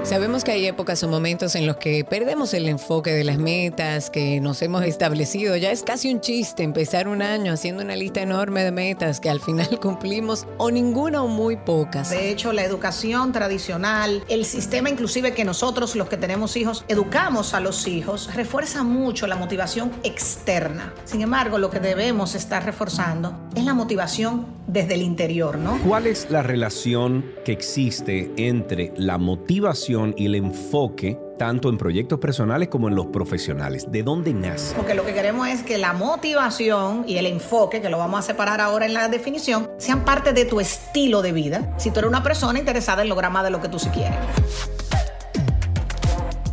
Sabemos 0.03 0.45
que 0.45 0.53
hay 0.53 0.66
épocas 0.66 1.03
o 1.03 1.09
momentos 1.09 1.55
en 1.55 1.66
los 1.66 1.77
que 1.77 2.05
perdemos 2.05 2.53
el 2.55 2.69
enfoque 2.69 3.12
de 3.12 3.25
las 3.25 3.39
metas 3.39 4.11
que 4.11 4.41
nos 4.41 4.61
hemos 4.62 4.85
establecido. 4.85 5.57
Ya 5.57 5.71
es 5.71 5.83
casi 5.83 6.12
un 6.12 6.21
chiste 6.21 6.62
empezar 6.62 7.09
un 7.09 7.23
año 7.23 7.53
haciendo 7.53 7.83
una 7.83 7.97
lista 7.97 8.21
enorme 8.21 8.65
de 8.65 8.73
metas 8.73 9.21
que 9.21 9.31
al 9.31 9.41
final 9.41 9.79
cumplimos 9.81 10.47
o 10.59 10.71
ninguna 10.71 11.23
o 11.23 11.29
muy 11.29 11.57
pocas. 11.57 12.11
De 12.11 12.31
hecho, 12.31 12.53
la 12.53 12.65
educación 12.65 13.33
tradicional, 13.33 14.25
el 14.29 14.45
sistema 14.45 14.91
inclusive 14.91 15.33
que 15.33 15.45
nosotros 15.45 15.97
los 15.97 16.09
que 16.09 16.16
tenemos 16.16 16.57
hijos 16.57 16.85
educamos 16.89 17.55
a 17.55 17.61
los 17.61 17.87
hijos, 17.87 18.35
refuerza 18.35 18.83
mucho 18.83 19.27
la 19.27 19.37
motivación 19.37 19.93
externa. 20.03 20.93
Sin 21.05 21.23
embargo, 21.23 21.59
lo 21.59 21.71
que 21.71 21.81
debemos 21.81 22.35
estar 22.35 22.65
reforzando 22.65 23.49
es 23.55 23.65
la 23.65 23.75
motivación 23.75 24.65
desde 24.66 24.95
el 24.95 25.03
interior, 25.03 25.59
¿no? 25.59 25.79
¿Cuál 25.87 26.07
es 26.07 26.31
la 26.31 26.43
relación 26.43 27.25
que 27.45 27.53
existe 27.53 28.33
entre 28.37 28.93
la 28.97 29.19
motivación 29.19 29.84
y 29.89 30.24
el 30.24 30.35
enfoque 30.35 31.19
tanto 31.39 31.69
en 31.69 31.77
proyectos 31.77 32.19
personales 32.19 32.69
como 32.69 32.89
en 32.89 32.94
los 32.94 33.06
profesionales? 33.06 33.90
¿De 33.90 34.02
dónde 34.02 34.32
nace? 34.32 34.74
Porque 34.74 34.94
lo 34.94 35.05
que 35.05 35.12
queremos 35.12 35.48
es 35.48 35.62
que 35.62 35.78
la 35.78 35.93
motivación 35.93 37.05
y 37.06 37.19
el 37.19 37.27
enfoque, 37.27 37.82
que 37.82 37.90
lo 37.90 37.98
vamos 37.98 38.20
a 38.20 38.23
separar 38.23 38.61
ahora 38.61 38.86
en 38.86 38.94
la 38.94 39.09
definición, 39.09 39.70
sean 39.77 40.05
parte 40.05 40.32
de 40.32 40.44
tu 40.44 40.61
estilo 40.61 41.23
de 41.23 41.32
vida. 41.32 41.74
Si 41.77 41.90
tú 41.90 41.98
eres 41.98 42.09
una 42.09 42.23
persona 42.23 42.59
interesada 42.59 43.02
en 43.02 43.09
lograr 43.09 43.31
más 43.31 43.44
de 43.44 43.51
lo 43.51 43.61
que 43.61 43.69
tú 43.69 43.78
sí 43.78 43.90
quieres. 43.90 44.19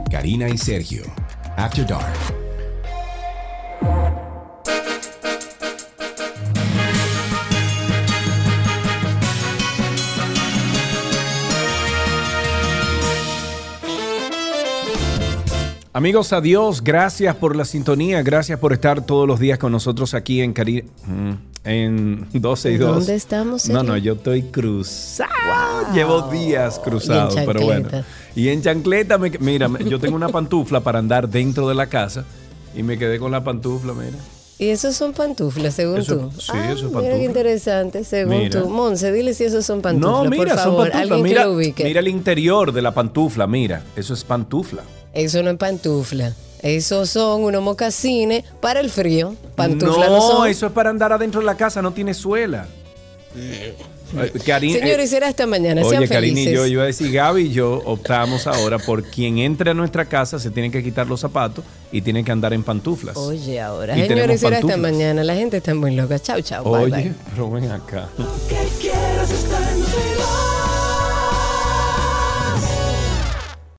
Karina 0.09 0.49
y 0.49 0.57
Sergio. 0.57 1.03
After 1.55 1.85
Dark. 1.85 2.40
Amigos, 15.93 16.31
adiós. 16.31 16.81
Gracias 16.83 17.35
por 17.35 17.55
la 17.55 17.65
sintonía. 17.65 18.21
Gracias 18.23 18.57
por 18.59 18.71
estar 18.71 19.05
todos 19.05 19.27
los 19.27 19.39
días 19.39 19.59
con 19.59 19.73
nosotros 19.73 20.13
aquí 20.13 20.41
en 20.41 20.53
Cari 20.53 20.85
en 21.65 22.27
12 22.31 22.71
y 22.71 22.77
2. 22.77 22.95
¿Dónde 22.95 23.15
estamos, 23.15 23.67
No, 23.67 23.79
Sergio? 23.79 23.83
no, 23.83 23.97
yo 23.97 24.13
estoy 24.13 24.43
cruzado. 24.43 25.29
Llevo 25.93 26.21
días 26.31 26.79
cruzado, 26.79 27.35
Y 27.35 27.39
en 27.39 27.45
pero 27.45 27.61
bueno. 27.61 27.89
Y 28.35 28.47
en 28.47 28.61
chancleta, 28.61 29.17
me- 29.17 29.31
mira, 29.39 29.69
yo 29.85 29.99
tengo 29.99 30.15
una 30.15 30.29
pantufla 30.29 30.79
para 30.79 30.99
andar 30.99 31.27
dentro 31.27 31.67
de 31.67 31.75
la 31.75 31.87
casa 31.87 32.23
y 32.73 32.83
me 32.83 32.97
quedé 32.97 33.19
con 33.19 33.31
la 33.31 33.43
pantufla, 33.43 33.91
mira. 33.93 34.17
Y 34.59 34.69
esos 34.69 34.95
son 34.95 35.11
pantuflas, 35.11 35.73
según 35.73 35.97
Eso- 35.97 36.17
tú. 36.29 36.31
sí, 36.39 36.51
Ah, 36.53 36.71
eso 36.71 36.73
es 36.73 36.81
Mira 36.83 36.91
pantufla. 36.93 37.17
qué 37.17 37.23
interesante, 37.25 38.03
según 38.05 38.37
Mira. 38.37 38.61
tú. 38.61 38.69
Monse, 38.69 39.11
dile 39.11 39.33
si 39.33 39.43
esos 39.43 39.65
son 39.65 39.81
pantuflas, 39.81 40.23
no, 40.23 40.29
mira, 40.29 40.53
por 40.55 40.63
son 40.63 40.75
pantuflas. 40.77 40.95
Alguien 41.01 41.23
Mira, 41.23 41.41
que 41.41 41.47
lo 41.49 41.53
ubique. 41.55 41.83
mira 41.83 41.99
el 41.99 42.07
interior 42.07 42.71
de 42.71 42.81
la 42.81 42.93
pantufla, 42.93 43.45
mira. 43.45 43.83
Eso 43.97 44.13
es 44.13 44.23
pantufla. 44.23 44.83
Eso 45.13 45.43
no 45.43 45.51
es 45.51 45.57
pantufla. 45.57 46.33
Esos 46.61 47.09
son 47.09 47.43
unos 47.43 47.61
mocasines 47.63 48.43
para 48.59 48.79
el 48.79 48.89
frío. 48.89 49.35
Pantufla 49.55 50.05
no, 50.07 50.17
no, 50.17 50.21
son. 50.21 50.47
eso 50.47 50.67
es 50.67 50.71
para 50.71 50.89
andar 50.91 51.11
adentro 51.11 51.39
de 51.41 51.45
la 51.47 51.57
casa, 51.57 51.81
no 51.81 51.91
tiene 51.91 52.13
suela. 52.13 52.67
Eh, 53.35 53.75
Karin- 54.45 54.73
Señores, 54.77 55.05
eh, 55.05 55.07
será 55.07 55.27
hasta 55.29 55.47
mañana. 55.47 55.81
Oye, 55.83 56.05
Karina 56.07 56.41
y 56.41 56.45
yo, 56.45 56.51
yo 56.51 56.65
iba 56.65 56.83
a 56.83 56.87
decir, 56.87 57.11
Gaby 57.11 57.43
y 57.43 57.51
yo 57.53 57.81
optamos 57.85 58.45
ahora 58.45 58.77
por 58.77 59.03
quien 59.03 59.37
entre 59.39 59.71
a 59.71 59.73
nuestra 59.73 60.03
casa 60.05 60.37
se 60.37 60.51
tiene 60.51 60.69
que 60.69 60.83
quitar 60.83 61.07
los 61.07 61.21
zapatos 61.21 61.63
y 61.93 62.01
tiene 62.01 62.23
que 62.23 62.31
andar 62.31 62.51
en 62.53 62.61
pantuflas. 62.61 63.15
Oye, 63.15 63.59
ahora. 63.61 63.97
Y 63.97 64.07
Señores, 64.07 64.41
será 64.41 64.57
hasta 64.59 64.75
mañana. 64.77 65.23
La 65.23 65.33
gente 65.35 65.57
está 65.57 65.73
muy 65.73 65.95
loca. 65.95 66.19
Chau, 66.19 66.41
chau. 66.41 66.63
Bye, 66.65 66.83
Oye, 66.83 66.91
bye. 67.03 67.13
pero 67.33 67.49
ven 67.49 67.71
acá. 67.71 68.09